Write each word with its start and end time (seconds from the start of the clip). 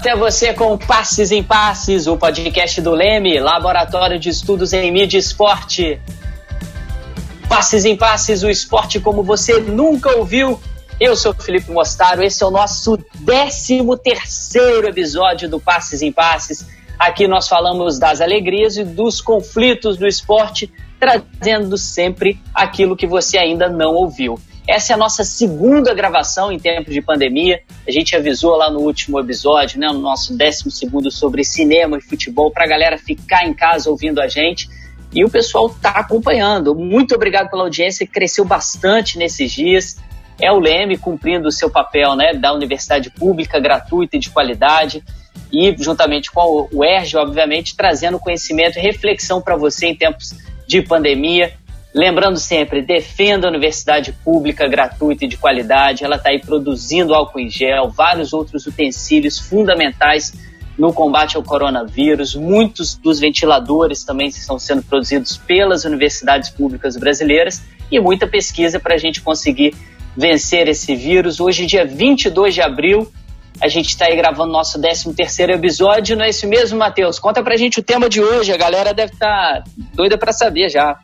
Até 0.00 0.16
você 0.16 0.54
com 0.54 0.78
Passes 0.78 1.30
em 1.30 1.42
Passes, 1.42 2.06
o 2.06 2.16
podcast 2.16 2.80
do 2.80 2.92
Leme, 2.92 3.38
Laboratório 3.38 4.18
de 4.18 4.30
Estudos 4.30 4.72
em 4.72 4.90
Mídia 4.90 5.18
e 5.18 5.20
Esporte. 5.20 6.00
Passes 7.50 7.84
em 7.84 7.94
Passes, 7.94 8.42
o 8.42 8.48
esporte 8.48 8.98
como 8.98 9.22
você 9.22 9.60
nunca 9.60 10.16
ouviu. 10.16 10.58
Eu 10.98 11.14
sou 11.14 11.34
Felipe 11.34 11.70
Mostaro, 11.70 12.22
esse 12.22 12.42
é 12.42 12.46
o 12.46 12.50
nosso 12.50 12.96
13 13.26 13.80
terceiro 14.02 14.88
episódio 14.88 15.50
do 15.50 15.60
Passes 15.60 16.00
em 16.00 16.10
Passes. 16.10 16.66
Aqui 16.98 17.28
nós 17.28 17.46
falamos 17.46 17.98
das 17.98 18.22
alegrias 18.22 18.78
e 18.78 18.84
dos 18.84 19.20
conflitos 19.20 19.98
do 19.98 20.08
esporte, 20.08 20.72
trazendo 20.98 21.76
sempre 21.76 22.40
aquilo 22.54 22.96
que 22.96 23.06
você 23.06 23.36
ainda 23.36 23.68
não 23.68 23.92
ouviu. 23.92 24.40
Essa 24.70 24.92
é 24.92 24.94
a 24.94 24.96
nossa 24.96 25.24
segunda 25.24 25.92
gravação 25.92 26.52
em 26.52 26.56
tempo 26.56 26.92
de 26.92 27.02
pandemia. 27.02 27.60
A 27.88 27.90
gente 27.90 28.14
avisou 28.14 28.54
lá 28.54 28.70
no 28.70 28.78
último 28.78 29.18
episódio, 29.18 29.80
né, 29.80 29.88
no 29.88 29.98
nosso 29.98 30.36
décimo 30.36 30.70
segundo 30.70 31.10
sobre 31.10 31.42
cinema 31.42 31.98
e 31.98 32.00
futebol, 32.00 32.52
para 32.52 32.66
a 32.66 32.68
galera 32.68 32.96
ficar 32.96 33.44
em 33.44 33.52
casa 33.52 33.90
ouvindo 33.90 34.20
a 34.20 34.28
gente. 34.28 34.70
E 35.12 35.24
o 35.24 35.28
pessoal 35.28 35.66
está 35.66 35.90
acompanhando. 35.90 36.72
Muito 36.72 37.16
obrigado 37.16 37.50
pela 37.50 37.64
audiência, 37.64 38.06
cresceu 38.06 38.44
bastante 38.44 39.18
nesses 39.18 39.50
dias. 39.50 39.96
É 40.40 40.52
o 40.52 40.60
Leme 40.60 40.96
cumprindo 40.96 41.48
o 41.48 41.52
seu 41.52 41.68
papel 41.68 42.14
né, 42.14 42.32
da 42.32 42.52
universidade 42.52 43.10
pública, 43.10 43.58
gratuita 43.58 44.18
e 44.18 44.20
de 44.20 44.30
qualidade. 44.30 45.02
E, 45.52 45.74
juntamente 45.80 46.30
com 46.30 46.68
o 46.72 46.84
ERJ, 46.84 47.16
obviamente, 47.16 47.74
trazendo 47.74 48.20
conhecimento 48.20 48.78
e 48.78 48.82
reflexão 48.82 49.42
para 49.42 49.56
você 49.56 49.88
em 49.88 49.96
tempos 49.96 50.32
de 50.64 50.80
pandemia. 50.80 51.58
Lembrando 51.92 52.38
sempre, 52.38 52.82
defenda 52.82 53.48
a 53.48 53.50
universidade 53.50 54.12
pública 54.24 54.68
gratuita 54.68 55.24
e 55.24 55.28
de 55.28 55.36
qualidade. 55.36 56.04
Ela 56.04 56.16
está 56.16 56.30
aí 56.30 56.40
produzindo 56.40 57.14
álcool 57.14 57.40
em 57.40 57.50
gel, 57.50 57.88
vários 57.90 58.32
outros 58.32 58.66
utensílios 58.66 59.38
fundamentais 59.38 60.32
no 60.78 60.92
combate 60.92 61.36
ao 61.36 61.42
coronavírus. 61.42 62.36
Muitos 62.36 62.94
dos 62.94 63.18
ventiladores 63.18 64.04
também 64.04 64.28
estão 64.28 64.58
sendo 64.58 64.82
produzidos 64.82 65.36
pelas 65.36 65.84
universidades 65.84 66.48
públicas 66.48 66.96
brasileiras 66.96 67.62
e 67.90 67.98
muita 67.98 68.26
pesquisa 68.26 68.78
para 68.78 68.94
a 68.94 68.98
gente 68.98 69.20
conseguir 69.20 69.74
vencer 70.16 70.68
esse 70.68 70.94
vírus. 70.94 71.40
Hoje, 71.40 71.66
dia 71.66 71.84
22 71.84 72.54
de 72.54 72.62
abril, 72.62 73.10
a 73.60 73.66
gente 73.66 73.88
está 73.88 74.06
aí 74.06 74.16
gravando 74.16 74.52
nosso 74.52 74.80
13 74.80 75.12
terceiro 75.12 75.52
episódio, 75.52 76.16
não 76.16 76.24
é 76.24 76.30
isso 76.30 76.46
mesmo, 76.46 76.78
Matheus? 76.78 77.18
Conta 77.18 77.42
pra 77.42 77.56
gente 77.56 77.80
o 77.80 77.82
tema 77.82 78.08
de 78.08 78.20
hoje, 78.20 78.52
a 78.52 78.56
galera 78.56 78.94
deve 78.94 79.12
estar 79.12 79.62
tá 79.62 79.64
doida 79.92 80.16
para 80.16 80.32
saber 80.32 80.70
já. 80.70 80.98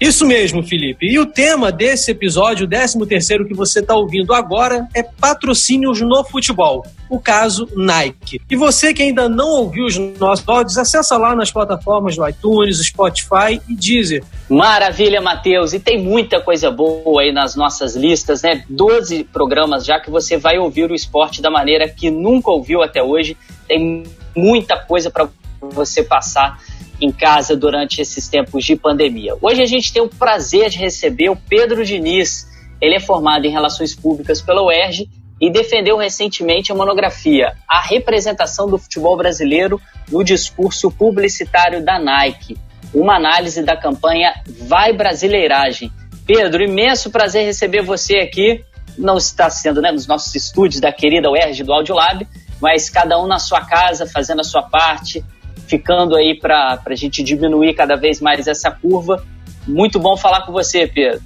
Isso 0.00 0.26
mesmo, 0.26 0.62
Felipe. 0.62 1.06
E 1.06 1.18
o 1.18 1.26
tema 1.26 1.72
desse 1.72 2.10
episódio, 2.10 2.66
o 2.66 2.68
13 2.68 3.06
terceiro 3.06 3.46
que 3.46 3.54
você 3.54 3.80
está 3.80 3.94
ouvindo 3.94 4.34
agora, 4.34 4.86
é 4.94 5.02
patrocínios 5.02 6.00
no 6.00 6.22
futebol. 6.24 6.84
O 7.08 7.18
caso 7.18 7.68
Nike. 7.74 8.40
E 8.50 8.56
você 8.56 8.92
que 8.92 9.02
ainda 9.02 9.28
não 9.28 9.48
ouviu 9.48 9.86
os 9.86 9.96
nossos 10.18 10.46
áudios, 10.46 10.76
acessa 10.76 11.16
lá 11.16 11.34
nas 11.34 11.50
plataformas 11.50 12.16
do 12.16 12.28
iTunes, 12.28 12.84
Spotify 12.84 13.60
e 13.68 13.74
Deezer. 13.74 14.24
Maravilha, 14.50 15.20
Matheus. 15.20 15.72
E 15.72 15.78
tem 15.78 16.02
muita 16.02 16.40
coisa 16.40 16.70
boa 16.70 17.22
aí 17.22 17.32
nas 17.32 17.54
nossas 17.54 17.94
listas, 17.94 18.42
né? 18.42 18.64
12 18.68 19.24
programas 19.24 19.86
já 19.86 20.00
que 20.00 20.10
você 20.10 20.36
vai 20.36 20.58
ouvir 20.58 20.90
o 20.90 20.94
esporte 20.94 21.40
da 21.40 21.50
maneira 21.50 21.88
que 21.88 22.10
nunca 22.10 22.50
ouviu 22.50 22.82
até 22.82 23.02
hoje. 23.02 23.36
Tem 23.68 24.02
muita 24.34 24.76
coisa 24.76 25.10
para 25.10 25.28
você 25.60 26.02
passar 26.02 26.58
em 27.00 27.12
casa 27.12 27.56
durante 27.56 28.00
esses 28.00 28.28
tempos 28.28 28.64
de 28.64 28.76
pandemia. 28.76 29.34
Hoje 29.40 29.62
a 29.62 29.66
gente 29.66 29.92
tem 29.92 30.02
o 30.02 30.08
prazer 30.08 30.70
de 30.70 30.78
receber 30.78 31.28
o 31.28 31.36
Pedro 31.36 31.84
Diniz. 31.84 32.46
Ele 32.80 32.94
é 32.94 33.00
formado 33.00 33.46
em 33.46 33.50
Relações 33.50 33.94
Públicas 33.94 34.40
pela 34.40 34.62
UERJ 34.62 35.08
e 35.40 35.50
defendeu 35.50 35.98
recentemente 35.98 36.72
a 36.72 36.74
monografia 36.74 37.54
A 37.68 37.80
Representação 37.80 38.68
do 38.68 38.78
Futebol 38.78 39.16
Brasileiro 39.16 39.80
no 40.10 40.24
Discurso 40.24 40.90
Publicitário 40.90 41.84
da 41.84 41.98
Nike, 41.98 42.56
uma 42.94 43.16
análise 43.16 43.62
da 43.62 43.76
campanha 43.76 44.32
Vai 44.66 44.92
Brasileiragem. 44.92 45.92
Pedro, 46.26 46.64
imenso 46.64 47.10
prazer 47.10 47.44
receber 47.44 47.82
você 47.82 48.16
aqui. 48.16 48.64
Não 48.96 49.18
está 49.18 49.50
sendo 49.50 49.82
né, 49.82 49.92
nos 49.92 50.06
nossos 50.06 50.34
estúdios 50.34 50.80
da 50.80 50.90
querida 50.90 51.30
UERJ 51.30 51.62
do 51.64 51.72
Audiolab, 51.72 52.26
mas 52.60 52.88
cada 52.88 53.20
um 53.22 53.26
na 53.26 53.38
sua 53.38 53.60
casa, 53.60 54.06
fazendo 54.06 54.40
a 54.40 54.44
sua 54.44 54.62
parte, 54.62 55.22
ficando 55.66 56.16
aí 56.16 56.38
para 56.38 56.80
a 56.84 56.94
gente 56.94 57.22
diminuir 57.22 57.74
cada 57.74 57.96
vez 57.96 58.20
mais 58.20 58.46
essa 58.46 58.70
curva. 58.70 59.24
Muito 59.66 59.98
bom 59.98 60.16
falar 60.16 60.42
com 60.42 60.52
você, 60.52 60.86
Pedro. 60.86 61.22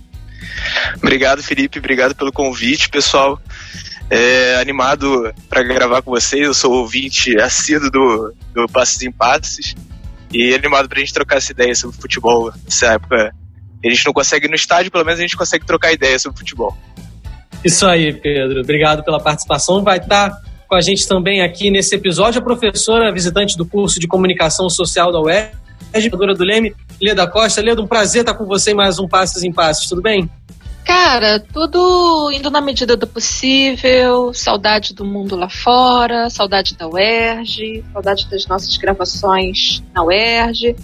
Obrigado, 0.96 1.42
Felipe. 1.42 1.78
Obrigado 1.78 2.14
pelo 2.14 2.32
convite, 2.32 2.88
pessoal. 2.88 3.40
É, 4.08 4.56
animado 4.56 5.32
para 5.48 5.62
gravar 5.62 6.02
com 6.02 6.10
vocês. 6.10 6.44
Eu 6.44 6.54
sou 6.54 6.72
ouvinte 6.72 7.38
assíduo 7.40 7.90
do, 7.90 8.34
do 8.52 8.66
Passes 8.66 9.02
em 9.02 9.12
Passes 9.12 9.74
e 10.32 10.54
animado 10.54 10.88
para 10.88 10.98
a 10.98 11.00
gente 11.00 11.14
trocar 11.14 11.36
essa 11.36 11.52
ideia 11.52 11.74
sobre 11.74 11.96
futebol 11.96 12.52
nessa 12.64 12.94
época. 12.94 13.34
A 13.84 13.88
gente 13.88 14.04
não 14.04 14.12
consegue 14.12 14.46
ir 14.46 14.48
no 14.48 14.54
estádio, 14.54 14.90
pelo 14.90 15.04
menos 15.04 15.18
a 15.20 15.22
gente 15.22 15.36
consegue 15.36 15.64
trocar 15.64 15.92
ideia 15.92 16.18
sobre 16.18 16.38
futebol. 16.38 16.76
Isso 17.64 17.86
aí, 17.86 18.12
Pedro. 18.12 18.60
Obrigado 18.60 19.04
pela 19.04 19.20
participação. 19.20 19.82
Vai 19.82 19.98
estar 19.98 20.30
tá 20.30 20.42
com 20.70 20.76
a 20.76 20.80
gente 20.80 21.06
também 21.08 21.42
aqui 21.42 21.68
nesse 21.68 21.96
episódio 21.96 22.40
a 22.40 22.44
professora 22.44 23.12
visitante 23.12 23.56
do 23.56 23.66
curso 23.66 23.98
de 23.98 24.06
Comunicação 24.06 24.70
Social 24.70 25.10
da 25.10 25.20
UERJ, 25.20 25.50
educadora 25.92 26.32
do 26.32 26.44
Leme, 26.44 26.72
Leda 27.02 27.26
Costa. 27.26 27.60
Leda, 27.60 27.82
um 27.82 27.88
prazer 27.88 28.20
estar 28.20 28.34
com 28.34 28.46
você 28.46 28.70
em 28.70 28.74
mais 28.74 29.00
um 29.00 29.08
Passos 29.08 29.42
em 29.42 29.52
Passos, 29.52 29.88
tudo 29.88 30.00
bem? 30.00 30.30
Cara, 30.84 31.40
tudo 31.40 32.30
indo 32.32 32.52
na 32.52 32.60
medida 32.60 32.96
do 32.96 33.04
possível, 33.04 34.32
saudade 34.32 34.94
do 34.94 35.04
mundo 35.04 35.34
lá 35.34 35.48
fora, 35.48 36.30
saudade 36.30 36.76
da 36.76 36.86
UERJ, 36.86 37.84
saudade 37.92 38.30
das 38.30 38.46
nossas 38.46 38.76
gravações 38.76 39.82
na 39.92 40.04
UERJ. 40.04 40.76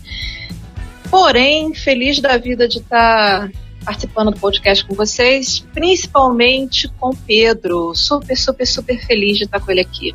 Porém, 1.09 1.73
feliz 1.75 2.19
da 2.19 2.37
vida 2.37 2.67
de 2.67 2.79
estar 2.79 3.49
participando 3.87 4.33
do 4.33 4.41
podcast 4.41 4.85
com 4.85 4.95
vocês, 4.95 5.61
principalmente 5.73 6.89
com 6.99 7.11
Pedro. 7.15 7.95
Super, 7.95 8.37
super, 8.37 8.67
super 8.67 9.07
feliz 9.07 9.39
de 9.39 9.45
estar 9.45 9.61
com 9.61 9.71
ele 9.71 9.81
aqui. 9.81 10.13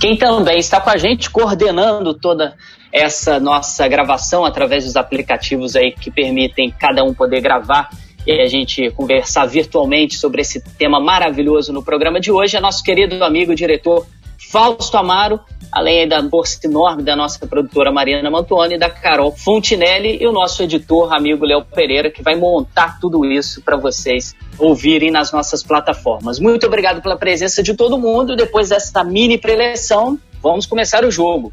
Quem 0.00 0.16
também 0.16 0.58
está 0.58 0.80
com 0.80 0.88
a 0.88 0.96
gente 0.96 1.28
coordenando 1.30 2.14
toda 2.14 2.56
essa 2.90 3.38
nossa 3.38 3.86
gravação 3.86 4.44
através 4.44 4.84
dos 4.84 4.96
aplicativos 4.96 5.76
aí 5.76 5.92
que 5.92 6.10
permitem 6.10 6.70
cada 6.70 7.04
um 7.04 7.12
poder 7.12 7.42
gravar 7.42 7.90
e 8.26 8.32
a 8.40 8.46
gente 8.46 8.90
conversar 8.92 9.44
virtualmente 9.44 10.16
sobre 10.16 10.40
esse 10.40 10.60
tema 10.78 10.98
maravilhoso 10.98 11.72
no 11.72 11.84
programa 11.84 12.18
de 12.18 12.32
hoje 12.32 12.56
é 12.56 12.60
nosso 12.60 12.82
querido 12.82 13.22
amigo 13.22 13.54
diretor 13.54 14.06
Fausto 14.54 14.96
Amaro, 14.96 15.40
além 15.72 16.06
da 16.06 16.22
força 16.30 16.60
enorme 16.64 17.02
da 17.02 17.16
nossa 17.16 17.44
produtora 17.44 17.90
Mariana 17.90 18.30
Mantoni, 18.30 18.78
da 18.78 18.88
Carol 18.88 19.32
Fontinelli 19.32 20.22
e 20.22 20.28
o 20.28 20.30
nosso 20.30 20.62
editor, 20.62 21.12
amigo 21.12 21.44
Léo 21.44 21.64
Pereira, 21.64 22.08
que 22.08 22.22
vai 22.22 22.36
montar 22.36 23.00
tudo 23.00 23.24
isso 23.24 23.60
para 23.62 23.76
vocês 23.76 24.32
ouvirem 24.56 25.10
nas 25.10 25.32
nossas 25.32 25.64
plataformas. 25.64 26.38
Muito 26.38 26.68
obrigado 26.68 27.02
pela 27.02 27.16
presença 27.16 27.64
de 27.64 27.74
todo 27.74 27.98
mundo. 27.98 28.36
Depois 28.36 28.68
dessa 28.68 29.02
mini 29.02 29.36
preleção, 29.36 30.16
vamos 30.40 30.66
começar 30.66 31.04
o 31.04 31.10
jogo. 31.10 31.52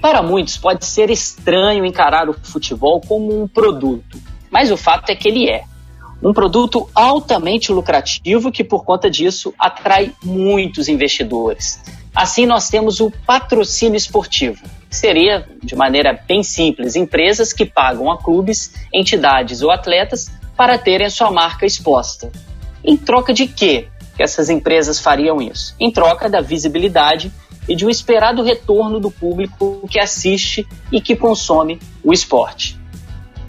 Para 0.00 0.22
muitos, 0.22 0.56
pode 0.56 0.86
ser 0.86 1.10
estranho 1.10 1.84
encarar 1.84 2.26
o 2.30 2.32
futebol 2.32 3.02
como 3.02 3.42
um 3.42 3.46
produto, 3.46 4.18
mas 4.50 4.70
o 4.70 4.78
fato 4.78 5.10
é 5.10 5.14
que 5.14 5.28
ele 5.28 5.50
é 5.50 5.64
um 6.24 6.32
produto 6.32 6.88
altamente 6.94 7.70
lucrativo 7.70 8.50
que, 8.50 8.64
por 8.64 8.84
conta 8.84 9.10
disso, 9.10 9.52
atrai 9.58 10.12
muitos 10.24 10.88
investidores. 10.88 11.80
Assim, 12.14 12.46
nós 12.46 12.70
temos 12.70 13.00
o 13.00 13.10
patrocínio 13.10 13.96
esportivo, 13.96 14.62
que 14.88 14.96
seria, 14.96 15.46
de 15.62 15.76
maneira 15.76 16.18
bem 16.26 16.42
simples, 16.42 16.96
empresas 16.96 17.52
que 17.52 17.66
pagam 17.66 18.10
a 18.10 18.16
clubes, 18.16 18.72
entidades 18.92 19.60
ou 19.60 19.70
atletas 19.70 20.30
para 20.56 20.78
terem 20.78 21.06
a 21.06 21.10
sua 21.10 21.30
marca 21.30 21.66
exposta. 21.66 22.32
Em 22.82 22.96
troca 22.96 23.34
de 23.34 23.46
quê 23.46 23.88
que 24.16 24.22
essas 24.22 24.48
empresas 24.48 25.00
fariam 25.00 25.42
isso? 25.42 25.74
Em 25.78 25.90
troca 25.90 26.30
da 26.30 26.40
visibilidade 26.40 27.32
e 27.68 27.74
de 27.74 27.84
um 27.84 27.90
esperado 27.90 28.42
retorno 28.42 29.00
do 29.00 29.10
público 29.10 29.86
que 29.90 29.98
assiste 29.98 30.66
e 30.92 31.00
que 31.00 31.16
consome 31.16 31.80
o 32.02 32.12
esporte. 32.12 32.78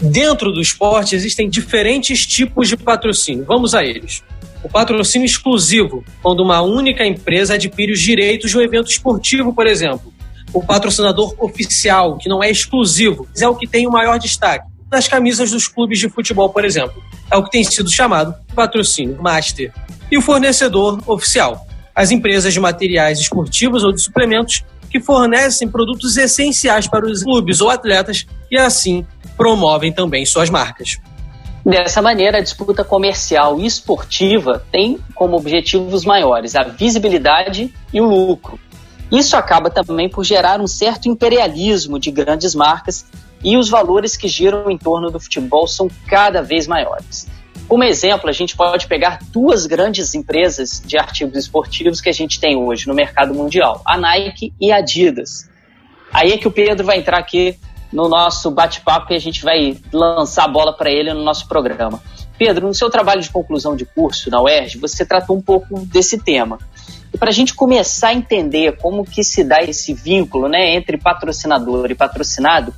Dentro 0.00 0.52
do 0.52 0.60
esporte 0.60 1.14
existem 1.14 1.48
diferentes 1.48 2.26
tipos 2.26 2.68
de 2.68 2.76
patrocínio. 2.76 3.44
Vamos 3.46 3.74
a 3.74 3.82
eles. 3.82 4.22
O 4.62 4.68
patrocínio 4.68 5.24
exclusivo, 5.24 6.04
quando 6.22 6.40
uma 6.40 6.60
única 6.60 7.06
empresa 7.06 7.54
adquire 7.54 7.92
os 7.92 8.00
direitos 8.00 8.50
de 8.50 8.58
um 8.58 8.60
evento 8.60 8.90
esportivo, 8.90 9.54
por 9.54 9.66
exemplo. 9.66 10.12
O 10.52 10.62
patrocinador 10.62 11.34
oficial, 11.38 12.18
que 12.18 12.28
não 12.28 12.42
é 12.42 12.50
exclusivo, 12.50 13.28
é 13.38 13.48
o 13.48 13.54
que 13.54 13.66
tem 13.66 13.86
o 13.86 13.90
maior 13.90 14.18
destaque. 14.18 14.66
Nas 14.90 15.08
camisas 15.08 15.50
dos 15.50 15.66
clubes 15.66 15.98
de 15.98 16.08
futebol, 16.08 16.50
por 16.50 16.64
exemplo. 16.64 17.02
É 17.30 17.36
o 17.36 17.44
que 17.44 17.50
tem 17.50 17.64
sido 17.64 17.90
chamado 17.90 18.34
patrocínio 18.54 19.20
master. 19.20 19.72
E 20.10 20.16
o 20.16 20.22
fornecedor 20.22 21.02
oficial. 21.06 21.66
As 21.94 22.10
empresas 22.10 22.52
de 22.52 22.60
materiais 22.60 23.18
esportivos 23.18 23.82
ou 23.82 23.92
de 23.92 24.00
suplementos 24.00 24.62
que 24.96 25.00
fornecem 25.00 25.68
produtos 25.68 26.16
essenciais 26.16 26.88
para 26.88 27.06
os 27.06 27.22
clubes 27.22 27.60
ou 27.60 27.68
atletas 27.68 28.26
e 28.50 28.56
assim 28.56 29.06
promovem 29.36 29.92
também 29.92 30.24
suas 30.24 30.48
marcas. 30.48 30.96
Dessa 31.64 32.00
maneira, 32.00 32.38
a 32.38 32.40
disputa 32.40 32.82
comercial 32.82 33.60
e 33.60 33.66
esportiva 33.66 34.64
tem 34.72 34.98
como 35.14 35.36
objetivos 35.36 36.04
maiores 36.04 36.54
a 36.54 36.62
visibilidade 36.62 37.74
e 37.92 38.00
o 38.00 38.06
lucro. 38.06 38.58
Isso 39.12 39.36
acaba 39.36 39.68
também 39.68 40.08
por 40.08 40.24
gerar 40.24 40.60
um 40.60 40.66
certo 40.66 41.08
imperialismo 41.08 41.98
de 41.98 42.10
grandes 42.10 42.54
marcas 42.54 43.04
e 43.44 43.56
os 43.56 43.68
valores 43.68 44.16
que 44.16 44.28
giram 44.28 44.70
em 44.70 44.78
torno 44.78 45.10
do 45.10 45.20
futebol 45.20 45.66
são 45.66 45.88
cada 46.06 46.40
vez 46.40 46.66
maiores. 46.66 47.26
Como 47.68 47.82
exemplo, 47.82 48.30
a 48.30 48.32
gente 48.32 48.56
pode 48.56 48.86
pegar 48.86 49.18
duas 49.32 49.66
grandes 49.66 50.14
empresas 50.14 50.80
de 50.84 50.96
artigos 50.96 51.36
esportivos 51.36 52.00
que 52.00 52.08
a 52.08 52.12
gente 52.12 52.38
tem 52.38 52.56
hoje 52.56 52.86
no 52.86 52.94
mercado 52.94 53.34
mundial, 53.34 53.82
a 53.84 53.98
Nike 53.98 54.52
e 54.60 54.70
a 54.70 54.76
Adidas. 54.76 55.50
Aí 56.12 56.32
é 56.32 56.38
que 56.38 56.46
o 56.46 56.52
Pedro 56.52 56.86
vai 56.86 56.98
entrar 56.98 57.18
aqui 57.18 57.58
no 57.92 58.08
nosso 58.08 58.52
bate-papo 58.52 59.12
e 59.12 59.16
a 59.16 59.18
gente 59.18 59.42
vai 59.42 59.76
lançar 59.92 60.44
a 60.44 60.48
bola 60.48 60.76
para 60.76 60.90
ele 60.90 61.12
no 61.12 61.24
nosso 61.24 61.48
programa. 61.48 62.00
Pedro, 62.38 62.68
no 62.68 62.74
seu 62.74 62.88
trabalho 62.88 63.20
de 63.20 63.30
conclusão 63.30 63.74
de 63.74 63.84
curso 63.84 64.30
na 64.30 64.40
UERJ, 64.40 64.78
você 64.78 65.04
tratou 65.04 65.36
um 65.36 65.42
pouco 65.42 65.80
desse 65.86 66.18
tema. 66.18 66.58
E 67.12 67.18
para 67.18 67.30
a 67.30 67.32
gente 67.32 67.54
começar 67.54 68.08
a 68.08 68.14
entender 68.14 68.76
como 68.76 69.04
que 69.04 69.24
se 69.24 69.42
dá 69.42 69.62
esse 69.62 69.92
vínculo 69.92 70.48
né, 70.48 70.74
entre 70.74 70.98
patrocinador 70.98 71.90
e 71.90 71.94
patrocinado, 71.94 72.72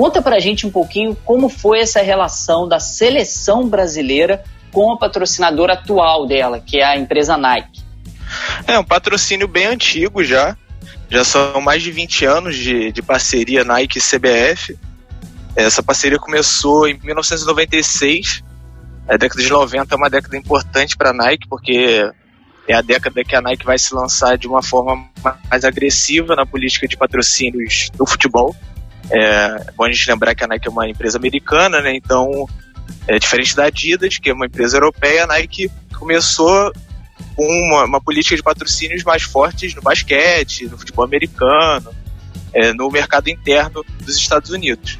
conta 0.00 0.22
para 0.22 0.36
a 0.36 0.40
gente 0.40 0.66
um 0.66 0.70
pouquinho 0.70 1.14
como 1.26 1.50
foi 1.50 1.80
essa 1.80 2.00
relação 2.00 2.66
da 2.66 2.80
seleção 2.80 3.68
brasileira 3.68 4.42
com 4.72 4.90
a 4.90 4.96
patrocinadora 4.96 5.74
atual 5.74 6.26
dela, 6.26 6.58
que 6.58 6.78
é 6.78 6.84
a 6.86 6.96
empresa 6.96 7.36
Nike. 7.36 7.82
É 8.66 8.78
um 8.78 8.84
patrocínio 8.84 9.46
bem 9.46 9.66
antigo 9.66 10.24
já, 10.24 10.56
já 11.10 11.22
são 11.22 11.60
mais 11.60 11.82
de 11.82 11.92
20 11.92 12.24
anos 12.24 12.56
de, 12.56 12.90
de 12.90 13.02
parceria 13.02 13.62
Nike 13.62 13.98
e 13.98 14.00
CBF. 14.00 14.78
Essa 15.54 15.82
parceria 15.82 16.18
começou 16.18 16.88
em 16.88 16.98
1996. 16.98 18.42
A 19.06 19.18
década 19.18 19.42
de 19.42 19.50
90 19.50 19.94
é 19.94 19.98
uma 19.98 20.08
década 20.08 20.34
importante 20.34 20.96
para 20.96 21.10
a 21.10 21.12
Nike, 21.12 21.46
porque 21.46 22.10
é 22.66 22.74
a 22.74 22.80
década 22.80 23.22
que 23.22 23.36
a 23.36 23.42
Nike 23.42 23.66
vai 23.66 23.78
se 23.78 23.94
lançar 23.94 24.38
de 24.38 24.48
uma 24.48 24.62
forma 24.62 25.10
mais 25.50 25.62
agressiva 25.62 26.34
na 26.34 26.46
política 26.46 26.88
de 26.88 26.96
patrocínios 26.96 27.90
do 27.94 28.06
futebol. 28.06 28.56
É, 29.10 29.18
é 29.18 29.72
bom 29.76 29.84
a 29.84 29.92
gente 29.92 30.10
lembrar 30.10 30.34
que 30.34 30.44
a 30.44 30.46
Nike 30.46 30.68
é 30.68 30.70
uma 30.70 30.88
empresa 30.88 31.18
americana, 31.18 31.80
né? 31.80 31.94
Então, 31.94 32.48
é 33.06 33.18
diferente 33.18 33.56
da 33.56 33.64
Adidas, 33.64 34.18
que 34.18 34.30
é 34.30 34.32
uma 34.32 34.46
empresa 34.46 34.76
europeia, 34.76 35.24
a 35.24 35.26
Nike 35.26 35.70
começou 35.98 36.72
com 37.36 37.46
uma, 37.46 37.84
uma, 37.84 38.00
política 38.00 38.36
de 38.36 38.42
patrocínios 38.42 39.04
mais 39.04 39.22
fortes 39.22 39.74
no 39.74 39.82
basquete, 39.82 40.66
no 40.66 40.78
futebol 40.78 41.04
americano, 41.04 41.94
é, 42.52 42.72
no 42.72 42.90
mercado 42.90 43.28
interno 43.28 43.84
dos 44.04 44.16
Estados 44.16 44.50
Unidos. 44.50 44.98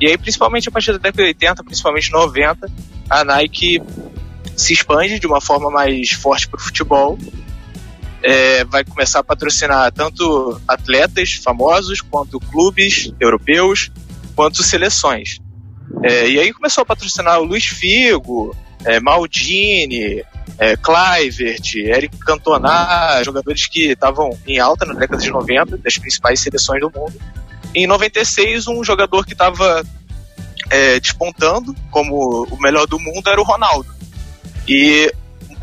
E 0.00 0.06
aí, 0.06 0.18
principalmente 0.18 0.68
a 0.68 0.72
partir 0.72 0.92
da 0.92 0.98
década 0.98 1.22
de 1.22 1.28
80, 1.28 1.64
principalmente 1.64 2.12
90, 2.12 2.70
a 3.08 3.24
Nike 3.24 3.82
se 4.56 4.72
expande 4.72 5.18
de 5.18 5.26
uma 5.26 5.40
forma 5.40 5.70
mais 5.70 6.10
forte 6.10 6.48
para 6.48 6.58
o 6.58 6.62
futebol. 6.62 7.18
É, 8.28 8.64
vai 8.64 8.84
começar 8.84 9.20
a 9.20 9.24
patrocinar 9.24 9.92
tanto 9.92 10.60
atletas 10.66 11.34
famosos, 11.34 12.00
quanto 12.00 12.40
clubes 12.40 13.12
europeus, 13.20 13.92
quanto 14.34 14.64
seleções. 14.64 15.38
É, 16.02 16.28
e 16.28 16.40
aí 16.40 16.52
começou 16.52 16.82
a 16.82 16.84
patrocinar 16.84 17.40
o 17.40 17.44
Luiz 17.44 17.66
Figo, 17.66 18.54
é, 18.84 18.98
Maldini, 18.98 20.24
é, 20.58 20.76
Clivert, 20.76 21.76
Eric 21.76 22.18
Cantona, 22.18 23.22
jogadores 23.22 23.66
que 23.66 23.92
estavam 23.92 24.36
em 24.46 24.58
alta 24.58 24.84
na 24.84 24.94
década 24.94 25.22
de 25.22 25.30
90, 25.30 25.76
das 25.78 25.96
principais 25.96 26.40
seleções 26.40 26.80
do 26.80 26.90
mundo. 26.90 27.14
Em 27.74 27.86
96, 27.86 28.66
um 28.66 28.82
jogador 28.82 29.24
que 29.24 29.34
estava 29.34 29.84
é, 30.70 30.98
despontando 30.98 31.74
como 31.90 32.46
o 32.50 32.60
melhor 32.60 32.86
do 32.86 32.98
mundo 32.98 33.28
era 33.28 33.40
o 33.40 33.44
Ronaldo. 33.44 33.94
E 34.66 35.12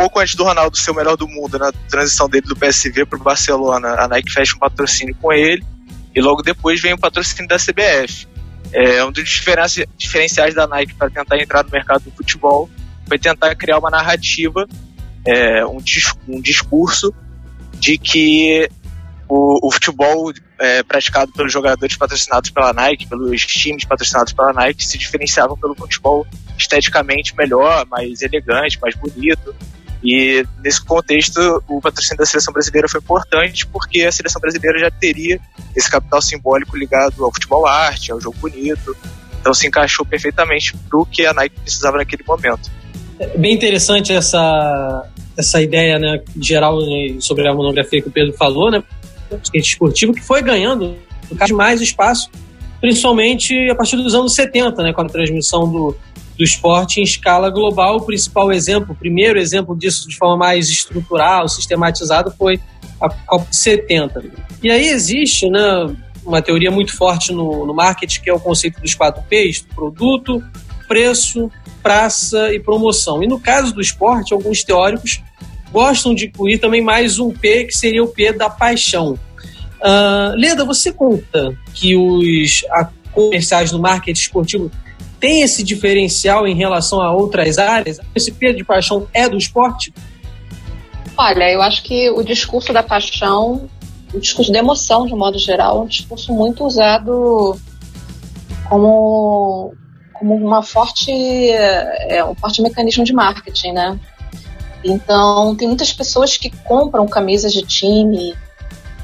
pouco 0.04 0.20
antes 0.20 0.36
do 0.36 0.44
Ronaldo 0.44 0.76
ser 0.76 0.92
o 0.92 0.94
melhor 0.94 1.16
do 1.16 1.30
mundo, 1.30 1.58
na 1.58 1.72
transição 1.90 2.28
dele 2.28 2.46
do 2.46 2.58
PSV 2.58 3.06
para 3.06 3.18
o 3.18 3.24
Barcelona, 3.24 3.96
a 3.98 4.06
Nike 4.06 4.34
fecha 4.34 4.54
um 4.54 4.60
patrocínio 4.60 5.16
com 5.16 5.32
ele, 5.32 5.64
e 6.14 6.20
logo 6.20 6.42
depois 6.42 6.82
vem 6.82 6.92
o 6.92 6.98
patrocínio 6.98 7.48
da 7.48 7.56
CBF. 7.56 8.28
É 8.74 9.06
um 9.06 9.14
dos 9.14 9.24
diferenciais 9.98 10.54
da 10.54 10.68
Nike 10.68 10.94
para 10.96 11.10
tentar 11.10 11.38
entrar 11.40 11.64
no 11.64 11.70
mercado 11.70 12.04
do 12.04 12.12
futebol 12.12 12.70
foi 13.08 13.18
tentar 13.18 13.56
criar 13.56 13.80
uma 13.80 13.90
narrativa, 13.90 14.68
é, 15.26 15.66
um, 15.66 15.78
um 16.28 16.42
discurso 16.42 17.14
de 17.80 17.98
que 17.98 18.70
o, 19.30 19.68
o 19.68 19.72
futebol 19.72 20.34
é, 20.60 20.84
praticado 20.84 21.32
pelos 21.32 21.52
jogadores 21.52 21.96
patrocinados 21.96 22.50
pela 22.50 22.74
Nike, 22.74 23.08
pelos 23.08 23.46
times 23.46 23.86
patrocinados 23.86 24.34
pela 24.34 24.52
Nike, 24.52 24.86
se 24.86 24.98
diferenciavam 24.98 25.58
pelo 25.58 25.76
futebol 25.76 26.28
esteticamente 26.58 27.34
melhor, 27.38 27.86
mais 27.88 28.22
elegante, 28.22 28.80
mais 28.82 28.96
bonito. 28.96 29.56
E 30.04 30.46
nesse 30.62 30.84
contexto, 30.84 31.64
o 31.68 31.80
patrocínio 31.80 32.18
da 32.18 32.26
seleção 32.26 32.54
brasileira 32.54 32.90
foi 32.90 33.00
importante 33.00 33.66
porque 33.68 34.02
a 34.02 34.12
seleção 34.12 34.42
brasileira 34.42 34.78
já 34.78 34.92
teria 34.92 35.40
esse 35.76 35.90
capital 35.90 36.22
simbólico 36.22 36.76
ligado 36.76 37.24
ao 37.24 37.32
futebol 37.32 37.66
arte, 37.66 38.12
ao 38.12 38.20
jogo 38.20 38.38
bonito. 38.40 38.96
Então 39.40 39.54
se 39.54 39.66
encaixou 39.66 40.06
perfeitamente 40.06 40.76
para 40.90 41.00
o 41.00 41.06
que 41.06 41.26
a 41.26 41.34
Nike 41.34 41.56
precisava 41.62 41.98
naquele 41.98 42.24
momento. 42.28 42.70
É 43.18 43.38
bem 43.38 43.54
interessante 43.54 44.12
essa, 44.12 45.08
essa 45.38 45.62
ideia 45.62 45.98
né, 45.98 46.22
geral 46.42 46.80
né, 46.82 47.16
sobre 47.20 47.48
a 47.48 47.54
monografia 47.54 48.02
que 48.02 48.10
o 48.10 48.12
Pedro 48.12 48.34
falou, 48.34 48.70
né? 48.70 48.84
skate 49.42 49.70
esportivo, 49.70 50.14
que 50.14 50.22
foi 50.22 50.42
ganhando 50.42 50.96
mais 51.52 51.82
espaço, 51.82 52.30
principalmente 52.80 53.70
a 53.70 53.76
partir 53.76 53.96
dos 53.96 54.14
anos 54.14 54.36
70, 54.36 54.84
né, 54.84 54.94
com 54.94 55.02
a 55.02 55.06
transmissão 55.06 55.72
do, 55.72 55.96
do 56.38 56.44
esporte 56.44 57.00
em 57.00 57.04
escala 57.04 57.50
global. 57.50 57.98
O 57.98 58.06
principal 58.06 58.52
exemplo, 58.52 58.94
o 58.94 58.96
primeiro 58.96 59.40
exemplo 59.40 59.76
disso 59.78 60.08
de 60.08 60.16
forma 60.16 60.38
mais 60.38 60.70
estrutural, 60.70 61.48
sistematizada, 61.48 62.32
foi 62.32 62.60
a 63.00 63.10
Copa 63.10 63.48
70. 63.52 64.24
E 64.62 64.72
aí 64.72 64.88
existe 64.88 65.50
né, 65.50 65.96
uma 66.26 66.42
teoria 66.42 66.72
muito 66.72 66.96
forte 66.96 67.32
no, 67.32 67.66
no 67.66 67.74
marketing, 67.74 68.22
que 68.22 68.30
é 68.30 68.34
o 68.34 68.40
conceito 68.40 68.80
dos 68.82 68.96
quatro 68.96 69.24
P's: 69.30 69.66
produto, 69.76 70.44
preço, 70.88 71.52
praça 71.82 72.54
e 72.54 72.60
promoção. 72.60 73.22
E 73.22 73.28
no 73.28 73.40
caso 73.40 73.74
do 73.74 73.82
esporte, 73.82 74.34
alguns 74.34 74.64
teóricos 74.64 75.22
gostam 75.72 76.14
de 76.14 76.28
incluir 76.28 76.60
também 76.60 76.82
mais 76.82 77.20
um 77.20 77.32
P, 77.32 77.66
que 77.66 77.78
seria 77.78 78.04
o 78.04 78.08
P 78.08 78.32
da 78.32 78.50
paixão. 78.50 79.18
Uh, 79.82 80.36
Leda, 80.38 80.64
você 80.64 80.94
conta 80.94 81.58
que 81.74 81.96
os 81.96 82.64
comerciais 83.12 83.72
no 83.72 83.80
marketing 83.80 84.22
esportivo 84.22 84.72
têm 85.24 85.42
esse 85.42 85.64
diferencial 85.64 86.46
em 86.46 86.54
relação 86.54 87.00
a 87.00 87.14
outras 87.14 87.58
áreas? 87.58 87.98
Esse 88.14 88.30
P 88.30 88.52
de 88.52 88.66
paixão 88.66 89.08
é 89.14 89.30
do 89.30 89.38
esporte? 89.38 89.94
Olha, 91.18 91.50
eu 91.50 91.62
acho 91.62 91.82
que 91.82 92.10
o 92.10 92.22
discurso 92.22 92.74
da 92.74 92.84
paixão, 92.84 93.70
o 94.14 94.20
discurso 94.20 94.52
de 94.52 94.58
emoção, 94.58 95.08
de 95.08 95.14
um 95.14 95.18
modo 95.18 95.40
geral, 95.40 95.78
é 95.78 95.80
um 95.84 95.88
discurso 95.88 96.34
muito 96.34 96.66
usado 96.66 97.58
como, 98.68 99.74
como 100.12 100.36
uma 100.36 100.62
forte, 100.62 101.10
é, 101.10 102.22
um 102.26 102.36
forte 102.36 102.62
mecanismo 102.62 103.06
de 103.06 103.14
marketing, 103.14 103.72
né? 103.72 103.98
Então, 104.84 105.56
tem 105.56 105.70
muitas 105.70 105.94
pessoas 105.94 106.36
que 106.36 106.50
compram 106.66 107.08
camisas 107.08 107.54
de 107.54 107.62
time 107.62 108.36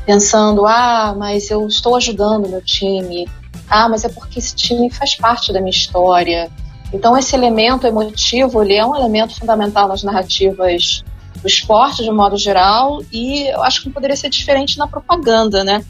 pensando: 0.09 0.65
ah, 0.65 1.13
mas 1.15 1.51
eu 1.51 1.67
estou 1.67 1.95
ajudando 1.95 2.49
meu 2.49 2.63
time. 2.63 3.29
Ah, 3.69 3.87
mas 3.87 4.03
é 4.03 4.09
porque 4.09 4.39
esse 4.39 4.55
time 4.55 4.89
faz 4.89 5.13
parte 5.13 5.53
da 5.53 5.59
minha 5.59 5.69
história. 5.69 6.49
Então, 6.91 7.15
esse 7.15 7.35
elemento 7.35 7.85
emotivo 7.85 8.63
ele 8.63 8.73
é 8.73 8.83
um 8.83 8.95
elemento 8.95 9.37
fundamental 9.37 9.87
nas 9.87 10.01
narrativas 10.01 11.03
do 11.35 11.47
esporte, 11.47 12.03
de 12.03 12.09
modo 12.09 12.35
geral, 12.35 13.03
e 13.11 13.47
eu 13.53 13.61
acho 13.61 13.81
que 13.81 13.85
não 13.85 13.93
poderia 13.93 14.15
ser 14.15 14.29
diferente 14.29 14.79
na 14.79 14.87
propaganda, 14.87 15.63
né? 15.63 15.85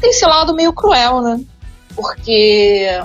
Tem 0.00 0.10
esse 0.10 0.26
lado 0.26 0.52
meio 0.52 0.72
cruel, 0.72 1.22
né? 1.22 1.40
Porque 1.94 3.00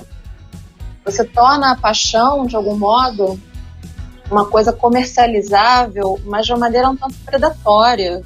você 1.05 1.23
torna 1.23 1.73
a 1.73 1.77
paixão, 1.77 2.47
de 2.47 2.55
algum 2.55 2.75
modo, 2.75 3.39
uma 4.31 4.45
coisa 4.47 4.73
comercializável, 4.73 6.19
mas 6.25 6.47
de 6.47 6.53
uma 6.53 6.59
maneira 6.61 6.89
um 6.89 6.97
tanto 6.97 7.15
predatória. 7.23 8.23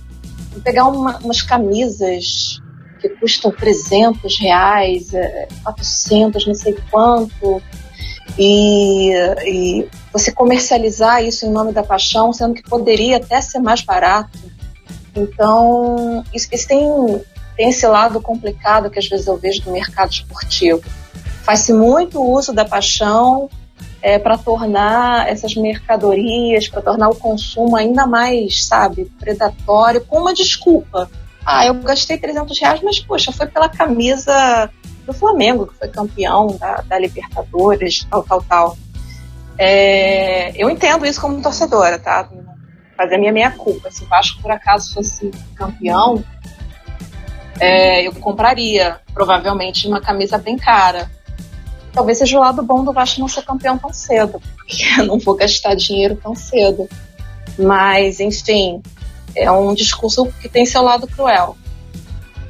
Vou 0.56 0.64
pegar 0.64 0.86
uma, 0.86 1.18
umas 1.18 1.42
camisas 1.42 2.62
que 3.02 3.10
custam 3.10 3.52
300 3.52 4.40
reais, 4.40 5.12
400, 5.64 6.44
é, 6.44 6.48
não 6.48 6.56
sei 6.56 6.78
quanto, 6.90 7.62
e, 8.40 9.12
e 9.46 9.90
você 10.14 10.32
comercializar 10.32 11.22
isso 11.22 11.46
em 11.46 11.50
nome 11.50 11.74
da 11.74 11.84
paixão, 11.84 12.32
sendo 12.32 12.54
que 12.54 12.64
poderia 12.64 13.18
até 13.18 13.42
ser 13.42 13.60
mais 13.60 13.82
barato. 13.82 14.40
Então, 15.14 16.24
isso, 16.34 16.48
isso 16.54 16.68
tem, 16.68 16.82
tem 17.58 17.70
esse 17.70 17.86
lado 17.86 18.22
complicado 18.22 18.90
que 18.90 18.98
às 18.98 19.08
vezes 19.08 19.28
eu 19.28 19.38
vejo 19.38 19.62
do 19.62 19.72
mercado 19.72 20.12
esportivo. 20.12 20.82
Faz-se 21.44 21.74
muito 21.74 22.24
uso 22.24 22.54
da 22.54 22.64
paixão 22.64 23.50
é, 24.06 24.20
para 24.20 24.38
tornar 24.38 25.28
essas 25.28 25.56
mercadorias, 25.56 26.68
para 26.68 26.80
tornar 26.80 27.10
o 27.10 27.16
consumo 27.16 27.76
ainda 27.76 28.06
mais, 28.06 28.64
sabe, 28.64 29.12
predatório, 29.20 30.06
com 30.06 30.20
uma 30.20 30.32
desculpa. 30.32 31.10
Ah, 31.44 31.66
eu 31.66 31.74
gastei 31.74 32.16
300 32.16 32.60
reais, 32.60 32.82
mas 32.84 33.00
poxa, 33.00 33.32
foi 33.32 33.48
pela 33.48 33.68
camisa 33.68 34.70
do 35.08 35.12
Flamengo, 35.12 35.66
que 35.66 35.74
foi 35.74 35.88
campeão 35.88 36.56
da, 36.60 36.84
da 36.88 37.00
Libertadores, 37.00 38.06
tal, 38.08 38.22
tal, 38.22 38.44
tal. 38.44 38.78
É, 39.58 40.52
eu 40.56 40.70
entendo 40.70 41.04
isso 41.04 41.20
como 41.20 41.42
torcedora, 41.42 41.98
tá? 41.98 42.30
Fazer 42.96 43.16
a 43.16 43.18
minha 43.18 43.34
meia 43.34 43.50
culpa. 43.50 43.90
Se 43.90 44.04
o 44.04 44.08
Vasco 44.08 44.40
por 44.40 44.52
acaso 44.52 44.94
fosse 44.94 45.32
campeão, 45.56 46.24
é, 47.60 48.08
eu 48.08 48.14
compraria 48.14 49.00
provavelmente 49.16 49.88
uma 49.88 50.00
camisa 50.00 50.38
bem 50.38 50.58
cara. 50.58 51.10
Talvez 51.96 52.18
seja 52.18 52.38
o 52.38 52.42
lado 52.42 52.62
bom 52.62 52.84
do 52.84 52.92
Vasco 52.92 53.22
não 53.22 53.28
ser 53.30 53.42
campeão 53.44 53.78
tão 53.78 53.94
cedo, 53.94 54.42
porque 54.58 54.84
eu 55.00 55.06
não 55.06 55.18
vou 55.18 55.34
gastar 55.36 55.74
dinheiro 55.76 56.20
tão 56.22 56.36
cedo. 56.36 56.90
Mas, 57.58 58.20
enfim, 58.20 58.82
é 59.36 59.50
um 59.50 59.74
discurso 59.74 60.28
que 60.42 60.50
tem 60.50 60.66
seu 60.66 60.82
lado 60.82 61.08
cruel. 61.08 61.56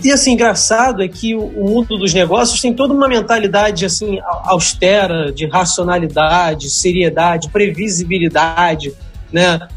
E 0.04 0.12
assim, 0.12 0.34
engraçado 0.34 1.04
é 1.04 1.08
que 1.08 1.36
o 1.36 1.64
mundo 1.64 1.98
dos 1.98 2.14
negócios 2.14 2.60
tem 2.60 2.74
toda 2.74 2.94
uma 2.94 3.08
mentalidade 3.08 3.86
assim 3.86 4.20
austera, 4.44 5.32
de 5.32 5.48
racionalidade, 5.48 6.70
seriedade, 6.70 7.50
previsibilidade, 7.50 8.94
né? 9.32 9.68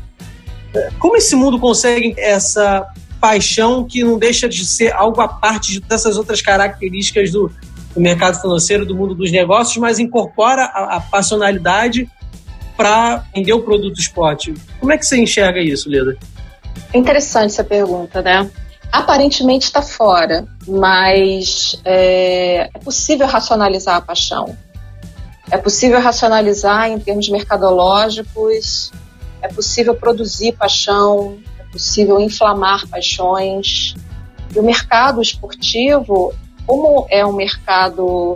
Como 0.98 1.16
esse 1.16 1.36
mundo 1.36 1.58
consegue 1.58 2.14
essa 2.18 2.86
paixão 3.20 3.84
que 3.84 4.04
não 4.04 4.18
deixa 4.18 4.48
de 4.48 4.64
ser 4.64 4.92
algo 4.92 5.20
à 5.20 5.28
parte 5.28 5.80
dessas 5.80 6.16
outras 6.16 6.40
características 6.40 7.30
do, 7.30 7.50
do 7.98 8.02
mercado 8.02 8.40
financeiro, 8.40 8.86
do 8.86 8.94
mundo 8.94 9.12
dos 9.12 9.32
negócios, 9.32 9.76
mas 9.76 9.98
incorpora 9.98 10.62
a, 10.62 10.96
a 10.96 11.00
passionalidade 11.00 12.08
para 12.76 13.24
vender 13.34 13.52
o 13.52 13.62
produto 13.62 13.98
esporte. 13.98 14.54
Como 14.78 14.92
é 14.92 14.96
que 14.96 15.04
você 15.04 15.18
enxerga 15.18 15.60
isso, 15.60 15.90
Leda? 15.90 16.16
É 16.92 16.96
interessante 16.96 17.50
essa 17.50 17.64
pergunta, 17.64 18.22
né? 18.22 18.48
Aparentemente 18.92 19.64
está 19.64 19.82
fora, 19.82 20.46
mas 20.66 21.78
é, 21.84 22.70
é 22.72 22.78
possível 22.78 23.26
racionalizar 23.26 23.96
a 23.96 24.00
paixão. 24.00 24.56
É 25.50 25.58
possível 25.58 26.00
racionalizar 26.00 26.88
em 26.88 27.00
termos 27.00 27.28
mercadológicos, 27.28 28.92
é 29.42 29.48
possível 29.48 29.94
produzir 29.94 30.52
paixão, 30.52 31.36
possível 31.72 32.20
inflamar 32.20 32.86
paixões. 32.86 33.94
E 34.54 34.58
o 34.58 34.62
mercado 34.62 35.20
esportivo, 35.20 36.32
como 36.68 37.06
é 37.08 37.24
um 37.24 37.32
mercado, 37.32 38.34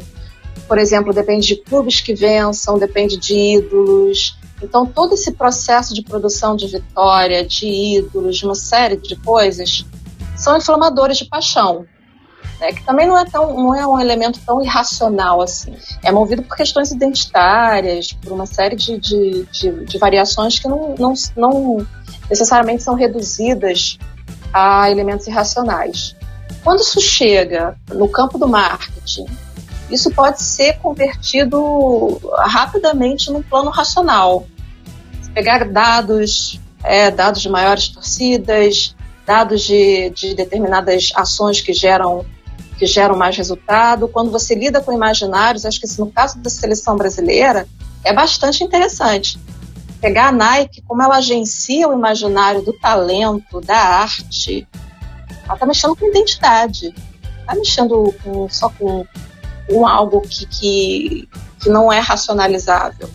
por 0.67 0.79
exemplo, 0.79 1.13
depende 1.13 1.49
de 1.49 1.57
clubes 1.57 2.01
que 2.01 2.15
vençam, 2.15 2.79
depende 2.79 3.19
de 3.19 3.59
ídolos. 3.59 4.39
Então, 4.63 4.87
todo 4.87 5.13
esse 5.13 5.33
processo 5.33 5.93
de 5.93 6.03
produção 6.03 6.57
de 6.57 6.67
vitória, 6.67 7.45
de 7.45 7.67
ídolos, 7.99 8.39
de 8.39 8.47
uma 8.47 8.55
série 8.55 8.97
de 8.97 9.17
coisas, 9.17 9.85
são 10.35 10.57
inflamadores 10.57 11.19
de 11.19 11.27
paixão. 11.27 11.85
Né, 12.59 12.73
que 12.73 12.83
também 12.87 13.07
não 13.07 13.19
é, 13.19 13.25
tão, 13.27 13.55
não 13.55 13.75
é 13.75 13.87
um 13.87 14.01
elemento 14.01 14.41
tão 14.47 14.63
irracional 14.63 15.43
assim. 15.43 15.75
É 16.03 16.11
movido 16.11 16.43
por 16.43 16.57
questões 16.57 16.91
identitárias, 16.91 18.15
por 18.15 18.33
uma 18.33 18.47
série 18.47 18.77
de, 18.77 18.99
de, 18.99 19.45
de, 19.53 19.85
de 19.85 19.99
variações 19.99 20.59
que 20.59 20.69
não, 20.69 20.95
não, 20.99 21.13
não 21.37 21.87
necessariamente 22.31 22.83
são 22.83 22.95
reduzidas 22.95 23.99
a 24.55 24.91
elementos 24.91 25.27
irracionais. 25.27 26.17
Quando 26.63 26.81
isso 26.81 27.01
chega 27.01 27.77
no 27.89 28.09
campo 28.09 28.39
do 28.39 28.49
marketing, 28.49 29.27
isso 29.91 30.11
pode 30.11 30.41
ser 30.43 30.79
convertido 30.79 32.21
rapidamente 32.39 33.31
num 33.31 33.43
plano 33.43 33.71
racional. 33.71 34.47
Pegar 35.35 35.71
dados, 35.71 36.61
é, 36.85 37.11
dados 37.11 37.43
de 37.43 37.49
maiores 37.49 37.89
torcidas, 37.89 38.95
dados 39.27 39.63
de, 39.63 40.11
de 40.11 40.35
determinadas 40.35 41.11
ações 41.15 41.61
que 41.61 41.73
geram 41.73 42.25
que 42.79 42.87
geram 42.87 43.17
mais 43.17 43.37
resultado. 43.37 44.09
Quando 44.09 44.31
você 44.31 44.55
lida 44.55 44.81
com 44.81 44.93
imaginários, 44.93 45.65
acho 45.65 45.81
que 45.81 46.01
no 46.01 46.11
caso 46.11 46.39
da 46.39 46.51
seleção 46.51 46.97
brasileira 46.97 47.67
é 48.05 48.13
bastante 48.13 48.65
interessante 48.65 49.39
pegar 50.03 50.29
a 50.29 50.33
Nike, 50.33 50.83
como 50.83 51.01
ela 51.01 51.19
agencia 51.19 51.89
o 51.89 51.93
imaginário 51.93 52.61
do 52.63 52.73
talento, 52.73 53.61
da 53.61 53.79
arte, 53.79 54.67
ela 55.53 55.55
está 55.55 55.67
mexendo 55.67 55.97
com 55.97 56.09
identidade. 56.09 56.95
Está 57.41 57.55
mexendo 57.55 58.15
com, 58.23 58.49
só 58.49 58.71
com, 58.71 59.07
com 59.69 59.87
algo 59.87 60.23
que, 60.23 60.47
que, 60.47 61.29
que 61.61 61.69
não 61.69 61.93
é 61.93 61.99
racionalizável. 61.99 63.09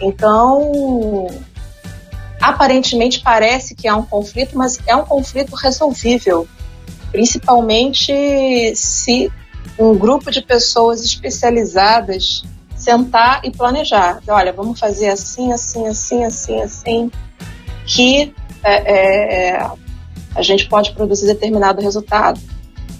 Então, 0.00 1.26
aparentemente 2.40 3.20
parece 3.20 3.74
que 3.74 3.86
há 3.86 3.94
um 3.94 4.04
conflito, 4.04 4.56
mas 4.56 4.78
é 4.86 4.96
um 4.96 5.04
conflito 5.04 5.54
resolvível, 5.54 6.48
principalmente 7.12 8.74
se 8.74 9.30
um 9.78 9.96
grupo 9.96 10.30
de 10.30 10.40
pessoas 10.40 11.04
especializadas 11.04 12.42
sentar 12.74 13.42
e 13.44 13.50
planejar. 13.50 14.22
Olha, 14.26 14.52
vamos 14.52 14.80
fazer 14.80 15.08
assim, 15.08 15.52
assim, 15.52 15.86
assim, 15.86 16.24
assim, 16.24 16.62
assim, 16.62 17.10
que 17.84 18.34
é, 18.62 19.50
é, 19.50 19.70
a 20.34 20.42
gente 20.42 20.68
pode 20.68 20.92
produzir 20.92 21.26
determinado 21.26 21.80
resultado. 21.80 22.40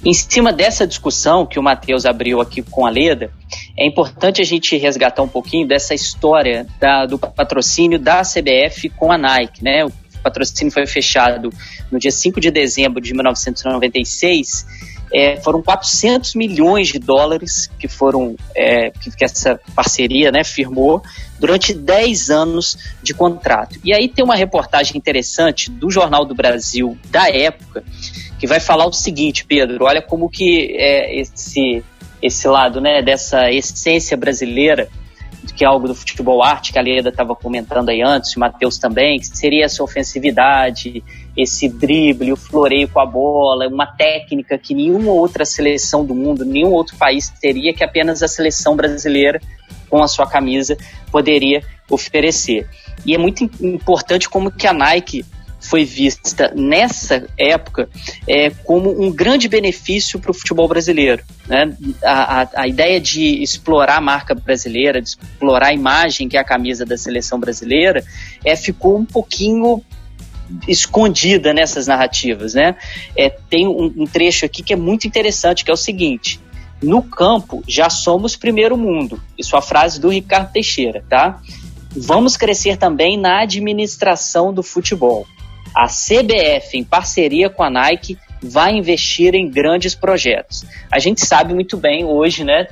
Em 0.05 0.15
cima 0.15 0.51
dessa 0.51 0.87
discussão 0.87 1.45
que 1.45 1.59
o 1.59 1.63
Matheus 1.63 2.07
abriu 2.07 2.41
aqui 2.41 2.63
com 2.63 2.87
a 2.87 2.91
Leda, 2.91 3.31
é 3.79 3.87
importante 3.87 4.41
a 4.41 4.45
gente 4.45 4.77
resgatar 4.77 5.23
um 5.23 5.29
pouquinho 5.29 5.69
dessa 5.69 5.95
história 5.95 6.67
da, 6.81 7.05
do 7.05 7.19
patrocínio 7.19 7.99
da 7.99 8.23
CBF 8.23 8.89
com 8.91 9.13
a 9.13 9.19
Nike. 9.19 9.63
Né? 9.63 9.85
O 9.85 9.93
patrocínio 10.23 10.73
foi 10.73 10.87
fechado 10.87 11.53
no 11.91 11.99
dia 11.99 12.11
5 12.11 12.41
de 12.41 12.51
dezembro 12.51 13.01
de 13.01 13.13
1996 13.13 14.67
é, 15.13 15.37
foram 15.41 15.63
400 15.63 16.35
milhões 16.35 16.89
de 16.89 16.99
dólares 16.99 17.69
que 17.79 17.89
foram 17.89 18.37
é, 18.55 18.91
que, 18.91 19.11
que, 19.11 19.25
essa 19.25 19.61
parceria 19.75 20.31
né, 20.31 20.45
firmou 20.45 21.03
durante 21.39 21.75
10 21.75 22.31
anos 22.31 22.79
de 23.03 23.13
contrato. 23.13 23.79
E 23.85 23.93
aí 23.93 24.09
tem 24.09 24.25
uma 24.25 24.37
reportagem 24.37 24.97
interessante 24.97 25.71
do 25.71 25.91
Jornal 25.91 26.25
do 26.25 26.35
Brasil 26.35 26.97
da 27.11 27.29
época 27.29 27.83
que 28.39 28.47
vai 28.47 28.61
falar 28.61 28.87
o 28.87 28.93
seguinte, 28.93 29.45
Pedro, 29.45 29.85
olha 29.85 30.01
como 30.01 30.29
que 30.29 30.75
é 30.79 31.21
esse 31.21 31.83
esse 32.23 32.47
lado 32.47 32.83
né, 32.83 33.01
dessa 33.01 33.51
essência 33.51 34.15
brasileira 34.15 34.89
que 35.55 35.65
é 35.65 35.67
algo 35.67 35.89
do 35.89 35.95
futebol 35.95 36.43
arte, 36.43 36.73
que 36.73 36.79
a 36.79 36.83
Leda 36.83 37.09
estava 37.09 37.35
comentando 37.35 37.89
aí 37.89 38.03
antes, 38.03 38.37
o 38.37 38.41
Matheus 38.41 38.79
também, 38.79 39.19
que 39.19 39.27
seria 39.27 39.65
essa 39.65 39.83
ofensividade, 39.83 41.03
esse 41.37 41.69
drible, 41.69 42.33
o 42.33 42.37
floreio 42.37 42.89
com 42.89 43.01
a 43.01 43.07
bola, 43.07 43.69
uma 43.69 43.87
técnica 43.87 44.59
que 44.59 44.75
nenhuma 44.75 45.13
outra 45.13 45.45
seleção 45.45 46.05
do 46.05 46.15
mundo, 46.15 46.45
nenhum 46.45 46.73
outro 46.73 46.97
país 46.97 47.31
teria, 47.41 47.73
que 47.73 47.83
apenas 47.83 48.23
a 48.23 48.29
seleção 48.29 48.77
brasileira, 48.77 49.41
com 49.89 50.03
a 50.03 50.09
sua 50.09 50.27
camisa, 50.27 50.77
poderia 51.11 51.63
oferecer. 51.91 52.69
E 53.05 53.15
é 53.15 53.19
muito 53.19 53.45
importante 53.61 54.29
como 54.29 54.51
que 54.51 54.67
a 54.67 54.73
Nike 54.73 55.25
foi 55.61 55.85
vista 55.85 56.53
nessa 56.57 57.27
época 57.37 57.89
é, 58.27 58.51
como 58.51 58.91
um 59.03 59.13
grande 59.13 59.47
benefício 59.47 60.19
para 60.19 60.31
o 60.31 60.35
futebol 60.35 60.67
brasileiro. 60.67 61.23
Né? 61.47 61.77
A, 62.03 62.43
a, 62.43 62.49
a, 62.57 62.69
ideia 62.69 63.01
de 63.01 63.43
explorar 63.43 63.99
a 63.99 64.01
marca 64.01 64.35
brasileira, 64.35 65.03
de 65.03 65.11
explorar 65.11 65.69
a 65.69 65.73
imagem 65.73 66.29
que 66.29 66.37
é 66.37 66.41
a 66.41 66.45
camisa 66.45 66.87
da 66.87 66.97
seleção 66.97 67.39
brasileira, 67.39 68.03
é, 68.45 68.57
ficou 68.57 68.97
um 68.99 69.05
pouquinho 69.05 69.83
escondida 70.67 71.53
nessas 71.53 71.87
narrativas. 71.87 72.55
Né? 72.55 72.75
É, 73.15 73.29
tem 73.29 73.69
um, 73.69 73.93
um 73.97 74.07
trecho 74.07 74.47
aqui 74.47 74.63
que 74.63 74.73
é 74.73 74.77
muito 74.77 75.07
interessante, 75.07 75.65
que 75.65 75.71
é 75.71 75.75
o 75.75 75.77
seguinte. 75.77 76.41
No 76.83 77.03
campo, 77.03 77.63
já 77.69 77.91
somos 77.91 78.35
primeiro 78.35 78.79
mundo. 78.79 79.21
Isso 79.37 79.55
é 79.55 79.59
a 79.59 79.63
frase 79.63 80.01
do 80.01 80.09
Ricardo 80.09 80.51
Teixeira, 80.51 81.05
tá? 81.11 81.39
Vamos 81.95 82.39
crescer 82.39 82.79
também 82.79 83.19
na 83.19 83.43
administração 83.43 84.51
do 84.55 84.63
futebol 84.63 85.27
a 85.75 85.87
CBF, 85.87 86.77
em 86.77 86.85
parceria 86.85 87.49
com 87.49 87.63
a 87.63 87.71
Nike, 87.71 88.19
vai 88.43 88.73
investir 88.73 89.35
em 89.35 89.51
grandes 89.51 89.95
projetos. 89.95 90.65
A 90.91 90.99
gente 90.99 91.25
sabe 91.25 91.53
muito 91.53 91.77
bem 91.77 92.05
hoje, 92.05 92.43
né, 92.43 92.67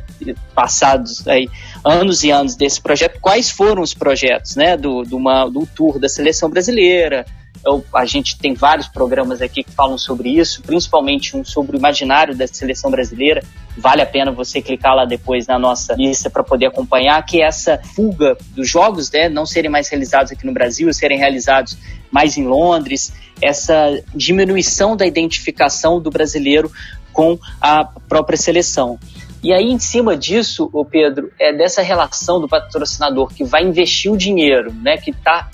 passados 0.55 1.27
aí, 1.29 1.49
anos 1.85 2.25
e 2.25 2.31
anos 2.31 2.57
desse 2.57 2.81
projeto, 2.81 3.19
quais 3.21 3.51
foram 3.51 3.83
os 3.83 3.93
projetos, 3.93 4.57
né, 4.57 4.77
do, 4.77 5.03
do, 5.03 5.17
uma, 5.17 5.47
do 5.47 5.67
tour 5.67 5.99
da 5.99 6.09
seleção 6.09 6.49
brasileira, 6.49 7.27
eu, 7.65 7.85
a 7.95 8.05
gente 8.05 8.39
tem 8.39 8.55
vários 8.55 8.89
programas 8.89 9.43
aqui 9.43 9.63
que 9.63 9.71
falam 9.71 9.99
sobre 9.99 10.29
isso, 10.31 10.63
principalmente 10.63 11.37
um 11.37 11.45
sobre 11.45 11.77
o 11.77 11.79
imaginário 11.79 12.37
da 12.37 12.47
seleção 12.47 12.91
brasileira. 12.91 13.43
Vale 13.77 14.03
a 14.03 14.07
pena 14.07 14.31
você 14.31 14.61
clicar 14.63 14.95
lá 14.95 15.05
depois 15.05 15.47
na 15.47 15.59
nossa 15.59 15.95
lista 15.95 16.31
para 16.31 16.43
poder 16.43 16.67
acompanhar 16.67 17.25
que 17.25 17.43
essa 17.43 17.79
fuga 17.95 18.37
dos 18.55 18.69
jogos, 18.69 19.11
né, 19.11 19.29
não 19.29 19.47
serem 19.47 19.71
mais 19.71 19.89
realizados 19.89 20.33
aqui 20.33 20.47
no 20.47 20.53
Brasil, 20.53 20.93
serem 20.93 21.19
realizados 21.19 21.77
mais 22.11 22.37
em 22.37 22.47
Londres, 22.47 23.13
essa 23.41 24.01
diminuição 24.15 24.97
da 24.97 25.07
identificação 25.07 26.01
do 26.01 26.11
brasileiro 26.11 26.71
com 27.13 27.39
a 27.61 27.85
própria 27.85 28.37
seleção. 28.37 28.99
E 29.43 29.53
aí, 29.53 29.71
em 29.71 29.79
cima 29.79 30.17
disso, 30.17 30.69
o 30.73 30.85
Pedro, 30.85 31.31
é 31.39 31.53
dessa 31.53 31.81
relação 31.81 32.41
do 32.41 32.49
patrocinador 32.49 33.33
que 33.33 33.45
vai 33.45 33.63
investir 33.63 34.11
o 34.11 34.17
dinheiro, 34.17 34.73
né, 34.73 34.97
que 34.97 35.11
está 35.11 35.49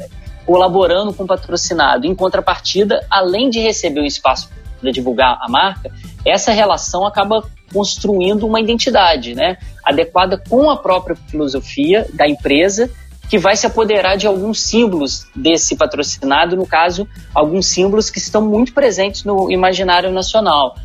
colaborando 0.46 1.12
com 1.12 1.24
o 1.24 1.26
patrocinado. 1.26 2.06
Em 2.06 2.14
contrapartida, 2.14 3.06
além 3.10 3.50
de 3.50 3.60
receber 3.60 4.00
um 4.00 4.06
espaço 4.06 4.50
para 4.80 4.90
divulgar 4.90 5.38
a 5.40 5.48
marca, 5.48 5.90
essa 6.24 6.52
relação 6.52 7.06
acaba 7.06 7.46
construindo 7.72 8.46
uma 8.46 8.60
identidade, 8.60 9.34
né, 9.34 9.58
adequada 9.84 10.38
com 10.48 10.70
a 10.70 10.76
própria 10.76 11.16
filosofia 11.28 12.06
da 12.14 12.26
empresa, 12.26 12.90
que 13.34 13.38
vai 13.38 13.56
se 13.56 13.66
apoderar 13.66 14.16
de 14.16 14.28
alguns 14.28 14.60
símbolos 14.60 15.26
desse 15.34 15.74
patrocinado, 15.74 16.54
no 16.54 16.64
caso, 16.64 17.04
alguns 17.34 17.66
símbolos 17.66 18.08
que 18.08 18.20
estão 18.20 18.40
muito 18.40 18.72
presentes 18.72 19.24
no 19.24 19.50
imaginário 19.50 20.08
nacional. 20.12 20.76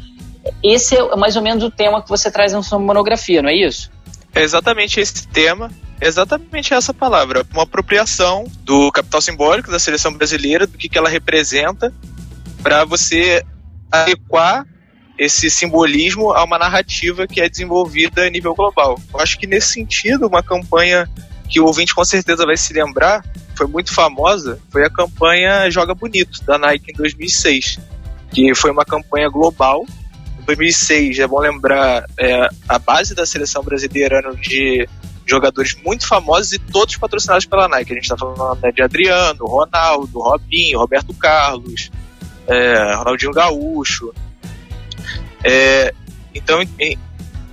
Esse 0.64 0.96
é 0.96 1.16
mais 1.16 1.36
ou 1.36 1.44
menos 1.44 1.64
o 1.64 1.70
tema 1.70 2.02
que 2.02 2.10
você 2.10 2.32
traz 2.32 2.52
na 2.52 2.64
sua 2.64 2.80
monografia, 2.80 3.44
não 3.44 3.50
é 3.50 3.56
isso? 3.56 3.92
É 4.34 4.42
exatamente 4.42 5.00
esse 5.00 5.28
tema, 5.28 5.70
exatamente 6.02 6.74
essa 6.74 6.92
palavra, 6.92 7.46
uma 7.54 7.62
apropriação 7.62 8.46
do 8.64 8.92
capital 8.92 9.22
simbólico 9.22 9.70
da 9.70 9.78
seleção 9.78 10.12
brasileira, 10.12 10.66
do 10.66 10.76
que, 10.76 10.90
que 10.90 10.98
ela 10.98 11.08
representa, 11.08 11.94
para 12.64 12.84
você 12.84 13.46
adequar 13.92 14.66
esse 15.20 15.52
simbolismo 15.52 16.32
a 16.32 16.44
uma 16.44 16.58
narrativa 16.58 17.28
que 17.28 17.42
é 17.42 17.48
desenvolvida 17.48 18.24
a 18.26 18.30
nível 18.32 18.56
global. 18.56 19.00
Eu 19.14 19.20
acho 19.20 19.38
que 19.38 19.46
nesse 19.46 19.74
sentido, 19.74 20.26
uma 20.26 20.42
campanha 20.42 21.08
que 21.50 21.60
o 21.60 21.66
ouvinte 21.66 21.96
com 21.96 22.06
certeza 22.06 22.46
vai 22.46 22.56
se 22.56 22.72
lembrar, 22.74 23.26
foi 23.56 23.66
muito 23.66 23.94
famosa, 23.94 24.60
foi 24.70 24.86
a 24.86 24.90
campanha 24.90 25.70
Joga 25.70 25.96
Bonito, 25.96 26.44
da 26.46 26.58
Nike 26.58 26.92
em 26.92 26.96
2006, 26.96 27.80
que 28.32 28.54
foi 28.54 28.72
uma 28.72 28.86
campanha 28.86 29.28
global. 29.30 29.86
Em 30.40 30.46
2006, 30.46 31.20
é 31.20 31.28
bom 31.28 31.40
lembrar, 31.40 32.06
é, 32.18 32.48
a 32.68 32.78
base 32.78 33.16
da 33.16 33.26
seleção 33.26 33.64
brasileira 33.64 34.18
era 34.18 34.36
de 34.36 34.88
jogadores 35.26 35.76
muito 35.86 36.08
famosos 36.08 36.54
e 36.54 36.60
todos 36.60 36.98
patrocinados 36.98 37.46
pela 37.46 37.68
Nike. 37.68 37.92
A 37.92 37.96
gente 37.96 38.04
está 38.04 38.18
falando 38.18 38.60
né, 38.62 38.72
de 38.72 38.82
Adriano, 38.82 39.46
Ronaldo, 39.46 40.20
Robinho, 40.20 40.80
Roberto 40.80 41.14
Carlos, 41.14 41.92
é, 42.48 42.96
Ronaldinho 42.96 43.32
Gaúcho. 43.32 44.14
É, 45.44 45.94
então, 46.34 46.62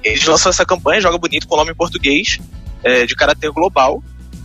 eles 0.04 0.24
lançam 0.24 0.50
essa 0.50 0.64
campanha, 0.64 1.00
Joga 1.00 1.18
Bonito, 1.18 1.48
com 1.48 1.54
o 1.54 1.58
nome 1.58 1.72
em 1.72 1.74
português, 1.74 2.38
é, 2.86 3.04
de 3.04 3.16
caráter 3.16 3.50
global, 3.50 4.00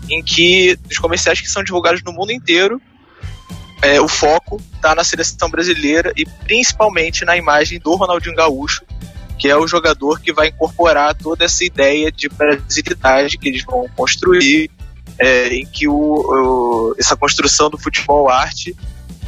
em 0.09 0.23
que 0.23 0.75
os 0.89 0.97
comerciais 0.97 1.39
que 1.39 1.47
são 1.47 1.63
divulgados 1.63 2.01
no 2.03 2.11
mundo 2.11 2.31
inteiro, 2.31 2.81
é, 3.83 4.01
o 4.01 4.07
foco 4.07 4.59
está 4.73 4.95
na 4.95 5.03
seleção 5.03 5.49
brasileira 5.49 6.11
e 6.17 6.25
principalmente 6.25 7.23
na 7.23 7.37
imagem 7.37 7.79
do 7.79 7.93
Ronaldinho 7.93 8.35
Gaúcho, 8.35 8.83
que 9.37 9.47
é 9.47 9.55
o 9.55 9.67
jogador 9.67 10.19
que 10.19 10.33
vai 10.33 10.47
incorporar 10.47 11.15
toda 11.15 11.45
essa 11.45 11.63
ideia 11.63 12.11
de 12.11 12.27
brasilidade 12.29 13.37
que 13.37 13.47
eles 13.47 13.63
vão 13.63 13.87
construir, 13.95 14.71
é, 15.19 15.49
em 15.49 15.65
que 15.65 15.87
o, 15.87 15.93
o, 15.93 16.95
essa 16.97 17.15
construção 17.15 17.69
do 17.69 17.77
futebol 17.77 18.27
arte 18.27 18.75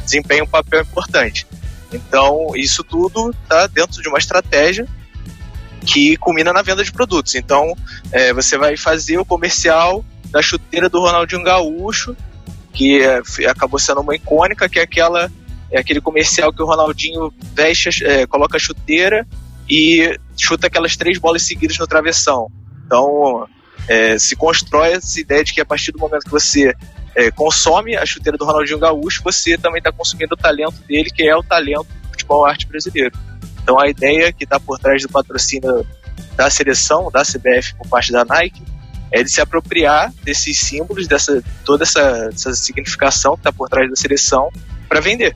desempenha 0.04 0.42
um 0.42 0.48
papel 0.48 0.82
importante. 0.82 1.46
Então, 1.92 2.48
isso 2.56 2.82
tudo 2.82 3.30
está 3.30 3.68
dentro 3.68 4.02
de 4.02 4.08
uma 4.08 4.18
estratégia 4.18 4.88
que 5.84 6.16
culmina 6.16 6.52
na 6.52 6.62
venda 6.62 6.82
de 6.82 6.92
produtos. 6.92 7.34
Então, 7.34 7.76
é, 8.10 8.32
você 8.32 8.56
vai 8.56 8.76
fazer 8.76 9.18
o 9.18 9.24
comercial 9.24 10.04
da 10.30 10.42
chuteira 10.42 10.88
do 10.88 11.00
Ronaldinho 11.00 11.42
Gaúcho, 11.42 12.16
que 12.72 13.00
é, 13.00 13.22
acabou 13.48 13.78
sendo 13.78 14.00
uma 14.00 14.14
icônica, 14.14 14.68
que 14.68 14.78
é 14.78 14.82
aquela 14.82 15.30
é 15.70 15.78
aquele 15.78 16.00
comercial 16.00 16.52
que 16.52 16.62
o 16.62 16.66
Ronaldinho 16.66 17.32
veste, 17.52 18.04
é, 18.04 18.26
coloca 18.26 18.56
a 18.56 18.60
chuteira 18.60 19.26
e 19.68 20.16
chuta 20.36 20.68
aquelas 20.68 20.96
três 20.96 21.18
bolas 21.18 21.42
seguidas 21.42 21.76
no 21.78 21.86
travessão. 21.86 22.48
Então, 22.86 23.48
é, 23.88 24.16
se 24.18 24.36
constrói 24.36 24.92
essa 24.92 25.20
ideia 25.20 25.42
de 25.42 25.52
que 25.52 25.60
a 25.60 25.64
partir 25.64 25.90
do 25.90 25.98
momento 25.98 26.24
que 26.24 26.30
você 26.30 26.74
é, 27.14 27.30
consome 27.30 27.96
a 27.96 28.06
chuteira 28.06 28.38
do 28.38 28.44
Ronaldinho 28.44 28.78
Gaúcho, 28.78 29.22
você 29.22 29.56
também 29.58 29.78
está 29.78 29.90
consumindo 29.90 30.34
o 30.34 30.36
talento 30.36 30.80
dele, 30.86 31.10
que 31.10 31.26
é 31.28 31.34
o 31.34 31.42
talento 31.42 31.86
do 31.86 32.08
futebol 32.10 32.44
arte 32.44 32.66
brasileiro. 32.66 33.16
Então 33.64 33.80
a 33.80 33.88
ideia 33.88 34.30
que 34.30 34.44
está 34.44 34.60
por 34.60 34.78
trás 34.78 35.02
do 35.02 35.08
patrocínio 35.08 35.86
da 36.36 36.50
seleção, 36.50 37.10
da 37.10 37.22
CBF 37.22 37.74
por 37.78 37.88
parte 37.88 38.12
da 38.12 38.22
Nike, 38.22 38.62
é 39.10 39.22
de 39.22 39.30
se 39.30 39.40
apropriar 39.40 40.12
desses 40.22 40.60
símbolos, 40.60 41.08
dessa 41.08 41.42
toda 41.64 41.82
essa, 41.82 42.28
essa 42.30 42.52
significação 42.52 43.32
que 43.32 43.40
está 43.40 43.52
por 43.52 43.68
trás 43.68 43.88
da 43.88 43.96
seleção 43.96 44.50
para 44.86 45.00
vender. 45.00 45.34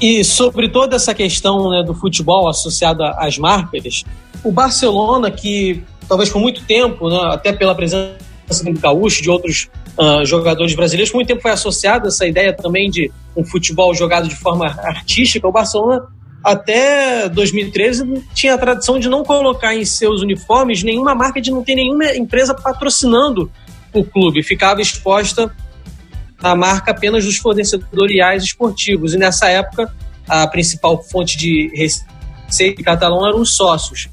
E 0.00 0.24
sobre 0.24 0.68
toda 0.68 0.96
essa 0.96 1.14
questão 1.14 1.70
né, 1.70 1.82
do 1.82 1.94
futebol 1.94 2.48
associada 2.48 3.10
às 3.18 3.36
marcas, 3.36 4.02
o 4.42 4.50
Barcelona, 4.50 5.30
que 5.30 5.84
talvez 6.08 6.30
por 6.30 6.40
muito 6.40 6.64
tempo, 6.64 7.10
né, 7.10 7.20
até 7.32 7.52
pela 7.52 7.74
presença 7.74 8.16
do 8.64 8.80
Gaúcho, 8.80 9.22
de 9.22 9.28
outros 9.28 9.68
uh, 9.98 10.24
jogadores 10.24 10.74
brasileiros, 10.74 11.10
por 11.10 11.18
muito 11.18 11.28
tempo 11.28 11.42
foi 11.42 11.50
associado 11.50 12.06
a 12.06 12.08
essa 12.08 12.26
ideia 12.26 12.52
também 12.54 12.90
de 12.90 13.10
um 13.36 13.44
futebol 13.44 13.94
jogado 13.94 14.26
de 14.26 14.36
forma 14.36 14.66
artística, 14.66 15.46
o 15.46 15.52
Barcelona 15.52 16.06
até 16.46 17.28
2013 17.28 18.22
tinha 18.32 18.54
a 18.54 18.58
tradição 18.58 19.00
de 19.00 19.08
não 19.08 19.24
colocar 19.24 19.74
em 19.74 19.84
seus 19.84 20.22
uniformes 20.22 20.84
nenhuma 20.84 21.12
marca, 21.12 21.40
de 21.40 21.50
não 21.50 21.64
ter 21.64 21.74
nenhuma 21.74 22.14
empresa 22.14 22.54
patrocinando 22.54 23.50
o 23.92 24.04
clube. 24.04 24.44
Ficava 24.44 24.80
exposta 24.80 25.52
a 26.40 26.54
marca 26.54 26.92
apenas 26.92 27.24
dos 27.24 27.36
fornecedores 27.38 28.44
esportivos. 28.44 29.12
E 29.12 29.18
nessa 29.18 29.48
época, 29.48 29.92
a 30.28 30.46
principal 30.46 31.02
fonte 31.02 31.36
de 31.36 31.68
receita 31.74 32.80
catalão 32.80 33.26
eram 33.26 33.40
os 33.40 33.56
sócios. 33.56 34.08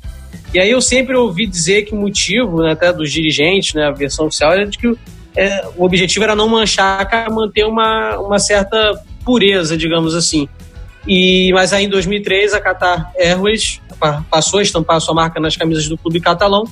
E 0.52 0.60
aí 0.60 0.72
eu 0.72 0.82
sempre 0.82 1.16
ouvi 1.16 1.46
dizer 1.46 1.84
que 1.84 1.94
o 1.94 1.98
motivo, 1.98 2.64
né, 2.64 2.72
até 2.72 2.92
dos 2.92 3.12
dirigentes, 3.12 3.76
né, 3.76 3.86
a 3.86 3.92
versão 3.92 4.26
oficial, 4.26 4.54
era 4.54 4.66
de 4.66 4.80
que 4.80 4.92
é, 5.36 5.68
o 5.78 5.86
objetivo 5.86 6.24
era 6.24 6.36
não 6.36 6.50
manchar, 6.50 7.08
manter 7.30 7.66
uma, 7.66 8.18
uma 8.18 8.40
certa 8.40 9.00
pureza, 9.24 9.78
digamos 9.78 10.16
assim. 10.16 10.50
E, 11.08 11.52
mas 11.54 11.74
aí 11.74 11.86
em 11.86 11.90
2003 11.90 12.54
a 12.54 12.62
Qatar 12.62 13.12
Airways 13.18 13.82
passou 14.30 14.60
a 14.60 14.64
estampar 14.64 15.00
sua 15.02 15.14
marca 15.14 15.40
nas 15.40 15.56
camisas 15.56 15.88
do 15.88 15.98
clube 15.98 16.20
catalão 16.20 16.66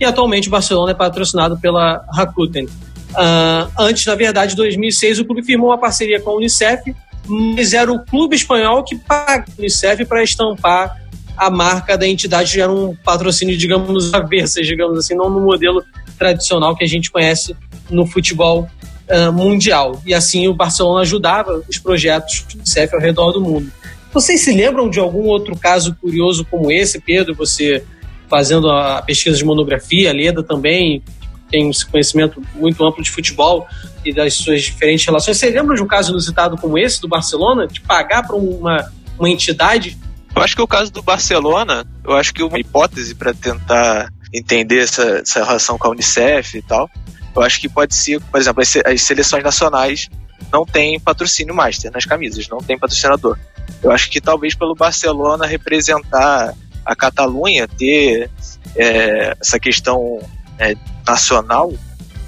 e 0.00 0.04
atualmente 0.04 0.48
o 0.48 0.50
Barcelona 0.50 0.92
é 0.92 0.94
patrocinado 0.94 1.58
pela 1.58 2.04
Rakuten. 2.12 2.66
Uh, 2.66 3.70
antes, 3.78 4.04
na 4.06 4.14
verdade, 4.14 4.52
em 4.52 4.56
2006 4.56 5.18
o 5.18 5.24
clube 5.24 5.42
firmou 5.42 5.70
uma 5.70 5.78
parceria 5.78 6.20
com 6.20 6.30
a 6.30 6.36
Unicef, 6.36 6.94
mas 7.26 7.72
era 7.72 7.90
o 7.90 8.04
clube 8.04 8.36
espanhol 8.36 8.84
que 8.84 8.96
paga 8.96 9.44
a 9.48 9.58
Unicef 9.58 10.04
para 10.04 10.22
estampar 10.22 10.96
a 11.36 11.50
marca 11.50 11.96
da 11.96 12.06
entidade, 12.06 12.60
era 12.60 12.72
um 12.72 12.96
patrocínio, 12.96 13.56
digamos, 13.56 14.12
avessas, 14.12 14.66
digamos 14.66 14.98
assim, 14.98 15.14
não 15.14 15.30
no 15.30 15.40
modelo 15.40 15.84
tradicional 16.18 16.74
que 16.76 16.84
a 16.84 16.88
gente 16.88 17.10
conhece 17.10 17.56
no 17.88 18.06
futebol 18.06 18.68
uh, 19.08 19.32
mundial. 19.32 20.00
E 20.04 20.12
assim 20.12 20.48
o 20.48 20.54
Barcelona 20.54 21.02
ajudava 21.02 21.62
os 21.68 21.78
projetos 21.78 22.44
do 22.48 22.56
Unicef 22.56 22.94
ao 22.94 23.00
redor 23.00 23.32
do 23.32 23.40
mundo. 23.40 23.70
Vocês 24.12 24.40
se 24.40 24.52
lembram 24.52 24.88
de 24.88 24.98
algum 24.98 25.24
outro 25.24 25.56
caso 25.56 25.94
curioso 26.00 26.44
como 26.44 26.72
esse, 26.72 27.00
Pedro? 27.00 27.34
Você 27.34 27.84
fazendo 28.28 28.70
a 28.70 29.02
pesquisa 29.02 29.36
de 29.36 29.44
monografia, 29.44 30.10
a 30.10 30.12
Leda 30.12 30.42
também 30.42 31.02
tem 31.50 31.66
um 31.66 31.70
conhecimento 31.90 32.42
muito 32.54 32.86
amplo 32.86 33.02
de 33.02 33.10
futebol 33.10 33.66
e 34.04 34.12
das 34.12 34.34
suas 34.34 34.62
diferentes 34.62 35.06
relações. 35.06 35.38
Você 35.38 35.48
lembra 35.48 35.74
de 35.74 35.82
um 35.82 35.86
caso 35.86 36.10
inusitado 36.10 36.56
como 36.58 36.78
esse 36.78 37.00
do 37.00 37.08
Barcelona, 37.08 37.66
de 37.66 37.80
pagar 37.80 38.26
para 38.26 38.36
uma, 38.36 38.92
uma 39.18 39.30
entidade? 39.30 39.96
Eu 40.36 40.42
acho 40.42 40.54
que 40.54 40.62
o 40.62 40.66
caso 40.66 40.92
do 40.92 41.02
Barcelona, 41.02 41.86
eu 42.04 42.12
acho 42.12 42.34
que 42.34 42.42
uma 42.42 42.58
hipótese 42.58 43.14
para 43.14 43.32
tentar 43.32 44.12
entender 44.32 44.80
essa, 44.80 45.20
essa 45.22 45.42
relação 45.42 45.78
com 45.78 45.88
a 45.88 45.90
Unicef 45.90 46.58
e 46.58 46.62
tal, 46.62 46.88
eu 47.34 47.42
acho 47.42 47.60
que 47.60 47.68
pode 47.68 47.94
ser, 47.94 48.20
por 48.20 48.38
exemplo, 48.38 48.62
as 48.62 49.02
seleções 49.02 49.42
nacionais 49.42 50.08
não 50.52 50.66
têm 50.66 51.00
patrocínio 51.00 51.54
master 51.54 51.90
nas 51.90 52.04
camisas, 52.04 52.48
não 52.48 52.58
tem 52.58 52.78
patrocinador. 52.78 53.38
Eu 53.82 53.90
acho 53.90 54.10
que 54.10 54.20
talvez 54.20 54.54
pelo 54.54 54.74
Barcelona 54.74 55.46
representar 55.46 56.54
a 56.84 56.96
Catalunha, 56.96 57.68
ter 57.68 58.30
é, 58.74 59.36
essa 59.40 59.58
questão 59.58 60.18
é, 60.58 60.74
nacional 61.06 61.72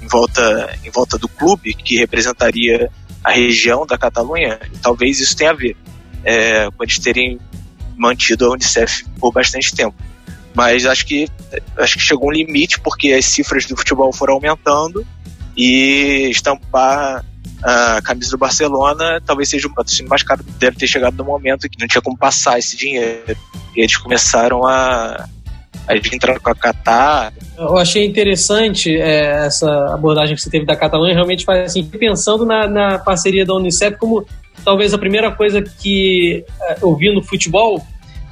em 0.01 0.07
volta, 0.07 0.77
em 0.83 0.89
volta 0.89 1.17
do 1.17 1.27
clube, 1.27 1.73
que 1.73 1.97
representaria 1.97 2.89
a 3.23 3.31
região 3.31 3.85
da 3.85 3.97
Catalunha, 3.97 4.59
talvez 4.81 5.19
isso 5.19 5.35
tenha 5.35 5.51
a 5.51 5.53
ver 5.53 5.75
é, 6.23 6.69
com 6.71 6.83
eles 6.83 6.97
terem 6.99 7.39
mantido 7.97 8.45
a 8.45 8.51
Unicef 8.51 9.05
por 9.19 9.31
bastante 9.31 9.73
tempo. 9.75 9.95
Mas 10.53 10.85
acho 10.85 11.05
que, 11.05 11.27
acho 11.77 11.97
que 11.97 12.03
chegou 12.03 12.29
um 12.29 12.31
limite 12.31 12.79
porque 12.79 13.13
as 13.13 13.25
cifras 13.25 13.65
do 13.65 13.77
futebol 13.77 14.11
foram 14.11 14.35
aumentando 14.35 15.05
e 15.55 16.29
estampar 16.29 17.23
a 17.63 18.01
camisa 18.01 18.31
do 18.31 18.37
Barcelona 18.37 19.21
talvez 19.25 19.49
seja 19.49 19.67
o 19.67 19.73
patrocínio 19.73 20.09
mais 20.09 20.23
caro. 20.23 20.43
Deve 20.57 20.77
ter 20.77 20.87
chegado 20.87 21.15
no 21.15 21.23
momento 21.23 21.69
que 21.69 21.79
não 21.79 21.87
tinha 21.87 22.01
como 22.01 22.17
passar 22.17 22.57
esse 22.59 22.75
dinheiro. 22.75 23.37
E 23.75 23.81
eles 23.81 23.95
começaram 23.97 24.65
a, 24.65 25.27
a 25.87 25.95
entrar 25.95 26.39
com 26.39 26.49
a 26.49 26.55
Qatar. 26.55 27.33
Eu 27.57 27.77
achei 27.77 28.05
interessante 28.05 28.95
é, 28.95 29.45
essa 29.45 29.69
abordagem 29.93 30.35
que 30.35 30.41
você 30.41 30.49
teve 30.49 30.65
da 30.65 30.75
Catalunha. 30.75 31.13
Realmente 31.13 31.45
faz 31.45 31.71
assim, 31.71 31.83
pensando 31.83 32.45
na, 32.45 32.67
na 32.67 32.99
parceria 32.99 33.45
da 33.45 33.53
Unicef 33.53 33.97
como 33.97 34.25
talvez 34.65 34.93
a 34.93 34.97
primeira 34.97 35.31
coisa 35.31 35.61
que 35.61 36.43
é, 36.61 36.77
eu 36.81 36.95
vi 36.95 37.13
no 37.13 37.21
futebol 37.21 37.85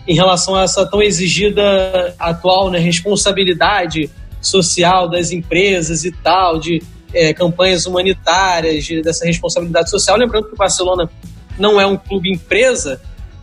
em 0.08 0.16
relação 0.16 0.56
a 0.56 0.64
essa 0.64 0.86
tão 0.86 1.02
exigida 1.02 2.16
atual 2.18 2.72
né, 2.72 2.80
responsabilidade 2.80 4.10
social 4.42 5.08
das 5.08 5.32
empresas 5.32 6.04
e 6.04 6.12
tal, 6.12 6.60
de 6.60 6.82
é, 7.14 7.34
campanhas 7.34 7.86
humanitárias, 7.86 8.86
de, 8.86 9.02
dessa 9.02 9.26
responsabilidade 9.26 9.90
social. 9.90 10.18
Lembrando 10.18 10.48
que 10.48 10.54
o 10.54 10.58
Barcelona 10.58 11.10
não 11.58 11.80
é 11.80 11.86
um 11.86 11.98
clube 11.98 12.32
empresa, 12.32 13.02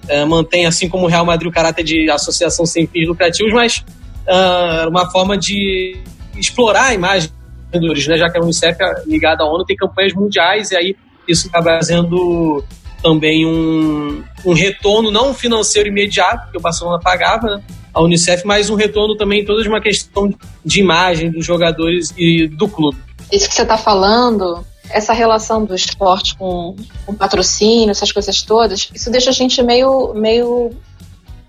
é, 0.08 0.24
mantém, 0.24 0.66
assim 0.66 0.88
como 0.88 1.04
o 1.04 1.08
Real 1.08 1.24
Madrid, 1.24 1.48
o 1.48 1.54
caráter 1.54 1.84
de 1.84 2.10
associação 2.10 2.64
sem 2.64 2.86
fins 2.86 3.08
lucrativos, 3.08 3.52
mas 3.52 3.84
uh, 4.26 4.88
uma 4.88 5.10
forma 5.10 5.36
de 5.36 5.96
explorar 6.36 6.86
a 6.86 6.94
imagem 6.94 7.30
patrocinadores, 7.76 8.06
né? 8.06 8.18
Já 8.18 8.30
que 8.30 8.38
a 8.38 8.40
Unicef 8.40 8.76
é 8.80 9.02
ligada 9.06 9.42
à 9.42 9.46
ONU, 9.46 9.64
tem 9.64 9.76
campanhas 9.76 10.14
mundiais 10.14 10.70
e 10.70 10.76
aí 10.76 10.96
isso 11.28 11.48
acaba 11.48 11.70
trazendo 11.72 12.64
também 13.02 13.46
um, 13.46 14.22
um 14.44 14.54
retorno 14.54 15.10
não 15.10 15.34
financeiro 15.34 15.88
imediato, 15.88 16.50
que 16.50 16.58
o 16.58 16.60
Barcelona 16.60 16.98
pagava, 17.00 17.56
né? 17.56 17.62
a 17.92 18.02
Unicef, 18.02 18.44
mas 18.46 18.68
um 18.68 18.74
retorno 18.74 19.16
também 19.16 19.44
toda 19.44 19.66
uma 19.68 19.80
questão 19.80 20.32
de 20.64 20.80
imagem 20.80 21.30
dos 21.30 21.44
jogadores 21.44 22.12
e 22.16 22.46
do 22.46 22.68
clube. 22.68 22.98
Isso 23.30 23.48
que 23.48 23.54
você 23.54 23.62
está 23.62 23.76
falando, 23.76 24.64
essa 24.90 25.12
relação 25.12 25.64
do 25.64 25.74
esporte 25.74 26.36
com, 26.36 26.76
com 27.04 27.14
patrocínio, 27.14 27.90
essas 27.90 28.12
coisas 28.12 28.42
todas, 28.42 28.88
isso 28.94 29.10
deixa 29.10 29.30
a 29.30 29.32
gente 29.32 29.62
meio, 29.62 30.14
meio 30.14 30.70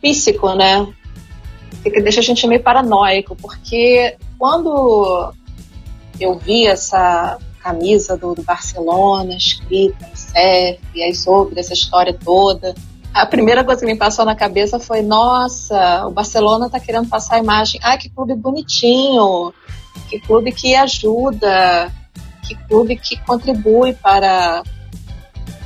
físico, 0.01 0.53
né? 0.53 0.87
Que 1.83 2.01
deixa 2.01 2.19
a 2.19 2.23
gente 2.23 2.45
meio 2.47 2.61
paranoico, 2.61 3.35
porque 3.35 4.17
quando 4.37 5.33
eu 6.19 6.37
vi 6.37 6.65
essa 6.65 7.37
camisa 7.61 8.17
do, 8.17 8.33
do 8.33 8.41
Barcelona 8.41 9.35
escrita 9.35 10.07
no 10.07 10.15
CEF, 10.15 10.79
e 10.95 11.03
aí 11.03 11.13
sobre 11.13 11.59
essa 11.59 11.73
história 11.73 12.13
toda, 12.13 12.73
a 13.13 13.25
primeira 13.25 13.63
coisa 13.63 13.81
que 13.81 13.91
me 13.91 13.97
passou 13.97 14.25
na 14.25 14.35
cabeça 14.35 14.79
foi: 14.79 15.01
nossa, 15.01 16.05
o 16.07 16.11
Barcelona 16.11 16.67
está 16.67 16.79
querendo 16.79 17.09
passar 17.09 17.35
a 17.35 17.39
imagem. 17.39 17.79
Ah, 17.83 17.97
que 17.97 18.09
clube 18.09 18.35
bonitinho, 18.35 19.53
que 20.09 20.19
clube 20.19 20.51
que 20.51 20.75
ajuda, 20.75 21.91
que 22.43 22.55
clube 22.67 22.95
que 22.95 23.17
contribui 23.25 23.93
para, 23.93 24.63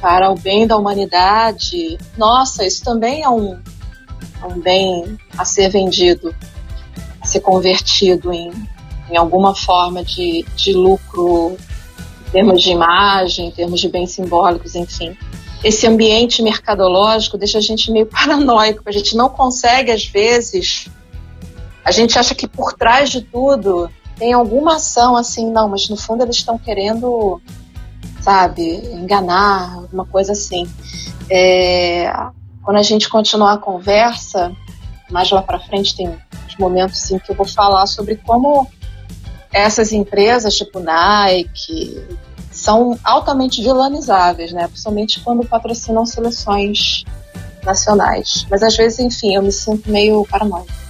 para 0.01 0.31
o 0.31 0.35
bem 0.35 0.65
da 0.65 0.77
humanidade. 0.77 1.97
Nossa, 2.17 2.65
isso 2.65 2.83
também 2.83 3.23
é 3.23 3.29
um, 3.29 3.59
é 4.41 4.45
um 4.45 4.59
bem 4.59 5.17
a 5.37 5.45
ser 5.45 5.69
vendido, 5.69 6.35
a 7.21 7.25
ser 7.25 7.41
convertido 7.41 8.31
em, 8.31 8.51
em 9.09 9.17
alguma 9.17 9.55
forma 9.55 10.03
de, 10.03 10.45
de 10.55 10.73
lucro 10.73 11.57
em 12.27 12.31
termos 12.31 12.61
de 12.61 12.71
imagem, 12.71 13.47
em 13.47 13.51
termos 13.51 13.79
de 13.79 13.89
bens 13.89 14.11
simbólicos, 14.11 14.75
enfim 14.75 15.15
esse 15.63 15.85
ambiente 15.85 16.41
mercadológico 16.41 17.37
deixa 17.37 17.59
a 17.59 17.61
gente 17.61 17.91
meio 17.91 18.05
paranoico, 18.07 18.83
a 18.85 18.91
gente 18.91 19.15
não 19.15 19.29
consegue, 19.29 19.91
às 19.91 20.05
vezes, 20.05 20.87
a 21.83 21.91
gente 21.91 22.17
acha 22.17 22.33
que 22.33 22.47
por 22.47 22.73
trás 22.73 23.09
de 23.09 23.21
tudo 23.21 23.89
tem 24.21 24.33
alguma 24.33 24.75
ação 24.75 25.17
assim, 25.17 25.49
não, 25.51 25.67
mas 25.67 25.89
no 25.89 25.97
fundo 25.97 26.21
eles 26.21 26.35
estão 26.35 26.55
querendo, 26.55 27.41
sabe, 28.21 28.75
enganar, 28.93 29.77
alguma 29.77 30.05
coisa 30.05 30.33
assim. 30.33 30.69
É, 31.27 32.13
quando 32.61 32.77
a 32.77 32.83
gente 32.83 33.09
continuar 33.09 33.53
a 33.53 33.57
conversa, 33.57 34.55
mais 35.09 35.31
lá 35.31 35.41
para 35.41 35.59
frente 35.59 35.95
tem 35.95 36.07
uns 36.07 36.55
momentos 36.59 36.99
sim 36.99 37.17
que 37.17 37.31
eu 37.31 37.35
vou 37.35 37.47
falar 37.47 37.87
sobre 37.87 38.15
como 38.17 38.67
essas 39.51 39.91
empresas 39.91 40.53
tipo 40.53 40.79
Nike, 40.79 41.99
são 42.51 42.99
altamente 43.03 43.59
vilanizáveis, 43.63 44.51
né? 44.51 44.67
Principalmente 44.67 45.19
quando 45.21 45.47
patrocinam 45.47 46.05
seleções 46.05 47.05
nacionais. 47.63 48.45
Mas 48.51 48.61
às 48.61 48.77
vezes, 48.77 48.99
enfim, 48.99 49.33
eu 49.33 49.41
me 49.41 49.51
sinto 49.51 49.89
meio 49.89 50.23
paranoica. 50.29 50.80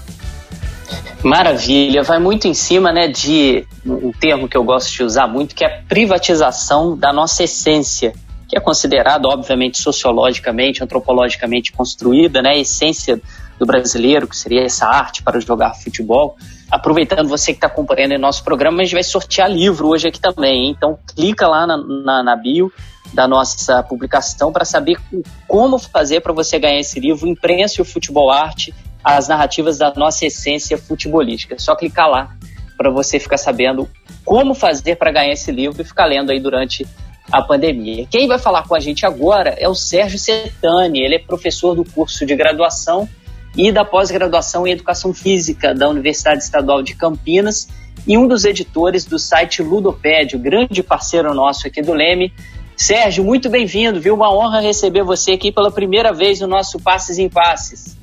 Maravilha, 1.24 2.04
vai 2.04 2.20
muito 2.20 2.48
em 2.48 2.54
cima, 2.54 2.92
né, 2.92 3.08
de 3.08 3.66
um 3.86 4.12
termo 4.12 4.48
que 4.48 4.58
eu 4.58 4.64
gosto 4.64 4.92
de 4.92 5.04
usar 5.04 5.28
muito, 5.28 5.54
que 5.54 5.64
é 5.64 5.68
a 5.68 5.82
privatização 5.88 6.98
da 6.98 7.14
nossa 7.14 7.44
essência, 7.44 8.14
que 8.48 8.58
é 8.58 8.60
considerada, 8.60 9.28
obviamente, 9.28 9.78
sociologicamente, 9.78 10.84
antropologicamente 10.84 11.72
construída, 11.72 12.42
né, 12.42 12.52
a 12.52 12.58
essência 12.58 13.22
do 13.60 13.66
brasileiro, 13.66 14.28
que 14.28 14.36
seria 14.36 14.64
essa 14.64 14.88
arte 14.88 15.22
para 15.22 15.40
jogar 15.40 15.76
futebol 15.76 16.36
aproveitando 16.72 17.28
você 17.28 17.52
que 17.52 17.58
está 17.58 17.68
acompanhando 17.68 18.16
o 18.16 18.20
nosso 18.20 18.44
programa, 18.44 18.82
a 18.82 18.84
gente 18.86 18.94
vai 18.94 19.04
sortear 19.04 19.52
livro 19.52 19.90
hoje 19.90 20.08
aqui 20.08 20.20
também. 20.20 20.68
Hein? 20.68 20.76
Então, 20.76 20.98
clica 21.14 21.46
lá 21.48 21.68
na, 21.68 21.78
na, 21.78 22.24
na 22.24 22.36
bio 22.36 22.72
da 23.14 23.28
nossa 23.28 23.84
publicação 23.84 24.54
para 24.54 24.64
saber 24.64 24.98
como 25.46 25.78
fazer 25.78 26.22
para 26.22 26.32
você 26.32 26.58
ganhar 26.58 26.80
esse 26.80 26.98
livro, 26.98 27.28
Imprensa 27.28 27.76
e 27.80 27.82
o 27.82 27.86
Futebol 27.86 28.32
Arte, 28.32 28.74
as 29.04 29.28
narrativas 29.28 29.78
da 29.78 29.94
nossa 29.96 30.26
essência 30.26 30.78
futebolística. 30.78 31.56
É 31.56 31.60
só 31.60 31.76
clicar 31.76 32.10
lá 32.10 32.36
para 32.78 32.90
você 32.90 33.20
ficar 33.20 33.38
sabendo 33.38 33.88
como 34.26 34.54
fazer 34.54 34.96
para 34.96 35.12
ganhar 35.12 35.34
esse 35.34 35.52
livro 35.52 35.82
e 35.82 35.86
ficar 35.86 36.06
lendo 36.06 36.32
aí 36.32 36.40
durante 36.40 36.86
a 37.32 37.42
pandemia. 37.42 38.08
Quem 38.10 38.28
vai 38.28 38.40
falar 38.40 38.68
com 38.68 38.76
a 38.76 38.80
gente 38.80 39.06
agora 39.06 39.56
é 39.58 39.68
o 39.70 39.76
Sérgio 39.76 40.20
Setani, 40.20 41.02
ele 41.02 41.16
é 41.16 41.20
professor 41.20 41.76
do 41.76 41.86
curso 41.86 42.26
de 42.26 42.36
graduação 42.36 43.08
e 43.56 43.72
da 43.72 43.86
pós-graduação 43.86 44.66
em 44.66 44.72
Educação 44.72 45.14
Física 45.14 45.74
da 45.74 45.88
Universidade 45.90 46.44
Estadual 46.44 46.82
de 46.82 46.96
Campinas 46.96 47.68
e 48.08 48.18
um 48.18 48.28
dos 48.28 48.46
editores 48.46 49.06
do 49.06 49.20
site 49.20 49.62
Ludopédio, 49.62 50.40
grande 50.40 50.82
parceiro 50.82 51.34
nosso 51.34 51.68
aqui 51.68 51.82
do 51.82 51.94
Leme. 51.94 52.34
Sérgio, 52.76 53.24
muito 53.24 53.50
bem-vindo, 53.50 54.02
viu? 54.02 54.16
Uma 54.16 54.34
honra 54.34 54.60
receber 54.60 55.04
você 55.04 55.34
aqui 55.34 55.52
pela 55.52 55.72
primeira 55.72 56.12
vez 56.12 56.40
no 56.40 56.48
nosso 56.48 56.80
Passes 56.80 57.20
em 57.20 57.30
Passes. 57.30 58.01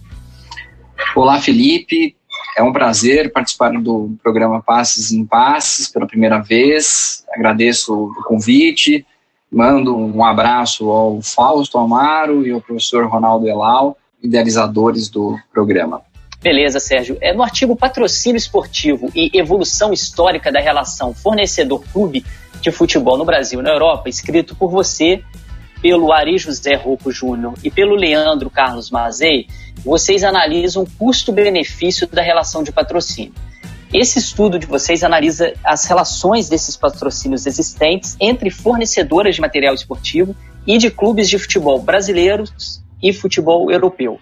Olá, 1.14 1.40
Felipe. 1.40 2.16
É 2.56 2.62
um 2.62 2.72
prazer 2.72 3.32
participar 3.32 3.72
do 3.72 4.16
programa 4.22 4.62
Passes 4.62 5.12
em 5.12 5.24
Passes 5.24 5.88
pela 5.88 6.06
primeira 6.06 6.38
vez. 6.38 7.24
Agradeço 7.32 7.94
o 7.94 8.24
convite. 8.24 9.06
Mando 9.50 9.96
um 9.96 10.24
abraço 10.24 10.90
ao 10.90 11.22
Fausto 11.22 11.78
Amaro 11.78 12.46
e 12.46 12.52
ao 12.52 12.61
professor 12.61 13.06
Ronaldo 13.06 13.48
Elal 13.48 13.96
idealizadores 14.22 15.08
do 15.08 15.38
programa. 15.52 16.02
Beleza, 16.40 16.78
Sérgio. 16.78 17.18
É 17.20 17.32
no 17.32 17.42
artigo 17.42 17.74
Patrocínio 17.74 18.37
Esportivo 18.37 19.11
e 19.14 19.30
Evolução 19.37 19.92
Histórica 19.92 20.52
da 20.52 20.61
Relação 20.61 21.12
Fornecedor-Clube 21.12 22.24
de 22.61 22.70
Futebol 22.70 23.18
no 23.18 23.24
Brasil 23.24 23.61
e 23.61 23.62
na 23.62 23.70
Europa, 23.70 24.08
escrito 24.08 24.54
por 24.54 24.70
você, 24.70 25.22
pelo 25.82 26.12
Ari 26.12 26.38
José 26.38 26.74
Rouco 26.74 27.11
Júnior 27.11 27.54
e 27.62 27.70
pelo 27.70 27.94
Leandro 27.94 28.50
Carlos 28.50 28.90
Mazei, 28.90 29.46
vocês 29.88 30.22
analisam 30.22 30.83
o 30.83 30.90
custo-benefício 30.98 32.07
da 32.07 32.20
relação 32.20 32.62
de 32.62 32.70
patrocínio. 32.70 33.33
Esse 33.92 34.18
estudo 34.18 34.59
de 34.59 34.66
vocês 34.66 35.03
analisa 35.03 35.55
as 35.64 35.87
relações 35.87 36.46
desses 36.46 36.77
patrocínios 36.77 37.46
existentes 37.46 38.14
entre 38.20 38.51
fornecedoras 38.51 39.35
de 39.35 39.40
material 39.40 39.74
esportivo 39.74 40.37
e 40.66 40.77
de 40.77 40.90
clubes 40.90 41.27
de 41.27 41.38
futebol 41.38 41.81
brasileiros 41.81 42.83
e 43.03 43.14
futebol 43.14 43.70
europeu. 43.70 44.20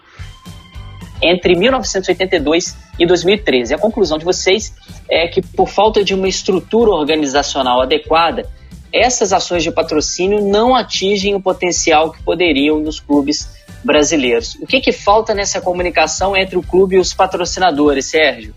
Entre 1.21 1.57
1982 1.57 2.77
e 2.97 3.05
2013. 3.05 3.75
A 3.75 3.79
conclusão 3.79 4.19
de 4.19 4.25
vocês 4.25 4.73
é 5.11 5.27
que, 5.27 5.43
por 5.43 5.69
falta 5.69 6.05
de 6.05 6.15
uma 6.15 6.29
estrutura 6.29 6.93
organizacional 6.93 7.83
adequada, 7.83 8.49
essas 8.93 9.33
ações 9.33 9.65
de 9.65 9.73
patrocínio 9.73 10.47
não 10.47 10.77
atingem 10.77 11.35
o 11.35 11.41
potencial 11.41 12.13
que 12.13 12.23
poderiam 12.23 12.79
nos 12.79 13.01
clubes 13.01 13.66
brasileiros. 13.85 14.57
O 14.57 14.67
que, 14.67 14.81
que 14.81 14.93
falta 14.93 15.35
nessa 15.35 15.61
comunicação 15.61 16.37
entre 16.37 16.57
o 16.57 16.63
clube 16.63 16.97
e 16.97 16.99
os 16.99 17.13
patrocinadores, 17.13 18.07
Sérgio? 18.07 18.55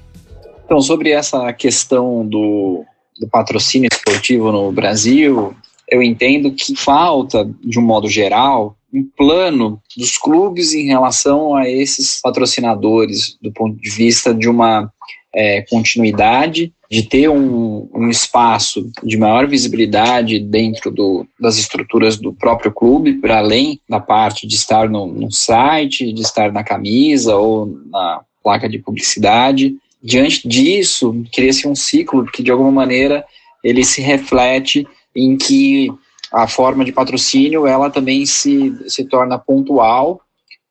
Então, 0.65 0.79
sobre 0.81 1.11
essa 1.11 1.51
questão 1.53 2.27
do, 2.27 2.83
do 3.19 3.27
patrocínio 3.27 3.89
esportivo 3.91 4.51
no 4.51 4.71
Brasil, 4.71 5.55
eu 5.87 6.03
entendo 6.03 6.51
que 6.51 6.75
falta, 6.75 7.49
de 7.63 7.79
um 7.79 7.81
modo 7.81 8.07
geral, 8.07 8.75
um 8.93 9.03
plano 9.17 9.81
dos 9.95 10.17
clubes 10.17 10.73
em 10.73 10.87
relação 10.87 11.55
a 11.55 11.69
esses 11.69 12.19
patrocinadores, 12.21 13.37
do 13.41 13.51
ponto 13.51 13.79
de 13.79 13.89
vista 13.89 14.33
de 14.33 14.47
uma 14.47 14.91
é, 15.33 15.61
continuidade, 15.63 16.73
de 16.89 17.03
ter 17.03 17.29
um, 17.29 17.87
um, 17.93 18.09
espaço 18.09 18.89
de 19.03 19.15
maior 19.15 19.47
visibilidade 19.47 20.39
dentro 20.39 20.89
do, 20.89 21.25
das 21.39 21.57
estruturas 21.57 22.17
do 22.17 22.33
próprio 22.33 22.71
clube, 22.71 23.13
para 23.13 23.37
além 23.37 23.79
da 23.87 23.99
parte 23.99 24.47
de 24.47 24.55
estar 24.55 24.89
no, 24.89 25.05
no 25.05 25.31
site, 25.31 26.11
de 26.11 26.21
estar 26.21 26.51
na 26.51 26.63
camisa 26.63 27.35
ou 27.35 27.67
na 27.91 28.21
placa 28.43 28.67
de 28.67 28.79
publicidade. 28.79 29.75
Diante 30.01 30.47
disso, 30.47 31.23
cria-se 31.31 31.67
um 31.67 31.75
ciclo 31.75 32.25
que, 32.25 32.41
de 32.41 32.49
alguma 32.49 32.71
maneira, 32.71 33.23
ele 33.63 33.83
se 33.83 34.01
reflete 34.01 34.87
em 35.15 35.37
que 35.37 35.91
a 36.33 36.47
forma 36.47 36.83
de 36.83 36.91
patrocínio 36.91 37.67
ela 37.67 37.91
também 37.91 38.25
se, 38.25 38.73
se 38.87 39.03
torna 39.03 39.37
pontual, 39.37 40.21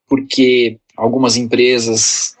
porque 0.07 0.77
algumas 0.97 1.37
empresas, 1.37 2.35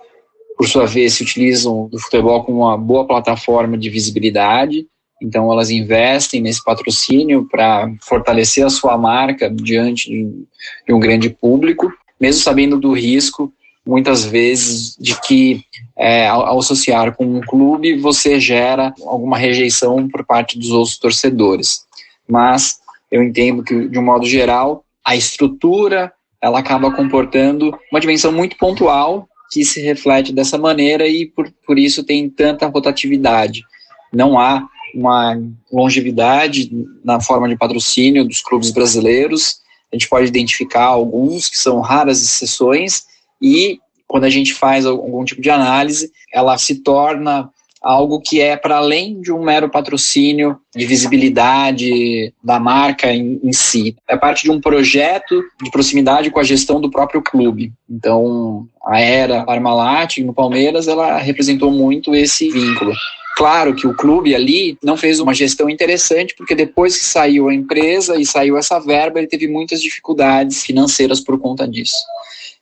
por 0.59 0.67
sua 0.67 0.85
vez, 0.85 1.13
se 1.13 1.23
utilizam 1.23 1.87
do 1.87 1.97
futebol 1.97 2.43
como 2.43 2.63
uma 2.63 2.77
boa 2.77 3.07
plataforma 3.07 3.77
de 3.77 3.89
visibilidade, 3.89 4.85
então 5.21 5.49
elas 5.49 5.69
investem 5.69 6.41
nesse 6.41 6.61
patrocínio 6.61 7.47
para 7.49 7.89
fortalecer 8.01 8.65
a 8.65 8.69
sua 8.69 8.97
marca 8.97 9.49
diante 9.49 10.09
de, 10.09 10.93
um 10.93 10.99
grande 10.99 11.29
público, 11.29 11.89
mesmo 12.19 12.41
sabendo 12.41 12.77
do 12.77 12.91
risco 12.91 13.53
muitas 13.87 14.25
vezes 14.25 14.97
de 14.99 15.19
que 15.21 15.63
é, 15.97 16.27
ao, 16.27 16.45
ao, 16.45 16.59
associar 16.59 17.15
com 17.15 17.25
um 17.25 17.39
clube 17.39 17.97
você 17.97 18.37
gera 18.37 18.93
alguma 19.07 19.37
rejeição 19.37 20.09
por 20.09 20.25
parte 20.25 20.59
dos 20.59 20.71
outros 20.71 20.97
torcedores. 20.97 21.85
Mas 22.27 22.79
eu 23.09 23.23
entendo 23.23 23.63
que, 23.63 23.87
de 23.87 23.97
um 23.97 24.03
modo 24.03 24.25
geral, 24.25 24.83
a 25.05 25.15
estrutura 25.15 26.11
ela 26.41 26.59
acaba 26.59 26.91
comportando 26.91 27.73
uma 27.89 28.01
dimensão 28.01 28.33
muito 28.33 28.57
pontual 28.57 29.29
que 29.51 29.65
se 29.65 29.81
reflete 29.81 30.31
dessa 30.31 30.57
maneira 30.57 31.07
e 31.07 31.25
por, 31.25 31.51
por 31.65 31.79
isso 31.79 32.03
tem 32.03 32.29
tanta 32.29 32.67
rotatividade. 32.67 33.63
Não 34.13 34.39
há 34.39 34.67
uma 34.93 35.39
longevidade 35.71 36.71
na 37.03 37.19
forma 37.19 37.47
de 37.47 37.57
patrocínio 37.57 38.25
dos 38.25 38.41
clubes 38.41 38.71
brasileiros. 38.71 39.61
A 39.91 39.95
gente 39.95 40.07
pode 40.07 40.27
identificar 40.27 40.85
alguns 40.85 41.49
que 41.49 41.57
são 41.57 41.79
raras 41.79 42.21
exceções 42.21 43.05
e 43.41 43.79
quando 44.07 44.23
a 44.23 44.29
gente 44.29 44.53
faz 44.53 44.85
algum 44.85 45.23
tipo 45.23 45.41
de 45.41 45.49
análise, 45.49 46.11
ela 46.33 46.57
se 46.57 46.75
torna 46.75 47.49
algo 47.81 48.19
que 48.19 48.41
é 48.41 48.57
para 48.57 48.77
além 48.77 49.21
de 49.21 49.31
um 49.31 49.43
mero 49.43 49.69
patrocínio 49.69 50.57
de 50.75 50.85
visibilidade 50.85 52.33
da 52.43 52.59
marca 52.59 53.11
em, 53.11 53.39
em, 53.43 53.53
si. 53.53 53.95
É 54.07 54.17
parte 54.17 54.43
de 54.43 54.51
um 54.51 54.59
projeto 54.59 55.41
de 55.61 55.71
proximidade 55.71 56.29
com 56.29 56.39
a 56.39 56.43
gestão 56.43 56.81
do 56.81 56.91
próprio 56.91 57.21
clube. 57.21 57.71
Então, 57.89 58.67
a 58.85 58.99
era 58.99 59.43
Parmalat 59.43 60.17
no 60.17 60.33
Palmeiras, 60.33 60.87
ela 60.87 61.17
representou 61.17 61.71
muito 61.71 62.13
esse 62.13 62.49
vínculo. 62.49 62.93
Claro 63.37 63.73
que 63.73 63.87
o 63.87 63.95
clube 63.95 64.35
ali 64.35 64.77
não 64.83 64.97
fez 64.97 65.21
uma 65.21 65.33
gestão 65.33 65.69
interessante, 65.69 66.35
porque 66.35 66.53
depois 66.53 66.97
que 66.97 67.05
saiu 67.05 67.47
a 67.47 67.53
empresa 67.53 68.19
e 68.19 68.25
saiu 68.25 68.57
essa 68.57 68.77
verba, 68.79 69.17
ele 69.17 69.27
teve 69.29 69.47
muitas 69.47 69.81
dificuldades 69.81 70.65
financeiras 70.65 71.21
por 71.21 71.39
conta 71.39 71.65
disso. 71.65 71.95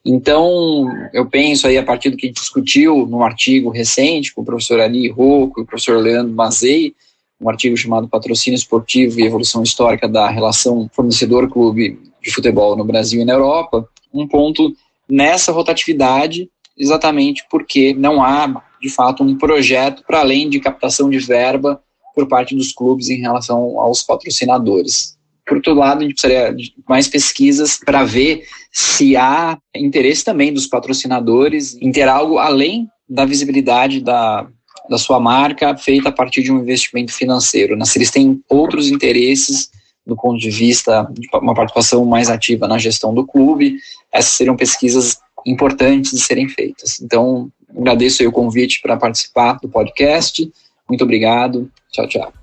Então, 0.09 0.87
eu 1.11 1.25
penso 1.25 1.67
aí, 1.67 1.77
a 1.77 1.83
partir 1.83 2.09
do 2.09 2.15
que 2.15 2.27
a 2.27 2.29
gente 2.29 2.39
discutiu 2.39 3.05
no 3.05 3.21
artigo 3.23 3.69
recente 3.69 4.33
com 4.33 4.41
o 4.41 4.45
professor 4.45 4.79
Ali 4.79 5.09
Rocco 5.09 5.59
e 5.59 5.63
o 5.63 5.65
professor 5.65 6.01
Leandro 6.01 6.33
Mazei, 6.33 6.95
um 7.41 7.49
artigo 7.49 7.75
chamado 7.75 8.07
Patrocínio 8.07 8.55
Esportivo 8.55 9.19
e 9.19 9.25
Evolução 9.25 9.61
Histórica 9.61 10.07
da 10.07 10.29
Relação 10.29 10.89
Fornecedor-Clube 10.93 11.99
de 12.23 12.31
Futebol 12.31 12.77
no 12.77 12.85
Brasil 12.85 13.21
e 13.21 13.25
na 13.25 13.33
Europa, 13.33 13.85
um 14.13 14.25
ponto 14.25 14.73
nessa 15.09 15.51
rotatividade, 15.51 16.49
exatamente 16.77 17.45
porque 17.51 17.93
não 17.93 18.23
há, 18.23 18.63
de 18.81 18.89
fato, 18.89 19.23
um 19.23 19.37
projeto 19.37 20.03
para 20.07 20.21
além 20.21 20.49
de 20.49 20.61
captação 20.61 21.09
de 21.09 21.19
verba 21.19 21.81
por 22.15 22.27
parte 22.29 22.55
dos 22.55 22.71
clubes 22.71 23.09
em 23.09 23.19
relação 23.19 23.77
aos 23.77 24.01
patrocinadores. 24.03 25.17
Por 25.45 25.57
outro 25.57 25.73
lado, 25.73 25.99
a 25.99 26.03
gente 26.03 26.13
precisaria 26.13 26.53
de 26.53 26.73
mais 26.87 27.07
pesquisas 27.07 27.77
para 27.77 28.03
ver 28.03 28.43
se 28.77 29.17
há 29.17 29.57
interesse 29.75 30.23
também 30.23 30.53
dos 30.53 30.67
patrocinadores 30.67 31.75
em 31.81 31.91
ter 31.91 32.07
algo 32.07 32.37
além 32.37 32.87
da 33.09 33.25
visibilidade 33.25 33.99
da, 34.01 34.47
da 34.87 34.99
sua 34.99 35.19
marca 35.19 35.75
feita 35.75 36.09
a 36.09 36.11
partir 36.11 36.43
de 36.43 36.51
um 36.51 36.59
investimento 36.59 37.11
financeiro. 37.11 37.75
Né? 37.75 37.83
Se 37.85 37.97
eles 37.97 38.11
têm 38.11 38.39
outros 38.47 38.87
interesses 38.87 39.71
do 40.05 40.15
ponto 40.15 40.37
de 40.37 40.51
vista 40.51 41.09
de 41.11 41.27
uma 41.33 41.55
participação 41.55 42.05
mais 42.05 42.29
ativa 42.29 42.67
na 42.67 42.77
gestão 42.77 43.15
do 43.15 43.25
clube, 43.25 43.77
essas 44.13 44.33
seriam 44.33 44.55
pesquisas 44.55 45.17
importantes 45.43 46.11
de 46.11 46.19
serem 46.19 46.47
feitas. 46.47 47.01
Então, 47.01 47.49
agradeço 47.75 48.23
o 48.27 48.31
convite 48.31 48.79
para 48.79 48.95
participar 48.95 49.53
do 49.59 49.67
podcast. 49.67 50.47
Muito 50.87 51.03
obrigado. 51.03 51.67
Tchau, 51.91 52.07
tchau. 52.07 52.33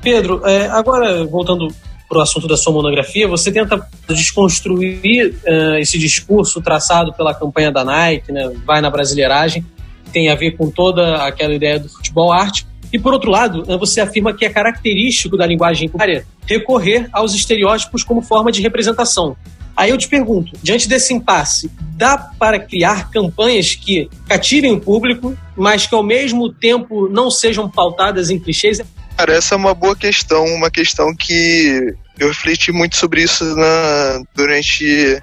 Pedro, 0.00 0.46
é, 0.46 0.68
agora 0.68 1.26
voltando 1.26 1.74
para 2.08 2.18
o 2.18 2.20
assunto 2.20 2.46
da 2.46 2.56
sua 2.56 2.72
monografia, 2.72 3.26
você 3.26 3.50
tenta 3.50 3.86
desconstruir 4.08 5.34
uh, 5.46 5.74
esse 5.78 5.98
discurso 5.98 6.60
traçado 6.60 7.12
pela 7.12 7.34
campanha 7.34 7.72
da 7.72 7.84
Nike, 7.84 8.30
né, 8.30 8.52
vai 8.64 8.80
na 8.80 8.90
brasileiragem, 8.90 9.64
tem 10.12 10.30
a 10.30 10.34
ver 10.34 10.52
com 10.52 10.70
toda 10.70 11.16
aquela 11.24 11.54
ideia 11.54 11.78
do 11.78 11.88
futebol 11.88 12.32
arte. 12.32 12.66
E 12.92 12.98
por 12.98 13.12
outro 13.12 13.30
lado, 13.30 13.64
né, 13.66 13.76
você 13.76 14.00
afirma 14.00 14.32
que 14.32 14.44
é 14.44 14.50
característico 14.50 15.36
da 15.36 15.46
linguagem 15.46 15.90
área 15.98 16.24
recorrer 16.46 17.08
aos 17.12 17.34
estereótipos 17.34 18.04
como 18.04 18.22
forma 18.22 18.52
de 18.52 18.60
representação. 18.60 19.36
Aí 19.76 19.90
eu 19.90 19.98
te 19.98 20.06
pergunto, 20.06 20.52
diante 20.62 20.88
desse 20.88 21.12
impasse, 21.12 21.68
dá 21.96 22.16
para 22.16 22.60
criar 22.60 23.10
campanhas 23.10 23.74
que 23.74 24.08
cativem 24.28 24.72
o 24.72 24.80
público, 24.80 25.36
mas 25.56 25.86
que 25.86 25.94
ao 25.94 26.02
mesmo 26.02 26.52
tempo 26.52 27.08
não 27.08 27.28
sejam 27.28 27.68
pautadas 27.68 28.30
em 28.30 28.38
clichês? 28.38 28.80
Cara, 29.16 29.34
essa 29.34 29.54
é 29.54 29.56
uma 29.56 29.74
boa 29.74 29.94
questão, 29.94 30.44
uma 30.46 30.70
questão 30.70 31.14
que 31.14 31.94
eu 32.18 32.28
refleti 32.28 32.72
muito 32.72 32.96
sobre 32.96 33.22
isso 33.22 33.44
na, 33.56 34.22
durante 34.34 35.22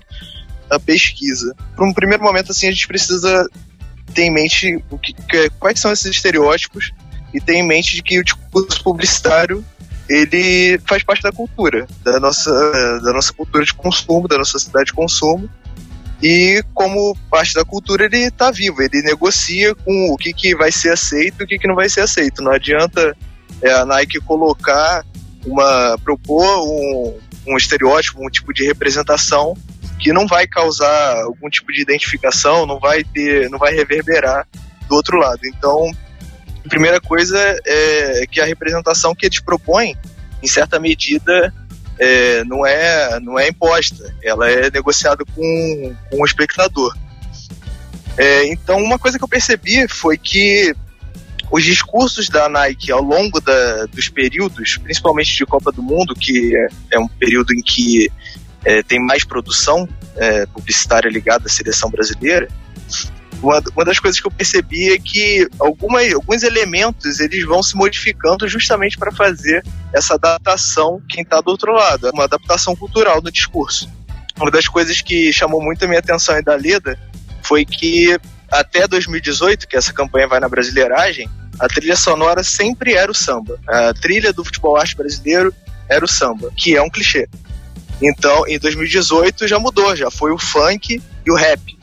a 0.69 0.79
pesquisa. 0.79 1.53
Para 1.75 1.85
um 1.85 1.93
primeiro 1.93 2.23
momento, 2.23 2.51
assim, 2.51 2.67
a 2.67 2.71
gente 2.71 2.87
precisa 2.87 3.47
ter 4.13 4.23
em 4.23 4.31
mente 4.31 4.83
o 4.89 4.97
que, 4.97 5.13
quais 5.59 5.79
são 5.79 5.91
esses 5.91 6.05
estereótipos 6.05 6.91
e 7.33 7.39
ter 7.39 7.55
em 7.55 7.67
mente 7.67 7.95
de 7.95 8.03
que 8.03 8.19
o 8.19 8.23
discurso 8.23 8.83
publicitário 8.83 9.63
ele 10.09 10.79
faz 10.87 11.03
parte 11.03 11.23
da 11.23 11.31
cultura, 11.31 11.87
da 12.03 12.19
nossa, 12.19 12.51
da 13.01 13.13
nossa 13.13 13.31
cultura 13.31 13.63
de 13.63 13.73
consumo, 13.73 14.27
da 14.27 14.37
nossa 14.37 14.51
sociedade 14.51 14.87
de 14.87 14.93
consumo. 14.93 15.49
E 16.21 16.63
como 16.73 17.17
parte 17.29 17.53
da 17.53 17.65
cultura, 17.65 18.05
ele 18.05 18.25
está 18.25 18.51
vivo, 18.51 18.81
ele 18.81 19.01
negocia 19.01 19.73
com 19.73 20.11
o 20.11 20.17
que, 20.17 20.33
que 20.33 20.55
vai 20.55 20.71
ser 20.71 20.91
aceito 20.91 21.41
e 21.41 21.43
o 21.43 21.47
que, 21.47 21.57
que 21.57 21.67
não 21.67 21.75
vai 21.75 21.89
ser 21.89 22.01
aceito. 22.01 22.43
Não 22.43 22.51
adianta 22.51 23.15
é 23.61 23.71
a 23.71 23.85
Nike 23.85 24.19
colocar 24.19 25.05
uma 25.45 25.97
propor 26.03 26.43
um, 26.67 27.17
um 27.47 27.57
estereótipo, 27.57 28.25
um 28.25 28.29
tipo 28.29 28.53
de 28.53 28.65
representação 28.65 29.55
que 29.99 30.11
não 30.11 30.25
vai 30.27 30.47
causar 30.47 31.21
algum 31.23 31.49
tipo 31.49 31.71
de 31.71 31.81
identificação, 31.81 32.65
não 32.65 32.79
vai 32.79 33.03
ter, 33.03 33.49
não 33.49 33.59
vai 33.59 33.73
reverberar 33.73 34.47
do 34.87 34.95
outro 34.95 35.17
lado. 35.17 35.39
Então, 35.45 35.91
a 36.65 36.69
primeira 36.69 36.99
coisa 36.99 37.37
é 37.65 38.25
que 38.29 38.41
a 38.41 38.45
representação 38.45 39.13
que 39.13 39.27
eles 39.27 39.39
propõem, 39.39 39.95
em 40.41 40.47
certa 40.47 40.79
medida, 40.79 41.53
é, 41.99 42.43
não, 42.45 42.65
é, 42.65 43.19
não 43.19 43.37
é 43.37 43.47
imposta, 43.47 44.15
ela 44.23 44.49
é 44.49 44.71
negociada 44.71 45.23
com, 45.35 45.95
com 46.09 46.21
o 46.21 46.25
espectador. 46.25 46.97
É, 48.17 48.47
então, 48.47 48.77
uma 48.77 48.97
coisa 48.97 49.19
que 49.19 49.23
eu 49.23 49.29
percebi 49.29 49.87
foi 49.87 50.17
que 50.17 50.75
os 51.51 51.63
discursos 51.63 52.29
da 52.29 52.47
Nike 52.47 52.91
ao 52.91 53.01
longo 53.01 53.41
da, 53.41 53.85
dos 53.87 54.07
períodos, 54.07 54.77
principalmente 54.77 55.35
de 55.35 55.45
Copa 55.45 55.71
do 55.71 55.83
Mundo, 55.83 56.15
que 56.15 56.55
é, 56.55 56.67
é 56.91 56.99
um 56.99 57.07
período 57.07 57.53
em 57.53 57.61
que 57.61 58.09
é, 58.63 58.81
tem 58.81 58.99
mais 59.05 59.25
produção 59.25 59.87
é, 60.15 60.45
publicitária 60.45 61.09
ligada 61.09 61.47
à 61.47 61.49
seleção 61.49 61.89
brasileira, 61.89 62.47
uma, 63.41 63.61
uma, 63.75 63.83
das 63.83 63.99
coisas 63.99 64.19
que 64.19 64.27
eu 64.27 64.31
percebi 64.31 64.93
é 64.93 64.99
que 64.99 65.47
alguma, 65.59 65.99
alguns 66.13 66.43
elementos 66.43 67.19
eles 67.19 67.43
vão 67.43 67.63
se 67.63 67.75
modificando 67.75 68.47
justamente 68.47 68.97
para 68.97 69.11
fazer 69.11 69.65
essa 69.91 70.13
adaptação 70.13 71.01
quem 71.09 71.23
está 71.23 71.41
do 71.41 71.49
outro 71.49 71.73
lado, 71.73 72.11
uma 72.13 72.25
adaptação 72.25 72.75
cultural 72.75 73.21
no 73.21 73.31
discurso. 73.31 73.89
Uma 74.39 74.51
das 74.51 74.67
coisas 74.67 75.01
que 75.01 75.33
chamou 75.33 75.61
muito 75.61 75.83
a 75.83 75.87
minha 75.87 75.99
atenção 75.99 76.37
e 76.37 76.43
da 76.43 76.55
Leda 76.55 76.97
foi 77.41 77.65
que 77.65 78.15
até 78.49 78.87
2018, 78.87 79.67
que 79.67 79.75
essa 79.75 79.91
campanha 79.91 80.27
vai 80.27 80.39
na 80.39 80.49
brasileiragem, 80.49 81.27
a 81.61 81.67
trilha 81.67 81.95
sonora 81.95 82.43
sempre 82.43 82.95
era 82.95 83.11
o 83.11 83.13
samba. 83.13 83.59
A 83.67 83.93
trilha 83.93 84.33
do 84.33 84.43
futebol 84.43 84.75
arte 84.75 84.95
brasileiro 84.95 85.53
era 85.87 86.03
o 86.03 86.07
samba, 86.07 86.51
que 86.57 86.75
é 86.75 86.81
um 86.81 86.89
clichê. 86.89 87.29
Então, 88.01 88.47
em 88.47 88.57
2018 88.57 89.47
já 89.47 89.59
mudou, 89.59 89.95
já 89.95 90.09
foi 90.09 90.31
o 90.31 90.39
funk 90.39 90.99
e 91.23 91.31
o 91.31 91.35
rap. 91.35 91.77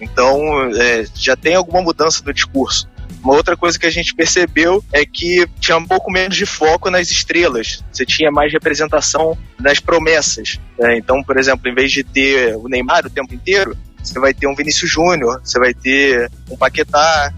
Então, 0.00 0.40
é, 0.74 1.04
já 1.14 1.36
tem 1.36 1.54
alguma 1.54 1.82
mudança 1.82 2.22
no 2.24 2.32
discurso. 2.32 2.88
Uma 3.22 3.34
outra 3.34 3.54
coisa 3.54 3.78
que 3.78 3.84
a 3.84 3.90
gente 3.90 4.14
percebeu 4.14 4.82
é 4.92 5.04
que 5.04 5.46
tinha 5.60 5.76
um 5.76 5.84
pouco 5.84 6.10
menos 6.10 6.34
de 6.34 6.46
foco 6.46 6.88
nas 6.88 7.10
estrelas. 7.10 7.84
Você 7.92 8.06
tinha 8.06 8.30
mais 8.30 8.50
representação 8.50 9.36
nas 9.60 9.78
promessas. 9.78 10.58
Né? 10.78 10.96
Então, 10.96 11.22
por 11.22 11.36
exemplo, 11.36 11.68
em 11.68 11.74
vez 11.74 11.92
de 11.92 12.02
ter 12.02 12.56
o 12.56 12.66
Neymar 12.66 13.04
o 13.04 13.10
tempo 13.10 13.34
inteiro, 13.34 13.76
você 14.02 14.18
vai 14.18 14.32
ter 14.32 14.46
um 14.46 14.54
Vinícius 14.54 14.90
Júnior, 14.90 15.40
você 15.44 15.58
vai 15.58 15.74
ter 15.74 16.30
um 16.48 16.56
Paquetá, 16.56 17.34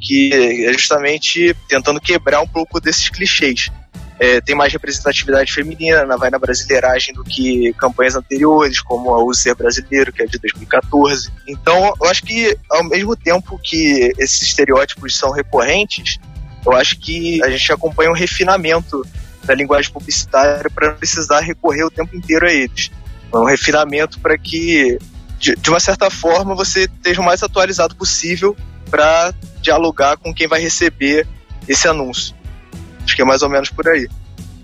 que 0.00 0.64
é 0.64 0.72
justamente 0.72 1.56
tentando 1.68 2.00
quebrar 2.00 2.40
um 2.40 2.46
pouco 2.46 2.80
desses 2.80 3.08
clichês. 3.08 3.70
É, 4.18 4.40
tem 4.40 4.54
mais 4.54 4.72
representatividade 4.72 5.52
feminina 5.52 6.04
na 6.06 6.16
Vai 6.16 6.30
na 6.30 6.38
Brasileiragem 6.38 7.14
do 7.14 7.22
que 7.22 7.74
campanhas 7.74 8.16
anteriores, 8.16 8.80
como 8.80 9.12
a 9.14 9.22
User 9.22 9.54
Brasileiro, 9.54 10.10
que 10.10 10.22
é 10.22 10.26
de 10.26 10.38
2014. 10.38 11.30
Então, 11.46 11.92
eu 12.00 12.08
acho 12.08 12.22
que, 12.22 12.56
ao 12.70 12.82
mesmo 12.84 13.14
tempo 13.14 13.60
que 13.62 14.14
esses 14.18 14.40
estereótipos 14.42 15.16
são 15.16 15.30
recorrentes, 15.30 16.18
eu 16.64 16.72
acho 16.72 16.98
que 16.98 17.42
a 17.42 17.50
gente 17.50 17.70
acompanha 17.70 18.10
um 18.10 18.14
refinamento 18.14 19.06
da 19.44 19.54
linguagem 19.54 19.92
publicitária 19.92 20.68
para 20.70 20.88
não 20.88 20.96
precisar 20.96 21.40
recorrer 21.40 21.84
o 21.84 21.90
tempo 21.90 22.16
inteiro 22.16 22.46
a 22.46 22.52
eles. 22.52 22.90
É 23.32 23.36
um 23.36 23.44
refinamento 23.44 24.18
para 24.18 24.38
que, 24.38 24.98
de, 25.38 25.54
de 25.56 25.70
uma 25.70 25.78
certa 25.78 26.10
forma, 26.10 26.54
você 26.54 26.84
esteja 26.84 27.20
o 27.20 27.24
mais 27.24 27.42
atualizado 27.42 27.94
possível 27.94 28.56
para 28.90 29.34
dialogar 29.66 30.16
com 30.16 30.32
quem 30.32 30.46
vai 30.46 30.60
receber 30.60 31.26
esse 31.68 31.88
anúncio. 31.88 32.34
Acho 33.04 33.14
que 33.14 33.22
é 33.22 33.24
mais 33.24 33.42
ou 33.42 33.48
menos 33.48 33.70
por 33.70 33.86
aí. 33.88 34.08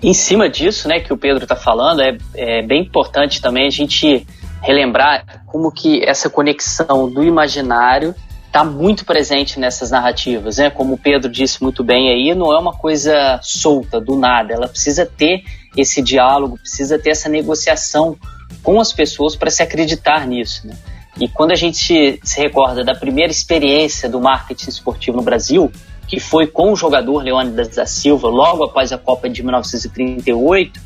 Em 0.03 0.15
cima 0.15 0.49
disso, 0.49 0.88
né, 0.88 1.01
que 1.01 1.12
o 1.12 1.17
Pedro 1.17 1.45
está 1.45 1.55
falando, 1.55 2.01
é, 2.01 2.17
é 2.35 2.62
bem 2.62 2.83
importante 2.83 3.41
também 3.41 3.67
a 3.67 3.71
gente 3.71 4.27
relembrar 4.61 5.43
como 5.47 5.71
que 5.71 6.03
essa 6.05 6.31
conexão 6.31 7.11
do 7.11 7.23
imaginário 7.23 8.15
está 8.47 8.65
muito 8.65 9.05
presente 9.05 9.59
nessas 9.59 9.91
narrativas, 9.91 10.59
né? 10.59 10.69
Como 10.71 10.95
o 10.95 10.99
Pedro 10.99 11.31
disse 11.31 11.62
muito 11.62 11.83
bem 11.83 12.11
aí, 12.11 12.35
não 12.35 12.53
é 12.53 12.59
uma 12.59 12.75
coisa 12.75 13.41
solta 13.43 13.99
do 13.99 14.15
nada. 14.15 14.53
Ela 14.53 14.69
precisa 14.69 15.07
ter 15.07 15.43
esse 15.77 16.03
diálogo, 16.03 16.59
precisa 16.59 16.99
ter 16.99 17.11
essa 17.11 17.31
negociação 17.31 18.17
com 18.62 18.79
as 18.79 18.93
pessoas 18.93 19.35
para 19.35 19.51
se 19.51 19.62
acreditar 19.62 20.27
nisso, 20.27 20.67
né? 20.67 20.77
E 21.20 21.29
quando 21.29 21.53
a 21.53 21.57
gente 21.57 22.18
se 22.22 22.40
recorda 22.40 22.83
da 22.83 22.94
primeira 22.94 23.31
experiência 23.31 24.09
do 24.09 24.20
marketing 24.20 24.70
esportivo 24.70 25.16
no 25.16 25.22
Brasil, 25.22 25.70
que 26.09 26.18
foi 26.18 26.46
com 26.46 26.72
o 26.72 26.77
jogador 26.77 27.22
Leônidas 27.22 27.68
da 27.77 27.87
Silva 27.87 28.29
logo 28.29 28.64
após 28.64 28.92
a 28.92 28.98
Copa 28.98 29.29
de 29.29 29.42
1938, 29.42 30.81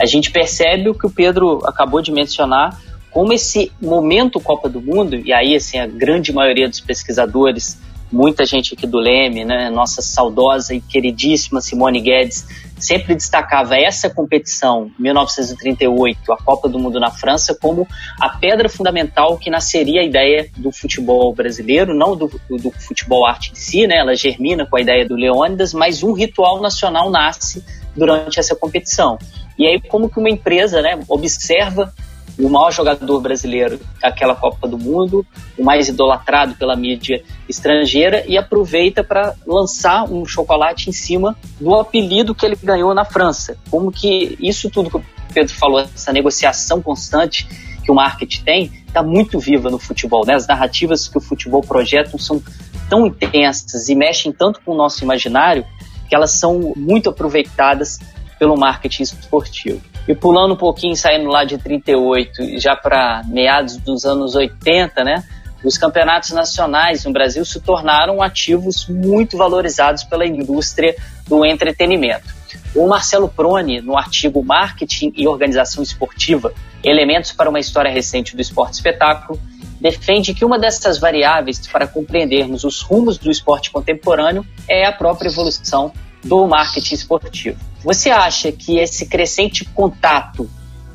a 0.00 0.06
gente 0.06 0.30
percebe 0.30 0.88
o 0.88 0.94
que 0.94 1.06
o 1.06 1.10
Pedro 1.10 1.60
acabou 1.64 2.00
de 2.00 2.12
mencionar, 2.12 2.80
como 3.10 3.32
esse 3.32 3.72
momento 3.80 4.40
Copa 4.40 4.68
do 4.68 4.80
Mundo, 4.80 5.16
e 5.16 5.32
aí 5.32 5.56
assim, 5.56 5.78
a 5.78 5.86
grande 5.86 6.32
maioria 6.32 6.68
dos 6.68 6.80
pesquisadores 6.80 7.78
muita 8.10 8.44
gente 8.46 8.74
aqui 8.74 8.86
do 8.86 8.98
Leme, 8.98 9.44
né, 9.44 9.70
nossa 9.70 10.00
saudosa 10.02 10.74
e 10.74 10.80
queridíssima 10.80 11.60
Simone 11.60 12.00
Guedes, 12.00 12.46
sempre 12.78 13.14
destacava 13.14 13.76
essa 13.76 14.08
competição, 14.08 14.90
1938, 14.98 16.32
a 16.32 16.36
Copa 16.36 16.68
do 16.68 16.78
Mundo 16.78 16.98
na 17.00 17.10
França, 17.10 17.54
como 17.54 17.86
a 18.20 18.28
pedra 18.30 18.68
fundamental 18.68 19.36
que 19.36 19.50
nasceria 19.50 20.00
a 20.00 20.04
ideia 20.04 20.48
do 20.56 20.72
futebol 20.72 21.34
brasileiro, 21.34 21.94
não 21.94 22.16
do, 22.16 22.28
do 22.48 22.70
futebol 22.70 23.26
arte 23.26 23.52
em 23.52 23.56
si, 23.56 23.86
né, 23.86 23.96
ela 23.96 24.14
germina 24.14 24.64
com 24.64 24.76
a 24.76 24.80
ideia 24.80 25.06
do 25.06 25.14
Leônidas, 25.14 25.74
mas 25.74 26.02
um 26.02 26.12
ritual 26.12 26.60
nacional 26.60 27.10
nasce 27.10 27.64
durante 27.94 28.38
essa 28.38 28.54
competição. 28.54 29.18
E 29.58 29.66
aí, 29.66 29.80
como 29.80 30.08
que 30.08 30.20
uma 30.20 30.30
empresa 30.30 30.80
né, 30.80 30.98
observa 31.08 31.92
o 32.38 32.48
maior 32.48 32.70
jogador 32.70 33.20
brasileiro 33.20 33.80
daquela 34.00 34.34
Copa 34.34 34.68
do 34.68 34.78
Mundo, 34.78 35.26
o 35.58 35.64
mais 35.64 35.88
idolatrado 35.88 36.54
pela 36.54 36.76
mídia 36.76 37.22
estrangeira, 37.48 38.24
e 38.26 38.38
aproveita 38.38 39.02
para 39.02 39.34
lançar 39.46 40.04
um 40.04 40.24
chocolate 40.24 40.88
em 40.88 40.92
cima 40.92 41.36
do 41.60 41.74
apelido 41.74 42.34
que 42.34 42.46
ele 42.46 42.56
ganhou 42.62 42.94
na 42.94 43.04
França. 43.04 43.56
Como 43.70 43.90
que 43.90 44.36
isso 44.40 44.70
tudo 44.70 44.90
que 44.90 44.96
o 44.96 45.04
Pedro 45.34 45.54
falou, 45.54 45.80
essa 45.80 46.12
negociação 46.12 46.80
constante 46.80 47.46
que 47.84 47.90
o 47.90 47.94
marketing 47.94 48.42
tem, 48.42 48.72
está 48.86 49.02
muito 49.02 49.38
viva 49.38 49.70
no 49.70 49.78
futebol. 49.78 50.24
Né? 50.26 50.34
As 50.34 50.46
narrativas 50.46 51.08
que 51.08 51.18
o 51.18 51.20
futebol 51.20 51.62
projeta 51.62 52.16
são 52.18 52.42
tão 52.88 53.06
intensas 53.06 53.88
e 53.88 53.94
mexem 53.94 54.32
tanto 54.32 54.60
com 54.64 54.72
o 54.72 54.76
nosso 54.76 55.02
imaginário 55.02 55.64
que 56.08 56.14
elas 56.14 56.32
são 56.32 56.72
muito 56.74 57.10
aproveitadas 57.10 57.98
pelo 58.38 58.56
marketing 58.56 59.02
esportivo. 59.02 59.80
E 60.06 60.14
pulando 60.14 60.54
um 60.54 60.56
pouquinho, 60.56 60.96
saindo 60.96 61.28
lá 61.28 61.44
de 61.44 61.58
38 61.58 62.58
já 62.58 62.74
para 62.74 63.22
meados 63.26 63.76
dos 63.76 64.04
anos 64.04 64.34
80, 64.34 65.04
né? 65.04 65.24
Os 65.62 65.76
campeonatos 65.76 66.30
nacionais 66.30 67.04
no 67.04 67.12
Brasil 67.12 67.44
se 67.44 67.60
tornaram 67.60 68.22
ativos 68.22 68.86
muito 68.88 69.36
valorizados 69.36 70.04
pela 70.04 70.24
indústria 70.24 70.94
do 71.26 71.44
entretenimento. 71.44 72.38
O 72.74 72.86
Marcelo 72.86 73.28
Prone, 73.28 73.80
no 73.80 73.96
artigo 73.96 74.42
Marketing 74.44 75.12
e 75.16 75.26
Organização 75.26 75.82
Esportiva, 75.82 76.52
Elementos 76.82 77.32
para 77.32 77.50
uma 77.50 77.58
História 77.58 77.90
Recente 77.90 78.36
do 78.36 78.42
Esporte 78.42 78.74
Espetáculo, 78.74 79.38
defende 79.80 80.32
que 80.32 80.44
uma 80.44 80.58
dessas 80.58 80.98
variáveis 80.98 81.66
para 81.66 81.86
compreendermos 81.86 82.64
os 82.64 82.80
rumos 82.80 83.18
do 83.18 83.30
esporte 83.30 83.70
contemporâneo 83.70 84.46
é 84.68 84.86
a 84.86 84.92
própria 84.92 85.28
evolução 85.28 85.92
do 86.24 86.46
marketing 86.46 86.94
esportivo. 86.94 87.58
Você 87.84 88.10
acha 88.10 88.50
que 88.50 88.78
esse 88.78 89.06
crescente 89.06 89.64
contato 89.64 90.48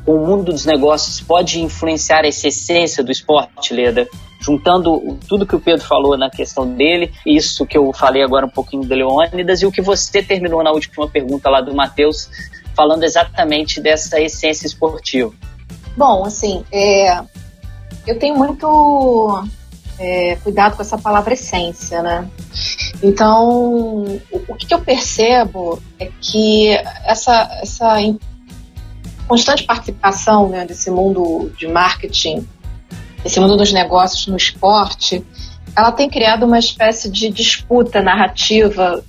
com 0.06 0.16
o 0.16 0.28
mundo 0.28 0.52
dos 0.52 0.66
negócios 0.66 1.22
pode 1.22 1.62
influenciar 1.62 2.26
essa 2.26 2.48
essência 2.48 3.04
do 3.04 3.12
esporte, 3.12 3.74
Leda? 3.74 4.08
Juntando 4.40 5.18
tudo 5.28 5.46
que 5.46 5.56
o 5.56 5.60
Pedro 5.60 5.86
falou 5.86 6.18
na 6.18 6.30
questão 6.30 6.68
dele, 6.68 7.14
isso 7.26 7.66
que 7.66 7.78
eu 7.78 7.94
falei 7.94 8.22
agora 8.22 8.46
um 8.46 8.50
pouquinho 8.50 8.84
do 8.84 8.94
Leônidas 8.94 9.62
e 9.62 9.66
o 9.66 9.72
que 9.72 9.82
você 9.82 10.22
terminou 10.22 10.62
na 10.62 10.72
última 10.72 11.08
pergunta 11.08 11.50
lá 11.50 11.62
do 11.62 11.74
Matheus, 11.74 12.30
falando 12.76 13.04
exatamente 13.04 13.80
dessa 13.80 14.20
essência 14.20 14.68
esportiva. 14.68 15.32
Bom, 15.96 16.26
assim, 16.26 16.66
é, 16.72 17.22
eu 18.06 18.20
tenho 18.20 18.36
muito 18.36 19.46
é, 20.00 20.36
cuidado 20.38 20.76
com 20.76 20.82
essa 20.82 20.98
palavra 20.98 21.34
essência, 21.34 22.02
né? 22.02 22.28
Então, 23.02 24.04
o, 24.32 24.56
que 24.56 24.74
eu 24.74 24.82
percebo 24.82 25.82
é 26.00 26.10
que 26.22 26.70
essa, 27.06 27.50
essa 27.62 27.98
constante 29.28 29.64
participação 29.64 30.50
né, 30.50 30.66
desse 30.66 30.90
mundo 30.90 31.52
de 31.58 31.68
marketing, 31.68 32.48
esse 33.26 33.40
mundo 33.40 33.58
dos 33.58 33.72
negócios 33.74 34.28
no 34.28 34.38
esporte, 34.38 35.26
ela 35.76 35.92
tem 35.92 36.10
criado 36.10 36.46
uma 36.46 36.60
espécie 36.60 37.10
de 37.10 37.30
disputa 37.30 38.02
narrativa 38.02 39.04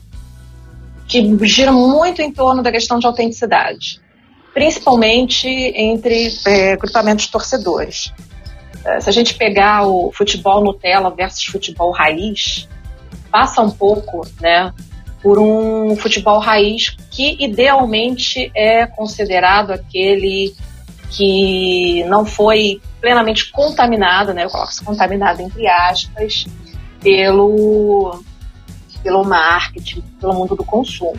que 1.06 1.36
gira 1.46 1.70
muito 1.70 2.22
em 2.22 2.32
torno 2.32 2.62
da 2.62 2.72
questão 2.72 2.98
de 2.98 3.06
autenticidade, 3.06 4.00
principalmente 4.52 5.46
entre 5.48 6.32
é, 6.46 6.76
grupamentos 6.76 7.26
torcedores. 7.26 8.12
É, 8.84 9.00
se 9.00 9.08
a 9.08 9.12
gente 9.12 9.34
pegar 9.34 9.86
o 9.86 10.12
futebol 10.12 10.62
Nutella 10.62 11.10
versus 11.10 11.44
futebol 11.44 11.90
raiz, 11.90 12.68
passa 13.30 13.62
um 13.62 13.70
pouco, 13.70 14.26
né, 14.40 14.72
por 15.22 15.38
um 15.38 15.96
futebol 15.96 16.38
raiz 16.38 16.94
que 17.10 17.42
idealmente 17.42 18.52
é 18.54 18.86
considerado 18.86 19.70
aquele 19.70 20.54
que 21.10 22.04
não 22.04 22.26
foi 22.26 22.80
plenamente 23.00 23.50
contaminado, 23.50 24.34
né, 24.34 24.44
eu 24.44 24.50
coloco 24.50 24.72
contaminado 24.84 25.40
entre 25.40 25.66
aspas, 25.66 26.44
pelo, 27.00 28.22
pelo 29.02 29.24
marketing, 29.24 30.02
pelo 30.20 30.34
mundo 30.34 30.54
do 30.54 30.64
consumo. 30.64 31.18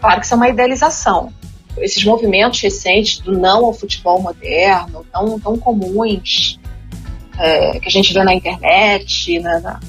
Claro 0.00 0.20
que 0.20 0.26
isso 0.26 0.34
é 0.34 0.36
uma 0.36 0.48
idealização. 0.48 1.32
Esses 1.78 2.04
movimentos 2.04 2.60
recentes 2.60 3.18
do 3.20 3.32
não 3.32 3.64
ao 3.64 3.72
futebol 3.72 4.20
moderno, 4.20 5.04
tão, 5.12 5.38
tão 5.38 5.58
comuns, 5.58 6.58
é, 7.38 7.78
que 7.78 7.88
a 7.88 7.90
gente 7.90 8.12
vê 8.12 8.22
na 8.24 8.34
internet, 8.34 9.38
na, 9.40 9.60
na, 9.60 9.80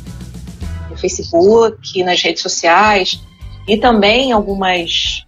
no 0.89 0.97
Facebook, 0.97 2.03
nas 2.03 2.21
redes 2.21 2.41
sociais 2.41 3.21
e 3.67 3.77
também 3.77 4.31
algumas, 4.31 5.25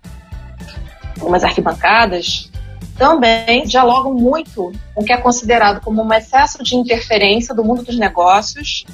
algumas 1.20 1.44
arquibancadas, 1.44 2.50
também 2.98 3.64
dialogam 3.64 4.14
muito 4.14 4.74
com 4.94 5.02
o 5.02 5.06
que 5.06 5.14
é 5.14 5.18
considerado 5.18 5.82
como 5.82 6.04
um 6.04 6.14
excesso 6.14 6.62
de 6.64 6.76
interferência 6.76 7.56
do 7.56 7.64
mundo 7.64 7.84
dos 7.84 7.98
negócios 7.98 8.86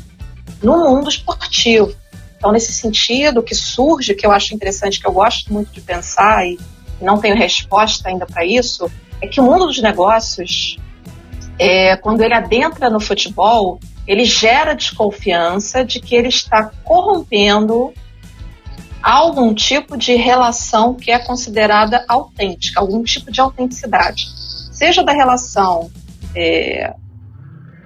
no 0.62 0.78
mundo 0.78 1.10
esportivo. 1.10 1.94
Então, 2.38 2.52
nesse 2.52 2.74
sentido, 2.74 3.40
o 3.40 3.44
que 3.44 3.56
surge, 3.56 4.14
que 4.14 4.26
eu 4.26 4.32
acho 4.32 4.54
interessante, 4.54 5.00
que 5.00 5.08
eu 5.08 5.12
gosto 5.12 5.52
muito 5.52 5.72
de 5.72 5.82
pensar 5.82 6.46
e 6.46 6.60
não 7.02 7.18
tenho 7.20 7.36
resposta 7.36 8.10
ainda 8.10 8.26
para 8.26 8.46
isso, 8.46 8.90
é 9.22 9.28
que 9.28 9.40
o 9.40 9.44
mundo 9.44 9.66
dos 9.66 9.82
negócios 9.82 10.78
é, 11.58 11.96
quando 11.98 12.22
ele 12.22 12.34
adentra 12.34 12.90
no 12.90 13.00
futebol, 13.00 13.80
ele 14.08 14.26
gera 14.26 14.74
desconfiança 14.74 15.84
de 15.84 16.00
que 16.00 16.16
ele 16.16 16.28
está 16.28 16.72
corrompendo 16.84 17.94
algum 19.02 19.54
tipo 19.54 19.98
de 19.98 20.16
relação 20.16 20.94
que 20.94 21.12
é 21.12 21.20
considerada 21.20 22.04
autêntica, 22.08 22.80
algum 22.80 23.04
tipo 23.04 23.32
de 23.32 23.40
autenticidade. 23.40 24.26
Seja 24.72 25.04
da 25.04 25.14
relação 25.14 25.90
é, 26.36 26.94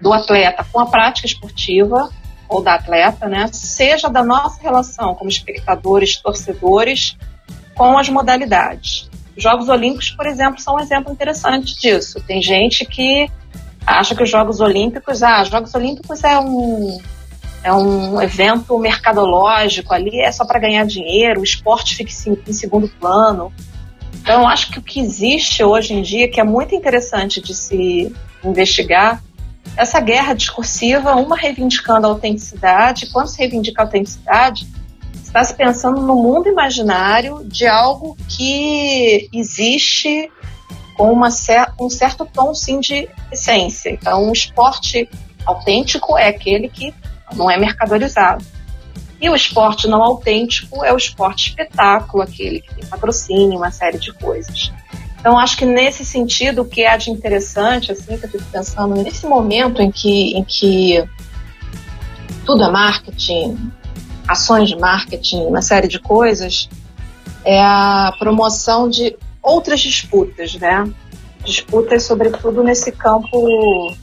do 0.01 0.13
atleta 0.13 0.65
com 0.71 0.79
a 0.79 0.85
prática 0.85 1.27
esportiva, 1.27 2.09
ou 2.49 2.63
da 2.63 2.73
atleta, 2.73 3.27
né? 3.27 3.47
seja 3.53 4.09
da 4.09 4.23
nossa 4.23 4.59
relação 4.61 5.13
como 5.13 5.29
espectadores, 5.29 6.17
torcedores, 6.17 7.15
com 7.75 7.97
as 7.97 8.09
modalidades. 8.09 9.08
Os 9.39 9.43
Jogos 9.43 9.69
Olímpicos, 9.69 10.11
por 10.11 10.27
exemplo, 10.27 10.59
são 10.59 10.75
um 10.75 10.81
exemplo 10.81 11.13
interessante 11.13 11.73
disso. 11.79 12.21
Tem 12.27 12.41
gente 12.41 12.85
que 12.85 13.31
acha 13.87 14.13
que 14.13 14.21
os 14.21 14.29
Jogos 14.29 14.59
Olímpicos, 14.59 15.23
ah, 15.23 15.43
os 15.43 15.47
Jogos 15.47 15.73
Olímpicos 15.73 16.25
é 16.25 16.37
um 16.37 16.99
é 17.63 17.71
um 17.73 18.21
evento 18.21 18.77
mercadológico 18.77 19.93
ali, 19.93 20.19
é 20.19 20.29
só 20.29 20.45
para 20.45 20.59
ganhar 20.59 20.85
dinheiro, 20.85 21.39
o 21.39 21.43
esporte 21.43 21.95
fica 21.95 22.11
em 22.47 22.53
segundo 22.53 22.89
plano. 22.99 23.51
Então, 24.21 24.45
acho 24.45 24.71
que 24.71 24.79
o 24.79 24.81
que 24.81 24.99
existe 24.99 25.63
hoje 25.63 25.93
em 25.93 26.01
dia, 26.01 26.29
que 26.29 26.41
é 26.41 26.43
muito 26.43 26.75
interessante 26.75 27.41
de 27.41 27.53
se 27.53 28.13
investigar, 28.43 29.23
essa 29.77 30.01
guerra 30.01 30.33
discursiva, 30.33 31.15
uma 31.15 31.37
reivindicando 31.37 32.07
a 32.07 32.09
autenticidade, 32.09 33.07
quando 33.07 33.27
se 33.27 33.37
reivindica 33.37 33.81
a 33.81 33.85
autenticidade, 33.85 34.67
está 35.29 35.43
se 35.43 35.53
pensando 35.53 36.01
no 36.01 36.15
mundo 36.15 36.49
imaginário 36.49 37.43
de 37.45 37.67
algo 37.67 38.17
que 38.27 39.29
existe 39.31 40.29
com 40.97 41.13
uma 41.13 41.29
cer 41.29 41.71
um 41.79 41.89
certo 41.89 42.25
tom 42.25 42.53
sim 42.53 42.79
de 42.79 43.07
essência. 43.31 43.91
Então, 43.91 44.27
um 44.27 44.33
esporte 44.33 45.07
autêntico 45.45 46.17
é 46.17 46.29
aquele 46.29 46.67
que 46.67 46.93
não 47.35 47.49
é 47.49 47.57
mercadorizado. 47.57 48.43
E 49.21 49.29
o 49.29 49.35
esporte 49.35 49.87
não 49.87 50.03
autêntico 50.03 50.83
é 50.83 50.91
o 50.91 50.97
esporte 50.97 51.49
espetáculo, 51.49 52.23
aquele 52.23 52.61
que 52.61 52.73
tem 52.73 52.85
patrocínio, 52.85 53.57
uma 53.57 53.71
série 53.71 53.99
de 53.99 54.11
coisas. 54.13 54.71
Então, 55.19 55.37
acho 55.37 55.57
que 55.57 55.65
nesse 55.65 56.03
sentido, 56.03 56.63
o 56.63 56.65
que 56.65 56.85
há 56.85 56.97
de 56.97 57.11
interessante, 57.11 57.91
assim, 57.91 58.17
que 58.17 58.25
eu 58.25 58.29
fico 58.29 58.45
pensando, 58.51 58.95
nesse 58.95 59.27
momento 59.27 59.81
em 59.81 59.91
que, 59.91 60.33
em 60.35 60.43
que 60.43 61.03
tudo 62.45 62.63
é 62.63 62.71
marketing, 62.71 63.71
ações 64.29 64.69
de 64.69 64.77
marketing, 64.77 65.45
uma 65.45 65.61
série 65.61 65.87
de 65.87 65.99
coisas, 65.99 66.69
é 67.43 67.59
a 67.61 68.13
promoção 68.19 68.87
de 68.87 69.17
outras 69.41 69.79
disputas, 69.79 70.53
né? 70.55 70.87
Disputas, 71.43 72.03
sobretudo, 72.03 72.63
nesse 72.63 72.91
campo 72.91 73.95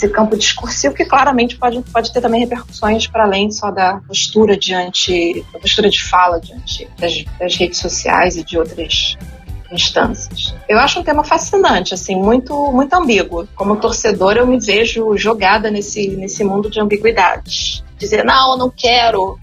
esse 0.00 0.08
campo 0.08 0.34
discursivo 0.34 0.94
que 0.94 1.04
claramente 1.04 1.58
pode, 1.58 1.82
pode 1.92 2.10
ter 2.10 2.22
também 2.22 2.40
repercussões 2.40 3.06
para 3.06 3.24
além 3.24 3.50
só 3.50 3.70
da 3.70 4.00
postura 4.06 4.56
diante, 4.56 5.44
da 5.52 5.58
postura 5.58 5.90
de 5.90 6.02
fala 6.02 6.40
diante 6.40 6.88
das, 6.98 7.22
das 7.38 7.54
redes 7.54 7.78
sociais 7.78 8.36
e 8.36 8.42
de 8.42 8.58
outras 8.58 9.18
instâncias. 9.70 10.54
Eu 10.68 10.78
acho 10.78 11.00
um 11.00 11.02
tema 11.02 11.22
fascinante, 11.22 11.94
assim, 11.94 12.16
muito 12.16 12.54
muito 12.72 12.92
ambíguo. 12.94 13.46
Como 13.54 13.76
torcedor, 13.76 14.36
eu 14.36 14.46
me 14.46 14.58
vejo 14.58 15.16
jogada 15.16 15.70
nesse 15.70 16.08
nesse 16.10 16.42
mundo 16.44 16.70
de 16.70 16.80
ambiguidades. 16.80 17.84
Dizer, 17.98 18.24
não, 18.24 18.52
eu 18.52 18.58
não 18.58 18.70
quero. 18.70 19.38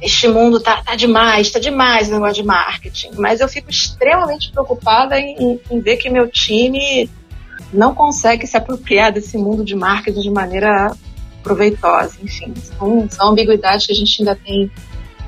Este 0.00 0.28
mundo 0.28 0.60
tá, 0.60 0.82
tá 0.82 0.94
demais, 0.94 1.50
tá 1.50 1.58
demais 1.58 2.08
o 2.08 2.12
negócio 2.12 2.42
de 2.42 2.42
marketing. 2.42 3.10
Mas 3.16 3.40
eu 3.40 3.48
fico 3.48 3.70
extremamente 3.70 4.50
preocupada 4.50 5.18
em, 5.18 5.60
em 5.70 5.80
ver 5.80 5.96
que 5.96 6.08
meu 6.08 6.26
time 6.28 7.08
não 7.72 7.94
consegue 7.94 8.46
se 8.46 8.56
apropriar 8.56 9.12
desse 9.12 9.36
mundo 9.36 9.62
de 9.62 9.74
marketing 9.76 10.20
de 10.20 10.30
maneira 10.30 10.92
proveitosa. 11.42 12.16
Enfim, 12.22 12.54
são, 12.56 13.08
são 13.10 13.28
ambiguidades 13.28 13.86
que 13.86 13.92
a 13.92 13.96
gente 13.96 14.20
ainda 14.20 14.34
tem 14.34 14.70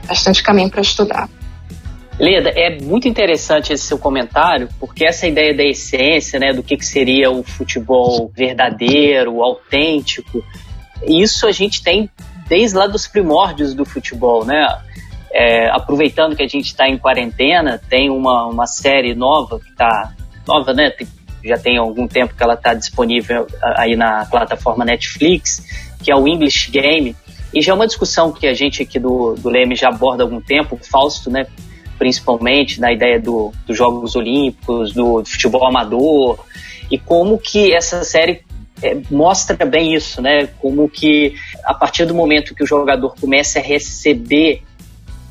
bastante 0.07 0.43
caminho 0.43 0.71
para 0.71 0.81
estudar. 0.81 1.29
Leda, 2.23 2.51
é 2.51 2.79
muito 2.81 3.09
interessante 3.09 3.73
esse 3.73 3.85
seu 3.85 3.99
comentário, 3.99 4.69
porque 4.79 5.05
essa 5.05 5.27
ideia 5.27 5.53
da 5.57 5.65
essência, 5.65 6.39
né, 6.39 6.53
do 6.53 6.63
que, 6.63 6.77
que 6.77 6.87
seria 6.87 7.29
o 7.33 7.43
futebol 7.43 8.31
verdadeiro, 8.33 9.43
autêntico, 9.43 10.41
isso 11.05 11.49
a 11.49 11.51
gente 11.51 11.83
tem 11.83 12.09
desde 12.49 12.77
lá 12.77 12.87
dos 12.87 13.09
primórdios 13.09 13.75
do 13.75 13.85
futebol, 13.85 14.45
né? 14.45 14.65
É, 15.33 15.69
aproveitando 15.71 16.37
que 16.37 16.45
a 16.45 16.47
gente 16.47 16.67
está 16.67 16.89
em 16.89 16.97
quarentena, 16.97 17.81
tem 17.89 18.09
uma, 18.09 18.47
uma 18.47 18.67
série 18.69 19.17
nova 19.17 19.59
que 19.59 19.71
está 19.71 20.13
nova, 20.47 20.73
né? 20.73 20.91
Tem, 20.91 21.09
já 21.45 21.59
tem 21.59 21.77
algum 21.77 22.07
tempo 22.07 22.37
que 22.37 22.43
ela 22.43 22.55
está 22.55 22.73
disponível 22.73 23.49
aí 23.77 23.97
na 23.97 24.27
plataforma 24.27 24.85
Netflix, 24.85 25.67
que 26.01 26.13
é 26.13 26.15
o 26.15 26.29
English 26.29 26.71
Game. 26.71 27.17
E 27.53 27.61
já 27.61 27.73
é 27.73 27.75
uma 27.75 27.87
discussão 27.87 28.31
que 28.31 28.47
a 28.47 28.55
gente 28.55 28.81
aqui 28.81 29.01
do, 29.01 29.35
do 29.35 29.49
Leme 29.49 29.75
já 29.75 29.89
aborda 29.89 30.23
há 30.23 30.27
algum 30.27 30.41
tempo, 30.41 30.77
o 30.77 30.79
Fausto, 30.79 31.29
né, 31.29 31.47
principalmente 32.03 32.81
na 32.81 32.93
ideia 32.93 33.21
do, 33.21 33.53
dos 33.65 33.79
Jogos 33.79 34.17
Olímpicos, 34.17 34.93
do, 34.93 35.23
do, 35.23 35.29
futebol 35.29 35.65
amador, 35.65 36.37
e 36.91 36.99
como 36.99 37.39
que 37.39 37.73
essa 37.73 38.03
série 38.03 38.43
é, 38.83 38.97
mostra 39.09 39.65
bem 39.65 39.95
isso, 39.95 40.21
né? 40.21 40.49
Como 40.59 40.89
que 40.89 41.37
a 41.65 41.73
partir 41.73 42.05
do 42.05 42.13
momento 42.13 42.57
que 42.57 42.65
o 42.65 42.67
jogador 42.67 43.15
começa 43.15 43.61
a 43.61 43.63
receber 43.63 44.65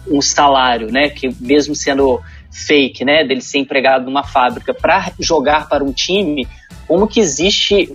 um 0.07 0.21
salário, 0.21 0.89
né, 0.89 1.09
que 1.09 1.29
mesmo 1.41 1.75
sendo 1.75 2.21
fake, 2.49 3.03
né, 3.03 3.25
dele 3.25 3.41
ser 3.41 3.59
empregado 3.59 4.05
numa 4.05 4.23
fábrica 4.23 4.73
para 4.73 5.11
jogar 5.19 5.67
para 5.67 5.83
um 5.83 5.91
time, 5.91 6.47
como 6.87 7.05
que 7.05 7.19
existe 7.19 7.93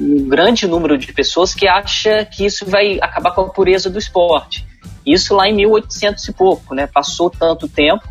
um 0.00 0.28
grande 0.28 0.66
número 0.66 0.96
de 0.96 1.12
pessoas 1.12 1.54
que 1.54 1.68
acha 1.68 2.24
que 2.24 2.46
isso 2.46 2.64
vai 2.64 2.98
acabar 3.02 3.32
com 3.32 3.42
a 3.42 3.48
pureza 3.50 3.90
do 3.90 3.98
esporte. 3.98 4.66
Isso 5.06 5.34
lá 5.34 5.48
em 5.48 5.54
1800 5.54 6.26
e 6.28 6.32
pouco, 6.32 6.74
né? 6.74 6.86
Passou 6.86 7.28
tanto 7.30 7.68
tempo 7.68 8.08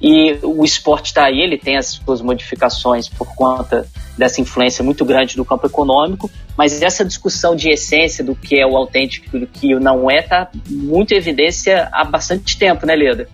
e 0.00 0.38
o 0.42 0.64
esporte 0.64 1.06
está 1.06 1.26
aí, 1.26 1.40
ele 1.40 1.58
tem 1.58 1.76
as 1.76 1.88
suas 1.88 2.22
modificações 2.22 3.06
por 3.06 3.34
conta 3.34 3.86
dessa 4.16 4.40
influência 4.40 4.82
muito 4.82 5.04
grande 5.04 5.36
do 5.36 5.44
campo 5.44 5.66
econômico, 5.66 6.30
mas 6.56 6.80
essa 6.80 7.04
discussão 7.04 7.54
de 7.54 7.70
essência 7.70 8.24
do 8.24 8.34
que 8.34 8.58
é 8.58 8.66
o 8.66 8.76
autêntico 8.76 9.36
e 9.36 9.40
do 9.40 9.46
que 9.46 9.74
não 9.74 10.10
é 10.10 10.20
está 10.20 10.48
muito 10.68 11.12
em 11.12 11.16
evidência 11.16 11.88
há 11.92 12.02
bastante 12.04 12.58
tempo, 12.58 12.86
né, 12.86 12.96
Leda? 12.96 13.28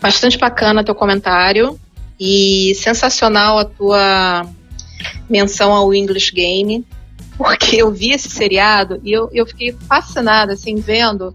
Bastante 0.00 0.38
bacana 0.38 0.84
teu 0.84 0.94
comentário 0.94 1.78
e 2.18 2.72
sensacional 2.76 3.58
a 3.58 3.64
tua 3.64 4.46
menção 5.28 5.72
ao 5.72 5.92
English 5.92 6.32
Game, 6.32 6.86
porque 7.36 7.82
eu 7.82 7.90
vi 7.90 8.12
esse 8.12 8.30
seriado 8.30 9.00
e 9.02 9.12
eu, 9.12 9.28
eu 9.32 9.44
fiquei 9.44 9.76
fascinada, 9.88 10.52
assim, 10.52 10.76
vendo 10.76 11.34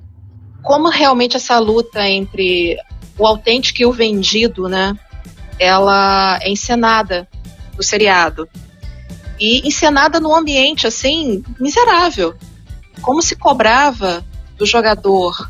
como 0.64 0.90
realmente 0.90 1.38
essa 1.38 1.58
luta 1.60 2.08
entre 2.08 2.78
o 3.18 3.26
autêntico 3.26 3.82
e 3.82 3.86
o 3.86 3.92
vendido, 3.92 4.68
né, 4.68 4.98
ela 5.60 6.40
é 6.42 6.50
encenada 6.50 7.28
no 7.76 7.84
seriado. 7.84 8.48
E 9.40 9.68
encenada 9.68 10.20
num 10.20 10.36
ambiente, 10.36 10.86
assim, 10.86 11.44
miserável. 11.60 12.36
Como 13.02 13.22
se 13.22 13.36
cobrava 13.36 14.24
do 14.58 14.66
jogador 14.66 15.50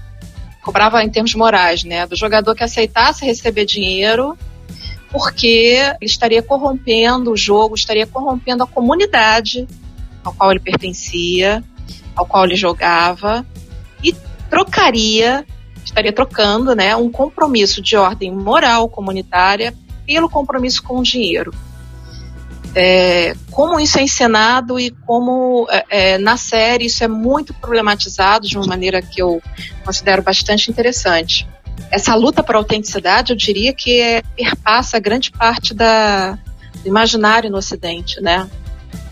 cobrava 0.61 1.03
em 1.03 1.09
termos 1.09 1.33
morais, 1.33 1.83
né, 1.83 2.05
do 2.05 2.15
jogador 2.15 2.55
que 2.55 2.63
aceitasse 2.63 3.25
receber 3.25 3.65
dinheiro 3.65 4.37
porque 5.11 5.77
ele 5.99 6.09
estaria 6.09 6.41
corrompendo 6.41 7.31
o 7.31 7.37
jogo, 7.37 7.75
estaria 7.75 8.07
corrompendo 8.07 8.63
a 8.63 8.67
comunidade 8.67 9.67
ao 10.23 10.33
qual 10.33 10.51
ele 10.51 10.59
pertencia, 10.59 11.61
ao 12.15 12.25
qual 12.25 12.45
ele 12.45 12.55
jogava 12.55 13.45
trocaria, 14.51 15.43
estaria 15.83 16.13
trocando, 16.13 16.75
né, 16.75 16.95
um 16.95 17.09
compromisso 17.09 17.81
de 17.81 17.97
ordem 17.97 18.31
moral 18.31 18.87
comunitária 18.87 19.73
pelo 20.05 20.29
compromisso 20.29 20.83
com 20.83 20.99
o 20.99 21.03
dinheiro 21.03 21.51
é, 22.75 23.35
como 23.49 23.79
isso 23.79 23.99
é 23.99 24.03
encenado 24.03 24.79
e 24.79 24.91
como 25.05 25.67
é, 25.69 25.85
é, 25.89 26.17
na 26.17 26.37
série 26.37 26.85
isso 26.85 27.03
é 27.03 27.07
muito 27.07 27.53
problematizado 27.53 28.47
de 28.47 28.57
uma 28.57 28.65
maneira 28.65 29.01
que 29.01 29.21
eu 29.21 29.41
considero 29.83 30.21
bastante 30.21 30.71
interessante. 30.71 31.47
Essa 31.89 32.15
luta 32.15 32.41
por 32.41 32.55
autenticidade, 32.55 33.33
eu 33.33 33.37
diria 33.37 33.73
que 33.73 33.99
é, 33.99 34.21
perpassa 34.35 34.99
grande 34.99 35.31
parte 35.31 35.73
da, 35.73 36.37
do 36.81 36.87
imaginário 36.87 37.49
no 37.49 37.57
Ocidente, 37.57 38.21
né? 38.21 38.49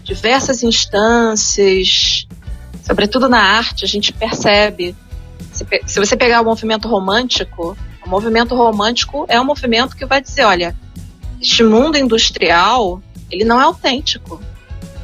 Diversas 0.03 0.63
instâncias, 0.63 2.25
sobretudo 2.83 3.27
na 3.27 3.39
arte, 3.39 3.83
a 3.83 3.87
gente 3.87 4.13
percebe. 4.13 4.95
Se, 5.51 5.65
se 5.85 5.99
você 5.99 6.15
pegar 6.15 6.41
o 6.41 6.45
movimento 6.45 6.87
romântico, 6.87 7.77
o 8.05 8.09
movimento 8.09 8.55
romântico 8.55 9.25
é 9.27 9.39
um 9.39 9.45
movimento 9.45 9.95
que 9.95 10.05
vai 10.05 10.21
dizer, 10.21 10.43
olha, 10.43 10.75
este 11.41 11.63
mundo 11.63 11.97
industrial 11.97 13.01
ele 13.31 13.43
não 13.43 13.59
é 13.59 13.63
autêntico. 13.63 14.41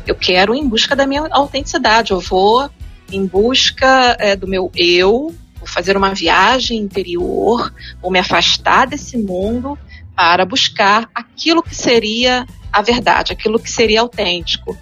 Eu 0.05 0.15
quero 0.15 0.55
ir 0.55 0.59
em 0.59 0.67
busca 0.67 0.95
da 0.95 1.07
minha 1.07 1.27
autenticidade. 1.31 2.11
Eu 2.11 2.19
vou 2.19 2.69
em 3.11 3.25
busca 3.25 4.15
é, 4.19 4.35
do 4.35 4.47
meu 4.47 4.71
eu, 4.75 5.33
vou 5.57 5.67
fazer 5.67 5.95
uma 5.95 6.13
viagem 6.13 6.79
interior, 6.79 7.73
vou 8.01 8.11
me 8.11 8.19
afastar 8.19 8.87
desse 8.87 9.17
mundo 9.17 9.77
para 10.15 10.45
buscar 10.45 11.09
aquilo 11.13 11.61
que 11.61 11.75
seria 11.75 12.45
a 12.71 12.81
verdade, 12.81 13.33
aquilo 13.33 13.59
que 13.59 13.69
seria 13.69 14.01
autêntico. 14.01 14.77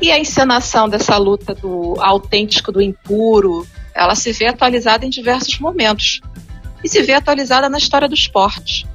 E 0.00 0.10
a 0.10 0.18
encenação 0.18 0.88
dessa 0.88 1.16
luta 1.16 1.54
do 1.54 1.94
autêntico, 1.98 2.70
do 2.70 2.82
impuro, 2.82 3.66
ela 3.96 4.14
se 4.14 4.30
vê 4.32 4.46
atualizada 4.46 5.06
em 5.06 5.10
diversos 5.10 5.58
momentos. 5.58 6.20
E 6.84 6.88
se 6.88 7.02
vê 7.02 7.14
atualizada 7.14 7.68
na 7.68 7.78
história 7.78 8.06
do 8.06 8.14
esporte. 8.14 8.86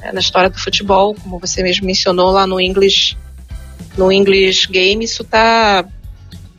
É, 0.00 0.12
na 0.12 0.20
história 0.20 0.48
do 0.48 0.58
futebol, 0.58 1.14
como 1.14 1.38
você 1.38 1.62
mesmo 1.62 1.84
mencionou 1.84 2.30
lá 2.30 2.46
no 2.46 2.60
English, 2.60 3.16
no 3.98 4.12
English 4.12 4.70
Game, 4.70 5.04
isso 5.04 5.22
está 5.22 5.84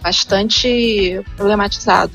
bastante 0.01 1.21
problematizado. 1.37 2.13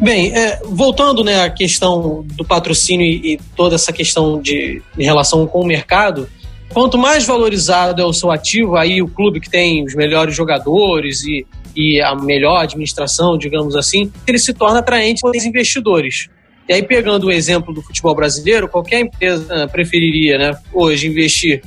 Bem, 0.00 0.34
é, 0.34 0.60
voltando 0.64 1.22
né, 1.22 1.44
à 1.44 1.50
questão 1.50 2.24
do 2.26 2.44
patrocínio 2.44 3.06
e, 3.06 3.34
e 3.34 3.40
toda 3.54 3.76
essa 3.76 3.92
questão 3.92 4.40
de 4.40 4.82
relação 4.98 5.46
com 5.46 5.60
o 5.60 5.66
mercado, 5.66 6.28
quanto 6.72 6.98
mais 6.98 7.26
valorizado 7.26 8.02
é 8.02 8.04
o 8.04 8.12
seu 8.12 8.30
ativo, 8.30 8.76
aí 8.76 9.02
o 9.02 9.08
clube 9.08 9.40
que 9.40 9.50
tem 9.50 9.84
os 9.84 9.94
melhores 9.94 10.34
jogadores 10.34 11.22
e, 11.22 11.46
e 11.74 12.00
a 12.00 12.14
melhor 12.14 12.62
administração, 12.62 13.38
digamos 13.38 13.76
assim, 13.76 14.12
ele 14.26 14.38
se 14.38 14.52
torna 14.52 14.80
atraente 14.80 15.20
para 15.22 15.36
os 15.36 15.44
investidores. 15.44 16.28
E 16.68 16.72
aí, 16.72 16.82
pegando 16.82 17.26
o 17.26 17.32
exemplo 17.32 17.74
do 17.74 17.82
futebol 17.82 18.14
brasileiro, 18.14 18.68
qualquer 18.68 19.00
empresa 19.00 19.66
preferiria 19.68 20.38
né, 20.38 20.58
hoje 20.72 21.08
investir 21.08 21.62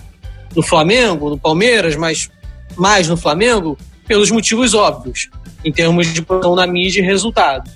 no 0.55 0.61
Flamengo, 0.61 1.29
no 1.29 1.37
Palmeiras, 1.37 1.95
mas 1.95 2.29
mais 2.77 3.07
no 3.07 3.17
Flamengo 3.17 3.77
pelos 4.07 4.31
motivos 4.31 4.73
óbvios, 4.73 5.29
em 5.63 5.71
termos 5.71 6.13
de 6.13 6.21
produção 6.21 6.55
na 6.55 6.67
mídia 6.67 7.01
e 7.01 7.05
resultado. 7.05 7.69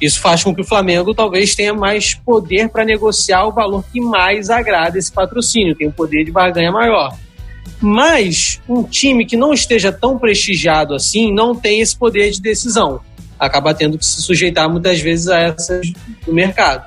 Isso 0.00 0.20
faz 0.20 0.44
com 0.44 0.54
que 0.54 0.60
o 0.60 0.64
Flamengo 0.64 1.14
talvez 1.14 1.54
tenha 1.54 1.72
mais 1.72 2.14
poder 2.14 2.68
para 2.68 2.84
negociar 2.84 3.46
o 3.46 3.52
valor 3.52 3.84
que 3.92 4.00
mais 4.00 4.50
agrada 4.50 4.98
esse 4.98 5.10
patrocínio, 5.10 5.74
tem 5.74 5.88
um 5.88 5.92
poder 5.92 6.24
de 6.24 6.30
barganha 6.30 6.70
maior. 6.70 7.16
Mas 7.80 8.60
um 8.68 8.82
time 8.82 9.26
que 9.26 9.36
não 9.36 9.52
esteja 9.52 9.92
tão 9.92 10.18
prestigiado 10.18 10.94
assim 10.94 11.32
não 11.32 11.54
tem 11.54 11.80
esse 11.80 11.96
poder 11.96 12.30
de 12.30 12.40
decisão 12.40 13.00
acaba 13.38 13.74
tendo 13.74 13.98
que 13.98 14.06
se 14.06 14.22
sujeitar 14.22 14.68
muitas 14.68 15.00
vezes 15.00 15.28
a 15.28 15.38
essas 15.38 15.92
do 16.24 16.32
mercado. 16.32 16.86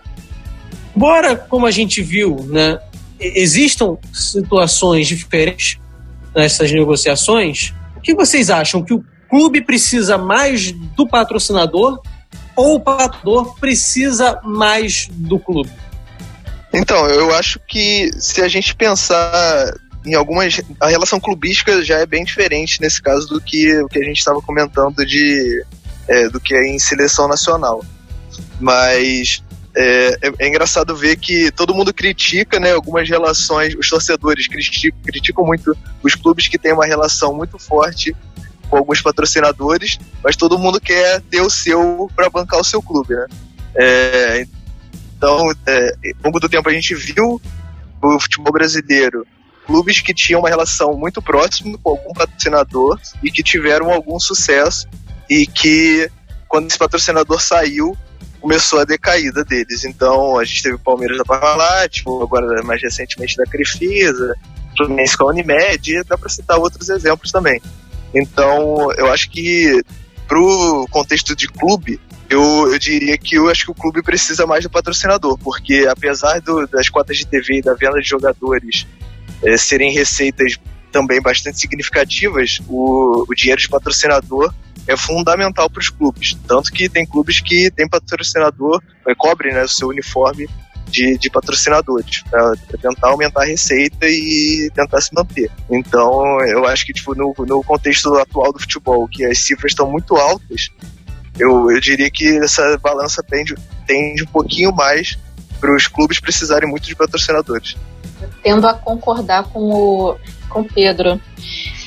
Embora, 0.95 1.35
como 1.35 1.65
a 1.65 1.71
gente 1.71 2.01
viu, 2.01 2.37
né, 2.49 2.79
existam 3.19 3.97
situações 4.11 5.07
diferentes 5.07 5.79
nessas 6.35 6.71
negociações, 6.71 7.73
o 7.95 8.01
que 8.01 8.13
vocês 8.13 8.49
acham? 8.49 8.83
Que 8.83 8.93
o 8.93 9.03
clube 9.29 9.61
precisa 9.61 10.17
mais 10.17 10.71
do 10.71 11.07
patrocinador 11.07 12.01
ou 12.55 12.75
o 12.75 12.79
patrocinador 12.79 13.55
precisa 13.59 14.39
mais 14.43 15.07
do 15.11 15.39
clube? 15.39 15.71
Então, 16.73 17.07
eu 17.07 17.33
acho 17.33 17.59
que 17.67 18.11
se 18.19 18.41
a 18.41 18.47
gente 18.47 18.75
pensar 18.75 19.73
em 20.05 20.13
algumas. 20.15 20.61
A 20.79 20.87
relação 20.87 21.19
clubística 21.19 21.83
já 21.83 21.99
é 21.99 22.05
bem 22.05 22.23
diferente 22.23 22.81
nesse 22.81 23.01
caso 23.01 23.27
do 23.27 23.41
que 23.41 23.81
o 23.81 23.87
que 23.87 23.99
a 23.99 24.03
gente 24.03 24.17
estava 24.17 24.41
comentando 24.41 25.05
de 25.05 25.63
é, 26.07 26.29
do 26.29 26.39
que 26.39 26.55
em 26.55 26.79
seleção 26.79 27.27
nacional. 27.27 27.83
Mas 28.59 29.43
é, 29.75 30.17
é, 30.21 30.31
é, 30.39 30.47
engraçado 30.47 30.95
ver 30.95 31.15
que 31.17 31.51
todo 31.51 31.73
mundo 31.73 31.93
critica, 31.93 32.59
né, 32.59 32.71
algumas 32.71 33.07
relações, 33.07 33.75
os 33.75 33.87
torcedores 33.87 34.47
criticam, 34.47 34.99
criticam 35.03 35.45
muito 35.45 35.77
os 36.03 36.15
clubes 36.15 36.47
que 36.47 36.57
têm 36.57 36.73
uma 36.73 36.85
relação 36.85 37.33
muito 37.33 37.57
forte 37.59 38.15
com 38.69 38.77
alguns 38.77 39.01
patrocinadores, 39.01 39.97
mas 40.23 40.35
todo 40.35 40.59
mundo 40.59 40.79
quer 40.79 41.21
ter 41.21 41.41
o 41.41 41.49
seu 41.49 42.09
para 42.15 42.29
bancar 42.29 42.59
o 42.59 42.63
seu 42.63 42.81
clube, 42.81 43.15
né? 43.15 43.25
É, 43.75 44.47
então, 45.17 45.51
é, 45.65 45.93
ao 46.17 46.25
longo 46.25 46.39
do 46.39 46.49
tempo 46.49 46.69
a 46.69 46.73
gente 46.73 46.95
viu 46.95 47.41
o 48.01 48.19
futebol 48.19 48.51
brasileiro 48.51 49.25
clubes 49.69 50.01
que 50.01 50.15
tinham 50.15 50.39
uma 50.39 50.49
relação 50.49 50.97
muito 50.97 51.21
próxima 51.21 51.77
com 51.77 51.91
algum 51.91 52.11
patrocinador 52.11 52.99
e 53.21 53.29
que 53.29 53.43
tiveram 53.43 53.91
algum 53.91 54.19
sucesso 54.19 54.87
e 55.29 55.45
que 55.45 56.09
quando 56.47 56.67
esse 56.67 56.77
patrocinador 56.77 57.39
saiu 57.39 57.95
começou 58.41 58.79
a 58.79 58.83
decaída 58.83 59.45
deles. 59.45 59.85
Então 59.85 60.39
a 60.39 60.43
gente 60.43 60.63
teve 60.63 60.75
o 60.75 60.79
Palmeiras 60.79 61.19
da 61.19 61.23
Parmalat, 61.23 62.01
agora 62.01 62.63
mais 62.63 62.81
recentemente 62.81 63.37
da 63.37 63.43
Crefisa, 63.43 64.33
Fluminense 64.75 65.15
com 65.15 65.25
a 65.25 65.27
Unimed, 65.27 65.93
e 65.93 66.03
dá 66.03 66.17
para 66.17 66.29
citar 66.29 66.57
outros 66.57 66.89
exemplos 66.89 67.31
também. 67.31 67.61
Então 68.15 68.91
eu 68.93 69.11
acho 69.11 69.29
que 69.29 69.83
pro 70.27 70.87
contexto 70.89 71.35
de 71.35 71.47
clube, 71.47 72.01
eu, 72.27 72.71
eu, 72.71 72.79
diria 72.79 73.19
que 73.19 73.35
eu 73.35 73.47
acho 73.49 73.65
que 73.65 73.71
o 73.71 73.75
clube 73.75 74.01
precisa 74.01 74.47
mais 74.47 74.63
do 74.63 74.69
patrocinador, 74.71 75.37
porque 75.37 75.85
apesar 75.87 76.41
do, 76.41 76.65
das 76.65 76.89
cotas 76.89 77.17
de 77.17 77.27
TV 77.27 77.59
e 77.59 77.61
da 77.61 77.75
venda 77.75 77.99
de 77.99 78.09
jogadores 78.09 78.87
é, 79.43 79.57
serem 79.57 79.93
receitas 79.93 80.57
também 80.91 81.21
bastante 81.21 81.59
significativas, 81.59 82.59
o, 82.67 83.25
o 83.27 83.35
dinheiro 83.35 83.61
de 83.61 83.69
patrocinador 83.69 84.53
é 84.87 84.97
fundamental 84.97 85.69
para 85.69 85.79
os 85.79 85.89
clubes. 85.89 86.35
Tanto 86.47 86.71
que 86.71 86.89
tem 86.89 87.05
clubes 87.05 87.39
que 87.39 87.69
tem 87.71 87.87
patrocinador, 87.87 88.81
é, 89.07 89.13
cobrem 89.15 89.53
né, 89.53 89.63
o 89.63 89.69
seu 89.69 89.89
uniforme 89.89 90.49
de, 90.89 91.17
de 91.17 91.29
patrocinadores, 91.29 92.23
para 92.23 92.55
tentar 92.81 93.09
aumentar 93.09 93.43
a 93.43 93.45
receita 93.45 94.07
e 94.07 94.69
tentar 94.73 94.99
se 95.01 95.13
manter. 95.13 95.51
Então, 95.69 96.41
eu 96.41 96.65
acho 96.65 96.85
que 96.85 96.93
tipo, 96.93 97.13
no, 97.13 97.33
no 97.37 97.63
contexto 97.63 98.15
atual 98.15 98.51
do 98.51 98.59
futebol, 98.59 99.07
que 99.07 99.23
as 99.23 99.37
cifras 99.37 99.71
estão 99.71 99.89
muito 99.89 100.15
altas, 100.15 100.69
eu, 101.37 101.71
eu 101.71 101.79
diria 101.79 102.09
que 102.09 102.27
essa 102.39 102.77
balança 102.79 103.21
tende, 103.21 103.55
tende 103.85 104.23
um 104.23 104.27
pouquinho 104.27 104.73
mais 104.73 105.17
para 105.59 105.75
os 105.75 105.87
clubes 105.87 106.19
precisarem 106.19 106.67
muito 106.67 106.87
de 106.87 106.95
patrocinadores. 106.95 107.75
Tendo 108.43 108.67
a 108.67 108.73
concordar 108.73 109.45
com 109.45 109.71
o, 109.71 110.15
com 110.49 110.63
Pedro. 110.63 111.19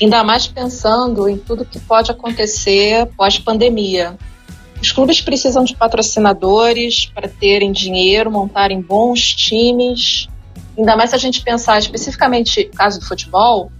Ainda 0.01 0.23
mais 0.23 0.47
pensando 0.47 1.27
em 1.29 1.37
tudo 1.37 1.65
que 1.65 1.79
pode 1.79 2.11
acontecer 2.11 3.07
pós-pandemia. 3.17 4.17
Os 4.81 4.91
clubes 4.91 5.21
precisam 5.21 5.63
de 5.63 5.75
patrocinadores 5.75 7.05
para 7.05 7.27
terem 7.27 7.71
dinheiro, 7.71 8.29
montarem 8.29 8.81
bons 8.81 9.33
times. 9.33 10.27
Ainda 10.77 10.97
mais 10.97 11.11
se 11.11 11.15
a 11.15 11.19
gente 11.19 11.41
pensar 11.41 11.79
especificamente 11.79 12.65
no 12.65 12.77
caso 12.77 12.99
do 12.99 13.05
futebol, 13.05 13.71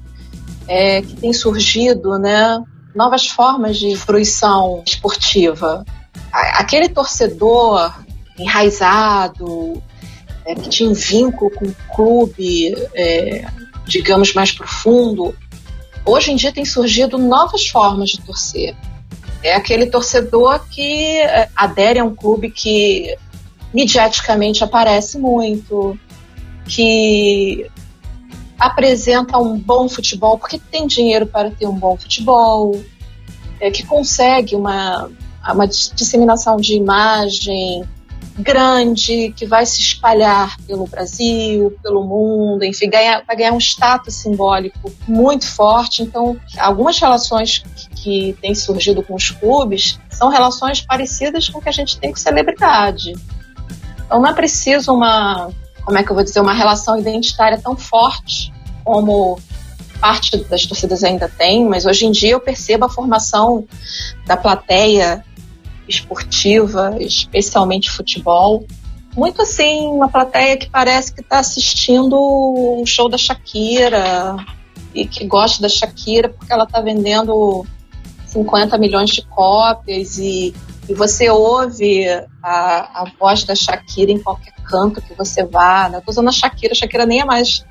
é, 0.67 1.01
que 1.01 1.15
tem 1.15 1.33
surgido 1.33 2.17
né, 2.17 2.63
novas 2.95 3.27
formas 3.27 3.77
de 3.77 3.95
fruição 3.95 4.83
esportiva. 4.85 5.83
Aquele 6.31 6.87
torcedor 6.87 7.93
enraizado, 8.37 9.81
é, 10.45 10.55
que 10.55 10.69
tinha 10.69 10.89
um 10.89 10.93
vínculo 10.93 11.51
com 11.51 11.65
o 11.65 11.75
clube, 11.95 12.75
é, 12.93 13.45
digamos, 13.85 14.33
mais 14.33 14.51
profundo, 14.51 15.35
hoje 16.05 16.31
em 16.31 16.35
dia 16.35 16.51
tem 16.51 16.65
surgido 16.65 17.17
novas 17.17 17.67
formas 17.67 18.09
de 18.09 18.21
torcer. 18.21 18.75
É 19.41 19.55
aquele 19.55 19.87
torcedor 19.87 20.65
que 20.69 21.17
é, 21.17 21.49
adere 21.55 21.99
a 21.99 22.03
um 22.03 22.15
clube 22.15 22.49
que 22.49 23.15
mediaticamente 23.73 24.63
aparece 24.63 25.17
muito, 25.17 25.97
que 26.67 27.69
apresenta 28.59 29.37
um 29.37 29.57
bom 29.57 29.89
futebol, 29.89 30.37
porque 30.37 30.59
tem 30.59 30.87
dinheiro 30.87 31.25
para 31.25 31.51
ter 31.51 31.67
um 31.67 31.75
bom 31.75 31.97
futebol, 31.97 32.79
é, 33.59 33.71
que 33.71 33.83
consegue 33.83 34.55
uma, 34.55 35.09
uma 35.51 35.67
disseminação 35.67 36.57
de 36.57 36.75
imagem 36.75 37.83
grande 38.37 39.33
que 39.35 39.45
vai 39.45 39.65
se 39.65 39.79
espalhar 39.79 40.57
pelo 40.65 40.87
Brasil, 40.87 41.77
pelo 41.83 42.03
mundo, 42.03 42.63
enfim, 42.63 42.89
ganhar, 42.89 43.23
vai 43.25 43.35
ganhar 43.35 43.51
um 43.51 43.59
status 43.59 44.15
simbólico 44.15 44.91
muito 45.07 45.47
forte. 45.47 46.01
Então, 46.01 46.37
algumas 46.57 46.99
relações 46.99 47.59
que, 47.59 47.89
que 47.89 48.37
têm 48.41 48.55
surgido 48.55 49.03
com 49.03 49.15
os 49.15 49.29
clubes 49.29 49.99
são 50.09 50.29
relações 50.29 50.81
parecidas 50.81 51.47
com 51.49 51.59
o 51.59 51.61
que 51.61 51.69
a 51.69 51.73
gente 51.73 51.97
tem 51.99 52.11
com 52.11 52.17
celebridade. 52.17 53.13
Então, 54.05 54.19
não 54.19 54.29
é 54.29 54.33
preciso 54.33 54.93
uma, 54.93 55.49
como 55.83 55.97
é 55.97 56.03
que 56.03 56.11
eu 56.11 56.15
vou 56.15 56.23
dizer, 56.23 56.39
uma 56.39 56.53
relação 56.53 56.99
identitária 56.99 57.59
tão 57.59 57.75
forte 57.75 58.51
como 58.83 59.39
parte 59.99 60.37
das 60.45 60.65
torcidas 60.65 61.01
ainda 61.03 61.29
tem, 61.29 61.65
mas 61.65 61.85
hoje 61.85 62.05
em 62.05 62.11
dia 62.11 62.31
eu 62.31 62.39
percebo 62.39 62.85
a 62.85 62.89
formação 62.89 63.65
da 64.25 64.35
plateia 64.35 65.23
esportiva, 65.95 66.95
especialmente 66.99 67.91
futebol. 67.91 68.65
Muito 69.15 69.41
assim, 69.41 69.87
uma 69.87 70.09
plateia 70.09 70.57
que 70.57 70.69
parece 70.69 71.13
que 71.13 71.21
está 71.21 71.39
assistindo 71.39 72.17
um 72.79 72.85
show 72.85 73.07
da 73.07 73.17
Shakira 73.17 74.35
e 74.93 75.05
que 75.05 75.25
gosta 75.25 75.61
da 75.61 75.69
Shakira 75.69 76.29
porque 76.29 76.51
ela 76.51 76.63
está 76.63 76.81
vendendo 76.81 77.65
50 78.27 78.77
milhões 78.77 79.11
de 79.11 79.21
cópias 79.27 80.17
e, 80.17 80.53
e 80.89 80.93
você 80.93 81.29
ouve 81.29 82.07
a, 82.41 83.03
a 83.03 83.11
voz 83.19 83.43
da 83.43 83.55
Shakira 83.55 84.11
em 84.11 84.19
qualquer 84.19 84.53
canto 84.63 85.01
que 85.01 85.13
você 85.13 85.43
vá. 85.43 85.89
Né? 85.89 85.97
Eu 85.97 86.03
usando 86.07 86.29
a 86.29 86.31
Shakira, 86.31 86.73
a 86.73 86.75
Shakira 86.75 87.05
nem 87.05 87.21
é 87.21 87.25
mais 87.25 87.63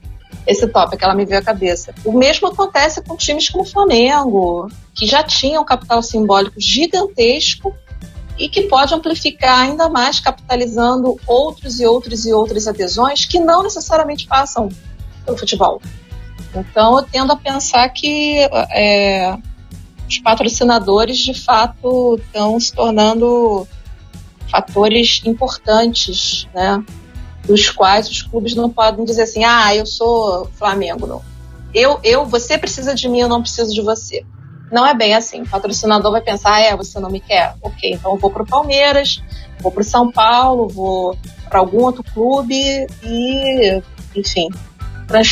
esse 0.47 0.67
tópico, 0.67 1.05
ela 1.05 1.15
me 1.15 1.25
veio 1.25 1.41
à 1.41 1.45
cabeça. 1.45 1.95
O 2.05 2.13
mesmo 2.13 2.49
acontece 2.49 3.03
com 3.03 3.17
times 3.17 3.49
como 3.49 3.65
o 3.65 3.67
Flamengo, 3.67 4.69
que 4.95 5.07
já 5.07 5.23
tinham 5.23 5.63
um 5.63 5.65
capital 5.65 6.03
simbólico 6.03 6.55
gigantesco 6.59 7.75
e 8.39 8.49
que 8.49 8.63
pode 8.63 8.95
amplificar 8.95 9.61
ainda 9.61 9.89
mais, 9.89 10.19
capitalizando 10.21 11.19
outros 11.27 11.81
e 11.81 11.87
outros 11.87 12.25
e 12.25 12.33
outras 12.33 12.67
adesões 12.67 13.25
que 13.25 13.39
não 13.39 13.63
necessariamente 13.63 14.27
passam 14.27 14.69
pelo 15.25 15.37
futebol. 15.37 15.81
Então, 16.55 16.99
eu 16.99 17.05
tendo 17.05 17.33
a 17.33 17.37
pensar 17.37 17.89
que 17.91 18.39
é, 18.71 19.37
os 20.09 20.19
patrocinadores, 20.19 21.19
de 21.19 21.35
fato, 21.35 22.19
estão 22.19 22.59
se 22.61 22.73
tornando 22.73 23.67
fatores 24.51 25.23
importantes, 25.25 26.47
né? 26.55 26.85
Dos 27.45 27.71
quais 27.71 28.09
os 28.09 28.23
clubes 28.23 28.55
não 28.55 28.71
podem 28.71 29.05
dizer 29.05 29.23
assim, 29.23 29.45
ah, 29.45 29.75
eu 29.75 29.87
sou 29.87 30.49
Flamengo, 30.55 31.07
não. 31.07 31.23
Eu, 31.75 31.99
eu, 32.05 32.27
você 32.27 32.59
precisa 32.59 32.95
de 32.95 33.09
mim, 33.09 33.21
eu 33.21 33.29
não 33.29 33.41
preciso 33.41 33.73
de 33.73 33.81
você. 33.81 34.25
Não 34.73 34.87
é 34.87 34.95
bem 34.95 35.15
assim. 35.15 35.43
O 35.43 35.49
patrocinador 35.49 36.11
vai 36.11 36.23
pensar, 36.23 36.59
é, 36.61 36.75
você 36.75 36.99
não 36.99 37.11
me 37.11 37.21
quer? 37.21 37.55
Ok, 37.61 37.93
então 37.93 38.13
eu 38.13 38.19
vou 38.19 38.31
para 38.31 38.43
o 38.43 38.47
Palmeiras, 38.47 39.23
vou 39.61 39.71
para 39.71 39.83
o 39.83 39.85
São 39.85 40.11
Paulo, 40.11 40.67
vou 40.67 41.17
para 41.51 41.61
algum 41.61 41.83
outro 41.83 42.03
clube 42.03 42.87
e, 43.03 43.83
enfim, 44.17 44.49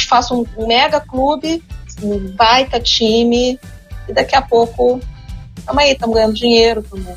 faço 0.07 0.47
um 0.59 0.66
mega 0.66 1.01
clube, 1.01 1.64
um 2.03 2.18
baita 2.36 2.78
time 2.78 3.59
e 4.07 4.12
daqui 4.12 4.36
a 4.36 4.43
pouco 4.43 5.01
estamos 5.57 5.82
aí, 5.82 5.93
estamos 5.93 6.14
ganhando 6.14 6.34
dinheiro, 6.34 6.80
estamos 6.80 7.16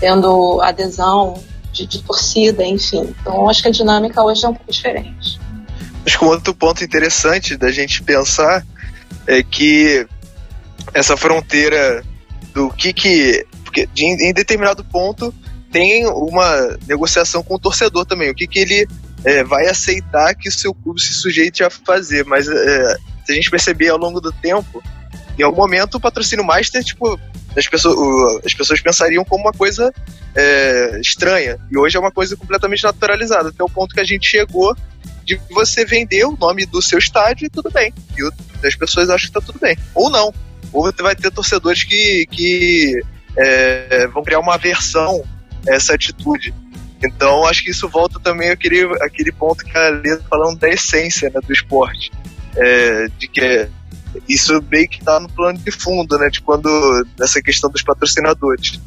tendo 0.00 0.60
adesão 0.60 1.40
de, 1.72 1.86
de, 1.86 2.02
torcida, 2.02 2.64
enfim. 2.64 3.14
Então 3.20 3.48
acho 3.48 3.62
que 3.62 3.68
a 3.68 3.70
dinâmica 3.70 4.22
hoje 4.22 4.44
é 4.44 4.48
um 4.48 4.54
pouco 4.54 4.72
diferente. 4.72 5.40
Acho 6.04 6.18
que 6.18 6.24
um 6.24 6.28
outro 6.28 6.52
ponto 6.52 6.82
interessante 6.82 7.56
da 7.56 7.70
gente 7.70 8.02
pensar 8.02 8.66
é 9.26 9.42
que 9.42 10.06
essa 10.92 11.16
fronteira 11.16 12.04
do 12.52 12.70
que 12.70 12.92
que. 12.92 13.46
Porque 13.64 13.86
de, 13.86 14.04
em 14.04 14.32
determinado 14.32 14.84
ponto 14.84 15.34
tem 15.72 16.06
uma 16.06 16.78
negociação 16.86 17.42
com 17.42 17.54
o 17.54 17.58
torcedor 17.58 18.06
também. 18.06 18.30
O 18.30 18.34
que, 18.34 18.46
que 18.46 18.60
ele 18.60 18.86
é, 19.24 19.42
vai 19.42 19.66
aceitar 19.66 20.34
que 20.34 20.48
o 20.48 20.52
seu 20.52 20.74
clube 20.74 21.00
se 21.00 21.14
sujeite 21.14 21.64
a 21.64 21.70
fazer. 21.70 22.24
Mas 22.24 22.46
é, 22.46 22.96
se 23.24 23.32
a 23.32 23.34
gente 23.34 23.50
perceber 23.50 23.88
ao 23.88 23.98
longo 23.98 24.20
do 24.20 24.30
tempo, 24.30 24.82
em 25.38 25.42
algum 25.42 25.62
momento 25.62 25.96
o 25.96 26.00
patrocínio 26.00 26.44
master, 26.44 26.84
tipo, 26.84 27.18
as 27.56 27.66
pessoas, 27.66 28.44
as 28.44 28.54
pessoas 28.54 28.80
pensariam 28.80 29.24
como 29.24 29.44
uma 29.44 29.52
coisa 29.52 29.92
é, 30.34 31.00
estranha. 31.00 31.58
E 31.70 31.78
hoje 31.78 31.96
é 31.96 32.00
uma 32.00 32.12
coisa 32.12 32.36
completamente 32.36 32.84
naturalizada, 32.84 33.48
até 33.48 33.64
o 33.64 33.68
ponto 33.68 33.94
que 33.94 34.00
a 34.00 34.04
gente 34.04 34.28
chegou 34.28 34.76
de 35.24 35.40
você 35.50 35.86
vender 35.86 36.24
o 36.26 36.36
nome 36.36 36.66
do 36.66 36.82
seu 36.82 36.98
estádio 36.98 37.46
e 37.46 37.50
tudo 37.50 37.70
bem. 37.70 37.92
E 38.18 38.66
as 38.66 38.76
pessoas 38.76 39.08
acham 39.08 39.30
que 39.30 39.38
está 39.38 39.40
tudo 39.40 39.58
bem. 39.58 39.76
Ou 39.94 40.10
não 40.10 40.32
ou 40.74 40.82
você 40.82 41.02
vai 41.02 41.14
ter 41.14 41.30
torcedores 41.30 41.84
que, 41.84 42.26
que 42.30 43.00
é, 43.38 44.08
vão 44.08 44.24
criar 44.24 44.40
uma 44.40 44.54
aversão 44.54 45.22
a 45.68 45.74
essa 45.74 45.94
atitude. 45.94 46.52
Então, 47.02 47.46
acho 47.46 47.62
que 47.62 47.70
isso 47.70 47.88
volta 47.88 48.18
também 48.18 48.50
àquele, 48.50 48.82
àquele 49.02 49.30
ponto 49.30 49.64
que 49.64 49.76
a 49.78 49.88
Lê 49.90 50.16
tá 50.16 50.24
falando 50.28 50.58
da 50.58 50.68
essência 50.68 51.30
né, 51.32 51.40
do 51.40 51.52
esporte. 51.52 52.10
É, 52.56 53.06
de 53.18 53.28
que 53.28 53.68
isso 54.28 54.62
meio 54.70 54.88
que 54.88 54.98
está 54.98 55.20
no 55.20 55.28
plano 55.28 55.58
de 55.58 55.70
fundo, 55.70 56.18
né? 56.18 56.28
De 56.28 56.40
quando, 56.40 56.68
nessa 57.18 57.40
questão 57.40 57.70
dos 57.70 57.82
patrocinadores. 57.82 58.80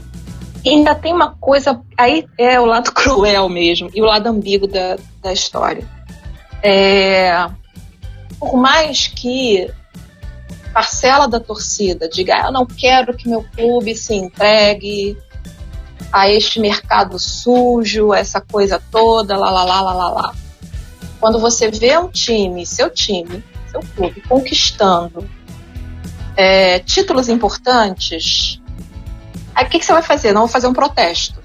E 0.64 0.70
ainda 0.70 0.96
tem 0.96 1.14
uma 1.14 1.36
coisa, 1.36 1.80
aí 1.98 2.26
é 2.38 2.60
o 2.60 2.66
lado 2.66 2.92
cruel 2.94 3.48
mesmo, 3.48 3.90
e 3.94 4.02
o 4.02 4.06
lado 4.06 4.28
ambíguo 4.28 4.68
da, 4.68 4.98
da 5.22 5.32
história. 5.32 5.86
É, 6.62 7.48
por 8.40 8.58
mais 8.58 9.08
que 9.08 9.70
parcela 10.78 11.28
da 11.28 11.40
torcida 11.40 12.08
diga, 12.08 12.36
ah, 12.36 12.46
eu 12.46 12.52
não 12.52 12.64
quero 12.64 13.18
que 13.18 13.28
meu 13.28 13.44
clube 13.56 13.96
se 13.96 14.14
entregue 14.14 15.18
a 16.14 16.30
este 16.30 16.60
mercado 16.60 17.18
sujo, 17.18 18.14
essa 18.14 18.40
coisa 18.40 18.80
toda, 18.92 19.36
lá, 19.36 19.50
lá, 19.50 19.64
lá, 19.64 19.82
lá, 19.82 19.94
lá, 19.94 20.10
lá. 20.10 20.36
Quando 21.20 21.40
você 21.40 21.72
vê 21.72 21.98
um 21.98 22.10
time, 22.10 22.64
seu 22.64 22.92
time, 22.92 23.44
seu 23.72 23.82
clube, 23.96 24.22
conquistando 24.30 25.28
é, 26.36 26.78
títulos 26.78 27.28
importantes, 27.28 28.62
aí 29.56 29.66
o 29.66 29.70
que, 29.70 29.80
que, 29.80 29.86
você 29.86 29.94
vai 29.94 30.04
fazer? 30.04 30.32
Não 30.32 30.42
vou 30.42 30.48
fazer 30.48 30.68
um 30.68 30.74
protesto. 30.74 31.42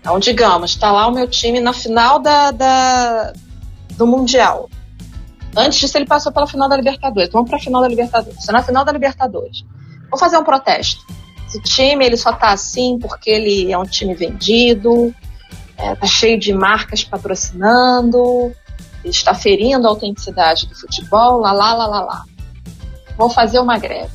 Então, 0.00 0.16
digamos, 0.20 0.70
está 0.70 0.92
lá 0.92 1.08
o 1.08 1.12
meu 1.12 1.26
time 1.26 1.58
na 1.58 1.72
final 1.72 2.20
da, 2.20 2.52
da, 2.52 3.32
do 3.96 4.06
Mundial. 4.06 4.70
Antes 5.56 5.80
disso, 5.80 5.98
ele 5.98 6.06
passou 6.06 6.32
pela 6.32 6.46
final 6.46 6.68
da 6.68 6.76
Libertadores. 6.76 7.30
Vamos 7.30 7.48
para 7.48 7.58
a 7.58 7.62
final 7.62 7.82
da 7.82 7.88
Libertadores. 7.88 8.46
Na 8.46 8.62
final 8.62 8.84
da 8.84 8.92
Libertadores. 8.92 9.64
Vou 10.10 10.18
fazer 10.18 10.36
um 10.38 10.44
protesto. 10.44 11.04
Esse 11.46 11.60
time 11.62 12.04
ele 12.04 12.16
só 12.16 12.32
tá 12.32 12.52
assim 12.52 12.98
porque 13.00 13.28
ele 13.28 13.72
é 13.72 13.76
um 13.76 13.84
time 13.84 14.14
vendido, 14.14 15.12
é, 15.76 15.96
tá 15.96 16.06
cheio 16.06 16.38
de 16.38 16.52
marcas 16.52 17.02
patrocinando, 17.02 18.54
está 19.04 19.34
ferindo 19.34 19.86
a 19.86 19.90
autenticidade 19.90 20.66
do 20.68 20.78
futebol, 20.78 21.40
lá, 21.40 21.52
lá, 21.52 21.74
lá, 21.74 21.86
lá, 21.86 22.00
lá. 22.02 22.24
Vou 23.16 23.28
fazer 23.28 23.58
uma 23.58 23.78
greve. 23.78 24.12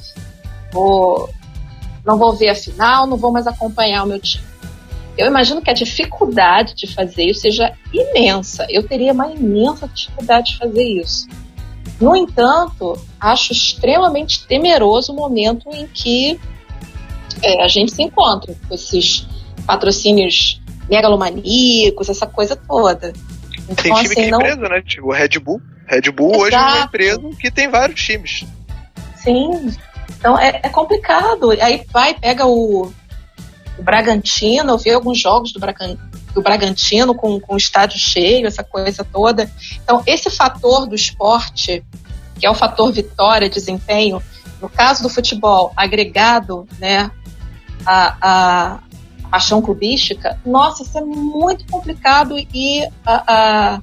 Vou, 0.72 1.30
não 2.06 2.18
vou 2.18 2.34
ver 2.34 2.50
a 2.50 2.56
final, 2.56 3.06
não 3.06 3.18
vou 3.18 3.32
mais 3.32 3.48
acompanhar 3.48 4.04
o 4.04 4.08
meu 4.08 4.20
time. 4.20 4.46
Eu 5.18 5.28
imagino 5.28 5.61
que 5.61 5.70
a 5.70 5.74
dificuldade 5.74 6.76
de 6.76 6.93
fazer 6.93 7.24
isso 7.24 7.41
seja 7.41 7.74
imensa. 7.93 8.66
Eu 8.70 8.84
teria 8.84 9.13
uma 9.13 9.32
imensa 9.32 9.88
dificuldade 9.88 10.51
de 10.51 10.57
fazer 10.57 10.84
isso. 10.84 11.28
No 11.99 12.16
entanto, 12.16 12.97
acho 13.20 13.53
extremamente 13.53 14.45
temeroso 14.45 15.13
o 15.13 15.16
momento 15.16 15.70
em 15.72 15.88
que 15.88 16.39
é, 17.41 17.63
a 17.63 17.68
gente 17.68 17.93
se 17.93 18.03
encontra 18.03 18.53
com 18.68 18.76
esses 18.76 19.26
patrocínios 19.66 20.61
megalomaníacos, 20.89 22.09
essa 22.09 22.28
coisa 22.28 22.55
toda. 22.55 23.13
Então, 23.70 23.76
tem 23.76 23.93
time 23.93 24.05
assim, 24.05 24.16
que 24.16 24.22
é 24.22 24.30
não... 24.30 24.39
empresa, 24.39 24.70
né? 24.70 24.82
Tipo, 24.82 25.07
o 25.07 25.13
Red 25.13 25.39
Bull. 25.39 25.61
Red 25.88 26.11
Bull 26.11 26.32
Exato. 26.32 26.43
hoje 26.45 26.55
é 26.55 26.59
uma 26.59 26.86
empresa 26.86 27.30
que 27.39 27.51
tem 27.51 27.70
vários 27.70 28.01
times. 28.03 28.45
Sim. 29.16 29.74
Então 30.18 30.38
é, 30.38 30.59
é 30.63 30.70
complicado. 30.70 31.51
Aí 31.51 31.86
vai, 31.91 32.13
pega 32.13 32.45
o, 32.45 32.91
o 33.78 33.84
Bragantino, 33.84 34.72
eu 34.72 34.78
vi 34.78 34.92
alguns 34.92 35.20
jogos 35.20 35.52
do, 35.52 35.60
Bragan, 35.60 35.98
do 36.34 36.42
Bragantino 36.42 37.14
com, 37.14 37.40
com 37.40 37.56
o 37.56 37.58
estádio 37.58 38.00
cheio, 38.00 38.48
essa 38.48 38.64
coisa 38.64 39.04
toda. 39.04 39.52
Então, 39.84 40.02
esse 40.08 40.30
fator 40.30 40.88
do 40.88 40.96
esporte, 40.96 41.84
que 42.40 42.46
é 42.46 42.50
o 42.50 42.54
fator 42.54 42.92
vitória, 42.92 43.50
desempenho, 43.50 44.22
no 44.62 44.70
caso 44.70 45.04
do 45.04 45.10
futebol, 45.10 45.74
agregado 45.76 46.68
né, 46.80 47.12
a, 47.86 48.18
a 48.22 48.80
paixão 49.30 49.62
clubística, 49.62 50.40
nossa, 50.46 50.84
isso 50.84 50.98
é 50.98 51.02
muito 51.02 51.66
complicado 51.70 52.36
e 52.54 52.88
a, 53.06 53.24
a, 53.28 53.82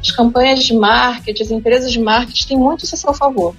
as 0.00 0.10
campanhas 0.10 0.64
de 0.64 0.74
marketing, 0.74 1.42
as 1.42 1.50
empresas 1.50 1.92
de 1.92 2.00
marketing 2.00 2.48
têm 2.48 2.58
muito 2.58 2.84
isso 2.84 2.94
a 2.94 2.98
seu 2.98 3.14
favor. 3.14 3.54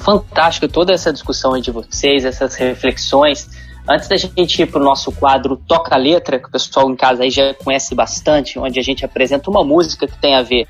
Fantástico 0.00 0.68
toda 0.68 0.92
essa 0.92 1.12
discussão 1.12 1.58
de 1.58 1.70
vocês, 1.70 2.24
essas 2.24 2.54
reflexões. 2.54 3.48
Antes 3.88 4.08
da 4.08 4.16
gente 4.16 4.62
ir 4.62 4.66
para 4.66 4.80
o 4.80 4.84
nosso 4.84 5.12
quadro 5.12 5.56
Toca 5.56 5.94
a 5.94 5.98
Letra, 5.98 6.40
que 6.40 6.48
o 6.48 6.50
pessoal 6.50 6.90
em 6.90 6.96
casa 6.96 7.22
aí 7.22 7.30
já 7.30 7.54
conhece 7.54 7.94
bastante, 7.94 8.58
onde 8.58 8.80
a 8.80 8.82
gente 8.82 9.04
apresenta 9.04 9.48
uma 9.48 9.62
música 9.62 10.08
que 10.08 10.18
tem 10.18 10.34
a 10.34 10.42
ver 10.42 10.66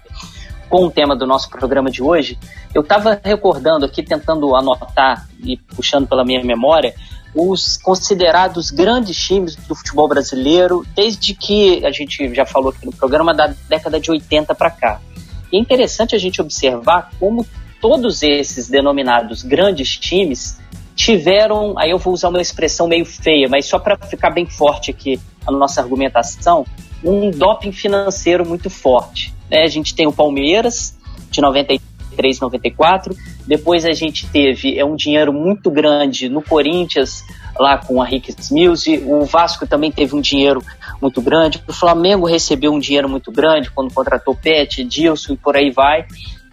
com 0.69 0.85
o 0.85 0.91
tema 0.91 1.17
do 1.17 1.27
nosso 1.27 1.49
programa 1.49 1.91
de 1.91 2.03
hoje, 2.03 2.39
eu 2.75 2.83
estava 2.83 3.19
recordando 3.23 3.87
aqui, 3.87 4.03
tentando 4.03 4.55
anotar 4.55 5.27
e 5.43 5.57
puxando 5.57 6.07
pela 6.07 6.25
minha 6.25 6.45
memória, 6.45 6.95
os 7.35 7.79
considerados 7.79 8.71
grandes 8.71 9.17
times 9.17 9.57
do 9.57 9.75
futebol 9.75 10.09
brasileiro, 10.09 10.85
desde 10.95 11.35
que 11.35 11.85
a 11.87 11.91
gente 11.91 12.35
já 12.35 12.45
falou 12.45 12.71
aqui 12.71 12.85
no 12.85 12.93
programa, 12.93 13.33
da 13.33 13.55
década 13.69 13.99
de 13.99 14.11
80 14.11 14.55
para 14.55 14.71
cá. 14.71 15.01
E 15.53 15.57
é 15.57 15.61
interessante 15.61 16.15
a 16.15 16.19
gente 16.19 16.41
observar 16.41 17.11
como 17.19 17.47
todos 17.81 18.23
esses 18.23 18.69
denominados 18.69 19.43
grandes 19.43 19.97
times 19.97 20.59
tiveram, 20.97 21.79
aí 21.79 21.91
eu 21.91 21.99
vou 21.99 22.15
usar 22.15 22.31
uma 22.31 22.41
expressão 22.41 22.89
meio 22.89 23.05
feia, 23.05 23.47
mas 23.49 23.67
só 23.67 23.79
para 23.79 23.97
ficar 23.99 24.31
bem 24.31 24.47
forte 24.47 24.91
aqui 24.91 25.21
a 25.47 25.53
nossa 25.53 25.83
argumentação, 25.83 26.67
um 27.05 27.31
doping 27.31 27.71
financeiro 27.71 28.45
muito 28.45 28.71
forte. 28.71 29.33
Né? 29.51 29.63
A 29.63 29.69
gente 29.69 29.95
tem 29.95 30.07
o 30.07 30.13
Palmeiras, 30.13 30.97
de 31.31 31.41
93, 31.43 32.41
94, 32.41 33.15
depois 33.47 33.85
a 33.85 33.93
gente 33.93 34.27
teve 34.29 34.79
é 34.79 34.85
um 34.85 34.97
dinheiro 34.97 35.33
muito 35.33 35.71
grande 35.71 36.31
no 36.31 36.41
Corinthians, 36.41 37.23
lá 37.59 37.77
com 37.77 38.01
a 38.01 38.07
Rick's 38.07 38.51
Mills, 38.51 38.99
o 39.05 39.25
Vasco 39.27 39.67
também 39.67 39.93
teve 39.93 40.17
um 40.17 40.21
dinheiro 40.21 40.63
muito 41.01 41.21
grande, 41.21 41.63
o 41.69 41.75
Flamengo 41.75 42.27
recebeu 42.27 42.73
um 42.73 42.79
dinheiro 42.79 43.09
muito 43.09 43.31
grande 43.31 43.71
quando 43.71 43.93
contratou 43.93 44.35
Pet, 44.35 44.83
Dilson 44.83 45.35
e 45.35 45.37
por 45.37 45.57
aí 45.57 45.71
vai. 45.71 46.07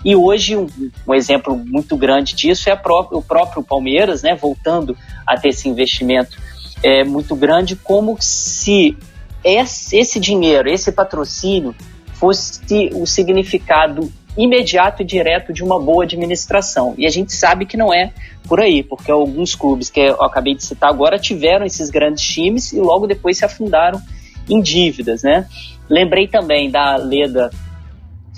E 0.03 0.15
hoje, 0.15 0.57
um, 0.57 0.67
um 1.07 1.13
exemplo 1.13 1.55
muito 1.55 1.95
grande 1.95 2.35
disso 2.35 2.69
é 2.69 2.73
o 2.73 3.21
próprio 3.21 3.63
Palmeiras, 3.63 4.21
né, 4.21 4.35
voltando 4.35 4.97
a 5.25 5.37
ter 5.37 5.49
esse 5.49 5.69
investimento 5.69 6.37
é, 6.83 7.03
muito 7.03 7.35
grande, 7.35 7.75
como 7.75 8.17
se 8.19 8.97
esse, 9.43 9.97
esse 9.97 10.19
dinheiro, 10.19 10.69
esse 10.69 10.91
patrocínio, 10.91 11.73
fosse 12.13 12.89
o 12.93 13.05
significado 13.05 14.11
imediato 14.37 15.01
e 15.01 15.05
direto 15.05 15.53
de 15.53 15.63
uma 15.63 15.79
boa 15.79 16.03
administração. 16.03 16.95
E 16.97 17.05
a 17.05 17.09
gente 17.09 17.33
sabe 17.33 17.65
que 17.65 17.77
não 17.77 17.93
é 17.93 18.11
por 18.47 18.59
aí, 18.59 18.83
porque 18.83 19.11
alguns 19.11 19.55
clubes 19.55 19.89
que 19.89 19.99
eu 19.99 20.21
acabei 20.23 20.55
de 20.55 20.63
citar 20.63 20.89
agora 20.89 21.19
tiveram 21.19 21.65
esses 21.65 21.89
grandes 21.89 22.23
times 22.23 22.71
e 22.73 22.79
logo 22.79 23.07
depois 23.07 23.37
se 23.37 23.45
afundaram 23.45 24.01
em 24.49 24.61
dívidas, 24.61 25.23
né? 25.23 25.47
Lembrei 25.89 26.27
também 26.27 26.69
da 26.69 26.95
Leda 26.95 27.51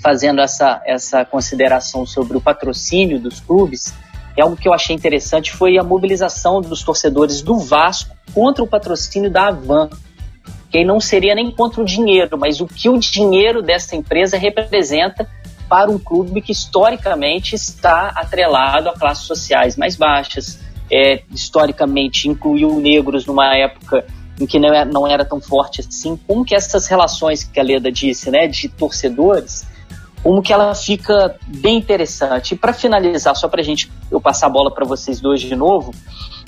fazendo 0.02 0.40
essa, 0.40 0.82
essa 0.84 1.24
consideração 1.24 2.04
sobre 2.06 2.36
o 2.36 2.40
patrocínio 2.40 3.18
dos 3.18 3.40
clubes, 3.40 3.92
é 4.36 4.42
algo 4.42 4.56
que 4.56 4.68
eu 4.68 4.74
achei 4.74 4.94
interessante 4.94 5.52
foi 5.52 5.78
a 5.78 5.82
mobilização 5.82 6.60
dos 6.60 6.82
torcedores 6.82 7.40
do 7.40 7.58
Vasco 7.58 8.14
contra 8.34 8.62
o 8.62 8.66
patrocínio 8.66 9.30
da 9.30 9.48
Avan, 9.48 9.88
que 10.70 10.84
não 10.84 11.00
seria 11.00 11.34
nem 11.34 11.50
contra 11.50 11.80
o 11.80 11.84
dinheiro, 11.84 12.36
mas 12.36 12.60
o 12.60 12.66
que 12.66 12.88
o 12.88 12.98
dinheiro 12.98 13.62
dessa 13.62 13.96
empresa 13.96 14.36
representa 14.36 15.26
para 15.68 15.90
um 15.90 15.98
clube 15.98 16.40
que 16.40 16.52
historicamente 16.52 17.54
está 17.54 18.08
atrelado 18.08 18.90
a 18.90 18.92
classes 18.92 19.24
sociais 19.24 19.76
mais 19.76 19.96
baixas, 19.96 20.60
é, 20.90 21.22
historicamente 21.32 22.28
incluiu 22.28 22.78
negros 22.78 23.26
numa 23.26 23.56
época 23.56 24.04
em 24.38 24.46
que 24.46 24.58
não 24.58 24.68
era, 24.68 24.84
não 24.84 25.06
era 25.06 25.24
tão 25.24 25.40
forte 25.40 25.80
assim, 25.80 26.18
como 26.26 26.44
que 26.44 26.54
essas 26.54 26.86
relações 26.86 27.42
que 27.42 27.58
a 27.58 27.62
Leda 27.62 27.90
disse, 27.90 28.30
né, 28.30 28.46
de 28.46 28.68
torcedores, 28.68 29.66
como 30.22 30.42
que 30.42 30.52
ela 30.52 30.74
fica 30.74 31.36
bem 31.46 31.78
interessante. 31.78 32.54
E 32.54 32.56
para 32.56 32.72
finalizar, 32.72 33.34
só 33.36 33.48
para 33.48 33.62
gente 33.62 33.90
eu 34.10 34.20
passar 34.20 34.46
a 34.46 34.50
bola 34.50 34.72
para 34.72 34.84
vocês 34.84 35.20
dois 35.20 35.40
de 35.40 35.54
novo, 35.54 35.94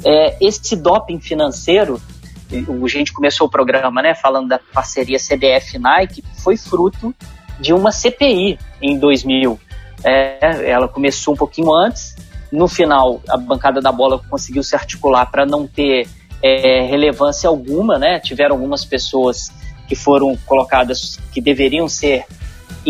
é, 0.04 0.36
esse 0.40 0.76
doping 0.76 1.20
financeiro, 1.20 2.00
a 2.50 2.88
gente 2.88 3.12
começou 3.12 3.46
o 3.46 3.50
programa, 3.50 4.02
né, 4.02 4.14
falando 4.14 4.48
da 4.48 4.58
parceria 4.72 5.18
CBF 5.18 5.78
Nike, 5.78 6.24
foi 6.42 6.56
fruto 6.56 7.14
de 7.60 7.72
uma 7.72 7.92
CPI 7.92 8.58
em 8.80 8.98
2000. 8.98 9.58
É, 10.04 10.70
ela 10.70 10.88
começou 10.88 11.34
um 11.34 11.36
pouquinho 11.36 11.74
antes, 11.74 12.16
no 12.50 12.66
final 12.68 13.20
a 13.28 13.36
bancada 13.36 13.80
da 13.80 13.92
bola 13.92 14.20
conseguiu 14.30 14.62
se 14.62 14.74
articular 14.74 15.26
para 15.26 15.44
não 15.44 15.66
ter 15.66 16.08
é, 16.42 16.82
relevância 16.82 17.48
alguma, 17.48 17.98
né? 17.98 18.20
Tiveram 18.20 18.54
algumas 18.54 18.84
pessoas 18.84 19.50
que 19.86 19.94
foram 19.94 20.36
colocadas 20.46 21.18
que 21.32 21.40
deveriam 21.40 21.88
ser 21.88 22.24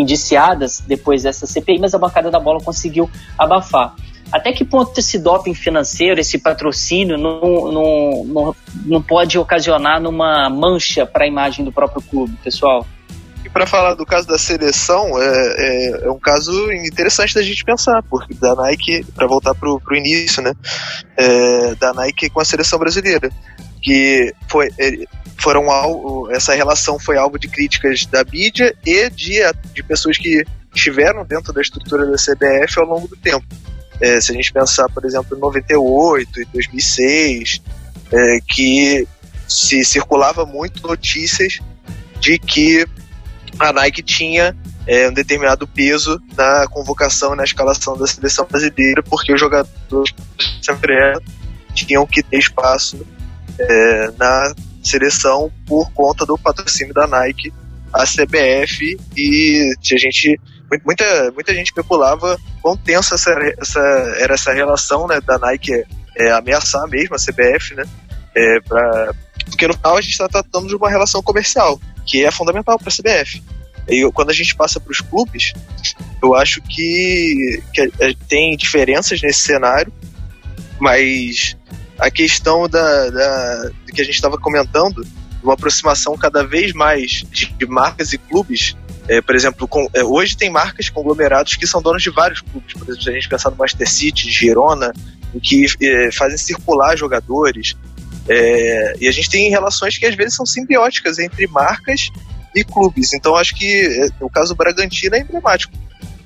indiciadas 0.00 0.82
depois 0.86 1.22
dessa 1.22 1.46
CPI, 1.46 1.78
mas 1.78 1.94
a 1.94 1.98
bancada 1.98 2.30
da 2.30 2.38
bola 2.38 2.60
conseguiu 2.60 3.10
abafar. 3.36 3.94
Até 4.30 4.52
que 4.52 4.64
ponto 4.64 4.98
esse 4.98 5.18
doping 5.18 5.54
financeiro, 5.54 6.20
esse 6.20 6.38
patrocínio, 6.38 7.16
não, 7.16 7.72
não, 7.72 8.24
não, 8.24 8.56
não 8.84 9.02
pode 9.02 9.38
ocasionar 9.38 10.00
numa 10.00 10.50
mancha 10.50 11.06
para 11.06 11.24
a 11.24 11.28
imagem 11.28 11.64
do 11.64 11.72
próprio 11.72 12.02
clube, 12.02 12.36
pessoal? 12.44 12.86
E 13.44 13.48
para 13.48 13.66
falar 13.66 13.94
do 13.94 14.04
caso 14.04 14.28
da 14.28 14.36
seleção, 14.36 15.18
é, 15.18 15.54
é, 15.56 16.06
é, 16.06 16.10
um 16.10 16.18
caso 16.18 16.52
interessante 16.72 17.34
da 17.34 17.42
gente 17.42 17.64
pensar, 17.64 18.02
porque 18.02 18.34
da 18.34 18.54
Nike, 18.54 19.06
para 19.14 19.26
voltar 19.26 19.54
para 19.54 19.70
o 19.70 19.96
início, 19.96 20.42
né, 20.42 20.52
é, 21.16 21.74
da 21.76 21.94
Nike 21.94 22.28
com 22.28 22.40
a 22.40 22.44
seleção 22.44 22.78
brasileira, 22.78 23.30
que 23.80 24.34
foi, 24.48 24.68
é, 24.78 25.06
foram 25.38 25.70
algo, 25.70 26.30
essa 26.30 26.54
relação 26.54 26.98
foi 26.98 27.16
alvo 27.16 27.38
de 27.38 27.48
críticas 27.48 28.04
da 28.06 28.24
mídia 28.24 28.74
e 28.84 29.08
de, 29.10 29.40
de 29.72 29.82
pessoas 29.82 30.18
que 30.18 30.44
estiveram 30.74 31.24
dentro 31.24 31.52
da 31.52 31.60
estrutura 31.60 32.06
da 32.06 32.16
CBF 32.16 32.78
ao 32.78 32.84
longo 32.84 33.08
do 33.08 33.16
tempo. 33.16 33.46
É, 34.00 34.20
se 34.20 34.32
a 34.32 34.34
gente 34.34 34.52
pensar, 34.52 34.88
por 34.90 35.04
exemplo, 35.04 35.36
em 35.36 35.40
98 35.40 36.40
e 36.40 36.44
2006, 36.46 37.62
é, 38.12 38.38
que 38.46 39.06
se 39.46 39.84
circulava 39.84 40.44
muito 40.44 40.86
notícias 40.86 41.58
de 42.20 42.38
que 42.38 42.86
a 43.58 43.72
Nike 43.72 44.02
tinha 44.02 44.56
é, 44.86 45.08
um 45.08 45.12
determinado 45.12 45.66
peso 45.66 46.20
na 46.36 46.66
convocação 46.68 47.34
e 47.34 47.36
na 47.36 47.44
escalação 47.44 47.96
da 47.96 48.06
seleção 48.06 48.46
brasileira, 48.48 49.02
porque 49.02 49.32
os 49.32 49.40
jogadores 49.40 50.14
sempre 50.62 50.94
tinham 51.74 52.06
que 52.06 52.22
ter 52.22 52.38
espaço 52.38 53.06
é, 53.58 54.10
na 54.18 54.54
seleção 54.82 55.50
por 55.66 55.90
conta 55.92 56.24
do 56.24 56.38
patrocínio 56.38 56.94
da 56.94 57.06
Nike, 57.06 57.52
a 57.92 58.04
CBF, 58.04 58.98
e 59.16 59.74
a 59.92 59.98
gente 59.98 60.38
muita, 60.84 61.32
muita 61.32 61.54
gente 61.54 61.68
especulava 61.68 62.38
quão 62.60 62.76
tensa 62.76 63.14
essa, 63.14 63.30
essa, 63.58 63.80
era 64.18 64.34
essa 64.34 64.52
relação 64.52 65.06
né, 65.06 65.20
da 65.20 65.38
Nike 65.38 65.72
é, 66.16 66.30
ameaçar 66.32 66.86
mesmo 66.88 67.14
a 67.14 67.18
CBF, 67.18 67.74
né? 67.74 67.84
É, 68.36 68.60
pra, 68.60 69.14
porque 69.46 69.66
no 69.66 69.74
final 69.74 69.96
a 69.96 70.00
gente 70.00 70.12
está 70.12 70.28
tratando 70.28 70.68
de 70.68 70.76
uma 70.76 70.90
relação 70.90 71.22
comercial, 71.22 71.80
que 72.04 72.24
é 72.24 72.30
fundamental 72.30 72.78
para 72.78 72.88
a 72.88 72.92
CBF. 72.92 73.42
E 73.88 74.08
quando 74.12 74.30
a 74.30 74.34
gente 74.34 74.54
passa 74.54 74.78
para 74.78 74.92
os 74.92 75.00
clubes, 75.00 75.54
eu 76.22 76.34
acho 76.34 76.60
que, 76.62 77.62
que 77.72 77.80
é, 78.00 78.14
tem 78.28 78.56
diferenças 78.56 79.22
nesse 79.22 79.40
cenário, 79.40 79.92
mas 80.78 81.56
a 81.98 82.10
questão 82.10 82.68
da, 82.68 83.10
da 83.10 83.70
que 83.92 84.00
a 84.00 84.04
gente 84.04 84.14
estava 84.14 84.38
comentando, 84.38 85.06
uma 85.42 85.54
aproximação 85.54 86.16
cada 86.16 86.44
vez 86.44 86.72
mais 86.72 87.24
de, 87.30 87.46
de 87.46 87.66
marcas 87.66 88.12
e 88.12 88.18
clubes. 88.18 88.76
É, 89.08 89.22
por 89.22 89.34
exemplo, 89.34 89.66
com, 89.66 89.88
é, 89.94 90.04
hoje 90.04 90.36
tem 90.36 90.50
marcas 90.50 90.90
conglomerados 90.90 91.56
que 91.56 91.66
são 91.66 91.80
donos 91.80 92.02
de 92.02 92.10
vários 92.10 92.40
clubes. 92.40 92.74
Por 92.74 92.82
exemplo, 92.84 93.02
se 93.02 93.10
a 93.10 93.12
gente 93.12 93.28
pensar 93.28 93.50
no 93.50 93.56
Master 93.56 93.88
City, 93.88 94.30
Girona, 94.30 94.92
em 95.34 95.40
que 95.40 95.66
é, 95.80 96.12
fazem 96.12 96.38
circular 96.38 96.96
jogadores. 96.96 97.74
É, 98.28 98.96
e 99.00 99.08
a 99.08 99.10
gente 99.10 99.30
tem 99.30 99.48
relações 99.48 99.96
que 99.96 100.04
às 100.04 100.14
vezes 100.14 100.34
são 100.34 100.44
simbióticas 100.44 101.18
entre 101.18 101.46
marcas 101.46 102.10
e 102.54 102.62
clubes. 102.62 103.14
Então 103.14 103.34
acho 103.34 103.54
que 103.54 103.64
é, 103.64 104.24
o 104.24 104.28
caso 104.28 104.54
do 104.54 104.56
Bragantino 104.56 105.16
é 105.16 105.20
emblemático. 105.20 105.72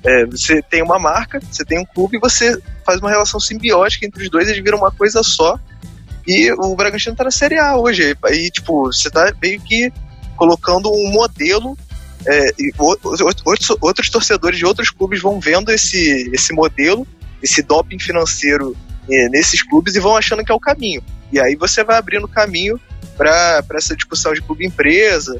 É, 0.05 0.25
você 0.25 0.61
tem 0.61 0.83
uma 0.83 0.99
marca, 0.99 1.39
você 1.49 1.63
tem 1.63 1.79
um 1.79 1.85
clube 1.85 2.19
você 2.19 2.61
faz 2.85 2.99
uma 2.99 3.09
relação 3.09 3.39
simbiótica 3.39 4.05
entre 4.05 4.23
os 4.23 4.29
dois, 4.29 4.49
eles 4.49 4.61
viram 4.61 4.77
uma 4.77 4.91
coisa 4.91 5.23
só. 5.23 5.57
E 6.27 6.51
o 6.53 6.75
Bragantino 6.75 7.15
tá 7.15 7.23
na 7.23 7.31
Série 7.31 7.57
A 7.57 7.77
hoje. 7.77 8.15
Aí, 8.25 8.49
tipo, 8.49 8.85
você 8.85 9.09
tá 9.09 9.33
meio 9.41 9.59
que 9.61 9.91
colocando 10.35 10.91
um 10.91 11.11
modelo. 11.11 11.77
É, 12.25 12.51
outros, 12.77 13.77
outros 13.81 14.09
torcedores 14.09 14.57
de 14.57 14.65
outros 14.65 14.89
clubes 14.89 15.21
vão 15.21 15.39
vendo 15.41 15.69
esse, 15.71 16.29
esse 16.33 16.53
modelo, 16.53 17.05
esse 17.41 17.61
doping 17.61 17.99
financeiro 17.99 18.75
é, 19.09 19.29
nesses 19.29 19.61
clubes 19.61 19.95
e 19.95 19.99
vão 19.99 20.15
achando 20.15 20.43
que 20.43 20.51
é 20.51 20.55
o 20.55 20.59
caminho. 20.59 21.03
E 21.31 21.39
aí 21.39 21.55
você 21.55 21.83
vai 21.83 21.97
abrindo 21.97 22.27
caminho 22.27 22.79
para 23.17 23.63
essa 23.73 23.95
discussão 23.95 24.33
de 24.33 24.41
clube-empresa, 24.41 25.39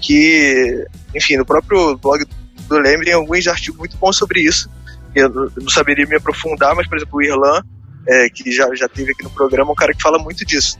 que, 0.00 0.86
enfim, 1.14 1.36
no 1.36 1.46
próprio 1.46 1.96
blog 1.96 2.26
do 2.68 2.78
Leme 2.78 3.10
alguns 3.10 3.46
artigos 3.46 3.78
muito 3.78 3.96
bons 3.96 4.16
sobre 4.16 4.40
isso. 4.40 4.70
Eu 5.14 5.28
não 5.30 5.68
saberia 5.68 6.06
me 6.06 6.16
aprofundar, 6.16 6.74
mas, 6.74 6.86
por 6.86 6.96
exemplo, 6.96 7.18
o 7.18 7.22
Irlan, 7.22 7.62
é, 8.06 8.28
que 8.28 8.52
já, 8.52 8.72
já 8.74 8.88
teve 8.88 9.12
aqui 9.12 9.24
no 9.24 9.30
programa, 9.30 9.70
é 9.70 9.72
um 9.72 9.76
cara 9.76 9.92
que 9.92 10.02
fala 10.02 10.18
muito 10.18 10.44
disso. 10.44 10.78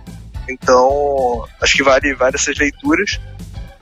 Então, 0.48 1.44
acho 1.60 1.76
que 1.76 1.82
vale, 1.82 2.14
vale 2.14 2.36
essas 2.36 2.56
leituras 2.56 3.18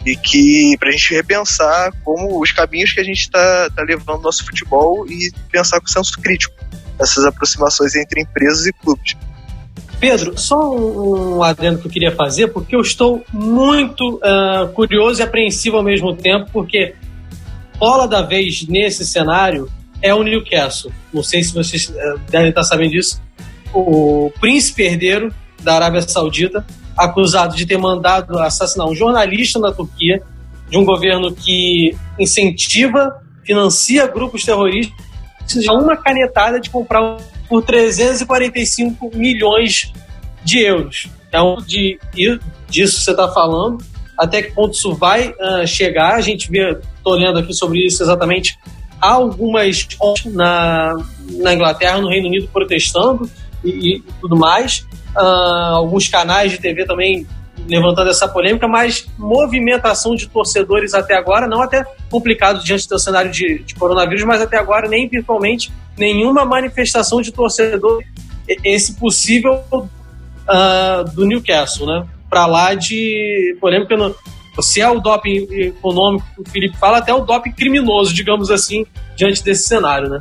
e 0.05 0.17
que 0.17 0.77
para 0.79 0.89
a 0.89 0.93
gente 0.93 1.13
repensar 1.15 1.93
como 2.05 2.41
os 2.41 2.53
caminhos 2.53 2.93
que 2.93 3.01
a 3.01 3.05
gente 3.05 3.21
está 3.21 3.69
tá 3.71 3.83
levando 3.83 4.23
nosso 4.23 4.45
futebol 4.47 5.05
e 5.09 5.33
pensar 5.51 5.81
com 5.81 5.87
senso 5.89 6.21
crítico 6.21 6.55
essas 6.99 7.25
aproximações 7.25 7.95
entre 7.95 8.23
empresas 8.23 8.67
e 8.67 8.73
clubes. 8.73 9.17
Pedro, 9.99 10.39
só 10.39 10.75
um, 10.75 11.37
um 11.37 11.43
adendo 11.43 11.79
que 11.79 11.87
eu 11.87 11.91
queria 11.91 12.13
fazer, 12.13 12.49
porque 12.49 12.77
eu 12.77 12.81
estou 12.81 13.25
muito 13.33 14.17
uh, 14.17 14.69
curioso 14.73 15.21
e 15.21 15.23
apreensivo 15.23 15.77
ao 15.77 15.83
mesmo 15.83 16.15
tempo, 16.15 16.51
porque 16.53 16.95
bola 17.79 18.07
da 18.07 18.23
vez 18.23 18.67
nesse 18.69 19.05
cenário 19.05 19.71
é 20.03 20.15
o 20.15 20.23
Newcastle. 20.23 20.93
Não 21.13 21.23
sei 21.23 21.43
se 21.43 21.55
vocês 21.55 21.89
uh, 21.89 22.19
devem 22.31 22.51
estar 22.51 22.63
sabendo 22.63 22.91
disso. 22.91 23.21
O 23.73 24.31
príncipe 24.41 24.83
herdeiro 24.83 25.35
da 25.63 25.75
Arábia 25.75 26.03
Saudita, 26.03 26.67
acusado 26.97 27.57
de 27.57 27.67
ter 27.67 27.79
mandado 27.79 28.39
assassinar 28.39 28.87
um 28.87 28.95
jornalista 28.95 29.59
na 29.59 29.73
Turquia, 29.73 30.23
de 30.69 30.79
um 30.79 30.85
governo 30.85 31.35
que 31.35 31.97
incentiva, 32.19 33.23
financia 33.45 34.07
grupos 34.07 34.45
terroristas, 34.45 34.97
a 35.69 35.73
uma 35.73 35.97
canetada 35.97 36.59
de 36.59 36.71
comprar 36.71 37.19
por 37.49 37.63
345 37.63 39.11
milhões 39.15 39.93
de 40.45 40.61
euros. 40.61 41.09
Então, 41.29 41.57
de, 41.67 41.99
disso 42.69 43.01
você 43.01 43.11
está 43.11 43.29
falando. 43.29 43.85
Até 44.19 44.43
que 44.43 44.53
ponto 44.53 44.75
isso 44.75 44.95
vai 44.95 45.29
uh, 45.29 45.67
chegar? 45.67 46.15
A 46.15 46.21
gente 46.21 46.51
vê, 46.51 46.79
estou 46.97 47.15
lendo 47.15 47.39
aqui 47.39 47.53
sobre 47.53 47.85
isso 47.87 48.03
exatamente, 48.03 48.59
há 49.01 49.13
algumas 49.13 49.87
na, 50.27 50.95
na 51.33 51.55
Inglaterra, 51.55 52.01
no 52.01 52.09
Reino 52.09 52.29
Unido, 52.29 52.49
protestando 52.53 53.31
e, 53.65 53.97
e 53.97 54.05
tudo 54.21 54.37
mais. 54.37 54.87
Uh, 55.17 55.75
alguns 55.75 56.09
canais 56.09 56.53
de 56.53 56.59
TV 56.59 56.85
também 56.85 57.27
levantando 57.69 58.11
essa 58.11 58.29
polêmica, 58.29 58.69
mas 58.69 59.07
movimentação 59.19 60.15
de 60.15 60.29
torcedores 60.29 60.95
até 60.95 61.17
agora, 61.17 61.47
não 61.47 61.63
até 61.63 61.85
complicado 62.11 62.63
diante 62.63 62.89
do 62.89 62.99
cenário 62.99 63.31
de, 63.31 63.61
de 63.61 63.75
coronavírus, 63.75 64.25
mas 64.25 64.41
até 64.41 64.59
agora 64.59 64.89
nem 64.89 65.09
virtualmente 65.09 65.73
nenhuma 65.97 66.45
manifestação 66.45 67.21
de 67.21 67.33
torcedor, 67.33 68.03
esse 68.63 68.95
possível 68.95 69.65
uh, 69.73 71.05
do 71.15 71.27
Newcastle, 71.27 71.87
né? 71.87 72.07
Para 72.29 72.47
lá 72.47 72.75
de 72.75 73.57
polêmica, 73.61 73.97
no, 73.97 74.15
se 74.61 74.81
é 74.81 74.89
o 74.89 75.01
doping 75.01 75.47
econômico 75.51 76.27
que 76.35 76.41
o 76.43 76.51
Felipe 76.51 76.77
fala, 76.77 76.99
até 76.99 77.13
o 77.15 77.21
doping 77.21 77.53
criminoso, 77.53 78.13
digamos 78.13 78.51
assim, 78.51 78.85
diante 79.17 79.43
desse 79.43 79.69
cenário, 79.69 80.09
né? 80.09 80.19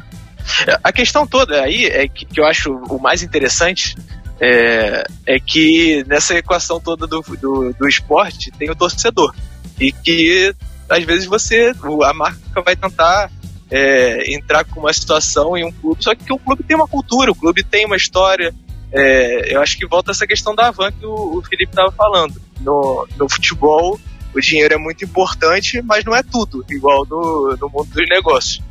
A 0.83 0.91
questão 0.91 1.25
toda 1.25 1.61
aí 1.61 1.85
é 1.85 2.07
que, 2.07 2.25
que 2.25 2.39
eu 2.39 2.45
acho 2.45 2.71
o 2.71 3.01
mais 3.01 3.23
interessante 3.23 3.95
é, 4.39 5.03
é 5.25 5.39
que 5.39 6.03
nessa 6.07 6.35
equação 6.35 6.79
toda 6.79 7.07
do, 7.07 7.21
do, 7.21 7.73
do 7.73 7.87
esporte 7.87 8.51
tem 8.51 8.69
o 8.69 8.75
torcedor. 8.75 9.33
E 9.79 9.91
que 9.91 10.53
às 10.89 11.03
vezes 11.03 11.25
você, 11.25 11.73
a 12.03 12.13
marca 12.13 12.61
vai 12.61 12.75
tentar 12.75 13.31
é, 13.71 14.33
entrar 14.33 14.63
com 14.65 14.81
uma 14.81 14.93
situação 14.93 15.57
em 15.57 15.65
um 15.65 15.71
clube, 15.71 16.03
só 16.03 16.13
que 16.13 16.31
o 16.31 16.37
clube 16.37 16.63
tem 16.63 16.75
uma 16.75 16.87
cultura, 16.87 17.31
o 17.31 17.35
clube 17.35 17.63
tem 17.63 17.85
uma 17.85 17.95
história. 17.95 18.53
É, 18.95 19.53
eu 19.53 19.61
acho 19.61 19.77
que 19.77 19.85
volta 19.85 20.11
essa 20.11 20.25
questão 20.25 20.55
da 20.55 20.71
van 20.71 20.91
que 20.91 21.05
o, 21.05 21.37
o 21.37 21.41
Felipe 21.43 21.71
estava 21.71 21.91
falando. 21.91 22.41
No, 22.61 23.07
no 23.17 23.29
futebol, 23.29 23.99
o 24.33 24.39
dinheiro 24.39 24.73
é 24.73 24.77
muito 24.77 25.03
importante, 25.03 25.81
mas 25.81 26.05
não 26.05 26.15
é 26.15 26.23
tudo, 26.23 26.65
igual 26.69 27.05
no, 27.05 27.57
no 27.59 27.69
mundo 27.69 27.89
dos 27.91 28.09
negócios. 28.09 28.63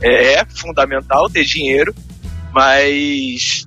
É, 0.00 0.34
é 0.34 0.44
fundamental 0.44 1.28
ter 1.28 1.44
dinheiro, 1.44 1.94
mas 2.52 3.66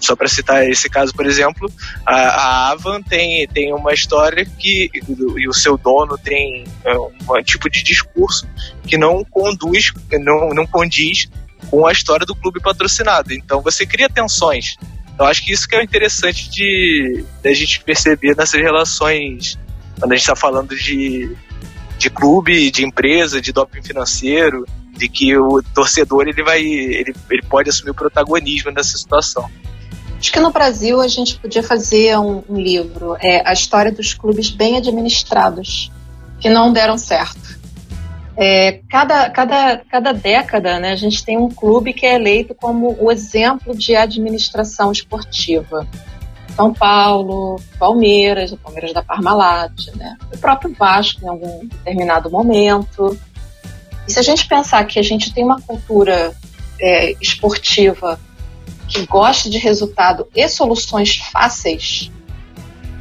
só 0.00 0.14
para 0.14 0.28
citar 0.28 0.68
esse 0.68 0.88
caso, 0.88 1.12
por 1.12 1.26
exemplo, 1.26 1.70
a, 2.04 2.14
a, 2.14 2.70
Avan 2.70 3.02
tem, 3.02 3.46
tem 3.48 3.72
uma 3.72 3.92
história 3.92 4.44
que 4.44 4.90
e 4.94 5.48
o 5.48 5.52
seu 5.52 5.76
dono 5.76 6.16
tem 6.18 6.64
é, 6.84 6.96
um 6.98 7.42
tipo 7.44 7.68
de 7.70 7.82
discurso 7.82 8.46
que 8.86 8.96
não 8.96 9.24
conduz, 9.24 9.92
não, 10.20 10.50
não 10.50 10.66
condiz 10.66 11.28
com 11.70 11.86
a 11.86 11.92
história 11.92 12.26
do 12.26 12.36
clube 12.36 12.60
patrocinado. 12.60 13.32
Então 13.32 13.60
você 13.60 13.86
cria 13.86 14.08
tensões. 14.08 14.76
Eu 15.18 15.24
acho 15.24 15.44
que 15.44 15.52
isso 15.52 15.66
que 15.66 15.74
é 15.74 15.82
interessante 15.82 16.50
de, 16.50 17.24
de 17.42 17.48
a 17.48 17.54
gente 17.54 17.82
perceber 17.82 18.36
nessas 18.36 18.60
relações 18.60 19.58
quando 19.98 20.12
a 20.12 20.14
gente 20.14 20.24
está 20.24 20.36
falando 20.36 20.76
de, 20.76 21.34
de 21.98 22.10
clube, 22.10 22.70
de 22.70 22.84
empresa, 22.84 23.40
de 23.40 23.52
doping 23.52 23.82
financeiro, 23.82 24.66
de 24.92 25.08
que 25.08 25.36
o 25.36 25.62
torcedor 25.74 26.28
ele 26.28 26.42
vai 26.42 26.62
ele, 26.62 27.14
ele 27.30 27.42
pode 27.48 27.70
assumir 27.70 27.90
o 27.90 27.94
protagonismo 27.94 28.70
nessa 28.70 28.96
situação. 28.96 29.48
Acho 30.18 30.32
que 30.32 30.40
no 30.40 30.50
Brasil 30.50 31.00
a 31.00 31.08
gente 31.08 31.38
podia 31.38 31.62
fazer 31.62 32.18
um, 32.18 32.42
um 32.48 32.60
livro, 32.60 33.16
é, 33.20 33.46
a 33.46 33.52
história 33.52 33.92
dos 33.92 34.14
clubes 34.14 34.48
bem 34.50 34.76
administrados, 34.76 35.90
que 36.40 36.48
não 36.48 36.72
deram 36.72 36.96
certo. 36.96 37.45
É, 38.36 38.80
cada, 38.90 39.30
cada, 39.30 39.78
cada 39.90 40.12
década 40.12 40.78
né, 40.78 40.92
a 40.92 40.96
gente 40.96 41.24
tem 41.24 41.38
um 41.38 41.48
clube 41.48 41.94
que 41.94 42.04
é 42.04 42.14
eleito 42.14 42.54
como 42.54 42.94
o 43.00 43.10
exemplo 43.10 43.74
de 43.74 43.96
administração 43.96 44.92
esportiva. 44.92 45.86
São 46.54 46.72
Paulo, 46.72 47.60
Palmeiras, 47.78 48.52
o 48.52 48.56
Palmeiras 48.56 48.92
da 48.92 49.02
Parmalat, 49.02 49.88
né? 49.94 50.16
o 50.32 50.38
próprio 50.38 50.74
Vasco 50.74 51.22
em 51.22 51.28
algum 51.28 51.66
determinado 51.66 52.30
momento. 52.30 53.18
E 54.06 54.12
se 54.12 54.18
a 54.18 54.22
gente 54.22 54.46
pensar 54.46 54.84
que 54.84 54.98
a 54.98 55.02
gente 55.02 55.32
tem 55.32 55.44
uma 55.44 55.60
cultura 55.60 56.34
é, 56.80 57.12
esportiva 57.20 58.18
que 58.88 59.04
gosta 59.06 59.50
de 59.50 59.58
resultado 59.58 60.28
e 60.34 60.48
soluções 60.48 61.16
fáceis, 61.16 62.10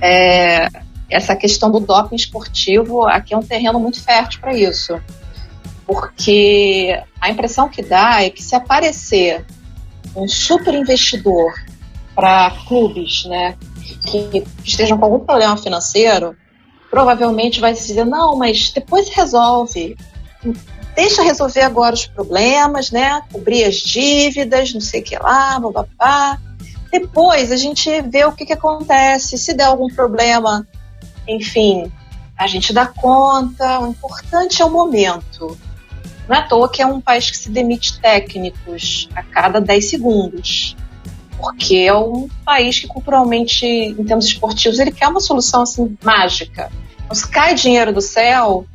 é, 0.01 0.67
essa 1.09 1.35
questão 1.35 1.71
do 1.71 1.79
doping 1.79 2.15
esportivo 2.15 3.07
aqui 3.07 3.33
é 3.33 3.37
um 3.37 3.43
terreno 3.43 3.79
muito 3.79 4.01
fértil 4.03 4.41
para 4.41 4.53
isso. 4.53 4.99
Porque 5.85 6.99
a 7.21 7.29
impressão 7.29 7.69
que 7.69 7.81
dá 7.81 8.23
é 8.23 8.29
que 8.29 8.41
se 8.41 8.55
aparecer 8.55 9.45
um 10.15 10.27
super 10.27 10.73
investidor 10.73 11.53
para 12.15 12.51
clubes, 12.67 13.25
né, 13.25 13.55
que 14.05 14.43
estejam 14.63 14.97
com 14.97 15.05
algum 15.05 15.19
problema 15.19 15.57
financeiro, 15.57 16.35
provavelmente 16.89 17.59
vai 17.59 17.73
dizer, 17.73 18.05
não, 18.05 18.37
mas 18.37 18.71
depois 18.71 19.09
resolve. 19.09 19.97
Deixa 20.95 21.21
resolver 21.21 21.61
agora 21.61 21.93
os 21.93 22.05
problemas, 22.05 22.89
né? 22.89 23.21
Cobrir 23.31 23.65
as 23.65 23.75
dívidas, 23.75 24.73
não 24.73 24.79
sei 24.79 25.01
o 25.01 25.03
que 25.03 25.17
lá, 25.17 25.59
babá. 25.59 26.39
Depois 26.89 27.51
a 27.51 27.57
gente 27.57 28.01
vê 28.03 28.23
o 28.23 28.31
que, 28.31 28.45
que 28.45 28.53
acontece. 28.53 29.37
Se 29.37 29.53
der 29.53 29.65
algum 29.65 29.87
problema, 29.87 30.65
enfim, 31.27 31.91
a 32.37 32.47
gente 32.47 32.71
dá 32.71 32.85
conta. 32.85 33.81
O 33.81 33.87
importante 33.87 34.61
é 34.61 34.65
o 34.65 34.69
momento. 34.69 35.57
Não 36.27 36.35
é 36.35 36.39
à 36.39 36.47
toa 36.47 36.69
que 36.69 36.81
é 36.81 36.85
um 36.85 36.99
país 36.99 37.29
que 37.29 37.37
se 37.37 37.49
demite 37.49 37.99
técnicos 37.99 39.09
a 39.15 39.23
cada 39.23 39.59
10 39.61 39.89
segundos. 39.89 40.75
Porque 41.37 41.75
é 41.75 41.93
um 41.93 42.27
país 42.43 42.79
que 42.79 42.87
culturalmente, 42.87 43.65
em 43.65 44.03
termos 44.03 44.25
esportivos, 44.25 44.79
ele 44.79 44.91
quer 44.91 45.07
uma 45.07 45.19
solução 45.19 45.61
assim 45.61 45.97
mágica. 46.03 46.71
Então, 47.03 47.15
se 47.15 47.27
cai 47.27 47.53
dinheiro 47.53 47.93
do 47.93 48.01
céu, 48.01 48.65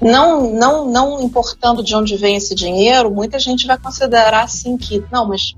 não, 0.00 0.52
não, 0.52 0.90
não 0.90 1.22
importando 1.22 1.82
de 1.82 1.94
onde 1.94 2.16
vem 2.16 2.36
esse 2.36 2.54
dinheiro, 2.54 3.10
muita 3.10 3.38
gente 3.38 3.66
vai 3.66 3.78
considerar 3.78 4.44
assim 4.44 4.76
que, 4.76 5.04
não, 5.12 5.28
mas 5.28 5.54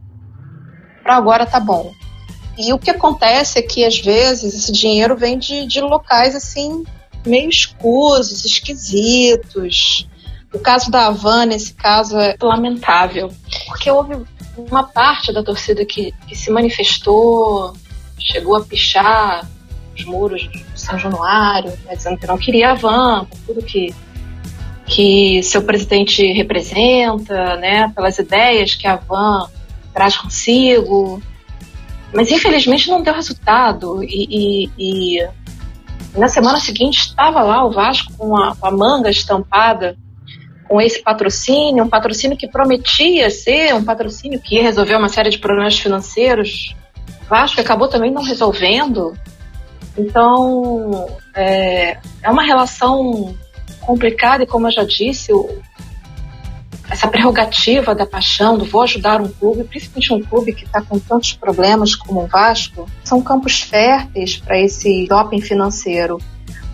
para 1.03 1.17
agora 1.17 1.47
tá 1.47 1.61
bom. 1.61 1.93
E 2.59 2.73
o 2.73 2.79
que 2.79 2.91
acontece 2.91 3.59
é 3.59 3.63
que 3.63 3.85
às 3.85 3.99
vezes 3.99 4.55
esse 4.55 4.73
dinheiro 4.73 5.17
vem 5.17 5.39
de, 5.39 5.67
de 5.67 5.81
locais 5.81 6.35
assim 6.35 6.85
meio 7.25 7.49
escusos, 7.49 8.45
esquisitos. 8.45 10.09
O 10.53 10.59
caso 10.59 10.91
da 10.91 11.07
Havan, 11.07 11.47
nesse 11.47 11.73
caso, 11.73 12.19
é 12.19 12.37
lamentável, 12.41 13.33
porque 13.67 13.91
houve 13.91 14.23
uma 14.57 14.85
parte 14.85 15.33
da 15.33 15.43
torcida 15.43 15.85
que, 15.85 16.13
que 16.27 16.37
se 16.37 16.51
manifestou, 16.51 17.73
chegou 18.19 18.57
a 18.57 18.65
pichar 18.65 19.49
os 19.97 20.05
muros 20.05 20.43
de 20.43 20.65
São 20.75 20.99
Januário, 20.99 21.71
né, 21.85 21.97
dizendo 21.97 22.19
que 22.19 22.27
não 22.27 22.39
queria 22.39 22.71
a 22.71 22.73
Havan, 22.73 23.25
por 23.25 23.39
tudo 23.47 23.63
que, 23.63 23.95
que 24.87 25.43
seu 25.43 25.63
presidente 25.63 26.25
representa, 26.33 27.57
né, 27.57 27.91
pelas 27.95 28.19
ideias 28.19 28.75
que 28.75 28.87
a 28.87 28.95
Havan 28.95 29.49
traz 29.93 30.17
consigo. 30.17 31.23
Mas 32.13 32.31
infelizmente 32.31 32.91
não 32.91 33.03
deu 33.03 33.15
resultado. 33.15 34.03
E, 34.05 34.69
e, 34.79 35.17
e 35.19 35.29
na 36.15 36.29
semana 36.29 36.61
seguinte 36.61 36.99
estava 36.99 37.43
lá 37.43 37.65
o 37.65 37.71
Vasco 37.71 38.13
com 38.17 38.37
a, 38.37 38.55
a, 38.61 38.71
manga 38.71 39.11
estampada 39.11 39.97
com 40.73 40.81
esse 40.81 41.03
patrocínio, 41.03 41.85
um 41.85 41.89
patrocínio 41.89 42.35
que 42.35 42.49
prometia 42.49 43.29
ser 43.29 43.75
um 43.75 43.85
patrocínio 43.85 44.41
que 44.41 44.55
ia 44.55 44.63
resolver 44.63 44.97
uma 44.97 45.11
série 45.11 45.29
de 45.29 45.37
problemas 45.37 45.79
financeiros. 45.79 46.75
Vasco 47.29 47.61
acabou 47.61 47.89
também 47.89 48.11
não 48.11 48.23
resolvendo. 48.23 49.15
Então 49.99 51.11
é, 51.37 51.99
é 52.23 52.31
uma 52.31 52.43
relação 52.43 53.37
complicada 53.83 54.45
e 54.45 54.47
como 54.47 54.67
eu 54.67 54.73
já 54.73 54.83
disse, 54.83 55.31
o, 55.31 55.61
essa 56.91 57.07
prerrogativa 57.07 57.95
da 57.95 58.07
paixão, 58.07 58.57
do 58.57 58.65
vou 58.65 58.81
ajudar 58.81 59.21
um 59.21 59.29
clube, 59.29 59.65
principalmente 59.65 60.15
um 60.15 60.23
clube 60.23 60.55
que 60.55 60.65
está 60.65 60.81
com 60.81 60.99
tantos 60.99 61.35
problemas 61.35 61.95
como 61.95 62.23
o 62.23 62.27
Vasco, 62.27 62.89
são 63.05 63.21
campos 63.21 63.61
férteis 63.61 64.39
para 64.39 64.59
esse 64.59 65.07
doping 65.07 65.43
financeiro. 65.43 66.19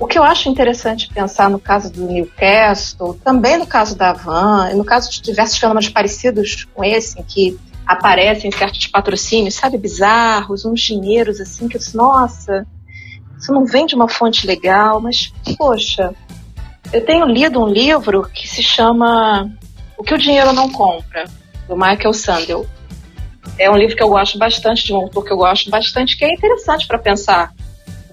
O 0.01 0.07
que 0.07 0.17
eu 0.17 0.23
acho 0.23 0.49
interessante 0.49 1.13
pensar 1.13 1.51
no 1.51 1.59
caso 1.59 1.93
do 1.93 2.07
Newcastle, 2.07 3.19
também 3.25 3.57
no 3.57 3.67
caso 3.67 3.97
da 3.97 4.13
Van, 4.13 4.73
no 4.75 4.85
caso 4.85 5.11
de 5.11 5.21
diversos 5.21 5.59
fenômenos 5.59 5.89
parecidos 5.89 6.67
com 6.73 6.85
esse, 6.85 7.19
em 7.19 7.23
que 7.25 7.59
aparecem 7.85 8.51
certos 8.53 8.87
patrocínios, 8.87 9.55
sabe, 9.55 9.77
bizarros, 9.77 10.65
uns 10.65 10.81
dinheiros 10.83 11.41
assim, 11.41 11.67
que 11.67 11.77
eu 11.77 11.81
disse, 11.81 11.97
nossa, 11.97 12.65
isso 13.37 13.53
não 13.53 13.65
vem 13.65 13.87
de 13.87 13.95
uma 13.95 14.09
fonte 14.09 14.47
legal, 14.47 15.01
mas, 15.01 15.33
poxa, 15.57 16.15
eu 16.93 17.05
tenho 17.05 17.27
lido 17.27 17.61
um 17.61 17.67
livro 17.67 18.23
que 18.29 18.47
se 18.47 18.63
chama 18.63 19.51
o 19.97 20.05
que 20.05 20.15
o 20.15 20.19
dinheiro 20.19 20.53
não 20.53 20.71
compra, 20.71 21.25
do 21.67 21.77
Michael 21.77 22.13
Sandel. 22.13 22.67
É 23.59 23.71
um 23.71 23.77
livro 23.77 23.97
que 23.97 24.03
eu 24.03 24.09
gosto 24.09 24.39
bastante, 24.39 24.85
de 24.85 24.93
um 24.93 24.97
autor 24.97 25.25
que 25.25 25.33
eu 25.33 25.37
gosto 25.37 25.71
bastante, 25.71 26.17
que 26.17 26.25
é 26.25 26.33
interessante 26.33 26.87
para 26.87 26.99
pensar 26.99 27.53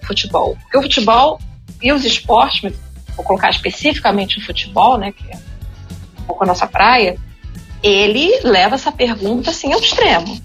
o 0.01 0.05
futebol. 0.05 0.57
Porque 0.63 0.77
o 0.77 0.81
futebol 0.81 1.39
e 1.85 1.93
os 1.93 2.03
esportes, 2.03 2.73
vou 3.15 3.23
colocar 3.23 3.49
especificamente 3.49 4.39
o 4.39 4.45
futebol, 4.45 4.97
né, 4.97 5.11
que 5.11 5.23
é 5.31 5.37
um 6.19 6.23
pouco 6.23 6.43
a 6.43 6.47
nossa 6.47 6.67
praia, 6.67 7.17
ele 7.83 8.39
leva 8.43 8.75
essa 8.75 8.91
pergunta 8.91 9.51
assim 9.51 9.71
ao 9.71 9.79
extremo. 9.79 10.41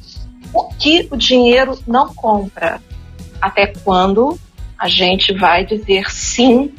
O 0.52 0.68
que 0.74 1.08
o 1.10 1.16
dinheiro 1.16 1.78
não 1.86 2.14
compra? 2.14 2.80
Até 3.40 3.66
quando 3.66 4.38
a 4.78 4.88
gente 4.88 5.32
vai 5.32 5.64
dizer 5.64 6.10
sim 6.10 6.74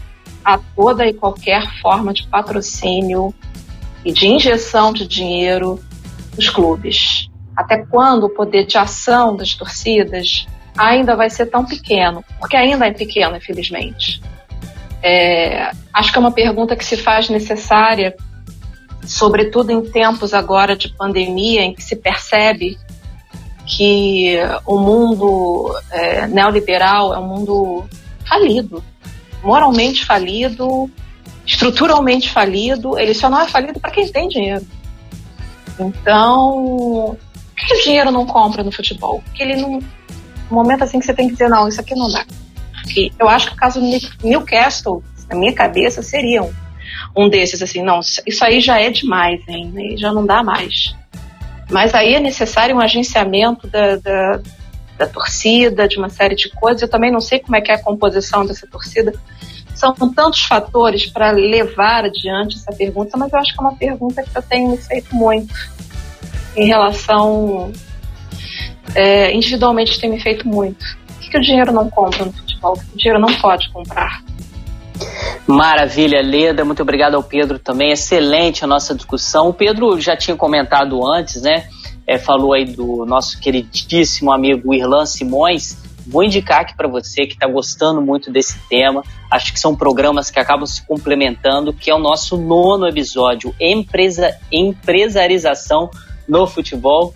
a 0.45 0.57
toda 0.57 1.05
e 1.05 1.13
qualquer 1.13 1.63
forma 1.81 2.13
de 2.13 2.27
patrocínio, 2.27 3.33
e 4.03 4.11
de 4.11 4.27
injeção 4.27 4.91
de 4.91 5.07
dinheiro 5.07 5.79
nos 6.35 6.49
clubes. 6.49 7.29
Até 7.55 7.85
quando 7.85 8.25
o 8.25 8.29
poder 8.29 8.65
de 8.65 8.77
ação 8.77 9.35
das 9.35 9.53
torcidas 9.53 10.47
ainda 10.77 11.15
vai 11.15 11.29
ser 11.29 11.47
tão 11.47 11.65
pequeno? 11.65 12.23
Porque 12.39 12.55
ainda 12.55 12.87
é 12.87 12.91
pequeno, 12.91 13.35
infelizmente. 13.35 14.21
É, 15.03 15.71
acho 15.93 16.11
que 16.11 16.17
é 16.17 16.21
uma 16.21 16.31
pergunta 16.31 16.75
que 16.75 16.85
se 16.85 16.97
faz 16.97 17.29
necessária, 17.29 18.15
sobretudo 19.05 19.71
em 19.71 19.81
tempos 19.81 20.33
agora 20.33 20.75
de 20.75 20.89
pandemia, 20.95 21.61
em 21.61 21.73
que 21.73 21.83
se 21.83 21.95
percebe 21.95 22.77
que 23.65 24.37
o 24.65 24.77
mundo 24.77 25.75
é, 25.91 26.27
neoliberal 26.27 27.13
é 27.13 27.19
um 27.19 27.27
mundo 27.27 27.85
falido, 28.27 28.83
moralmente 29.43 30.05
falido, 30.05 30.89
estruturalmente 31.45 32.29
falido, 32.29 32.97
ele 32.97 33.13
só 33.13 33.29
não 33.29 33.41
é 33.41 33.47
falido 33.47 33.79
para 33.79 33.91
quem 33.91 34.07
tem 34.11 34.27
dinheiro. 34.27 34.65
Então, 35.79 36.65
o 36.65 37.17
que 37.55 37.73
o 37.73 37.83
dinheiro 37.83 38.11
não 38.11 38.25
compra 38.25 38.63
no 38.63 38.71
futebol? 38.71 39.21
Porque 39.25 39.43
ele 39.43 39.55
não. 39.55 39.79
No 40.49 40.57
momento 40.57 40.83
assim 40.83 40.99
que 40.99 41.05
você 41.05 41.13
tem 41.13 41.27
que 41.27 41.33
dizer, 41.33 41.49
não, 41.49 41.67
isso 41.67 41.79
aqui 41.79 41.95
não 41.95 42.11
dá. 42.11 42.25
E 42.95 43.11
eu 43.19 43.27
acho 43.27 43.47
que 43.47 43.53
o 43.53 43.57
caso 43.57 43.79
do 43.79 44.27
Newcastle, 44.27 45.03
na 45.29 45.35
minha 45.35 45.53
cabeça, 45.53 46.01
seria 46.01 46.43
um, 47.15 47.29
desses, 47.29 47.61
assim, 47.61 47.81
não, 47.81 47.99
isso 47.99 48.43
aí 48.43 48.59
já 48.59 48.79
é 48.79 48.89
demais, 48.89 49.41
hein? 49.47 49.95
Já 49.97 50.11
não 50.11 50.25
dá 50.25 50.43
mais. 50.43 50.95
Mas 51.69 51.93
aí 51.93 52.15
é 52.15 52.19
necessário 52.19 52.75
um 52.75 52.79
agenciamento 52.79 53.67
da, 53.67 53.95
da, 53.95 54.39
da 54.97 55.07
torcida, 55.07 55.87
de 55.87 55.97
uma 55.97 56.09
série 56.09 56.35
de 56.35 56.49
coisas. 56.49 56.81
Eu 56.81 56.89
também 56.89 57.11
não 57.11 57.21
sei 57.21 57.39
como 57.39 57.55
é 57.55 57.61
que 57.61 57.71
é 57.71 57.75
a 57.75 57.81
composição 57.81 58.45
dessa 58.45 58.67
torcida, 58.67 59.13
são 59.73 60.11
tantos 60.11 60.43
fatores 60.43 61.07
para 61.07 61.31
levar 61.31 62.05
adiante 62.05 62.57
essa 62.57 62.71
pergunta, 62.71 63.17
mas 63.17 63.33
eu 63.33 63.39
acho 63.39 63.53
que 63.53 63.59
é 63.59 63.61
uma 63.61 63.75
pergunta 63.75 64.21
que 64.21 64.37
eu 64.37 64.41
tenho 64.43 64.69
me 64.69 64.77
feito 64.77 65.15
muito 65.15 65.53
em 66.55 66.67
relação. 66.67 67.71
É, 68.93 69.33
individualmente 69.33 69.99
tem 69.99 70.09
me 70.09 70.19
feito 70.19 70.47
muito. 70.47 70.85
O 71.09 71.19
que, 71.19 71.29
que 71.29 71.37
o 71.37 71.41
dinheiro 71.41 71.71
não 71.71 71.89
compra 71.89 72.25
no 72.25 72.33
futebol? 72.33 72.50
O 72.61 72.73
que 72.73 72.97
dinheiro 72.97 73.19
não 73.19 73.33
pode 73.39 73.69
comprar? 73.71 74.23
Maravilha, 75.47 76.21
Leda. 76.21 76.63
Muito 76.63 76.81
obrigado 76.81 77.15
ao 77.15 77.23
Pedro 77.23 77.57
também. 77.57 77.91
Excelente 77.91 78.63
a 78.63 78.67
nossa 78.67 78.93
discussão. 78.93 79.49
O 79.49 79.53
Pedro 79.53 79.99
já 79.99 80.15
tinha 80.15 80.37
comentado 80.37 81.05
antes, 81.05 81.41
né? 81.41 81.67
É, 82.05 82.17
falou 82.17 82.53
aí 82.53 82.65
do 82.65 83.05
nosso 83.05 83.39
queridíssimo 83.39 84.31
amigo 84.31 84.73
Irlan 84.73 85.05
Simões 85.05 85.77
Vou 86.05 86.23
indicar 86.23 86.61
aqui 86.61 86.75
para 86.75 86.87
você 86.87 87.25
que 87.25 87.33
está 87.33 87.47
gostando 87.47 88.01
muito 88.01 88.31
desse 88.31 88.57
tema. 88.67 89.03
Acho 89.29 89.53
que 89.53 89.59
são 89.59 89.75
programas 89.75 90.31
que 90.31 90.39
acabam 90.39 90.65
se 90.65 90.85
complementando, 90.85 91.73
que 91.73 91.89
é 91.89 91.95
o 91.95 91.99
nosso 91.99 92.37
nono 92.37 92.87
episódio, 92.87 93.53
Empresa, 93.59 94.37
Empresarização 94.51 95.89
no 96.27 96.47
Futebol. 96.47 97.13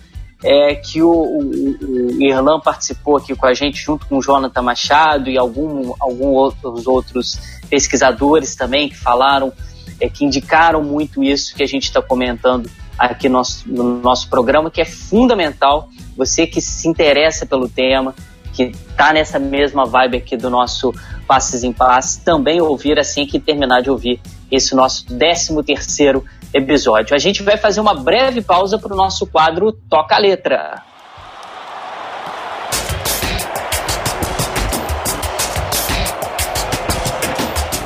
É, 0.48 0.76
que 0.76 1.02
o, 1.02 1.10
o, 1.10 1.40
o 1.40 2.22
Irlan 2.22 2.60
participou 2.60 3.16
aqui 3.16 3.34
com 3.34 3.46
a 3.46 3.52
gente, 3.52 3.82
junto 3.82 4.06
com 4.06 4.18
o 4.18 4.22
Jonathan 4.22 4.62
Machado 4.62 5.28
e 5.28 5.36
algum, 5.36 5.92
alguns 5.98 6.36
outros, 6.36 6.86
outros 6.86 7.38
pesquisadores 7.68 8.54
também 8.54 8.88
que 8.88 8.96
falaram, 8.96 9.52
é, 10.00 10.08
que 10.08 10.24
indicaram 10.24 10.84
muito 10.84 11.20
isso 11.20 11.52
que 11.52 11.64
a 11.64 11.66
gente 11.66 11.84
está 11.84 12.00
comentando 12.00 12.70
aqui 12.96 13.28
no 13.28 13.38
nosso, 13.38 13.68
no 13.68 14.00
nosso 14.00 14.28
programa, 14.28 14.70
que 14.70 14.80
é 14.80 14.84
fundamental. 14.84 15.88
Você 16.16 16.46
que 16.46 16.60
se 16.60 16.88
interessa 16.88 17.44
pelo 17.44 17.68
tema, 17.68 18.14
que 18.56 18.72
tá 18.96 19.12
nessa 19.12 19.38
mesma 19.38 19.84
vibe 19.84 20.16
aqui 20.16 20.34
do 20.34 20.48
nosso 20.48 20.94
Passes 21.28 21.62
em 21.62 21.72
Passes, 21.72 22.16
também 22.16 22.60
ouvir 22.60 22.98
assim 22.98 23.26
que 23.26 23.38
terminar 23.38 23.82
de 23.82 23.90
ouvir 23.90 24.18
esse 24.50 24.74
nosso 24.74 25.04
13 25.06 25.62
terceiro 25.62 26.24
episódio. 26.54 27.14
A 27.14 27.18
gente 27.18 27.42
vai 27.42 27.58
fazer 27.58 27.80
uma 27.80 27.94
breve 27.94 28.40
pausa 28.40 28.78
para 28.78 28.94
o 28.94 28.96
nosso 28.96 29.26
quadro 29.26 29.72
Toca 29.72 30.14
a 30.14 30.18
Letra. 30.18 30.82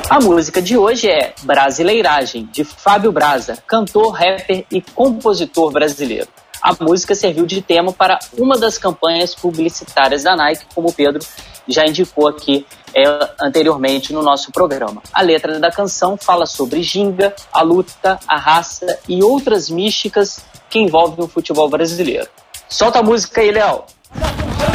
A 0.09 0.19
música 0.19 0.61
de 0.61 0.77
hoje 0.77 1.09
é 1.09 1.33
Brasileiragem, 1.43 2.47
de 2.51 2.63
Fábio 2.63 3.11
Braza, 3.11 3.57
cantor, 3.65 4.11
rapper 4.11 4.65
e 4.71 4.81
compositor 4.81 5.71
brasileiro. 5.71 6.27
A 6.61 6.75
música 6.79 7.15
serviu 7.15 7.45
de 7.45 7.61
tema 7.61 7.91
para 7.91 8.19
uma 8.37 8.57
das 8.57 8.77
campanhas 8.77 9.33
publicitárias 9.33 10.23
da 10.23 10.35
Nike, 10.35 10.65
como 10.75 10.89
o 10.89 10.93
Pedro 10.93 11.25
já 11.67 11.85
indicou 11.85 12.27
aqui 12.27 12.65
é, 12.93 13.03
anteriormente 13.41 14.13
no 14.13 14.21
nosso 14.21 14.51
programa. 14.51 15.01
A 15.13 15.21
letra 15.21 15.59
da 15.59 15.71
canção 15.71 16.17
fala 16.17 16.45
sobre 16.45 16.83
ginga, 16.83 17.33
a 17.51 17.61
luta, 17.61 18.19
a 18.27 18.37
raça 18.37 18.99
e 19.07 19.23
outras 19.23 19.69
místicas 19.69 20.43
que 20.69 20.79
envolvem 20.79 21.25
o 21.25 21.27
futebol 21.27 21.69
brasileiro. 21.69 22.27
Solta 22.69 22.99
a 22.99 23.03
música 23.03 23.41
aí, 23.41 23.51
Léo! 23.51 23.83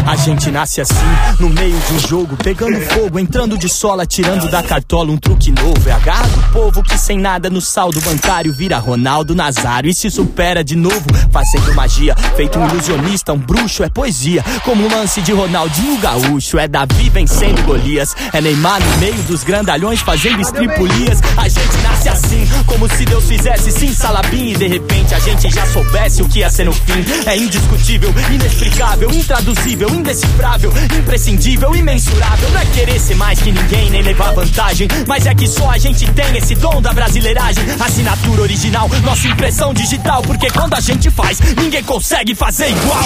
A 0.06 0.14
gente 0.14 0.52
nasce 0.52 0.80
assim, 0.80 0.94
no 1.40 1.50
meio 1.50 1.76
de 1.76 1.94
um 1.94 1.98
jogo, 1.98 2.36
pegando 2.36 2.80
fogo, 2.92 3.18
entrando 3.18 3.58
de 3.58 3.68
sola, 3.68 4.06
tirando 4.06 4.48
da 4.48 4.62
cartola 4.62 5.10
um 5.10 5.16
truque 5.16 5.50
novo. 5.50 5.88
É 5.88 5.90
a 5.90 5.98
garra 5.98 6.28
do 6.28 6.52
povo 6.52 6.80
que 6.80 6.96
sem 6.96 7.18
nada 7.18 7.50
no 7.50 7.60
saldo 7.60 8.00
bancário 8.00 8.52
vira 8.52 8.78
Ronaldo 8.78 9.34
Nazário 9.34 9.90
e 9.90 9.94
se 9.94 10.08
supera 10.08 10.62
de 10.62 10.76
novo, 10.76 11.04
fazendo 11.32 11.74
magia. 11.74 12.14
Feito 12.36 12.56
um 12.56 12.68
ilusionista, 12.68 13.32
um 13.32 13.38
bruxo, 13.38 13.82
é 13.82 13.88
poesia. 13.88 14.44
Como 14.64 14.86
um 14.86 14.88
lance 14.88 15.20
de 15.20 15.32
Ronaldinho 15.32 15.98
Gaúcho, 15.98 16.56
é 16.56 16.68
Davi 16.68 17.10
vencendo 17.10 17.64
Golias. 17.64 18.14
É 18.32 18.40
Neymar 18.40 18.80
no 18.80 18.98
meio 18.98 19.20
dos 19.24 19.42
grandalhões 19.42 20.00
fazendo 20.02 20.40
estripulias. 20.40 21.20
A 21.36 21.48
gente 21.48 21.76
nasce 21.82 22.08
assim, 22.08 22.46
como 22.64 22.88
se 22.88 23.04
Deus 23.04 23.24
fizesse 23.24 23.72
sim 23.72 23.92
salabim 23.92 24.52
e 24.52 24.56
de 24.56 24.68
repente 24.68 25.12
a 25.16 25.18
gente 25.18 25.50
já 25.50 25.66
soubesse 25.66 26.22
o 26.22 26.28
que 26.28 26.38
ia 26.38 26.50
ser 26.50 26.64
no 26.64 26.72
fim. 26.72 27.04
É 27.26 27.36
indiscutível, 27.36 28.14
inexplicável, 28.30 29.10
intraduzível, 29.10 29.95
indecifrável, 29.96 30.70
imprescindível, 30.98 31.74
imensurável. 31.74 32.50
Não 32.50 32.60
é 32.60 32.66
querer 32.66 33.00
ser 33.00 33.16
mais 33.16 33.40
que 33.40 33.50
ninguém, 33.50 33.90
nem 33.90 34.02
levar 34.02 34.32
vantagem. 34.32 34.88
Mas 35.06 35.26
é 35.26 35.34
que 35.34 35.48
só 35.48 35.70
a 35.70 35.78
gente 35.78 36.10
tem 36.12 36.36
esse 36.36 36.54
dom 36.54 36.80
da 36.82 36.92
brasileiragem. 36.92 37.64
Assinatura 37.80 38.42
original, 38.42 38.88
nossa 39.02 39.26
impressão 39.26 39.72
digital. 39.72 40.22
Porque 40.22 40.50
quando 40.50 40.74
a 40.74 40.80
gente 40.80 41.10
faz, 41.10 41.40
ninguém 41.56 41.82
consegue 41.82 42.34
fazer 42.34 42.70
igual. 42.70 43.04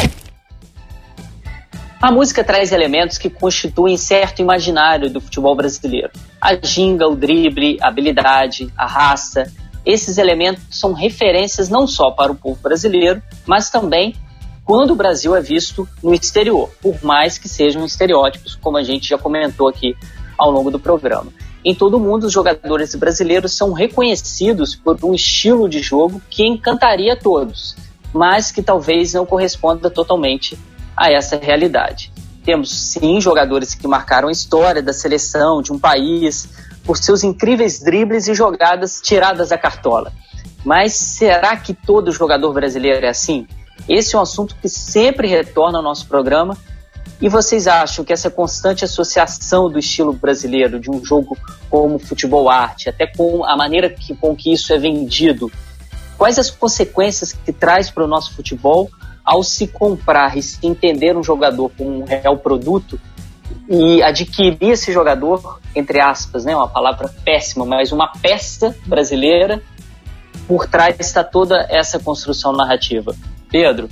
A 2.02 2.10
música 2.10 2.42
traz 2.42 2.72
elementos 2.72 3.18
que 3.18 3.28
constituem 3.28 3.96
certo 3.96 4.40
imaginário 4.40 5.10
do 5.10 5.20
futebol 5.20 5.54
brasileiro. 5.54 6.10
A 6.40 6.54
ginga, 6.54 7.06
o 7.06 7.14
drible, 7.14 7.76
a 7.80 7.88
habilidade, 7.88 8.72
a 8.76 8.86
raça. 8.86 9.52
Esses 9.84 10.18
elementos 10.18 10.62
são 10.70 10.92
referências 10.92 11.68
não 11.68 11.86
só 11.86 12.10
para 12.10 12.32
o 12.32 12.34
povo 12.34 12.58
brasileiro, 12.62 13.22
mas 13.46 13.70
também 13.70 14.14
quando 14.70 14.92
o 14.92 14.94
Brasil 14.94 15.34
é 15.34 15.40
visto 15.40 15.88
no 16.00 16.14
exterior, 16.14 16.70
por 16.80 17.02
mais 17.02 17.36
que 17.36 17.48
sejam 17.48 17.84
estereótipos, 17.84 18.54
como 18.54 18.76
a 18.76 18.84
gente 18.84 19.08
já 19.08 19.18
comentou 19.18 19.66
aqui 19.66 19.96
ao 20.38 20.48
longo 20.48 20.70
do 20.70 20.78
programa. 20.78 21.32
Em 21.64 21.74
todo 21.74 21.96
o 21.96 21.98
mundo, 21.98 22.28
os 22.28 22.32
jogadores 22.32 22.94
brasileiros 22.94 23.52
são 23.52 23.72
reconhecidos 23.72 24.76
por 24.76 24.96
um 25.04 25.12
estilo 25.12 25.68
de 25.68 25.82
jogo 25.82 26.22
que 26.30 26.46
encantaria 26.46 27.16
todos, 27.16 27.74
mas 28.14 28.52
que 28.52 28.62
talvez 28.62 29.12
não 29.12 29.26
corresponda 29.26 29.90
totalmente 29.90 30.56
a 30.96 31.10
essa 31.10 31.36
realidade. 31.36 32.12
Temos 32.44 32.70
sim 32.70 33.20
jogadores 33.20 33.74
que 33.74 33.88
marcaram 33.88 34.28
a 34.28 34.32
história 34.32 34.80
da 34.80 34.92
seleção 34.92 35.60
de 35.60 35.72
um 35.72 35.80
país 35.80 36.48
por 36.84 36.96
seus 36.96 37.24
incríveis 37.24 37.80
dribles 37.82 38.28
e 38.28 38.34
jogadas 38.34 39.00
tiradas 39.02 39.48
da 39.48 39.58
cartola. 39.58 40.12
Mas 40.64 40.92
será 40.92 41.56
que 41.56 41.74
todo 41.74 42.12
jogador 42.12 42.52
brasileiro 42.52 43.04
é 43.04 43.08
assim? 43.08 43.48
Esse 43.88 44.14
é 44.14 44.18
um 44.18 44.22
assunto 44.22 44.56
que 44.60 44.68
sempre 44.68 45.28
retorna 45.28 45.78
ao 45.78 45.84
nosso 45.84 46.06
programa. 46.06 46.56
E 47.20 47.28
vocês 47.28 47.66
acham 47.66 48.02
que 48.04 48.12
essa 48.12 48.30
constante 48.30 48.84
associação 48.84 49.70
do 49.70 49.78
estilo 49.78 50.12
brasileiro, 50.12 50.80
de 50.80 50.90
um 50.90 51.04
jogo 51.04 51.36
como 51.68 51.98
futebol 51.98 52.48
arte, 52.48 52.88
até 52.88 53.06
com 53.06 53.44
a 53.44 53.54
maneira 53.56 53.90
que, 53.90 54.16
com 54.16 54.34
que 54.34 54.50
isso 54.52 54.72
é 54.72 54.78
vendido, 54.78 55.52
quais 56.16 56.38
as 56.38 56.50
consequências 56.50 57.32
que 57.32 57.52
traz 57.52 57.90
para 57.90 58.04
o 58.04 58.06
nosso 58.06 58.34
futebol 58.34 58.90
ao 59.22 59.42
se 59.42 59.66
comprar 59.66 60.36
e 60.36 60.42
se 60.42 60.58
entender 60.66 61.14
um 61.16 61.22
jogador 61.22 61.70
como 61.76 62.00
um 62.00 62.04
real 62.04 62.38
produto 62.38 62.98
e 63.68 64.02
adquirir 64.02 64.70
esse 64.72 64.92
jogador, 64.92 65.60
entre 65.74 66.00
aspas, 66.00 66.44
né, 66.44 66.56
uma 66.56 66.68
palavra 66.68 67.08
péssima, 67.24 67.64
mas 67.64 67.92
uma 67.92 68.08
peça 68.08 68.74
brasileira, 68.86 69.62
por 70.48 70.66
trás 70.66 70.96
está 70.98 71.22
toda 71.22 71.66
essa 71.70 71.98
construção 71.98 72.52
narrativa. 72.52 73.14
Pedro? 73.50 73.88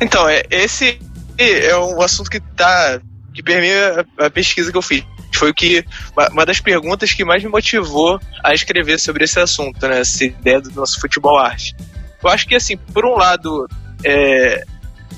Então, 0.00 0.28
é, 0.28 0.42
esse 0.50 0.98
é 1.38 1.76
um 1.76 2.00
assunto 2.00 2.30
que 2.30 2.40
tá 2.40 3.00
que 3.32 3.42
permeia 3.42 4.06
a, 4.18 4.26
a 4.26 4.30
pesquisa 4.30 4.70
que 4.70 4.78
eu 4.78 4.82
fiz. 4.82 5.04
Foi 5.34 5.50
o 5.50 5.54
que 5.54 5.84
uma 6.30 6.46
das 6.46 6.60
perguntas 6.60 7.12
que 7.12 7.24
mais 7.24 7.42
me 7.42 7.48
motivou 7.48 8.20
a 8.42 8.54
escrever 8.54 9.00
sobre 9.00 9.24
esse 9.24 9.40
assunto, 9.40 9.86
né? 9.88 10.00
Essa 10.00 10.24
ideia 10.24 10.60
do 10.60 10.70
nosso 10.70 11.00
futebol 11.00 11.36
arte. 11.38 11.74
Eu 12.22 12.30
acho 12.30 12.46
que 12.46 12.54
assim, 12.54 12.76
por 12.76 13.04
um 13.04 13.16
lado, 13.16 13.68
é, 14.04 14.64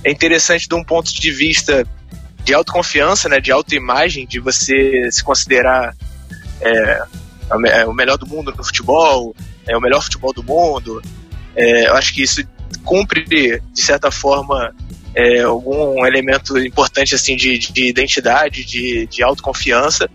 é 0.02 0.10
interessante 0.10 0.66
de 0.66 0.74
um 0.74 0.82
ponto 0.82 1.12
de 1.12 1.30
vista 1.30 1.86
de 2.42 2.54
autoconfiança, 2.54 3.28
né? 3.28 3.40
De 3.40 3.52
autoimagem, 3.52 4.26
de 4.26 4.40
você 4.40 5.10
se 5.12 5.22
considerar 5.22 5.94
é, 6.62 7.02
é 7.68 7.84
o 7.84 7.92
melhor 7.92 8.16
do 8.16 8.26
mundo 8.26 8.54
no 8.56 8.64
futebol, 8.64 9.36
é 9.66 9.76
o 9.76 9.80
melhor 9.80 10.02
futebol 10.02 10.32
do 10.32 10.42
mundo. 10.42 11.02
É, 11.54 11.88
eu 11.88 11.94
acho 11.94 12.14
que 12.14 12.22
isso 12.22 12.42
cumpre, 12.84 13.24
de 13.24 13.60
certa 13.74 14.10
forma, 14.10 14.74
é, 15.14 15.42
algum 15.42 16.04
elemento 16.06 16.58
importante 16.58 17.14
assim 17.14 17.36
de, 17.36 17.58
de 17.58 17.88
identidade, 17.88 18.64
de, 18.64 19.06
de 19.06 19.22
autoconfiança, 19.22 20.08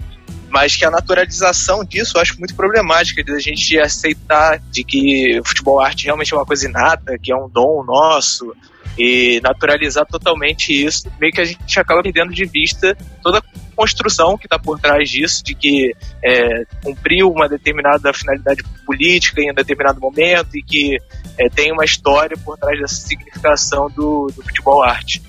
mas 0.49 0.75
que 0.75 0.85
a 0.85 0.91
naturalização 0.91 1.83
disso 1.83 2.17
eu 2.17 2.21
acho 2.21 2.37
muito 2.37 2.53
problemática, 2.55 3.23
de 3.23 3.31
a 3.31 3.39
gente 3.39 3.79
aceitar 3.79 4.59
de 4.69 4.83
que 4.83 5.39
o 5.39 5.47
futebol 5.47 5.79
arte 5.79 6.05
realmente 6.05 6.33
é 6.33 6.37
uma 6.37 6.45
coisa 6.45 6.67
inata, 6.67 7.17
que 7.17 7.31
é 7.31 7.35
um 7.35 7.49
dom 7.49 7.83
nosso, 7.83 8.53
e 8.97 9.39
naturalizar 9.41 10.05
totalmente 10.05 10.71
isso, 10.71 11.11
meio 11.19 11.31
que 11.31 11.41
a 11.41 11.45
gente 11.45 11.79
acaba 11.79 12.03
perdendo 12.03 12.33
de 12.33 12.45
vista 12.45 12.95
toda 13.23 13.39
a 13.39 13.41
construção 13.71 14.37
que 14.37 14.45
está 14.45 14.59
por 14.59 14.79
trás 14.79 15.09
disso, 15.09 15.43
de 15.43 15.55
que 15.55 15.91
é, 16.23 16.65
cumpriu 16.83 17.29
uma 17.31 17.47
determinada 17.47 18.13
finalidade 18.13 18.63
política 18.85 19.41
em 19.41 19.51
um 19.51 19.53
determinado 19.53 19.99
momento 19.99 20.55
e 20.55 20.61
que 20.61 20.97
é, 21.37 21.49
tem 21.49 21.71
uma 21.71 21.85
história 21.85 22.37
por 22.37 22.57
trás 22.57 22.79
dessa 22.79 22.95
significação 22.95 23.89
do, 23.89 24.27
do 24.35 24.43
futebol 24.43 24.83
arte. 24.83 25.21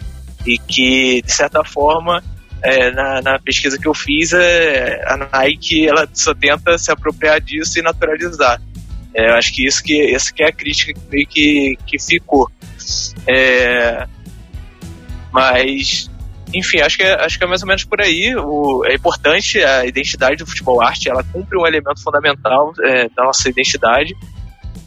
E 0.47 0.59
que, 0.59 1.23
de 1.23 1.33
certa 1.33 1.65
forma, 1.65 2.23
é, 2.63 2.91
na, 2.91 3.23
na, 3.23 3.39
pesquisa 3.39 3.79
que 3.79 3.87
eu 3.87 3.95
fiz, 3.95 4.33
é, 4.33 5.03
a 5.07 5.17
Nike 5.17 5.87
ela 5.87 6.09
só 6.13 6.35
tenta 6.35 6.77
se 6.79 6.91
apropriar 6.91 7.41
disso 7.41 7.79
e 7.79 7.83
naturalizar. 7.83 8.61
É, 9.15 9.31
eu 9.31 9.35
acho 9.35 9.53
que 9.53 9.67
isso 9.67 9.83
que, 9.83 10.15
essa 10.15 10.33
que 10.33 10.43
é 10.43 10.49
a 10.49 10.53
crítica 10.53 10.99
que 11.11 11.27
que, 11.27 11.79
que 11.87 11.99
ficou. 11.99 12.51
É, 13.27 14.07
mas, 15.33 16.11
enfim, 16.55 16.81
acho 16.81 16.97
que, 16.97 17.03
é, 17.03 17.25
acho 17.25 17.39
que 17.39 17.45
é 17.45 17.47
mais 17.47 17.63
ou 17.63 17.69
menos 17.69 17.85
por 17.85 18.01
aí. 18.01 18.35
O, 18.37 18.85
é 18.85 18.95
importante 18.95 19.63
a 19.63 19.87
identidade 19.87 20.37
do 20.37 20.47
futebol 20.47 20.83
arte, 20.83 21.09
ela 21.09 21.25
cumpre 21.25 21.59
um 21.59 21.67
elemento 21.67 22.03
fundamental 22.03 22.73
é, 22.85 23.09
da 23.09 23.25
nossa 23.25 23.49
identidade, 23.49 24.15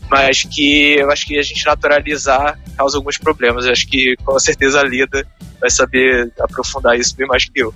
mas 0.09 0.43
que 0.43 0.95
eu 0.97 1.11
acho 1.11 1.25
que 1.25 1.39
a 1.39 1.41
gente 1.41 1.65
naturalizar 1.65 2.59
causa 2.77 2.97
alguns 2.97 3.17
problemas. 3.17 3.65
Eu 3.65 3.71
acho 3.71 3.87
que 3.87 4.15
com 4.23 4.37
certeza 4.39 4.79
a 4.79 4.83
Lida 4.83 5.25
vai 5.59 5.69
saber 5.69 6.31
aprofundar 6.39 6.97
isso 6.97 7.15
bem 7.15 7.27
mais 7.27 7.45
que 7.45 7.59
eu. 7.59 7.73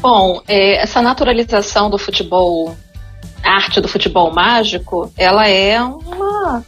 Bom, 0.00 0.42
é, 0.48 0.76
essa 0.76 1.02
naturalização 1.02 1.90
do 1.90 1.98
futebol, 1.98 2.76
a 3.42 3.50
arte 3.56 3.80
do 3.80 3.88
futebol 3.88 4.32
mágico, 4.32 5.12
ela 5.16 5.46
é 5.46 5.82
uma 5.82 6.64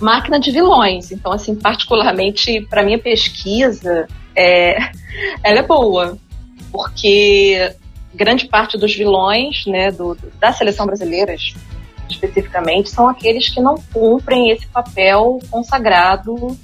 máquina 0.00 0.38
de 0.38 0.50
vilões. 0.50 1.10
Então, 1.10 1.32
assim, 1.32 1.54
particularmente 1.56 2.60
para 2.68 2.84
minha 2.84 2.98
pesquisa, 2.98 4.06
é, 4.38 4.78
ela 5.42 5.58
é 5.58 5.62
boa, 5.62 6.16
porque 6.70 7.74
grande 8.14 8.46
parte 8.46 8.78
dos 8.78 8.94
vilões, 8.94 9.66
né, 9.66 9.90
do, 9.90 10.16
da 10.38 10.52
seleção 10.52 10.86
brasileira, 10.86 11.34
especificamente, 12.08 12.88
são 12.88 13.08
aqueles 13.08 13.48
que 13.48 13.60
não 13.60 13.74
cumprem 13.92 14.50
esse 14.50 14.66
papel 14.68 15.40
consagrado 15.50 16.56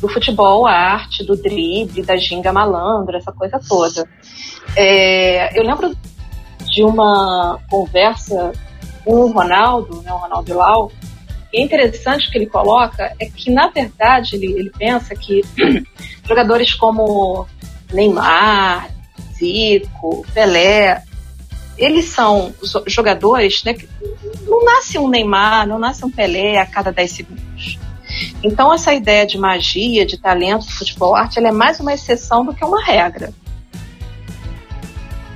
do 0.00 0.08
futebol, 0.08 0.66
a 0.66 0.72
arte, 0.72 1.24
do 1.24 1.36
drible, 1.36 2.02
da 2.02 2.16
ginga 2.16 2.52
malandra, 2.52 3.18
essa 3.18 3.32
coisa 3.32 3.60
toda. 3.68 4.08
É, 4.74 5.58
eu 5.58 5.64
lembro 5.64 5.94
de 6.72 6.82
uma 6.82 7.58
conversa 7.68 8.52
com 9.04 9.14
o 9.14 9.32
Ronaldo, 9.32 10.02
né, 10.02 10.12
o 10.12 10.16
Ronaldo 10.16 10.54
Lau, 10.54 10.92
e 11.52 11.60
é 11.60 11.62
interessante 11.62 12.30
que 12.30 12.36
ele 12.36 12.46
coloca 12.46 13.14
é 13.18 13.26
que, 13.26 13.50
na 13.50 13.68
verdade, 13.68 14.36
ele, 14.36 14.52
ele 14.52 14.70
pensa 14.70 15.14
que 15.14 15.42
jogadores 16.26 16.74
como 16.74 17.46
Neymar, 17.92 18.90
Zico, 19.34 20.26
Pelé, 20.34 21.02
eles 21.78 22.06
são 22.06 22.52
jogadores 22.86 23.62
né, 23.64 23.72
que 23.72 23.88
não 24.46 24.64
nasce 24.64 24.98
um 24.98 25.08
Neymar, 25.08 25.66
não 25.66 25.78
nasce 25.78 26.04
um 26.04 26.10
Pelé 26.10 26.58
a 26.58 26.66
cada 26.66 26.92
10 26.92 27.10
segundos. 27.10 27.78
Então, 28.42 28.72
essa 28.72 28.92
ideia 28.92 29.26
de 29.26 29.38
magia, 29.38 30.04
de 30.04 30.18
talento 30.18 30.66
do 30.66 30.72
futebol 30.72 31.14
arte, 31.14 31.38
ela 31.38 31.48
é 31.48 31.52
mais 31.52 31.78
uma 31.80 31.94
exceção 31.94 32.44
do 32.44 32.54
que 32.54 32.64
uma 32.64 32.82
regra. 32.82 33.32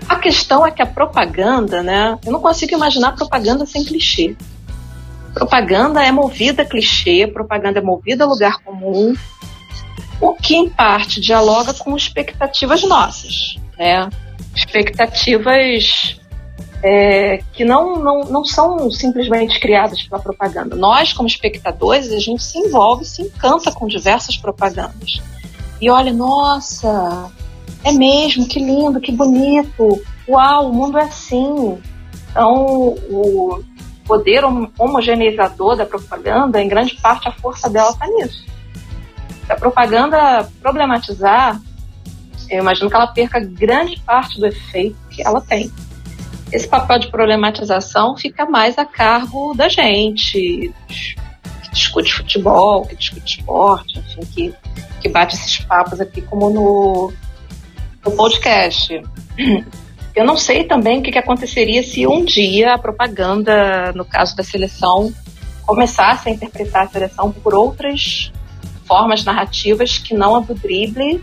A 0.08 0.16
questão 0.16 0.66
é 0.66 0.70
que 0.70 0.82
a 0.82 0.86
propaganda, 0.86 1.82
né? 1.82 2.18
Eu 2.24 2.32
não 2.32 2.40
consigo 2.40 2.74
imaginar 2.74 3.12
propaganda 3.12 3.64
sem 3.64 3.84
clichê. 3.84 4.36
Propaganda 5.34 6.04
é 6.04 6.12
movida 6.12 6.62
a 6.62 6.66
clichê, 6.66 7.26
propaganda 7.26 7.78
é 7.78 7.82
movida 7.82 8.24
a 8.24 8.26
lugar 8.26 8.58
comum, 8.62 9.14
o 10.20 10.34
que 10.34 10.54
em 10.54 10.68
parte 10.68 11.20
dialoga 11.20 11.72
com 11.74 11.96
expectativas 11.96 12.82
nossas, 12.82 13.56
né? 13.78 14.08
Expectativas 14.54 16.20
é, 16.82 17.42
que 17.52 17.64
não, 17.64 17.96
não, 17.96 18.20
não 18.24 18.44
são 18.44 18.90
simplesmente 18.90 19.58
criadas 19.60 20.02
pela 20.02 20.20
propaganda. 20.20 20.76
Nós, 20.76 21.12
como 21.12 21.28
espectadores, 21.28 22.12
a 22.12 22.18
gente 22.18 22.42
se 22.42 22.58
envolve, 22.58 23.04
se 23.04 23.22
encanta 23.22 23.70
com 23.70 23.86
diversas 23.86 24.36
propagandas. 24.36 25.22
E 25.80 25.88
olha, 25.88 26.12
nossa, 26.12 27.30
é 27.84 27.92
mesmo, 27.92 28.46
que 28.46 28.58
lindo, 28.58 29.00
que 29.00 29.12
bonito. 29.12 30.02
Uau, 30.28 30.70
o 30.70 30.74
mundo 30.74 30.98
é 30.98 31.04
assim. 31.04 31.78
Então, 32.30 32.94
o 33.10 33.62
poder 34.06 34.44
homogeneizador 34.78 35.76
da 35.76 35.86
propaganda, 35.86 36.60
em 36.60 36.68
grande 36.68 36.94
parte, 37.00 37.28
a 37.28 37.32
força 37.32 37.68
dela 37.68 37.90
está 37.90 38.06
nisso. 38.06 38.44
Se 39.46 39.52
a 39.52 39.56
propaganda 39.56 40.48
problematizar, 40.60 41.60
eu 42.50 42.60
imagino 42.60 42.90
que 42.90 42.96
ela 42.96 43.06
perca 43.06 43.40
grande 43.40 44.00
parte 44.00 44.38
do 44.38 44.46
efeito 44.46 44.96
que 45.10 45.22
ela 45.22 45.40
tem 45.40 45.70
esse 46.52 46.68
papel 46.68 46.98
de 46.98 47.10
problematização 47.10 48.16
fica 48.16 48.44
mais 48.44 48.76
a 48.76 48.84
cargo 48.84 49.54
da 49.54 49.68
gente, 49.68 50.72
que 50.86 51.70
discute 51.72 52.12
futebol, 52.12 52.84
que 52.84 52.94
discute 52.94 53.38
esporte, 53.38 53.98
enfim, 53.98 54.20
que, 54.26 54.54
que 55.00 55.08
bate 55.08 55.34
esses 55.34 55.58
papos 55.60 55.98
aqui 56.00 56.20
como 56.20 56.50
no, 56.50 57.12
no 58.04 58.12
podcast. 58.12 59.02
Eu 60.14 60.24
não 60.24 60.36
sei 60.36 60.64
também 60.64 60.98
o 60.98 61.02
que, 61.02 61.12
que 61.12 61.18
aconteceria 61.18 61.82
se 61.82 62.06
um 62.06 62.24
dia 62.24 62.74
a 62.74 62.78
propaganda, 62.78 63.92
no 63.92 64.04
caso 64.04 64.36
da 64.36 64.42
seleção, 64.42 65.12
começasse 65.66 66.28
a 66.28 66.32
interpretar 66.32 66.84
a 66.84 66.88
seleção 66.88 67.32
por 67.32 67.54
outras 67.54 68.30
formas 68.86 69.24
narrativas 69.24 69.96
que 69.96 70.12
não 70.12 70.36
a 70.36 70.40
do 70.40 70.54
drible 70.54 71.22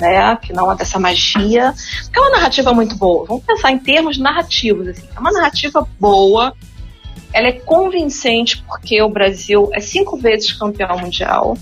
né? 0.00 0.36
Que 0.36 0.52
não 0.52 0.70
é 0.70 0.76
dessa 0.76 0.98
magia. 0.98 1.74
é 2.14 2.20
uma 2.20 2.30
narrativa 2.30 2.72
muito 2.72 2.96
boa. 2.96 3.24
Vamos 3.26 3.44
pensar 3.44 3.72
em 3.72 3.78
termos 3.78 4.18
narrativos. 4.18 4.88
Assim. 4.88 5.08
É 5.14 5.18
uma 5.18 5.32
narrativa 5.32 5.86
boa. 5.98 6.54
Ela 7.32 7.48
é 7.48 7.52
convincente 7.52 8.62
porque 8.62 9.02
o 9.02 9.08
Brasil 9.08 9.70
é 9.72 9.80
cinco 9.80 10.16
vezes 10.16 10.52
campeão 10.52 10.98
mundial. 10.98 11.56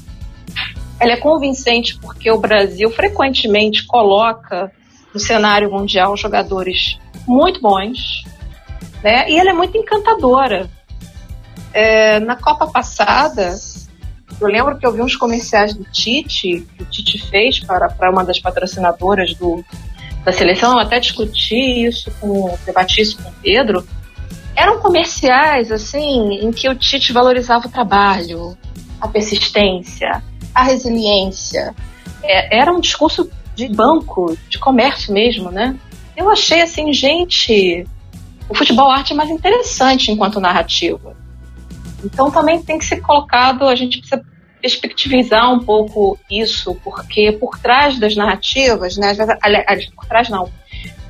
Ela 1.01 1.13
é 1.13 1.17
convincente 1.17 1.99
porque 1.99 2.31
o 2.31 2.39
Brasil 2.39 2.91
frequentemente 2.91 3.87
coloca 3.87 4.71
no 5.15 5.21
cenário 5.21 5.71
mundial 5.71 6.17
jogadores 6.17 6.99
muito 7.27 7.61
bons. 7.61 8.25
Né? 9.03 9.31
E 9.31 9.39
ela 9.39 9.51
é 9.51 9.53
muito 9.53 9.79
encantadora. 9.79 10.69
É, 11.73 12.19
na 12.21 12.37
Copa 12.37 12.67
passada, 12.67 13.55
eu 14.41 14.49
lembro 14.49 14.77
que 14.79 14.87
eu 14.87 14.93
vi 14.93 15.01
uns 15.01 15.17
comerciais 15.17 15.75
do 15.75 15.85
Tite, 15.85 16.67
que 16.77 16.83
o 16.83 16.87
Tite 16.87 17.19
fez 17.29 17.61
para, 17.61 17.89
para 17.89 18.11
uma 18.11 18.25
das 18.25 18.39
patrocinadoras 18.39 19.35
do, 19.35 19.65
da 20.25 20.33
seleção, 20.33 20.73
eu 20.73 20.79
até 20.79 20.99
discuti 20.99 21.87
isso 21.87 22.11
com, 22.21 22.57
debati 22.65 23.01
isso 23.01 23.23
com 23.23 23.29
o 23.29 23.33
Pedro. 23.43 23.87
Eram 24.57 24.81
comerciais, 24.81 25.71
assim, 25.71 26.35
em 26.35 26.51
que 26.53 26.69
o 26.69 26.75
Tite 26.75 27.13
valorizava 27.13 27.67
o 27.67 27.71
trabalho, 27.71 28.57
a 29.01 29.09
persistência, 29.09 30.23
a 30.55 30.63
resiliência. 30.63 31.75
É, 32.23 32.59
era 32.59 32.73
um 32.73 32.81
discurso 32.81 33.29
de 33.55 33.69
banco, 33.69 34.37
de 34.49 34.59
comércio 34.59 35.13
mesmo, 35.13 35.51
né? 35.51 35.77
Eu 36.17 36.31
achei 36.31 36.63
assim, 36.63 36.93
gente, 36.93 37.87
o 38.49 38.55
futebol 38.55 38.91
arte 38.91 39.13
é 39.13 39.17
mais 39.17 39.31
interessante 39.31 40.11
enquanto 40.11 40.41
narrativa. 40.41 41.17
Então 42.05 42.31
também 42.31 42.63
tem 42.63 42.79
que 42.79 42.85
ser 42.85 43.01
colocado, 43.01 43.67
a 43.67 43.75
gente 43.75 43.99
precisa 43.99 44.23
perspectivizar 44.61 45.53
um 45.53 45.61
pouco 45.61 46.19
isso, 46.31 46.75
porque 46.83 47.33
por 47.33 47.59
trás 47.59 47.99
das 47.99 48.17
narrativas, 48.17 48.97
né, 48.97 49.15
aliás, 49.43 49.87
por 49.87 50.07
trás 50.07 50.29
não, 50.29 50.51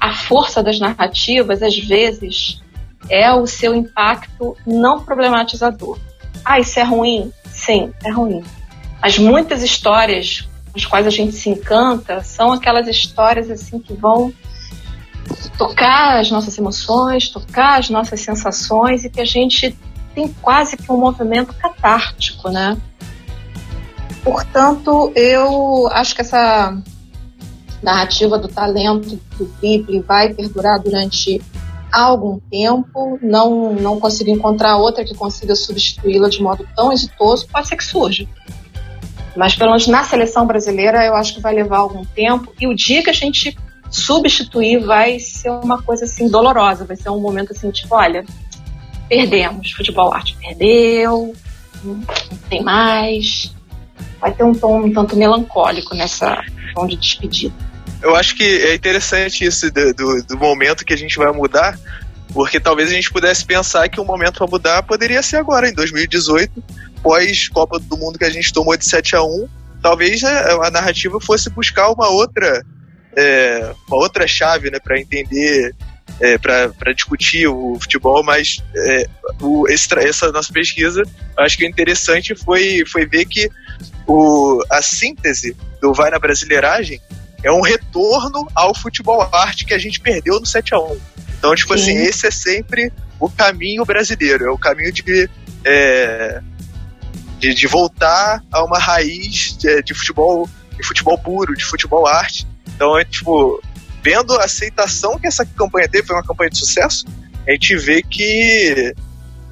a 0.01 0.13
força 0.13 0.63
das 0.63 0.79
narrativas, 0.81 1.63
às 1.63 1.79
vezes, 1.79 2.61
é 3.09 3.33
o 3.33 3.47
seu 3.47 3.75
impacto 3.75 4.57
não 4.67 5.01
problematizador. 5.01 5.99
Ah, 6.45 6.59
isso 6.59 6.79
é 6.79 6.83
ruim? 6.83 7.33
Sim, 7.47 7.93
é 8.05 8.11
ruim. 8.11 8.43
Mas 9.01 9.19
muitas 9.19 9.63
histórias 9.63 10.49
as 10.75 10.85
quais 10.85 11.07
a 11.07 11.11
gente 11.11 11.33
se 11.33 11.49
encanta 11.49 12.23
são 12.23 12.53
aquelas 12.53 12.89
histórias 12.89 13.51
assim 13.51 13.79
que 13.79 13.95
vão 13.95 14.33
tocar 15.57 16.21
as 16.21 16.31
nossas 16.31 16.57
emoções, 16.59 17.29
tocar 17.29 17.79
as 17.79 17.91
nossas 17.91 18.21
sensações 18.21 19.05
e 19.05 19.11
que 19.11 19.21
a 19.21 19.25
gente 19.25 19.77
tem 20.15 20.29
quase 20.43 20.77
que 20.77 20.91
um 20.91 20.99
movimento 20.99 21.55
catártico, 21.55 22.49
né? 22.51 22.77
Portanto, 24.23 25.13
eu 25.15 25.89
acho 25.93 26.15
que 26.15 26.23
essa 26.23 26.77
narrativa 27.83 28.39
do 28.39 28.49
talento 28.49 29.21
do 29.37 29.45
Ghibli 29.61 30.01
vai 30.01 30.33
perdurar 30.33 30.81
durante 30.81 31.43
algum 31.93 32.41
tempo. 32.51 33.19
Não, 33.23 33.75
não 33.75 34.01
consigo 34.01 34.31
encontrar 34.31 34.77
outra 34.77 35.05
que 35.05 35.15
consiga 35.15 35.55
substituí-la 35.55 36.29
de 36.29 36.43
modo 36.43 36.67
tão 36.75 36.93
exitoso. 36.93 37.47
Pode 37.49 37.69
ser 37.69 37.77
que 37.77 37.85
surja. 37.85 38.27
Mas, 39.37 39.55
pelo 39.55 39.71
menos 39.71 39.87
na 39.87 40.05
seleção 40.05 40.47
brasileira, 40.47 41.05
eu 41.05 41.15
acho 41.15 41.35
que 41.35 41.41
vai 41.41 41.55
levar 41.55 41.79
algum 41.79 42.05
tempo. 42.05 42.55
E 42.61 42.67
o 42.67 42.75
dia 42.75 43.03
que 43.03 43.11
a 43.11 43.15
gente 43.15 43.57
substituir 43.91 44.81
vai 44.81 45.19
ser 45.19 45.51
uma 45.51 45.83
coisa 45.83 46.05
assim 46.05 46.29
dolorosa. 46.29 46.85
Vai 46.85 46.97
ser 46.97 47.11
um 47.11 47.21
momento 47.21 47.53
assim, 47.53 47.71
tipo, 47.71 47.95
olha, 47.95 48.25
perdemos. 49.09 49.73
Futebol 49.73 50.13
arte 50.13 50.37
perdeu, 50.41 51.35
não 51.83 52.01
tem 52.49 52.63
mais. 52.63 53.55
Vai 54.21 54.33
ter 54.33 54.45
um 54.45 54.55
tom 54.55 54.85
um 54.85 54.93
tanto 54.93 55.17
melancólico 55.17 55.95
nessa 55.95 56.43
tom 56.75 56.87
de 56.87 56.97
despedida. 56.97 57.55
Eu 58.03 58.15
acho 58.15 58.37
que 58.37 58.45
é 58.45 58.75
interessante 58.75 59.45
isso 59.45 59.71
do, 59.71 59.95
do, 59.95 60.23
do 60.25 60.37
momento 60.37 60.85
que 60.85 60.93
a 60.93 60.97
gente 60.97 61.17
vai 61.17 61.33
mudar, 61.33 61.79
porque 62.33 62.61
talvez 62.61 62.91
a 62.91 62.93
gente 62.93 63.11
pudesse 63.11 63.45
pensar 63.45 63.89
que 63.89 64.01
o 64.01 64.05
momento 64.05 64.39
para 64.39 64.47
mudar 64.47 64.83
poderia 64.83 65.23
ser 65.23 65.39
agora, 65.39 65.69
em 65.69 65.73
2018, 65.73 66.63
pós 67.05 67.49
Copa 67.49 67.79
do 67.79 67.97
Mundo 67.99 68.19
que 68.19 68.25
a 68.25 68.31
gente 68.31 68.53
tomou 68.53 68.77
de 68.77 68.85
7 68.87 69.15
a 69.15 69.23
1 69.23 69.49
talvez 69.83 70.25
a, 70.25 70.67
a 70.67 70.71
narrativa 70.71 71.21
fosse 71.21 71.51
buscar 71.51 71.91
uma 71.91 72.09
outra 72.09 72.65
é, 73.15 73.75
uma 73.87 73.99
outra 73.99 74.27
chave 74.27 74.71
né, 74.71 74.81
para 74.81 74.99
entender 74.99 75.75
é, 76.21 76.39
para 76.39 76.93
discutir 76.95 77.47
o 77.49 77.77
futebol, 77.81 78.23
mas 78.23 78.63
é, 78.77 79.07
o, 79.41 79.67
esse, 79.69 79.89
essa 79.99 80.31
nossa 80.31 80.53
pesquisa, 80.53 81.03
acho 81.39 81.57
que 81.57 81.65
o 81.65 81.69
interessante 81.69 82.35
foi, 82.35 82.85
foi 82.87 83.07
ver 83.07 83.25
que 83.25 83.51
o, 84.07 84.63
a 84.71 84.81
síntese 84.83 85.57
do 85.81 85.93
Vai 85.93 86.11
na 86.11 86.19
Brasileiragem 86.19 87.01
é 87.43 87.51
um 87.51 87.61
retorno 87.61 88.47
ao 88.55 88.75
futebol 88.75 89.29
arte 89.33 89.65
que 89.65 89.75
a 89.75 89.79
gente 89.79 90.01
perdeu 90.01 90.39
no 90.39 90.47
7 90.47 90.75
a 90.75 90.79
1 90.79 91.01
Então, 91.39 91.55
tipo 91.55 91.75
assim, 91.75 91.87
Sim. 91.87 91.99
assim, 91.99 92.07
esse 92.07 92.27
é 92.27 92.31
sempre 92.31 92.93
o 93.19 93.29
caminho 93.29 93.85
brasileiro, 93.85 94.45
é 94.45 94.51
o 94.51 94.59
caminho 94.59 94.93
de, 94.93 95.29
é, 95.65 96.41
de, 97.45 97.55
de, 97.55 97.67
voltar 97.67 98.43
a 98.51 98.65
uma 98.65 98.79
raiz 98.79 99.57
de, 99.59 99.83
de 99.83 99.93
futebol 99.93 100.49
de 100.75 100.83
futebol 100.83 101.19
puro, 101.19 101.55
de 101.55 101.65
futebol 101.65 102.07
arte. 102.07 102.47
Então, 102.75 102.99
é 102.99 103.05
tipo, 103.05 103.63
vendo 104.03 104.35
a 104.35 104.45
aceitação 104.45 105.19
que 105.19 105.27
essa 105.27 105.45
campanha 105.45 105.89
teve, 105.89 106.07
foi 106.07 106.17
uma 106.17 106.23
campanha 106.25 106.51
de 106.51 106.59
sucesso, 106.59 107.05
a 107.47 107.53
gente 107.53 107.77
vê 107.77 108.03
que 108.03 108.95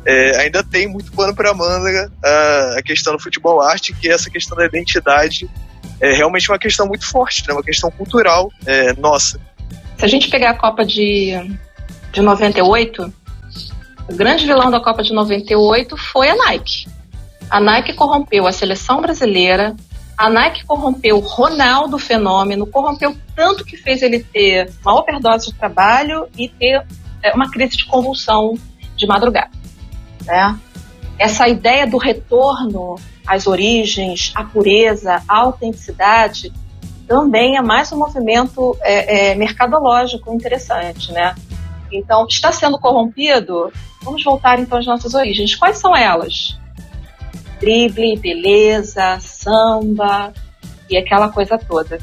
é, 0.04 0.40
ainda 0.40 0.64
tem 0.64 0.88
muito 0.88 1.12
pano 1.12 1.34
para 1.34 1.54
manga 1.54 2.10
a, 2.24 2.76
a, 2.78 2.82
questão 2.82 3.12
do 3.12 3.22
futebol 3.22 3.60
arte, 3.60 3.92
que 3.92 4.08
essa 4.08 4.30
questão 4.30 4.56
da 4.56 4.64
identidade 4.64 5.48
é 6.00 6.12
realmente 6.12 6.50
uma 6.50 6.58
questão 6.58 6.86
muito 6.86 7.06
forte, 7.06 7.46
né? 7.46 7.54
uma 7.54 7.62
questão 7.62 7.90
cultural 7.90 8.50
é, 8.66 8.94
nossa. 8.94 9.38
Se 9.98 10.04
a 10.04 10.08
gente 10.08 10.28
pegar 10.28 10.50
a 10.50 10.54
Copa 10.54 10.84
de, 10.84 11.34
de 12.10 12.20
98, 12.20 13.12
o 14.08 14.16
grande 14.16 14.44
vilão 14.44 14.70
da 14.70 14.80
Copa 14.80 15.02
de 15.02 15.12
98 15.12 15.96
foi 15.96 16.30
a 16.30 16.34
Nike. 16.34 16.86
A 17.52 17.60
Nike 17.60 17.92
corrompeu 17.92 18.46
a 18.46 18.50
seleção 18.50 19.02
brasileira, 19.02 19.76
a 20.16 20.30
Nike 20.30 20.64
corrompeu 20.64 21.18
Ronaldo 21.18 21.98
Fenômeno, 21.98 22.66
corrompeu 22.66 23.14
tanto 23.36 23.62
que 23.62 23.76
fez 23.76 24.00
ele 24.00 24.24
ter 24.24 24.72
uma 24.82 24.98
overdose 24.98 25.50
de 25.50 25.54
trabalho 25.58 26.26
e 26.34 26.48
ter 26.48 26.82
é, 27.22 27.34
uma 27.34 27.50
crise 27.50 27.76
de 27.76 27.84
convulsão 27.84 28.54
de 28.96 29.06
madrugada. 29.06 29.50
Né? 30.24 30.58
Essa 31.18 31.46
ideia 31.46 31.86
do 31.86 31.98
retorno 31.98 32.96
às 33.26 33.46
origens, 33.46 34.32
à 34.34 34.44
pureza, 34.44 35.22
à 35.28 35.36
autenticidade, 35.40 36.50
também 37.06 37.58
é 37.58 37.60
mais 37.60 37.92
um 37.92 37.98
movimento 37.98 38.74
é, 38.80 39.32
é, 39.32 39.34
mercadológico 39.34 40.32
interessante, 40.32 41.12
né? 41.12 41.34
Então, 41.92 42.26
está 42.26 42.50
sendo 42.50 42.78
corrompido? 42.78 43.70
Vamos 44.02 44.24
voltar 44.24 44.58
então 44.58 44.78
às 44.78 44.86
nossas 44.86 45.12
origens. 45.12 45.54
Quais 45.54 45.76
são 45.76 45.94
elas? 45.94 46.61
Drible, 47.62 48.18
beleza, 48.18 49.18
samba 49.20 50.32
e 50.90 50.96
aquela 50.96 51.28
coisa 51.28 51.56
toda. 51.56 51.98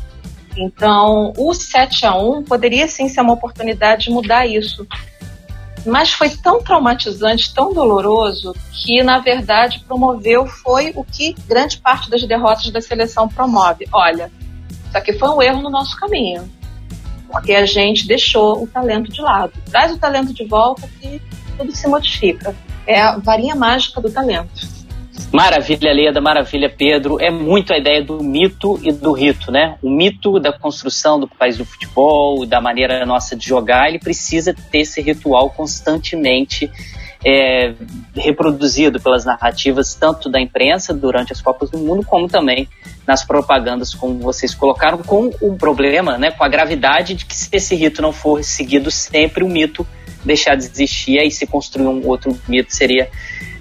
Então, 0.57 1.34
o 1.38 1.53
7 1.53 2.06
a 2.06 2.15
1 2.15 2.44
poderia 2.44 2.88
sim 2.88 3.10
ser 3.10 3.22
uma 3.22 3.34
oportunidade 3.34 4.06
de 4.06 4.10
mudar 4.10 4.48
isso. 4.48 4.88
mas 5.86 6.11
foi 6.11 6.30
tão 6.30 6.61
traumatizante, 6.61 7.53
tão 7.53 7.73
doloroso, 7.73 8.53
que 8.73 9.02
na 9.02 9.19
verdade 9.19 9.80
promoveu 9.88 10.45
foi 10.45 10.91
o 10.94 11.06
que 11.06 11.34
grande 11.48 11.77
parte 11.77 12.10
das 12.10 12.22
derrotas 12.23 12.69
da 12.69 12.81
seleção 12.81 13.30
promove. 13.30 13.88
Olha, 13.94 14.30
isso 14.88 14.98
aqui 14.98 15.14
foi 15.14 15.30
um 15.30 15.41
erro 15.41 15.61
no 15.61 15.69
nosso 15.69 15.95
caminho, 15.98 16.49
porque 17.31 17.53
a 17.53 17.65
gente 17.65 18.06
deixou 18.06 18.61
o 18.61 18.68
talento 18.68 19.10
de 19.10 19.22
lado. 19.22 19.53
Traz 19.72 19.94
o 19.94 19.98
talento 19.98 20.34
de 20.34 20.45
volta 20.45 20.86
que 20.99 21.22
tudo 21.57 21.73
se 21.73 21.88
modifica. 21.88 22.53
É 22.86 22.99
a 23.02 23.18
varinha 23.18 23.56
mágica 23.56 24.02
do 24.02 24.11
talento. 24.11 24.78
Maravilha, 25.31 25.93
Leda, 25.93 26.19
maravilha, 26.19 26.69
Pedro. 26.69 27.19
É 27.22 27.30
muito 27.30 27.72
a 27.72 27.77
ideia 27.77 28.03
do 28.03 28.23
mito 28.23 28.80
e 28.81 28.91
do 28.91 29.11
rito, 29.11 29.51
né? 29.51 29.77
O 29.81 29.89
mito 29.89 30.39
da 30.39 30.51
construção 30.51 31.19
do 31.19 31.27
país 31.27 31.57
do 31.57 31.65
futebol, 31.65 32.45
da 32.47 32.60
maneira 32.60 33.06
nossa 33.06 33.35
de 33.35 33.45
jogar, 33.45 33.89
ele 33.89 33.99
precisa 33.99 34.56
ter 34.72 34.80
esse 34.80 34.99
ritual 35.01 35.51
constantemente 35.51 36.72
é, 37.23 37.73
reproduzido 38.15 38.99
pelas 38.99 39.26
narrativas, 39.26 39.93
tanto 39.93 40.30
da 40.30 40.39
imprensa 40.39 40.93
durante 40.93 41.31
as 41.31 41.41
Copas 41.41 41.69
do 41.69 41.77
Mundo, 41.77 42.03
como 42.03 42.27
também 42.27 42.68
nas 43.06 43.23
propagandas, 43.23 43.93
como 43.93 44.19
vocês 44.19 44.56
colocaram, 44.56 44.99
com 44.99 45.30
o 45.41 45.56
problema, 45.56 46.18
né, 46.18 46.31
com 46.31 46.43
a 46.43 46.47
gravidade 46.47 47.14
de 47.15 47.26
que 47.26 47.35
se 47.35 47.49
esse 47.51 47.76
rito 47.76 48.01
não 48.01 48.14
for 48.14 48.43
seguido 48.43 48.89
sempre, 48.89 49.43
o 49.43 49.49
mito 49.49 49.85
deixar 50.23 50.56
de 50.56 50.64
existir, 50.64 51.19
aí 51.19 51.31
se 51.31 51.45
construir 51.45 51.88
um 51.88 52.06
outro 52.07 52.38
mito 52.47 52.73
seria 52.73 53.10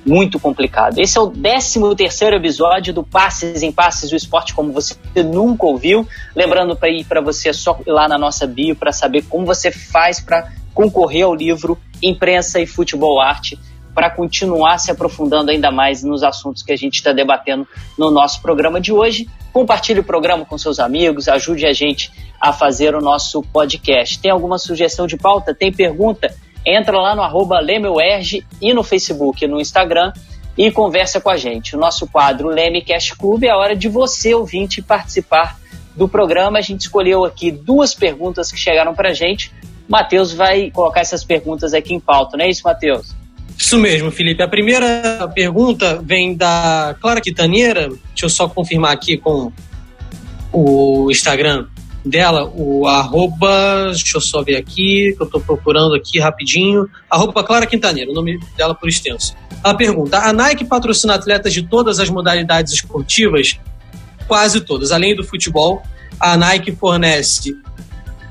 muito 0.07 0.39
complicado. 0.39 0.99
Esse 0.99 1.19
é 1.19 1.21
o 1.21 1.29
13 1.29 1.95
terceiro 1.97 2.37
episódio 2.37 2.93
do 2.93 3.03
Passes 3.03 3.63
em 3.63 3.73
Passes, 3.73 4.11
o 4.13 4.17
esporte 4.17 4.55
como 4.55 4.73
você 4.73 4.97
nunca 5.25 5.67
ouviu. 5.67 6.07
Lembrando 6.35 6.77
para 6.77 6.89
ir 6.89 7.05
para 7.05 7.21
você 7.21 7.53
só 7.53 7.79
ir 7.87 7.91
lá 7.91 8.09
na 8.09 8.19
nossa 8.19 8.47
bio 8.47 8.77
para 8.77 8.93
saber 8.93 9.23
como 9.23 9.45
você 9.45 9.71
faz 9.71 10.21
para 10.21 10.51
concorrer 10.75 11.25
ao 11.25 11.35
livro 11.35 11.79
Imprensa 12.03 12.61
e 12.61 12.67
Futebol 12.67 13.21
Arte 13.21 13.59
para 13.99 14.11
continuar 14.11 14.79
se 14.79 14.93
aprofundando 14.93 15.51
ainda 15.51 15.73
mais 15.73 16.05
nos 16.05 16.23
assuntos 16.23 16.63
que 16.63 16.71
a 16.71 16.77
gente 16.77 16.95
está 16.95 17.13
debatendo 17.13 17.67
no 17.99 18.13
nosso 18.13 18.41
programa 18.41 18.81
de 18.81 18.93
hoje. 18.93 19.29
Compartilhe 19.53 19.99
o 19.99 20.05
programa 20.05 20.45
com 20.45 20.57
seus 20.57 20.79
amigos, 20.79 21.27
ajude 21.27 21.67
a 21.67 21.73
gente 21.73 22.13
a 22.41 22.53
fazer 22.53 22.95
o 22.95 23.01
nosso 23.01 23.43
podcast. 23.43 24.21
Tem 24.21 24.31
alguma 24.31 24.57
sugestão 24.57 25.05
de 25.05 25.17
pauta? 25.17 25.53
Tem 25.53 25.73
pergunta? 25.73 26.33
Entra 26.65 26.99
lá 26.99 27.15
no 27.15 27.23
arroba 27.23 27.61
Lemewerge 27.61 28.45
e 28.61 28.73
no 28.75 28.83
Facebook 28.83 29.45
e 29.45 29.49
no 29.49 29.61
Instagram 29.61 30.13
e 30.57 30.71
conversa 30.73 31.21
com 31.21 31.31
a 31.31 31.37
gente. 31.37 31.77
O 31.77 31.79
nosso 31.79 32.07
quadro 32.07 32.49
Leme 32.49 32.83
Cash 32.83 33.13
Club 33.13 33.45
é 33.45 33.51
a 33.51 33.57
hora 33.57 33.77
de 33.77 33.89
você, 33.89 34.35
ouvinte, 34.35 34.83
participar 34.83 35.57
do 35.95 36.09
programa. 36.09 36.59
A 36.59 36.63
gente 36.63 36.83
escolheu 36.83 37.25
aqui 37.25 37.51
duas 37.51 37.95
perguntas 37.95 38.51
que 38.51 38.59
chegaram 38.59 38.95
para 38.95 39.11
a 39.11 39.15
gente. 39.15 39.53
Matheus 39.89 40.33
vai 40.33 40.71
colocar 40.71 41.01
essas 41.01 41.25
perguntas 41.25 41.73
aqui 41.73 41.95
em 41.95 42.01
pauta, 42.01 42.37
não 42.37 42.45
é 42.45 42.51
isso, 42.51 42.63
Matheus? 42.65 43.15
Isso 43.57 43.79
mesmo, 43.79 44.11
Felipe. 44.11 44.43
A 44.43 44.49
primeira 44.49 45.29
pergunta 45.35 46.01
vem 46.05 46.37
da 46.37 46.95
Clara 47.01 47.21
Quitaneira. 47.21 47.89
Deixa 47.89 48.27
eu 48.27 48.29
só 48.29 48.49
confirmar 48.49 48.93
aqui 48.93 49.17
com 49.17 49.51
o 50.53 51.11
Instagram 51.11 51.67
dela, 52.05 52.51
o 52.55 52.87
arroba, 52.87 53.87
deixa 53.91 54.17
eu 54.17 54.21
só 54.21 54.43
ver 54.43 54.57
aqui, 54.57 55.15
que 55.17 55.23
eu 55.23 55.27
estou 55.27 55.41
procurando 55.41 55.95
aqui 55.95 56.19
rapidinho, 56.19 56.89
arroba 57.11 57.43
Clara 57.45 57.67
Quintaneiro, 57.67 58.13
o 58.13 58.15
nome 58.15 58.39
dela 58.57 58.75
por 58.75 58.89
extenso. 58.89 59.35
Ela 59.63 59.75
pergunta, 59.75 60.19
a 60.19 60.33
Nike 60.33 60.65
patrocina 60.65 61.15
atletas 61.15 61.53
de 61.53 61.63
todas 61.63 61.99
as 61.99 62.09
modalidades 62.09 62.73
esportivas? 62.73 63.59
Quase 64.27 64.61
todas. 64.61 64.93
Além 64.93 65.17
do 65.17 65.25
futebol, 65.25 65.83
a 66.21 66.37
Nike 66.37 66.73
fornece 66.73 67.57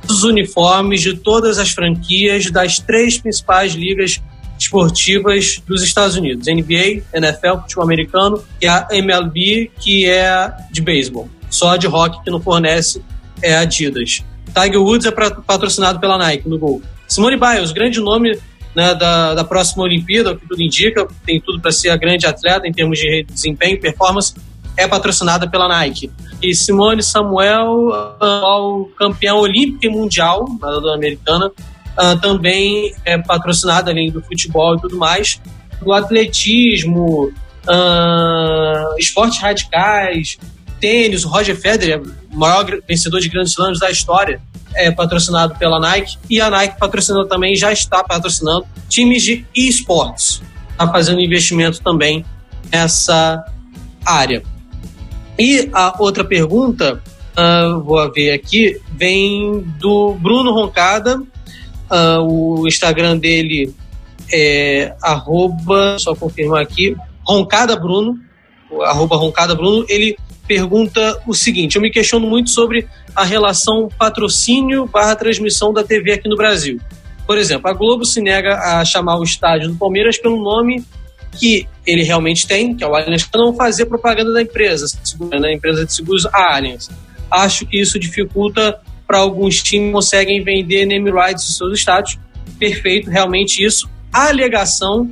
os 0.10 0.24
uniformes 0.24 1.02
de 1.02 1.16
todas 1.16 1.60
as 1.60 1.72
franquias 1.72 2.50
das 2.50 2.80
três 2.80 3.18
principais 3.18 3.74
ligas 3.74 4.22
esportivas 4.58 5.62
dos 5.68 5.84
Estados 5.84 6.16
Unidos: 6.16 6.48
NBA, 6.48 7.04
NFL, 7.14 7.62
futebol 7.62 7.84
americano 7.84 8.44
e 8.62 8.68
a 8.68 8.88
MLB, 8.92 9.72
que 9.80 10.06
é 10.06 10.52
de 10.72 10.82
beisebol. 10.82 11.30
Só 11.50 11.76
de 11.76 11.88
rock 11.88 12.24
que 12.24 12.30
não 12.30 12.42
fornece 12.42 13.02
é 13.42 13.56
Adidas. 13.56 14.24
Tiger 14.54 14.82
Woods 14.82 15.06
é 15.06 15.12
patrocinado 15.12 16.00
pela 16.00 16.18
Nike 16.18 16.48
no 16.48 16.58
gol. 16.58 16.82
Simone 17.08 17.38
Biles, 17.38 17.72
grande 17.72 18.00
nome 18.00 18.38
né, 18.76 18.94
da, 18.94 19.34
da 19.34 19.44
próxima 19.44 19.84
Olimpíada, 19.84 20.32
o 20.32 20.38
que 20.38 20.48
tudo 20.48 20.62
indica, 20.62 21.08
tem 21.26 21.42
tudo 21.42 21.60
para 21.60 21.72
ser 21.72 21.90
a 21.90 21.98
grande 21.98 22.26
atleta 22.26 22.68
em 22.68 22.72
termos 22.72 23.00
de 23.00 23.24
desempenho, 23.24 23.80
performance, 23.80 24.36
é 24.78 24.88
patrocinada 24.88 25.50
pela 25.50 25.68
Nike. 25.68 26.12
E 26.42 26.54
Simone 26.54 27.02
Samuel, 27.02 27.90
uh, 27.90 28.86
campeão 28.98 29.40
olímpico 29.40 29.86
e 29.86 29.90
mundial, 29.90 30.46
nadadora 30.62 30.96
americana, 30.96 31.48
uh, 31.48 32.20
também 32.22 32.94
é 33.04 33.18
patrocinada, 33.18 33.90
além 33.90 34.12
do 34.12 34.22
futebol 34.22 34.76
e 34.76 34.82
tudo 34.82 34.98
mais, 34.98 35.42
do 35.82 35.92
atletismo, 35.92 37.32
uh, 37.68 39.00
esportes 39.00 39.40
radicais, 39.40 40.38
tênis, 40.80 41.26
o 41.26 41.30
Roger 41.30 41.60
Federer, 41.60 42.02
o 42.32 42.38
maior 42.38 42.66
vencedor 42.88 43.20
de 43.20 43.30
grandes 43.30 43.52
slams 43.54 43.80
da 43.80 43.90
história, 43.90 44.42
é 44.76 44.92
patrocinado 44.92 45.56
pela 45.56 45.80
Nike. 45.80 46.18
E 46.30 46.40
a 46.40 46.50
Nike 46.50 46.78
patrocinando 46.80 47.28
também, 47.28 47.56
já 47.56 47.72
está 47.72 48.04
patrocinando 48.04 48.66
times 48.88 49.24
de 49.24 49.46
esportes. 49.56 50.42
Está 50.72 50.88
fazendo 50.92 51.20
investimento 51.20 51.82
também 51.82 52.24
nessa 52.72 53.44
área. 54.06 54.44
E 55.38 55.70
a 55.74 55.96
outra 56.00 56.24
pergunta, 56.24 57.02
uh, 57.38 57.82
vou 57.82 58.12
ver 58.12 58.32
aqui, 58.32 58.80
vem 58.92 59.62
do 59.80 60.14
Bruno 60.16 60.52
Roncada. 60.52 61.22
Uh, 61.90 62.62
o 62.62 62.68
Instagram 62.68 63.18
dele 63.18 63.74
é 64.32 64.96
arroba, 65.02 65.98
só 66.00 66.16
confirmar 66.16 66.62
aqui, 66.62 66.96
Roncada 67.26 67.76
Bruno, 67.78 68.20
arroba 68.84 69.16
Roncada 69.16 69.56
Bruno. 69.56 69.86
Ele 69.88 70.18
pergunta 70.48 71.22
o 71.28 71.34
seguinte: 71.34 71.76
eu 71.76 71.82
me 71.82 71.92
questiono 71.92 72.28
muito 72.28 72.50
sobre 72.50 72.88
a 73.16 73.24
relação 73.24 73.90
patrocínio 73.98 74.86
barra 74.86 75.16
transmissão 75.16 75.74
da 75.74 75.84
TV 75.84 76.14
aqui 76.14 76.30
no 76.30 76.36
Brasil. 76.36 76.80
Por 77.26 77.38
exemplo, 77.38 77.70
a 77.70 77.74
Globo 77.74 78.06
se 78.06 78.22
nega 78.22 78.56
a 78.56 78.86
chamar 78.86 79.20
o 79.20 79.24
estádio 79.24 79.70
do 79.70 79.76
Palmeiras 79.76 80.18
pelo 80.18 80.42
nome 80.42 80.84
que 81.32 81.68
ele 81.86 82.04
realmente 82.04 82.48
tem, 82.48 82.76
que 82.76 82.84
é 82.84 82.88
o 82.88 82.96
Allianz, 82.96 83.26
para 83.26 83.42
não 83.42 83.54
fazer 83.54 83.86
propaganda 83.86 84.34
da 84.34 84.42
empresa, 84.42 84.88
da 85.40 85.52
empresa 85.52 85.86
de 85.86 85.94
seguros 85.94 86.26
a 86.28 86.56
Allianz. 86.56 86.90
Acho 87.30 87.66
que 87.66 87.80
isso 87.80 88.00
dificulta 88.00 88.80
para 89.06 89.20
alguns 89.20 89.62
times 89.62 89.92
conseguem 89.92 90.44
vender 90.44 90.86
name 90.86 91.12
rights 91.12 91.46
dos 91.46 91.58
seus 91.58 91.80
estádios. 91.80 92.18
Perfeito, 92.58 93.10
realmente 93.10 93.64
isso. 93.64 93.90
A 94.12 94.30
alegação 94.30 95.12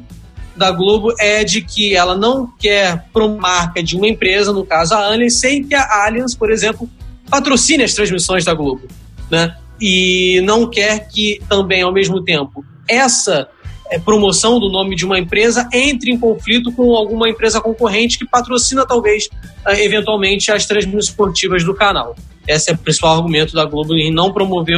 da 0.56 0.72
Globo 0.72 1.14
é 1.20 1.44
de 1.44 1.62
que 1.62 1.96
ela 1.96 2.16
não 2.16 2.48
quer 2.60 3.06
marca 3.40 3.84
de 3.84 3.96
uma 3.96 4.08
empresa, 4.08 4.54
no 4.54 4.66
caso 4.66 4.94
a 4.94 5.06
Allianz, 5.06 5.36
sem 5.36 5.64
que 5.64 5.76
a 5.76 6.06
Allianz, 6.06 6.36
por 6.36 6.52
exemplo, 6.52 6.90
patrocine 7.30 7.84
as 7.84 7.94
transmissões 7.94 8.46
da 8.46 8.54
Globo, 8.54 8.88
né? 9.30 9.56
E 9.80 10.42
não 10.44 10.70
quer 10.70 11.08
que 11.08 11.42
também, 11.50 11.82
ao 11.82 11.92
mesmo 11.92 12.24
tempo, 12.24 12.64
essa 12.88 13.50
é, 13.92 14.00
promoção 14.00 14.60
do 14.60 14.70
nome 14.70 14.96
de 14.96 15.06
uma 15.06 15.20
empresa 15.20 15.68
entre 15.74 16.12
em 16.12 16.18
conflito 16.18 16.72
com 16.72 16.96
alguma 16.96 17.30
empresa 17.30 17.60
concorrente 17.60 18.18
que 18.18 18.26
patrocina, 18.26 18.86
talvez, 18.86 19.30
é, 19.68 19.84
eventualmente, 19.84 20.52
as 20.52 20.66
transmissões 20.66 21.06
esportivas 21.06 21.64
do 21.64 21.74
canal. 21.74 22.16
Esse 22.48 22.72
é 22.72 22.74
o 22.74 22.78
principal 22.78 23.18
argumento 23.18 23.54
da 23.54 23.66
Globo 23.66 23.96
em 23.96 24.14
não 24.14 24.32
promover 24.32 24.78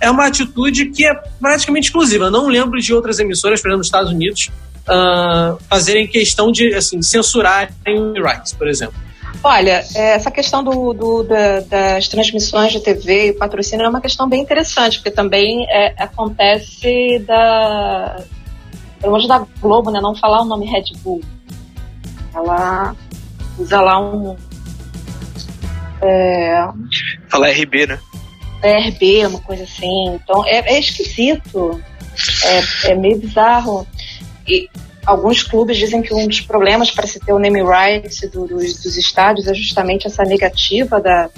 é 0.00 0.10
uma 0.10 0.26
atitude 0.26 0.90
que 0.90 1.06
é 1.06 1.14
praticamente 1.40 1.86
exclusiva. 1.86 2.30
não 2.30 2.48
lembro 2.48 2.78
de 2.80 2.92
outras 2.92 3.18
emissoras, 3.18 3.60
por 3.60 3.68
exemplo, 3.68 3.78
nos 3.78 3.86
Estados 3.86 4.10
Unidos, 4.10 4.50
uh, 4.88 5.58
fazerem 5.68 6.06
questão 6.06 6.50
de 6.50 6.74
assim, 6.74 7.00
censurarem 7.02 7.72
rights, 8.16 8.52
por 8.52 8.68
exemplo? 8.68 9.04
Olha, 9.42 9.84
é, 9.94 10.14
essa 10.14 10.30
questão 10.30 10.64
do, 10.64 10.94
do 10.94 11.22
da, 11.22 11.60
das 11.60 12.08
transmissões 12.08 12.72
de 12.72 12.80
TV 12.80 13.28
e 13.28 13.32
patrocínio 13.34 13.84
é 13.84 13.88
uma 13.88 14.00
questão 14.00 14.26
bem 14.26 14.40
interessante, 14.40 14.98
porque 14.98 15.10
também 15.10 15.66
é, 15.68 15.94
acontece 16.02 17.18
da. 17.26 18.22
Pelo 19.00 19.12
menos 19.12 19.28
da 19.28 19.46
Globo, 19.60 19.90
né? 19.90 20.00
Não 20.00 20.14
falar 20.14 20.40
o 20.40 20.46
nome 20.46 20.64
Red 20.64 20.96
Bull. 21.02 21.20
Ela 22.34 22.96
usa 23.58 23.80
lá 23.82 24.00
um. 24.00 24.34
É, 26.00 26.66
Falar 27.28 27.50
RB, 27.50 27.86
né? 27.86 27.98
É 28.62 28.78
RB, 28.88 29.26
uma 29.26 29.40
coisa 29.40 29.64
assim. 29.64 30.14
Então 30.14 30.42
é, 30.46 30.74
é 30.74 30.78
esquisito. 30.78 31.82
É, 32.44 32.92
é 32.92 32.94
meio 32.94 33.18
bizarro. 33.18 33.86
E 34.46 34.68
alguns 35.06 35.42
clubes 35.42 35.76
dizem 35.76 36.02
que 36.02 36.14
um 36.14 36.26
dos 36.26 36.40
problemas 36.40 36.90
para 36.90 37.06
se 37.06 37.20
ter 37.20 37.32
o 37.32 37.38
name 37.38 37.62
rights 37.62 38.20
do, 38.30 38.46
dos, 38.46 38.82
dos 38.82 38.96
estádios 38.96 39.46
é 39.46 39.54
justamente 39.54 40.06
essa 40.06 40.24
negativa 40.24 41.00
da, 41.00 41.30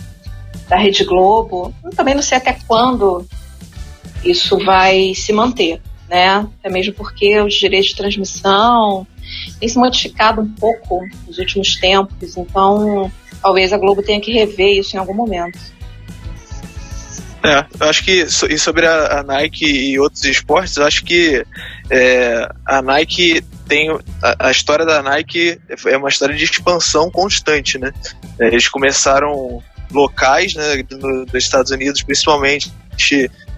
da 0.68 0.76
Rede 0.76 1.04
Globo. 1.04 1.74
Eu 1.84 1.90
também 1.90 2.14
não 2.14 2.22
sei 2.22 2.38
até 2.38 2.56
quando 2.66 3.26
isso 4.24 4.58
vai 4.64 5.14
se 5.14 5.32
manter, 5.32 5.80
né? 6.08 6.46
Até 6.58 6.68
mesmo 6.68 6.94
porque 6.94 7.40
os 7.40 7.54
direitos 7.54 7.90
de 7.90 7.96
transmissão 7.96 9.06
têm 9.58 9.68
se 9.68 9.78
modificado 9.78 10.40
um 10.40 10.48
pouco 10.48 11.00
nos 11.26 11.38
últimos 11.38 11.76
tempos, 11.76 12.36
então 12.36 13.10
talvez 13.42 13.72
a 13.72 13.78
Globo 13.78 14.02
tenha 14.02 14.20
que 14.20 14.32
rever 14.32 14.78
isso 14.78 14.96
em 14.96 14.98
algum 14.98 15.14
momento. 15.14 15.58
É, 17.46 17.64
eu 17.78 17.88
acho 17.88 18.04
que 18.04 18.22
e 18.22 18.58
sobre 18.58 18.86
a, 18.86 19.20
a, 19.20 19.22
Nike 19.22 19.64
e 19.64 20.00
outros 20.00 20.24
esportes, 20.24 20.76
eu 20.76 20.84
acho 20.84 21.04
que 21.04 21.44
é, 21.88 22.48
a 22.66 22.82
Nike 22.82 23.40
tem 23.68 23.88
a, 24.22 24.48
a, 24.48 24.50
história 24.50 24.84
da 24.84 25.00
Nike 25.00 25.60
é 25.86 25.96
uma 25.96 26.08
história 26.08 26.34
de 26.34 26.42
expansão 26.42 27.08
constante, 27.08 27.78
né? 27.78 27.92
É, 28.40 28.48
eles 28.48 28.68
começaram 28.68 29.62
locais, 29.92 30.54
né, 30.54 30.84
no, 30.90 31.24
nos 31.24 31.34
Estados 31.34 31.70
Unidos, 31.70 32.02
principalmente 32.02 32.72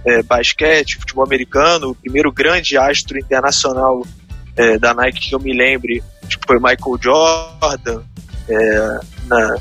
é, 0.04 0.22
basquete, 0.22 0.98
futebol 0.98 1.24
americano. 1.24 1.90
O 1.90 1.94
primeiro 1.94 2.30
grande 2.30 2.76
astro 2.76 3.18
internacional 3.18 4.06
é, 4.54 4.78
da 4.78 4.92
Nike 4.92 5.30
que 5.30 5.34
eu 5.34 5.40
me 5.40 5.56
lembre 5.56 6.02
foi 6.46 6.56
Michael 6.56 6.98
Jordan, 7.00 8.02
é, 8.48 9.00
na, 9.26 9.56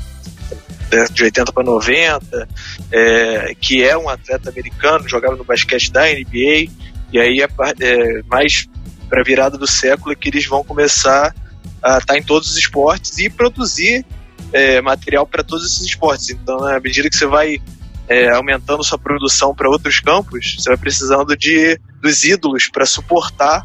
de 1.12 1.24
80 1.24 1.52
para 1.52 1.64
90, 1.64 2.48
é, 2.90 3.54
que 3.60 3.82
é 3.82 3.96
um 3.96 4.08
atleta 4.08 4.50
americano, 4.50 5.08
jogava 5.08 5.36
no 5.36 5.44
basquete 5.44 5.92
da 5.92 6.02
NBA, 6.06 6.70
e 7.12 7.18
aí 7.18 7.40
é, 7.40 7.48
é 7.80 8.22
mais 8.24 8.68
para 9.08 9.20
a 9.20 9.24
virada 9.24 9.56
do 9.56 9.66
século 9.66 10.12
é 10.12 10.14
que 10.14 10.28
eles 10.28 10.46
vão 10.46 10.62
começar 10.62 11.34
a 11.82 11.98
estar 11.98 12.00
tá 12.00 12.18
em 12.18 12.22
todos 12.22 12.50
os 12.50 12.56
esportes 12.56 13.18
e 13.18 13.30
produzir 13.30 14.04
é, 14.52 14.80
material 14.80 15.26
para 15.26 15.42
todos 15.42 15.64
esses 15.64 15.86
esportes. 15.86 16.30
Então, 16.30 16.62
à 16.64 16.80
medida 16.80 17.08
que 17.08 17.16
você 17.16 17.26
vai 17.26 17.60
é, 18.08 18.30
aumentando 18.30 18.82
sua 18.84 18.98
produção 18.98 19.54
para 19.54 19.68
outros 19.68 20.00
campos, 20.00 20.56
você 20.58 20.68
vai 20.70 20.78
precisando 20.78 21.36
de 21.36 21.78
dos 22.00 22.24
ídolos 22.24 22.68
para 22.68 22.86
suportar 22.86 23.62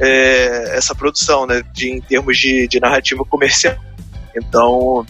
é, 0.00 0.76
essa 0.76 0.94
produção, 0.94 1.46
né, 1.46 1.62
de, 1.72 1.90
em 1.90 2.00
termos 2.00 2.38
de, 2.38 2.66
de 2.68 2.80
narrativa 2.80 3.24
comercial. 3.24 3.76
Então, 4.34 5.06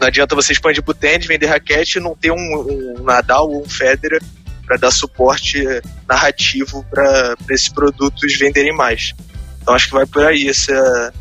não 0.00 0.08
adianta 0.08 0.34
você 0.34 0.52
expandir 0.52 0.82
pro 0.82 0.94
tênis, 0.94 1.26
vender 1.26 1.46
raquete 1.46 1.98
e 1.98 2.00
não 2.00 2.14
ter 2.14 2.32
um, 2.32 2.36
um 2.36 3.02
Nadal 3.02 3.48
ou 3.48 3.62
um 3.62 3.68
Federer 3.68 4.20
para 4.66 4.76
dar 4.76 4.90
suporte 4.90 5.64
narrativo 6.08 6.84
para 6.90 7.36
esses 7.50 7.68
produtos 7.68 8.36
venderem 8.38 8.74
mais. 8.74 9.12
Então 9.60 9.74
acho 9.74 9.86
que 9.86 9.92
vai 9.92 10.06
por 10.06 10.24
aí 10.24 10.48
essa, 10.48 11.12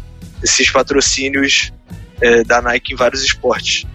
esses 0.44 0.70
patrocínios 0.70 1.72
é, 2.22 2.44
da 2.44 2.62
Nike 2.62 2.94
em 2.94 2.96
vários 2.96 3.24
esportes. 3.24 3.86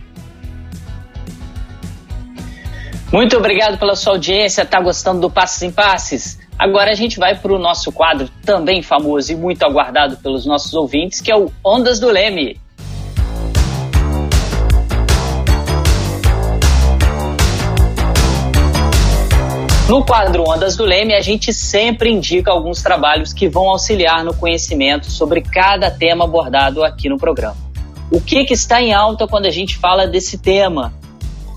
Muito 3.12 3.36
obrigado 3.36 3.78
pela 3.78 3.94
sua 3.94 4.14
audiência. 4.14 4.64
Tá 4.64 4.80
gostando 4.80 5.20
do 5.20 5.30
Passes 5.30 5.62
em 5.62 5.70
Passes? 5.70 6.38
Agora 6.58 6.90
a 6.90 6.94
gente 6.94 7.18
vai 7.18 7.34
para 7.34 7.52
o 7.52 7.58
nosso 7.58 7.92
quadro 7.92 8.28
também 8.44 8.82
famoso 8.82 9.32
e 9.32 9.36
muito 9.36 9.62
aguardado 9.64 10.16
pelos 10.18 10.44
nossos 10.44 10.74
ouvintes, 10.74 11.20
que 11.20 11.30
é 11.30 11.36
o 11.36 11.50
Ondas 11.64 12.00
do 12.00 12.08
Leme. 12.08 12.60
No 19.88 20.04
quadro 20.04 20.42
Ondas 20.48 20.76
do 20.76 20.84
Leme, 20.84 21.14
a 21.14 21.20
gente 21.20 21.52
sempre 21.52 22.10
indica 22.10 22.50
alguns 22.50 22.82
trabalhos 22.82 23.32
que 23.32 23.48
vão 23.48 23.68
auxiliar 23.68 24.24
no 24.24 24.34
conhecimento 24.34 25.08
sobre 25.08 25.40
cada 25.40 25.88
tema 25.92 26.24
abordado 26.24 26.82
aqui 26.82 27.08
no 27.08 27.16
programa. 27.16 27.56
O 28.10 28.20
que, 28.20 28.44
que 28.44 28.52
está 28.52 28.82
em 28.82 28.92
alta 28.92 29.28
quando 29.28 29.46
a 29.46 29.50
gente 29.50 29.76
fala 29.76 30.04
desse 30.04 30.38
tema? 30.38 30.92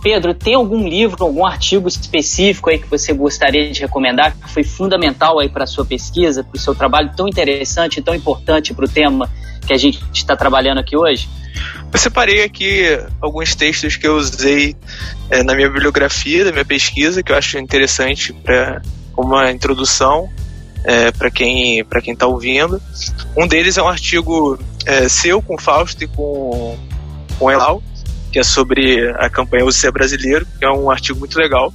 Pedro, 0.04 0.36
tem 0.36 0.54
algum 0.54 0.88
livro, 0.88 1.26
algum 1.26 1.44
artigo 1.44 1.88
específico 1.88 2.70
aí 2.70 2.78
que 2.78 2.88
você 2.88 3.14
gostaria 3.14 3.72
de 3.72 3.82
recomendar 3.82 4.36
que 4.38 4.48
foi 4.48 4.64
fundamental 4.64 5.40
aí 5.40 5.50
para 5.50 5.64
a 5.64 5.68
sua 5.68 5.84
pesquisa, 5.84 6.44
para 6.44 6.56
o 6.56 6.60
seu 6.60 6.76
trabalho 6.76 7.12
tão 7.18 7.28
interessante, 7.28 8.00
tão 8.00 8.14
importante 8.14 8.76
para 8.76 8.86
o 8.86 8.88
tema 8.88 9.28
que 9.66 9.74
a 9.74 9.78
gente 9.78 10.02
está 10.14 10.36
trabalhando 10.36 10.80
aqui 10.80 10.96
hoje? 10.96 11.28
Eu 11.92 12.00
separei 12.00 12.44
aqui 12.44 12.84
alguns 13.20 13.56
textos 13.56 13.96
que 13.96 14.08
eu 14.08 14.16
usei 14.16 14.76
é, 15.30 15.44
na 15.44 15.56
minha 15.56 15.68
bibliografia, 15.68 16.46
da 16.46 16.52
minha 16.52 16.66
pesquisa, 16.66 17.24
que 17.24 17.32
eu 17.32 17.36
acho 17.36 17.58
interessante 17.58 18.32
para 18.32 18.82
uma 19.18 19.52
introdução 19.52 20.30
é, 20.84 21.12
para 21.12 21.30
quem 21.30 21.84
para 21.84 22.02
quem 22.02 22.14
está 22.14 22.28
ouvindo. 22.28 22.82
Um 23.36 23.48
deles 23.48 23.78
é 23.78 23.84
um 23.84 23.88
artigo 23.88 24.58
é, 24.86 25.10
seu 25.10 25.42
com 25.42 25.58
Fausto 25.58 26.04
e 26.04 26.08
com 26.08 26.78
com 27.38 27.50
Elal, 27.50 27.82
que 28.32 28.40
é 28.40 28.44
sobre 28.44 29.10
a 29.18 29.30
campanha 29.30 29.66
UC 29.66 29.92
Brasileiro, 29.92 30.46
que 30.58 30.66
é 30.66 30.70
um 30.70 30.90
artigo 30.92 31.20
muito 31.20 31.38
legal. 31.38 31.74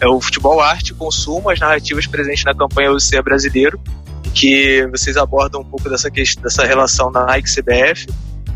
É 0.00 0.06
o 0.06 0.20
futebol, 0.20 0.60
arte, 0.60 0.92
consumo, 0.94 1.48
as 1.48 1.60
narrativas 1.60 2.06
presentes 2.06 2.44
na 2.44 2.54
campanha 2.54 2.90
UC 2.90 3.22
Brasileiro, 3.22 3.80
que 4.34 4.86
vocês 4.88 5.16
abordam 5.16 5.60
um 5.60 5.64
pouco 5.64 5.88
dessa 5.88 6.10
questão, 6.10 6.42
dessa 6.42 6.64
relação 6.64 7.10
na 7.10 7.26
Nike 7.26 7.48
CBF 7.54 8.06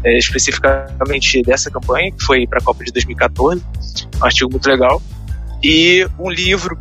é, 0.04 0.16
especificamente 0.18 1.42
dessa 1.42 1.68
campanha, 1.68 2.12
que 2.12 2.24
foi 2.24 2.46
para 2.46 2.60
a 2.60 2.62
Copa 2.62 2.84
de 2.84 2.92
2014, 2.92 3.60
um 4.20 4.24
artigo 4.24 4.50
muito 4.50 4.68
legal, 4.68 5.02
e 5.62 6.06
um 6.18 6.30
livro 6.30 6.78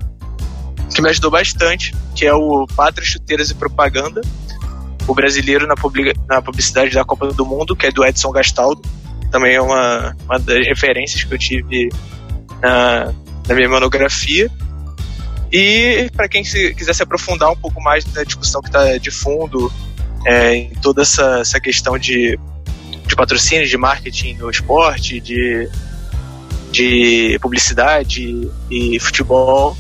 que 0.94 1.02
me 1.02 1.10
ajudou 1.10 1.32
bastante, 1.32 1.92
que 2.16 2.26
é 2.26 2.34
o 2.34 2.68
Pátria, 2.76 3.06
Chuteiras 3.06 3.50
e 3.50 3.56
Propaganda, 3.56 4.22
o 5.08 5.16
brasileiro 5.16 5.66
na, 5.66 5.76
na 6.28 6.42
publicidade 6.42 6.94
da 6.94 7.04
Copa 7.04 7.28
do 7.34 7.46
Mundo, 7.46 7.76
que 7.76 7.88
é 7.88 7.92
do 7.92 8.06
Edson 8.06 8.32
Gastaldo, 8.32 8.82
também 9.32 9.56
é 9.56 9.62
uma, 9.62 10.16
uma 10.26 10.40
das 10.40 10.66
referências 10.68 11.24
que 11.24 11.34
eu 11.34 11.38
tive 11.38 11.90
na, 12.62 13.14
na 13.48 13.56
minha 13.56 13.68
monografia. 13.68 14.50
E 15.58 16.10
para 16.12 16.28
quem 16.28 16.44
se, 16.44 16.74
quiser 16.74 16.94
se 16.94 17.04
aprofundar 17.04 17.50
um 17.52 17.56
pouco 17.56 17.82
mais 17.82 18.06
na 18.14 18.24
discussão 18.24 18.62
que 18.62 18.68
está 18.68 18.98
de 18.98 19.12
fundo 19.12 19.72
é, 20.26 20.56
em 20.56 20.70
toda 20.76 21.02
essa, 21.02 21.40
essa 21.40 21.60
questão 21.60 21.98
de 21.98 22.38
de 23.06 23.16
patrocínio, 23.16 23.68
de 23.68 23.78
marketing 23.78 24.34
no 24.36 24.50
esporte, 24.50 25.20
de, 25.20 25.70
de 26.72 27.38
publicidade 27.40 28.50
e 28.70 29.00
futebol, 29.00 29.78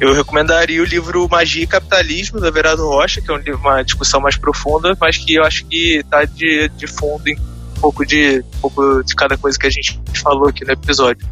eu 0.00 0.12
recomendaria 0.12 0.80
o 0.80 0.84
livro 0.84 1.28
Magia 1.28 1.64
e 1.64 1.66
Capitalismo, 1.66 2.40
da 2.40 2.50
Verado 2.50 2.86
Rocha, 2.86 3.20
que 3.20 3.30
é 3.30 3.34
um 3.34 3.38
livro, 3.38 3.58
uma 3.58 3.82
discussão 3.82 4.20
mais 4.20 4.36
profunda, 4.36 4.96
mas 5.00 5.16
que 5.18 5.34
eu 5.34 5.44
acho 5.44 5.64
que 5.66 5.96
está 5.96 6.24
de, 6.24 6.68
de 6.76 6.86
fundo 6.86 7.28
em 7.28 7.36
um 7.36 7.80
pouco 7.80 8.06
de, 8.06 8.38
um 8.56 8.60
pouco 8.60 9.02
de 9.04 9.14
cada 9.14 9.36
coisa 9.36 9.58
que 9.58 9.66
a 9.66 9.70
gente 9.70 10.00
falou 10.14 10.48
aqui 10.48 10.64
no 10.64 10.72
episódio. 10.72 11.26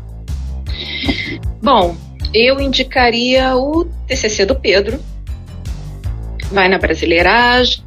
Bom, 1.63 1.97
eu 2.33 2.61
indicaria 2.61 3.57
o 3.57 3.85
TCC 4.07 4.45
do 4.45 4.55
Pedro. 4.55 5.01
Vai 6.51 6.69
na 6.69 6.79
Brasileiragem, 6.79 7.83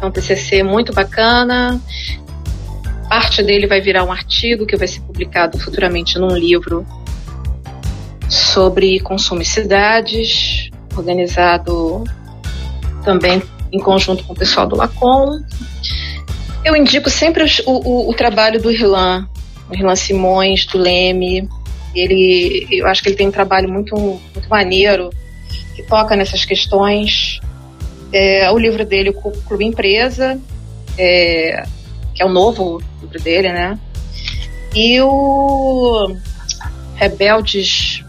é 0.00 0.06
um 0.06 0.10
TCC 0.10 0.62
muito 0.62 0.92
bacana. 0.92 1.80
Parte 3.08 3.42
dele 3.42 3.66
vai 3.66 3.80
virar 3.80 4.04
um 4.04 4.12
artigo 4.12 4.66
que 4.66 4.76
vai 4.76 4.88
ser 4.88 5.00
publicado 5.00 5.58
futuramente 5.58 6.18
num 6.18 6.34
livro 6.36 6.86
sobre 8.28 8.98
consumo 9.00 9.42
e 9.42 9.44
cidades, 9.44 10.70
organizado 10.96 12.04
também 13.04 13.42
em 13.70 13.78
conjunto 13.78 14.24
com 14.24 14.32
o 14.32 14.36
pessoal 14.36 14.66
do 14.66 14.76
Lacom. 14.76 15.40
Eu 16.64 16.74
indico 16.76 17.10
sempre 17.10 17.44
o, 17.44 17.72
o, 17.72 18.10
o 18.10 18.14
trabalho 18.14 18.60
do 18.60 18.70
Irlan, 18.70 19.28
o 19.68 19.74
Irlan 19.74 19.96
Simões, 19.96 20.64
do 20.66 20.78
Leme. 20.78 21.48
Ele, 21.94 22.66
eu 22.70 22.86
acho 22.86 23.02
que 23.02 23.08
ele 23.08 23.16
tem 23.16 23.28
um 23.28 23.32
trabalho 23.32 23.68
muito, 23.68 23.96
muito 23.96 24.48
maneiro 24.48 25.10
que 25.74 25.82
toca 25.82 26.16
nessas 26.16 26.44
questões 26.44 27.40
é, 28.12 28.50
o 28.50 28.58
livro 28.58 28.84
dele, 28.84 29.10
o 29.10 29.14
Clube 29.14 29.64
Empresa, 29.64 30.38
é, 30.98 31.64
que 32.14 32.22
é 32.22 32.26
o 32.26 32.28
novo 32.28 32.82
livro 33.00 33.18
dele, 33.20 33.52
né? 33.52 33.78
E 34.74 35.00
o 35.00 36.14
Rebeldes 36.94 38.04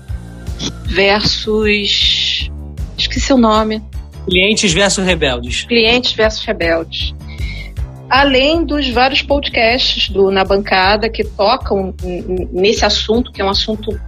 versus. 0.85 2.51
Esqueci 2.97 3.33
o 3.33 3.37
nome. 3.37 3.81
Clientes 4.25 4.71
versus 4.71 5.05
Rebeldes. 5.05 5.63
Clientes 5.63 6.13
versus 6.13 6.45
Rebeldes. 6.45 7.13
Além 8.13 8.63
dos 8.63 8.87
vários 8.91 9.23
podcasts 9.23 10.07
do 10.07 10.29
Na 10.29 10.43
Bancada 10.43 11.09
que 11.09 11.23
tocam 11.23 11.95
nesse 12.51 12.85
assunto, 12.85 13.31
que 13.31 13.41
é 13.41 13.43
um 13.43 13.49
assunto 13.49 13.99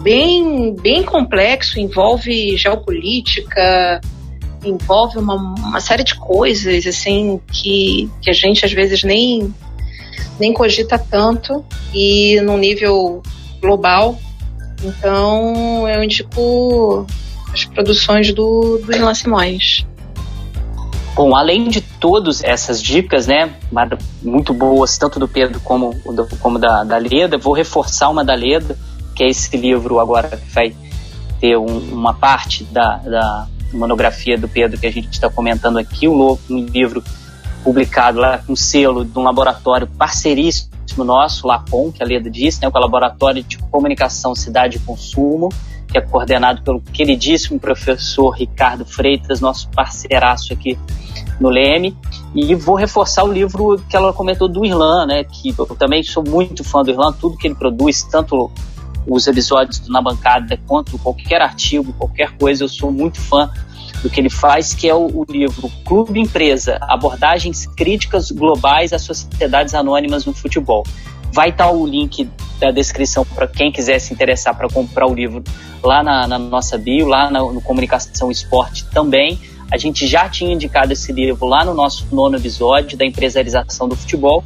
bem, 0.00 0.72
bem 0.76 1.02
complexo, 1.02 1.80
envolve 1.80 2.56
geopolítica, 2.56 4.00
envolve 4.64 5.18
uma, 5.18 5.34
uma 5.34 5.80
série 5.80 6.04
de 6.04 6.14
coisas 6.14 6.86
assim 6.86 7.40
que, 7.52 8.08
que 8.22 8.30
a 8.30 8.32
gente 8.32 8.64
às 8.64 8.72
vezes 8.72 9.02
nem, 9.02 9.52
nem 10.38 10.52
cogita 10.52 10.96
tanto 10.96 11.64
e 11.92 12.40
no 12.42 12.56
nível 12.56 13.24
global. 13.60 14.16
Então 14.84 15.88
eu 15.88 16.00
indico 16.04 17.04
as 17.52 17.64
produções 17.64 18.32
do, 18.32 18.78
do 18.78 18.94
Ilan 18.94 19.14
Simões. 19.14 19.84
Bom, 21.16 21.34
além 21.34 21.70
de 21.70 21.80
todas 21.80 22.44
essas 22.44 22.82
dicas, 22.82 23.26
né, 23.26 23.54
muito 24.22 24.52
boas, 24.52 24.98
tanto 24.98 25.18
do 25.18 25.26
Pedro 25.26 25.58
como, 25.60 25.98
como 26.40 26.58
da, 26.58 26.84
da 26.84 26.98
Leda, 26.98 27.38
vou 27.38 27.54
reforçar 27.54 28.10
uma 28.10 28.22
da 28.22 28.34
Leda, 28.34 28.76
que 29.14 29.24
é 29.24 29.28
esse 29.28 29.56
livro 29.56 29.98
agora 29.98 30.36
que 30.36 30.52
vai 30.52 30.76
ter 31.40 31.56
um, 31.56 31.78
uma 31.90 32.12
parte 32.12 32.64
da, 32.64 32.98
da, 32.98 33.46
monografia 33.72 34.36
do 34.36 34.46
Pedro 34.46 34.78
que 34.78 34.86
a 34.86 34.92
gente 34.92 35.08
está 35.10 35.30
comentando 35.30 35.78
aqui, 35.78 36.06
um, 36.06 36.38
um 36.50 36.66
livro 36.66 37.02
publicado 37.64 38.20
lá 38.20 38.38
com 38.38 38.54
selo 38.54 39.02
de 39.02 39.18
um 39.18 39.22
laboratório 39.22 39.86
parceiríssimo 39.86 40.70
nosso, 40.98 41.46
LACOM, 41.46 41.90
que 41.92 42.02
a 42.02 42.06
Leda 42.06 42.30
disse, 42.30 42.60
né, 42.60 42.68
o 42.68 42.78
Laboratório 42.78 43.42
de 43.42 43.56
Comunicação, 43.56 44.34
Cidade 44.34 44.76
e 44.76 44.80
Consumo, 44.80 45.48
é 45.96 46.00
coordenado 46.00 46.62
pelo 46.62 46.80
queridíssimo 46.80 47.58
professor 47.58 48.30
Ricardo 48.30 48.84
Freitas, 48.84 49.40
nosso 49.40 49.68
parceiraço 49.70 50.52
aqui 50.52 50.78
no 51.40 51.48
Leme. 51.48 51.96
E 52.34 52.54
vou 52.54 52.74
reforçar 52.74 53.24
o 53.24 53.32
livro 53.32 53.78
que 53.88 53.96
ela 53.96 54.12
comentou 54.12 54.48
do 54.48 54.64
Irlan, 54.64 55.06
né? 55.06 55.24
Que 55.24 55.54
eu 55.56 55.66
também 55.66 56.02
sou 56.02 56.22
muito 56.22 56.62
fã 56.62 56.82
do 56.82 56.90
Irlan, 56.90 57.12
tudo 57.12 57.36
que 57.36 57.46
ele 57.46 57.54
produz, 57.54 58.02
tanto 58.04 58.50
os 59.06 59.26
episódios 59.26 59.78
do 59.78 59.92
Na 59.92 60.02
Bancada 60.02 60.58
quanto 60.66 60.98
qualquer 60.98 61.40
artigo, 61.40 61.92
qualquer 61.92 62.36
coisa, 62.36 62.64
eu 62.64 62.68
sou 62.68 62.90
muito 62.90 63.20
fã 63.20 63.50
do 64.02 64.10
que 64.10 64.20
ele 64.20 64.28
faz, 64.28 64.74
que 64.74 64.88
é 64.88 64.94
o, 64.94 65.06
o 65.06 65.24
livro 65.28 65.70
Clube 65.84 66.20
Empresa: 66.20 66.78
Abordagens 66.82 67.66
Críticas 67.66 68.30
Globais 68.30 68.92
às 68.92 69.02
Sociedades 69.02 69.74
Anônimas 69.74 70.26
no 70.26 70.32
Futebol. 70.32 70.84
Vai 71.36 71.50
estar 71.50 71.70
o 71.70 71.86
link 71.86 72.30
da 72.58 72.70
descrição 72.70 73.22
para 73.22 73.46
quem 73.46 73.70
quiser 73.70 73.98
se 73.98 74.10
interessar 74.14 74.56
para 74.56 74.70
comprar 74.70 75.06
o 75.06 75.12
livro 75.12 75.44
lá 75.82 76.02
na, 76.02 76.26
na 76.26 76.38
nossa 76.38 76.78
bio, 76.78 77.06
lá 77.06 77.30
na, 77.30 77.40
no 77.40 77.60
Comunicação 77.60 78.30
Esporte 78.30 78.86
também. 78.86 79.38
A 79.70 79.76
gente 79.76 80.06
já 80.06 80.30
tinha 80.30 80.54
indicado 80.54 80.94
esse 80.94 81.12
livro 81.12 81.44
lá 81.44 81.62
no 81.62 81.74
nosso 81.74 82.06
nono 82.10 82.38
episódio 82.38 82.96
da 82.96 83.04
empresarização 83.04 83.86
do 83.86 83.94
futebol. 83.94 84.42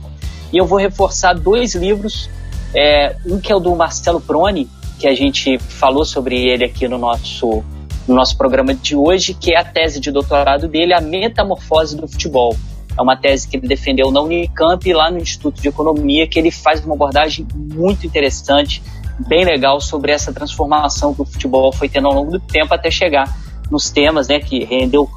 E 0.53 0.57
eu 0.57 0.67
vou 0.67 0.81
reforçar 0.81 1.33
dois 1.33 1.77
livros. 1.77 2.29
É, 2.75 3.15
um 3.25 3.39
que 3.39 3.53
é 3.53 3.55
o 3.55 3.61
do 3.61 3.73
Marcelo 3.77 4.21
Proni, 4.21 4.69
que 4.99 5.07
a 5.07 5.15
gente 5.15 5.61
falou 5.61 6.05
sobre 6.05 6.45
ele 6.45 6.65
aqui 6.65 6.89
no 6.89 6.99
nosso, 6.99 7.63
no 8.09 8.17
nosso 8.17 8.37
programa 8.37 8.75
de 8.75 8.97
hoje, 8.97 9.33
que 9.33 9.55
é 9.55 9.61
a 9.61 9.65
tese 9.65 10.01
de 10.01 10.11
doutorado 10.11 10.67
dele, 10.67 10.93
A 10.93 11.01
Metamorfose 11.01 11.97
do 11.97 12.09
Futebol. 12.09 12.57
É 12.99 13.03
uma 13.03 13.17
tese 13.17 13.49
que 13.49 13.57
ele 13.57 13.67
defendeu 13.67 14.11
na 14.11 14.21
Unicamp 14.21 14.89
e 14.89 14.93
lá 14.93 15.11
no 15.11 15.19
Instituto 15.19 15.61
de 15.61 15.69
Economia, 15.69 16.27
que 16.27 16.39
ele 16.39 16.51
faz 16.51 16.85
uma 16.85 16.95
abordagem 16.95 17.47
muito 17.55 18.07
interessante, 18.07 18.83
bem 19.27 19.45
legal 19.45 19.81
sobre 19.81 20.13
essa 20.13 20.33
transformação 20.33 21.15
que 21.15 21.23
o 21.23 21.25
futebol 21.25 21.73
foi 21.73 21.89
tendo 21.89 22.09
ao 22.09 22.15
longo 22.15 22.33
do 22.33 22.41
tempo 22.41 22.73
até 22.75 22.91
chegar 22.91 23.33
nos 23.71 23.91
temas, 23.91 24.29
né, 24.29 24.41
que 24.41 24.65
rendeu 24.65 25.09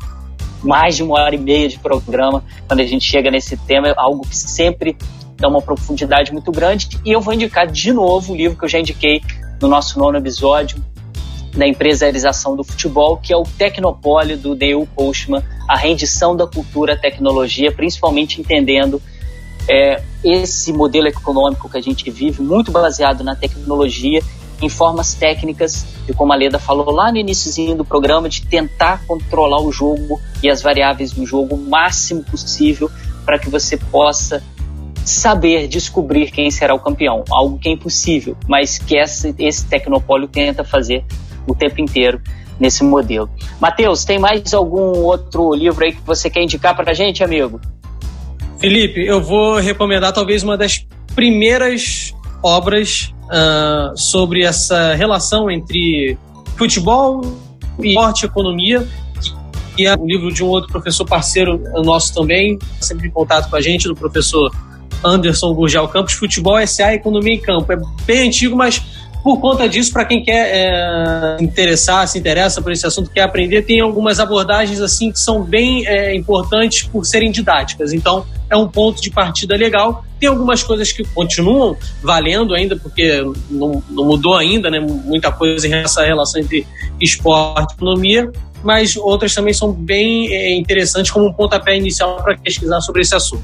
mais 0.63 0.95
de 0.95 1.03
uma 1.03 1.19
hora 1.19 1.35
e 1.35 1.37
meia 1.37 1.67
de 1.67 1.77
programa. 1.79 2.43
Quando 2.67 2.79
a 2.79 2.85
gente 2.85 3.05
chega 3.05 3.29
nesse 3.29 3.57
tema, 3.57 3.89
é 3.89 3.93
algo 3.97 4.21
que 4.27 4.35
sempre 4.35 4.95
dá 5.37 5.47
uma 5.47 5.61
profundidade 5.61 6.31
muito 6.31 6.51
grande. 6.51 6.89
E 7.03 7.11
eu 7.11 7.19
vou 7.19 7.33
indicar 7.33 7.67
de 7.67 7.91
novo 7.91 8.33
o 8.33 8.35
livro 8.35 8.57
que 8.57 8.63
eu 8.63 8.69
já 8.69 8.79
indiquei 8.79 9.21
no 9.61 9.67
nosso 9.67 9.99
nono 9.99 10.17
episódio, 10.17 10.83
da 11.55 11.67
empresarização 11.67 12.55
do 12.55 12.63
futebol, 12.63 13.17
que 13.17 13.33
é 13.33 13.37
o 13.37 13.43
Tecnopólio 13.43 14.37
do 14.37 14.55
Neil 14.55 14.87
Postman, 14.95 15.43
a 15.69 15.77
rendição 15.77 16.35
da 16.35 16.47
cultura 16.47 16.93
à 16.93 16.97
tecnologia, 16.97 17.71
principalmente 17.71 18.41
entendendo 18.41 19.01
é, 19.69 20.01
esse 20.23 20.73
modelo 20.73 21.07
econômico 21.07 21.69
que 21.69 21.77
a 21.77 21.81
gente 21.81 22.09
vive, 22.09 22.41
muito 22.41 22.71
baseado 22.71 23.23
na 23.23 23.35
tecnologia, 23.35 24.21
em 24.61 24.69
formas 24.69 25.13
técnicas, 25.13 25.85
e 26.07 26.13
como 26.13 26.31
a 26.33 26.35
Leda 26.35 26.57
falou 26.57 26.89
lá 26.91 27.11
no 27.11 27.17
iníciozinho 27.17 27.75
do 27.75 27.85
programa, 27.85 28.29
de 28.29 28.45
tentar 28.45 29.05
controlar 29.05 29.61
o 29.61 29.71
jogo 29.71 30.19
e 30.41 30.49
as 30.49 30.61
variáveis 30.61 31.11
do 31.11 31.25
jogo 31.25 31.55
o 31.55 31.57
máximo 31.57 32.23
possível 32.23 32.89
para 33.25 33.37
que 33.37 33.49
você 33.49 33.77
possa 33.77 34.41
saber 35.05 35.67
descobrir 35.67 36.31
quem 36.31 36.49
será 36.49 36.73
o 36.73 36.79
campeão. 36.79 37.23
Algo 37.29 37.59
que 37.59 37.67
é 37.67 37.71
impossível, 37.73 38.37
mas 38.47 38.77
que 38.77 38.97
esse, 38.97 39.35
esse 39.37 39.65
tecnopólio 39.65 40.27
tenta 40.27 40.63
fazer 40.63 41.03
o 41.47 41.55
tempo 41.55 41.81
inteiro 41.81 42.21
nesse 42.59 42.83
modelo. 42.83 43.29
Matheus, 43.59 44.05
tem 44.05 44.19
mais 44.19 44.53
algum 44.53 45.03
outro 45.03 45.53
livro 45.53 45.83
aí 45.83 45.93
que 45.93 46.01
você 46.05 46.29
quer 46.29 46.43
indicar 46.43 46.75
para 46.75 46.91
a 46.91 46.93
gente, 46.93 47.23
amigo? 47.23 47.59
Felipe, 48.59 49.05
eu 49.05 49.21
vou 49.21 49.57
recomendar 49.57 50.13
talvez 50.13 50.43
uma 50.43 50.55
das 50.55 50.85
primeiras 51.15 52.13
obras 52.41 53.13
uh, 53.25 53.97
sobre 53.97 54.43
essa 54.43 54.93
relação 54.93 55.49
entre 55.49 56.17
futebol 56.55 57.21
e 57.79 57.89
esporte 57.89 58.25
economia, 58.25 58.87
que 59.75 59.85
é 59.85 59.95
um 59.95 60.05
livro 60.05 60.31
de 60.31 60.43
um 60.43 60.47
outro 60.47 60.71
professor 60.71 61.05
parceiro 61.05 61.59
nosso 61.83 62.13
também, 62.13 62.59
sempre 62.79 63.07
em 63.07 63.11
contato 63.11 63.49
com 63.49 63.55
a 63.55 63.61
gente, 63.61 63.87
do 63.87 63.95
professor 63.95 64.51
Anderson 65.03 65.53
Gurgel 65.53 65.87
Campos, 65.87 66.13
Futebol 66.13 66.55
SA 66.65 66.93
Economia 66.93 67.33
em 67.33 67.41
Campo. 67.41 67.71
É 67.73 67.77
bem 68.05 68.27
antigo, 68.27 68.55
mas 68.55 68.81
por 69.23 69.39
conta 69.39 69.69
disso, 69.69 69.93
para 69.93 70.03
quem 70.03 70.21
quer 70.21 70.51
é, 70.53 71.37
interessar, 71.41 72.05
se 72.09 72.19
interessa 72.19 72.61
por 72.61 72.73
esse 72.73 72.85
assunto, 72.85 73.09
quer 73.09 73.21
aprender, 73.21 73.61
tem 73.61 73.79
algumas 73.79 74.19
abordagens 74.19 74.81
assim 74.81 75.13
que 75.13 75.19
são 75.19 75.41
bem 75.41 75.87
é, 75.87 76.13
importantes 76.13 76.83
por 76.83 77.05
serem 77.05 77.31
didáticas. 77.31 77.93
Então, 77.93 78.25
é 78.49 78.57
um 78.57 78.67
ponto 78.67 79.01
de 79.01 79.09
partida 79.09 79.55
legal. 79.55 80.03
Tem 80.19 80.27
algumas 80.27 80.61
coisas 80.61 80.91
que 80.91 81.05
continuam 81.05 81.77
valendo 82.01 82.53
ainda, 82.53 82.75
porque 82.75 83.25
não, 83.49 83.81
não 83.89 84.03
mudou 84.05 84.35
ainda, 84.35 84.69
né? 84.69 84.81
Muita 84.81 85.31
coisa 85.31 85.65
em 85.69 85.73
essa 85.73 86.03
relação 86.03 86.41
entre 86.41 86.67
esporte 86.99 87.71
e 87.71 87.75
economia, 87.75 88.29
mas 88.61 88.97
outras 88.97 89.33
também 89.33 89.53
são 89.53 89.71
bem 89.71 90.33
é, 90.33 90.53
interessantes 90.53 91.11
como 91.11 91.27
um 91.27 91.33
pontapé 91.33 91.77
inicial 91.77 92.17
para 92.17 92.37
pesquisar 92.37 92.81
sobre 92.81 93.03
esse 93.03 93.15
assunto. 93.15 93.43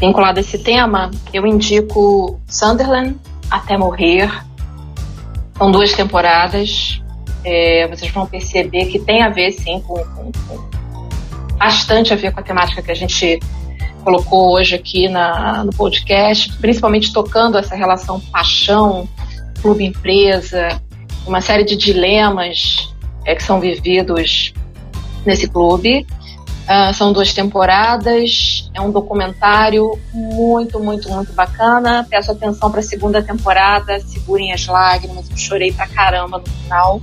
Vinculado 0.00 0.38
a 0.38 0.40
esse 0.40 0.58
tema, 0.58 1.10
eu 1.32 1.46
indico 1.46 2.40
Sunderland 2.48 3.16
até 3.50 3.76
morrer, 3.76 4.30
são 5.62 5.70
duas 5.70 5.92
temporadas. 5.92 7.00
É, 7.44 7.86
vocês 7.86 8.10
vão 8.10 8.26
perceber 8.26 8.86
que 8.86 8.98
tem 8.98 9.22
a 9.22 9.28
ver, 9.28 9.52
sim, 9.52 9.80
com, 9.86 9.94
com, 9.94 10.32
com, 10.32 10.68
bastante 11.56 12.12
a 12.12 12.16
ver 12.16 12.32
com 12.32 12.40
a 12.40 12.42
temática 12.42 12.82
que 12.82 12.90
a 12.90 12.94
gente 12.94 13.38
colocou 14.02 14.54
hoje 14.54 14.74
aqui 14.74 15.08
na, 15.08 15.62
no 15.62 15.72
podcast, 15.72 16.52
principalmente 16.58 17.12
tocando 17.12 17.56
essa 17.58 17.76
relação 17.76 18.18
paixão, 18.18 19.08
clube-empresa, 19.60 20.82
uma 21.28 21.40
série 21.40 21.62
de 21.62 21.76
dilemas 21.76 22.92
é, 23.24 23.36
que 23.36 23.44
são 23.44 23.60
vividos 23.60 24.52
nesse 25.24 25.46
clube. 25.46 26.04
Uh, 26.62 26.94
são 26.94 27.12
duas 27.12 27.34
temporadas, 27.34 28.70
é 28.72 28.80
um 28.80 28.92
documentário 28.92 29.98
muito, 30.12 30.78
muito, 30.78 31.10
muito 31.10 31.32
bacana. 31.32 32.06
Peço 32.08 32.30
atenção 32.30 32.70
para 32.70 32.78
a 32.78 32.82
segunda 32.82 33.20
temporada, 33.20 33.98
segurem 34.00 34.52
as 34.52 34.66
lágrimas, 34.66 35.28
eu 35.28 35.36
chorei 35.36 35.72
pra 35.72 35.88
caramba 35.88 36.38
no 36.38 36.46
final. 36.46 37.00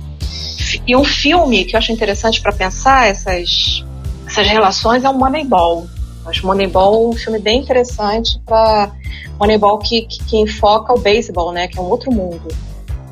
E 0.86 0.96
um 0.96 1.04
filme 1.04 1.64
que 1.64 1.76
eu 1.76 1.78
acho 1.78 1.92
interessante 1.92 2.40
para 2.40 2.52
pensar 2.52 3.08
essas, 3.08 3.84
essas 4.26 4.48
relações 4.48 5.04
é 5.04 5.10
o 5.10 5.14
Moneyball. 5.14 5.86
Eu 6.24 6.30
acho 6.30 6.46
Moneyball 6.46 7.10
um 7.10 7.12
filme 7.12 7.38
bem 7.38 7.60
interessante 7.60 8.40
para 8.46 8.90
Moneyball 9.38 9.78
que, 9.78 10.02
que, 10.02 10.24
que 10.24 10.36
enfoca 10.38 10.94
o 10.94 10.98
beisebol, 10.98 11.52
né, 11.52 11.68
que 11.68 11.78
é 11.78 11.82
um 11.82 11.86
outro 11.86 12.10
mundo. 12.10 12.48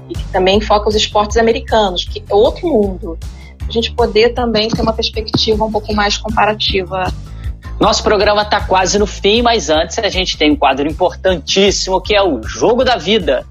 E 0.09 0.15
que 0.15 0.25
também 0.29 0.57
enfoca 0.57 0.89
os 0.89 0.95
esportes 0.95 1.37
americanos, 1.37 2.05
que 2.05 2.25
é 2.27 2.35
outro 2.35 2.67
mundo 2.67 3.19
a 3.69 3.73
gente 3.73 3.93
poder 3.93 4.31
também 4.31 4.69
ter 4.69 4.81
uma 4.81 4.95
perspectiva 4.95 5.65
um 5.65 5.71
pouco 5.71 5.95
mais 5.95 6.17
comparativa. 6.17 7.13
Nosso 7.79 8.03
programa 8.03 8.43
está 8.43 8.61
quase 8.61 8.99
no 8.99 9.07
fim, 9.07 9.43
mas 9.43 9.69
antes 9.69 9.99
a 9.99 10.09
gente 10.09 10.39
tem 10.39 10.53
um 10.53 10.57
quadro 10.57 10.89
importantíssimo 10.89 12.01
que 12.01 12.15
é 12.15 12.23
o 12.23 12.43
Jogo 12.43 12.83
da 12.83 12.97
Vida. 12.97 13.47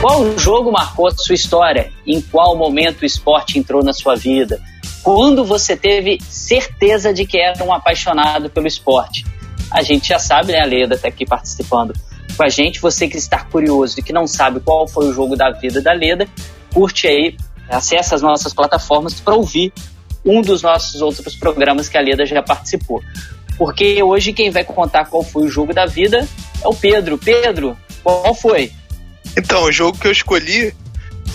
Qual 0.00 0.38
jogo 0.38 0.72
marcou 0.72 1.10
sua 1.10 1.34
história? 1.34 1.92
Em 2.06 2.22
qual 2.22 2.56
momento 2.56 3.02
o 3.02 3.04
esporte 3.04 3.58
entrou 3.58 3.84
na 3.84 3.92
sua 3.92 4.16
vida? 4.16 4.58
Quando 5.02 5.44
você 5.44 5.76
teve 5.76 6.18
certeza 6.22 7.12
de 7.12 7.26
que 7.26 7.38
era 7.38 7.62
um 7.62 7.72
apaixonado 7.72 8.48
pelo 8.48 8.66
esporte? 8.66 9.26
A 9.70 9.82
gente 9.82 10.08
já 10.08 10.18
sabe, 10.18 10.52
né? 10.52 10.60
A 10.60 10.66
Leda 10.66 10.94
está 10.94 11.08
aqui 11.08 11.24
participando 11.24 11.94
com 12.36 12.42
a 12.42 12.48
gente. 12.48 12.80
Você 12.80 13.08
que 13.08 13.16
está 13.16 13.44
curioso 13.44 13.98
e 13.98 14.02
que 14.02 14.12
não 14.12 14.26
sabe 14.26 14.60
qual 14.60 14.88
foi 14.88 15.08
o 15.08 15.12
jogo 15.12 15.36
da 15.36 15.50
vida 15.50 15.80
da 15.80 15.92
Leda, 15.92 16.26
curte 16.72 17.06
aí, 17.06 17.36
acessa 17.68 18.14
as 18.14 18.22
nossas 18.22 18.52
plataformas 18.52 19.20
para 19.20 19.34
ouvir 19.34 19.72
um 20.24 20.42
dos 20.42 20.62
nossos 20.62 21.00
outros 21.00 21.34
programas 21.36 21.88
que 21.88 21.96
a 21.96 22.00
Leda 22.00 22.26
já 22.26 22.42
participou. 22.42 23.02
Porque 23.56 24.02
hoje 24.02 24.32
quem 24.32 24.50
vai 24.50 24.64
contar 24.64 25.04
qual 25.04 25.22
foi 25.22 25.44
o 25.44 25.48
jogo 25.48 25.74
da 25.74 25.86
vida 25.86 26.26
é 26.62 26.68
o 26.68 26.74
Pedro. 26.74 27.18
Pedro, 27.18 27.76
qual 28.02 28.34
foi? 28.34 28.72
Então, 29.36 29.64
o 29.64 29.72
jogo 29.72 29.98
que 29.98 30.06
eu 30.06 30.12
escolhi 30.12 30.74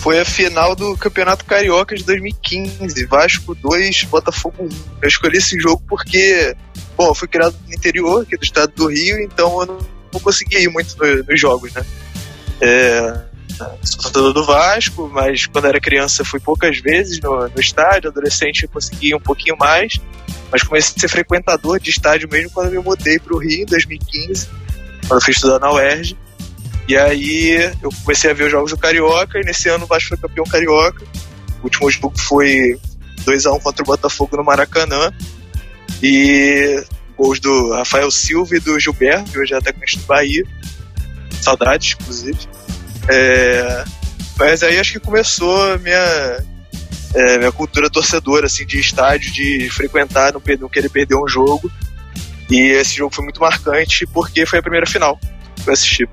foi 0.00 0.20
a 0.20 0.24
final 0.24 0.74
do 0.74 0.96
Campeonato 0.96 1.44
Carioca 1.44 1.94
de 1.94 2.04
2015, 2.04 3.06
Vasco 3.06 3.54
2, 3.54 4.04
Botafogo 4.04 4.64
1. 4.64 4.68
Eu 5.02 5.08
escolhi 5.08 5.38
esse 5.38 5.58
jogo 5.58 5.82
porque, 5.88 6.54
bom, 6.96 7.08
eu 7.08 7.14
fui 7.14 7.28
criado 7.28 7.56
no 7.66 7.74
interior, 7.74 8.22
aqui 8.22 8.36
do 8.36 8.44
estado 8.44 8.72
do 8.74 8.86
Rio, 8.86 9.20
então 9.20 9.60
eu 9.60 9.66
não, 9.66 9.78
não 10.12 10.20
conseguia 10.20 10.60
ir 10.60 10.68
muito 10.68 10.96
nos, 10.98 11.40
jogos, 11.40 11.72
né? 11.72 11.84
É, 12.60 13.20
sou 13.82 14.02
torcedor 14.02 14.32
do 14.32 14.44
Vasco, 14.44 15.10
mas 15.12 15.46
quando 15.46 15.66
era 15.66 15.80
criança 15.80 16.24
fui 16.24 16.40
poucas 16.40 16.78
vezes 16.78 17.20
no, 17.20 17.48
no 17.48 17.60
estádio, 17.60 18.10
adolescente 18.10 18.62
eu 18.62 18.68
consegui 18.68 19.14
um 19.14 19.20
pouquinho 19.20 19.56
mais, 19.58 19.98
mas 20.50 20.62
comecei 20.62 20.94
a 20.96 21.00
ser 21.00 21.08
frequentador 21.08 21.80
de 21.80 21.90
estádio 21.90 22.28
mesmo 22.30 22.50
quando 22.50 22.70
me 22.70 22.78
mudei 22.78 23.18
para 23.18 23.34
o 23.34 23.38
Rio 23.38 23.62
em 23.62 23.66
2015, 23.66 24.48
quando 25.08 25.20
eu 25.20 25.24
fui 25.24 25.32
estudar 25.32 25.58
na 25.58 25.72
UERJ. 25.72 26.16
E 26.88 26.96
aí 26.96 27.72
eu 27.82 27.90
comecei 28.04 28.30
a 28.30 28.34
ver 28.34 28.44
os 28.44 28.50
jogos 28.50 28.70
do 28.70 28.78
Carioca, 28.78 29.38
e 29.38 29.44
nesse 29.44 29.68
ano 29.68 29.84
o 29.84 29.88
Vasco 29.88 30.10
foi 30.10 30.18
campeão 30.18 30.44
carioca. 30.44 31.04
O 31.60 31.64
último 31.64 31.90
jogo 31.90 32.18
foi 32.18 32.78
2 33.24 33.46
a 33.46 33.52
1 33.52 33.60
contra 33.60 33.82
o 33.82 33.86
Botafogo 33.86 34.36
no 34.36 34.44
Maracanã. 34.44 35.12
E 36.02 36.84
gols 37.16 37.40
do 37.40 37.72
Rafael 37.72 38.10
Silva 38.10 38.56
e 38.56 38.60
do 38.60 38.78
Gilberto, 38.78 39.32
que 39.32 39.38
hoje 39.38 39.54
é 39.54 39.56
atacante 39.56 39.98
do 39.98 40.04
Bahia. 40.04 40.44
Saudades, 41.40 41.96
inclusive. 41.98 42.38
É, 43.08 43.84
mas 44.38 44.62
aí 44.62 44.78
acho 44.78 44.92
que 44.92 45.00
começou 45.00 45.72
a 45.72 45.78
minha, 45.78 46.44
é, 47.14 47.38
minha 47.38 47.52
cultura 47.52 47.90
torcedora, 47.90 48.46
assim, 48.46 48.66
de 48.66 48.78
estádio, 48.78 49.32
de 49.32 49.68
frequentar, 49.70 50.32
não, 50.32 50.42
não 50.60 50.68
querer 50.68 50.88
perder 50.88 51.16
um 51.16 51.26
jogo. 51.26 51.70
E 52.50 52.60
esse 52.72 52.96
jogo 52.96 53.14
foi 53.14 53.24
muito 53.24 53.40
marcante 53.40 54.06
porque 54.06 54.46
foi 54.46 54.60
a 54.60 54.62
primeira 54.62 54.86
final 54.86 55.18
que 55.62 55.68
eu 55.68 55.72
assisti. 55.72 56.08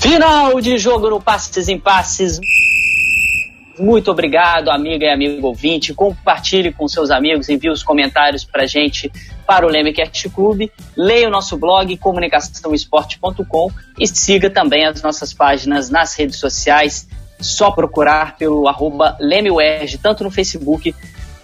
Final 0.00 0.60
de 0.60 0.78
jogo 0.78 1.10
no 1.10 1.20
Passes 1.20 1.68
em 1.68 1.76
Passes. 1.76 2.38
Muito 3.76 4.10
obrigado, 4.12 4.70
amiga 4.70 5.06
e 5.06 5.10
amigo 5.10 5.44
ouvinte. 5.44 5.92
Compartilhe 5.92 6.72
com 6.72 6.86
seus 6.86 7.10
amigos, 7.10 7.48
envie 7.48 7.68
os 7.68 7.82
comentários 7.82 8.44
para 8.44 8.64
gente 8.64 9.10
para 9.44 9.66
o 9.66 9.68
Lemecast 9.68 10.28
Clube. 10.30 10.70
Leia 10.96 11.26
o 11.26 11.30
nosso 11.30 11.56
blog 11.56 11.96
comunicaçãoesporte.com 11.96 13.72
e 13.98 14.06
siga 14.06 14.48
também 14.48 14.86
as 14.86 15.02
nossas 15.02 15.34
páginas 15.34 15.90
nas 15.90 16.14
redes 16.14 16.38
sociais. 16.38 17.08
Só 17.40 17.72
procurar 17.72 18.36
pelo 18.36 18.68
arroba 18.68 19.16
tanto 20.00 20.22
no 20.22 20.30
Facebook 20.30 20.94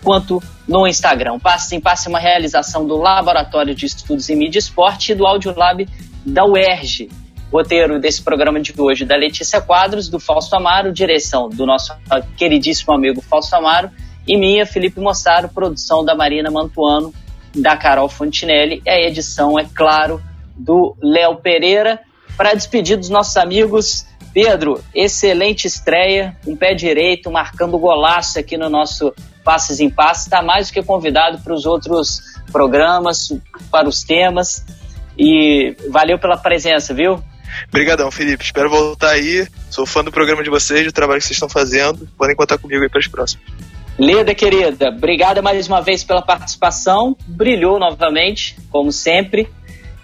quanto 0.03 0.41
no 0.67 0.87
Instagram. 0.87 1.41
Passe 1.41 1.75
em 1.75 1.81
Passe 1.81 2.07
é 2.07 2.11
uma 2.11 2.21
realização 2.21 2.87
do 2.87 2.97
Laboratório 2.97 3.75
de 3.75 3.87
Estudos 3.87 4.31
em 4.31 4.37
Mídia 4.37 4.59
e 4.59 4.61
Esporte 4.61 5.11
e 5.11 5.15
do 5.17 5.27
Audiolab 5.27 5.89
da 6.25 6.45
UERJ 6.45 7.24
roteiro 7.55 8.01
desse 8.01 8.21
programa 8.21 8.61
de 8.61 8.75
hoje 8.77 9.05
da 9.05 9.15
Letícia 9.15 9.61
Quadros, 9.61 10.09
do 10.09 10.19
Fausto 10.19 10.57
Amaro, 10.57 10.93
direção 10.93 11.49
do 11.49 11.65
nosso 11.65 11.95
queridíssimo 12.37 12.93
amigo 12.93 13.23
Fausto 13.23 13.55
Amaro, 13.55 13.93
e 14.27 14.37
minha, 14.37 14.67
Felipe 14.67 14.99
Mossaro, 14.99 15.49
produção 15.49 16.05
da 16.05 16.17
Marina 16.17 16.51
Mantuano, 16.51 17.15
da 17.55 17.77
Carol 17.77 18.09
Fontinelli, 18.09 18.83
e 18.85 18.91
a 18.91 19.01
edição, 19.01 19.57
é 19.57 19.65
claro, 19.73 20.21
do 20.57 20.97
Léo 21.01 21.37
Pereira. 21.37 22.01
Para 22.37 22.55
despedir 22.55 22.97
dos 22.97 23.09
nossos 23.09 23.37
amigos, 23.37 24.05
Pedro, 24.33 24.83
excelente 24.93 25.69
estreia, 25.69 26.37
um 26.45 26.57
pé 26.57 26.75
direito, 26.75 27.31
marcando 27.31 27.79
golaço 27.79 28.37
aqui 28.37 28.57
no 28.57 28.69
nosso 28.69 29.15
Passes 29.45 29.79
em 29.79 29.89
Passes, 29.89 30.25
está 30.25 30.43
mais 30.43 30.67
do 30.67 30.73
que 30.73 30.83
convidado 30.83 31.39
para 31.39 31.55
os 31.55 31.67
outros 31.67 32.21
programas, 32.51 33.29
para 33.71 33.89
os 33.89 34.03
temas, 34.03 34.67
e 35.17 35.77
valeu 35.89 36.19
pela 36.19 36.37
presença, 36.37 36.93
viu? 36.93 37.23
Obrigadão, 37.69 38.11
Felipe. 38.11 38.45
Espero 38.45 38.71
voltar 38.71 39.11
aí. 39.11 39.47
Sou 39.71 39.87
fã 39.87 40.03
do 40.05 40.13
programa 40.13 40.43
de 40.43 40.51
vocês, 40.51 40.85
do 40.85 40.93
trabalho 40.93 41.21
que 41.21 41.27
vocês 41.27 41.37
estão 41.37 41.49
fazendo. 41.49 42.09
Podem 42.17 42.37
contar 42.37 42.59
comigo 42.59 42.83
aí 42.83 42.89
para 42.89 43.01
os 43.01 43.09
próximos. 43.09 43.45
Leda, 43.99 44.35
querida, 44.35 44.89
obrigada 44.89 45.41
mais 45.41 45.69
uma 45.69 45.81
vez 45.81 46.03
pela 46.03 46.21
participação. 46.21 47.17
Brilhou 47.27 47.79
novamente, 47.79 48.57
como 48.71 48.91
sempre. 48.91 49.49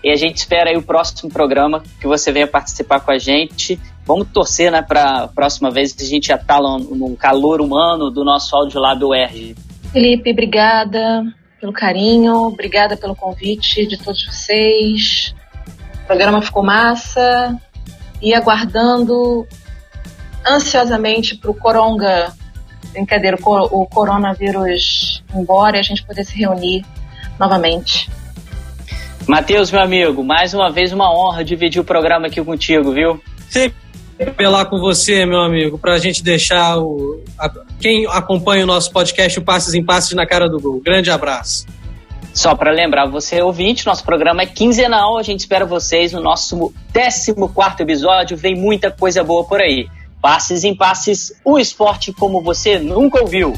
E 0.02 0.10
a 0.10 0.16
gente 0.16 0.36
espera 0.36 0.70
aí 0.70 0.77
o 0.77 0.82
próximo 0.82 1.31
programa 1.31 1.82
que 2.01 2.06
você 2.06 2.32
venha 2.32 2.47
participar 2.47 3.01
com 3.01 3.10
a 3.10 3.18
gente. 3.18 3.78
Vamos 4.06 4.28
torcer, 4.32 4.70
né, 4.70 4.81
para 4.81 5.24
a 5.24 5.28
próxima 5.28 5.70
vez 5.70 5.94
a 6.01 6.05
gente 6.05 6.28
já 6.28 6.39
tá 6.39 6.59
no 6.59 7.16
calor 7.16 7.60
humano 7.60 8.10
do 8.10 8.24
nosso 8.24 8.56
Audiolab 8.56 9.05
UERJ. 9.05 9.56
Felipe, 9.93 10.31
obrigada 10.31 11.24
pelo 11.60 11.72
carinho, 11.72 12.35
obrigada 12.47 12.97
pelo 12.97 13.14
convite 13.14 13.86
de 13.86 13.98
todos 13.98 14.24
vocês 14.24 15.35
programa 16.11 16.43
ficou 16.43 16.65
massa 16.65 17.57
e 18.20 18.35
aguardando 18.35 19.47
ansiosamente 20.45 21.37
para 21.37 21.53
o 21.53 21.55
coronga, 21.55 22.32
brincadeira, 22.91 23.39
o 23.41 23.87
coronavírus 23.87 25.23
embora 25.32 25.77
e 25.77 25.78
a 25.78 25.82
gente 25.85 26.05
poder 26.05 26.24
se 26.24 26.37
reunir 26.37 26.85
novamente. 27.39 28.11
Matheus, 29.24 29.70
meu 29.70 29.81
amigo, 29.81 30.24
mais 30.24 30.53
uma 30.53 30.69
vez 30.69 30.93
uma 30.93 31.15
honra 31.15 31.45
dividir 31.45 31.81
o 31.81 31.85
programa 31.85 32.27
aqui 32.27 32.43
contigo, 32.43 32.91
viu? 32.91 33.23
Sempre 33.49 33.77
apelar 34.20 34.65
com 34.65 34.81
você, 34.81 35.24
meu 35.24 35.41
amigo, 35.41 35.78
para 35.78 35.95
a 35.95 35.99
gente 35.99 36.24
deixar 36.24 36.77
o, 36.78 37.23
a, 37.39 37.49
quem 37.78 38.05
acompanha 38.09 38.65
o 38.65 38.66
nosso 38.66 38.91
podcast, 38.91 39.39
o 39.39 39.43
Passes 39.43 39.74
em 39.74 39.85
Passes 39.85 40.12
na 40.15 40.27
cara 40.27 40.49
do 40.49 40.59
gol. 40.59 40.81
Grande 40.85 41.09
abraço. 41.09 41.66
Só 42.32 42.55
para 42.55 42.70
lembrar 42.70 43.07
você, 43.07 43.43
ouvinte, 43.43 43.86
nosso 43.86 44.05
programa 44.05 44.43
é 44.43 44.47
quinzenal. 44.47 45.19
A 45.19 45.23
gente 45.23 45.40
espera 45.40 45.66
vocês 45.66 46.12
no 46.12 46.20
nosso 46.20 46.73
14 46.93 47.32
episódio. 47.81 48.36
Vem 48.36 48.55
muita 48.55 48.90
coisa 48.90 49.24
boa 49.24 49.44
por 49.44 49.61
aí. 49.61 49.89
Passes 50.23 50.65
em 50.65 50.74
passes, 50.74 51.32
o 51.44 51.59
esporte 51.59 52.12
como 52.12 52.43
você 52.43 52.78
nunca 52.78 53.20
ouviu. 53.20 53.55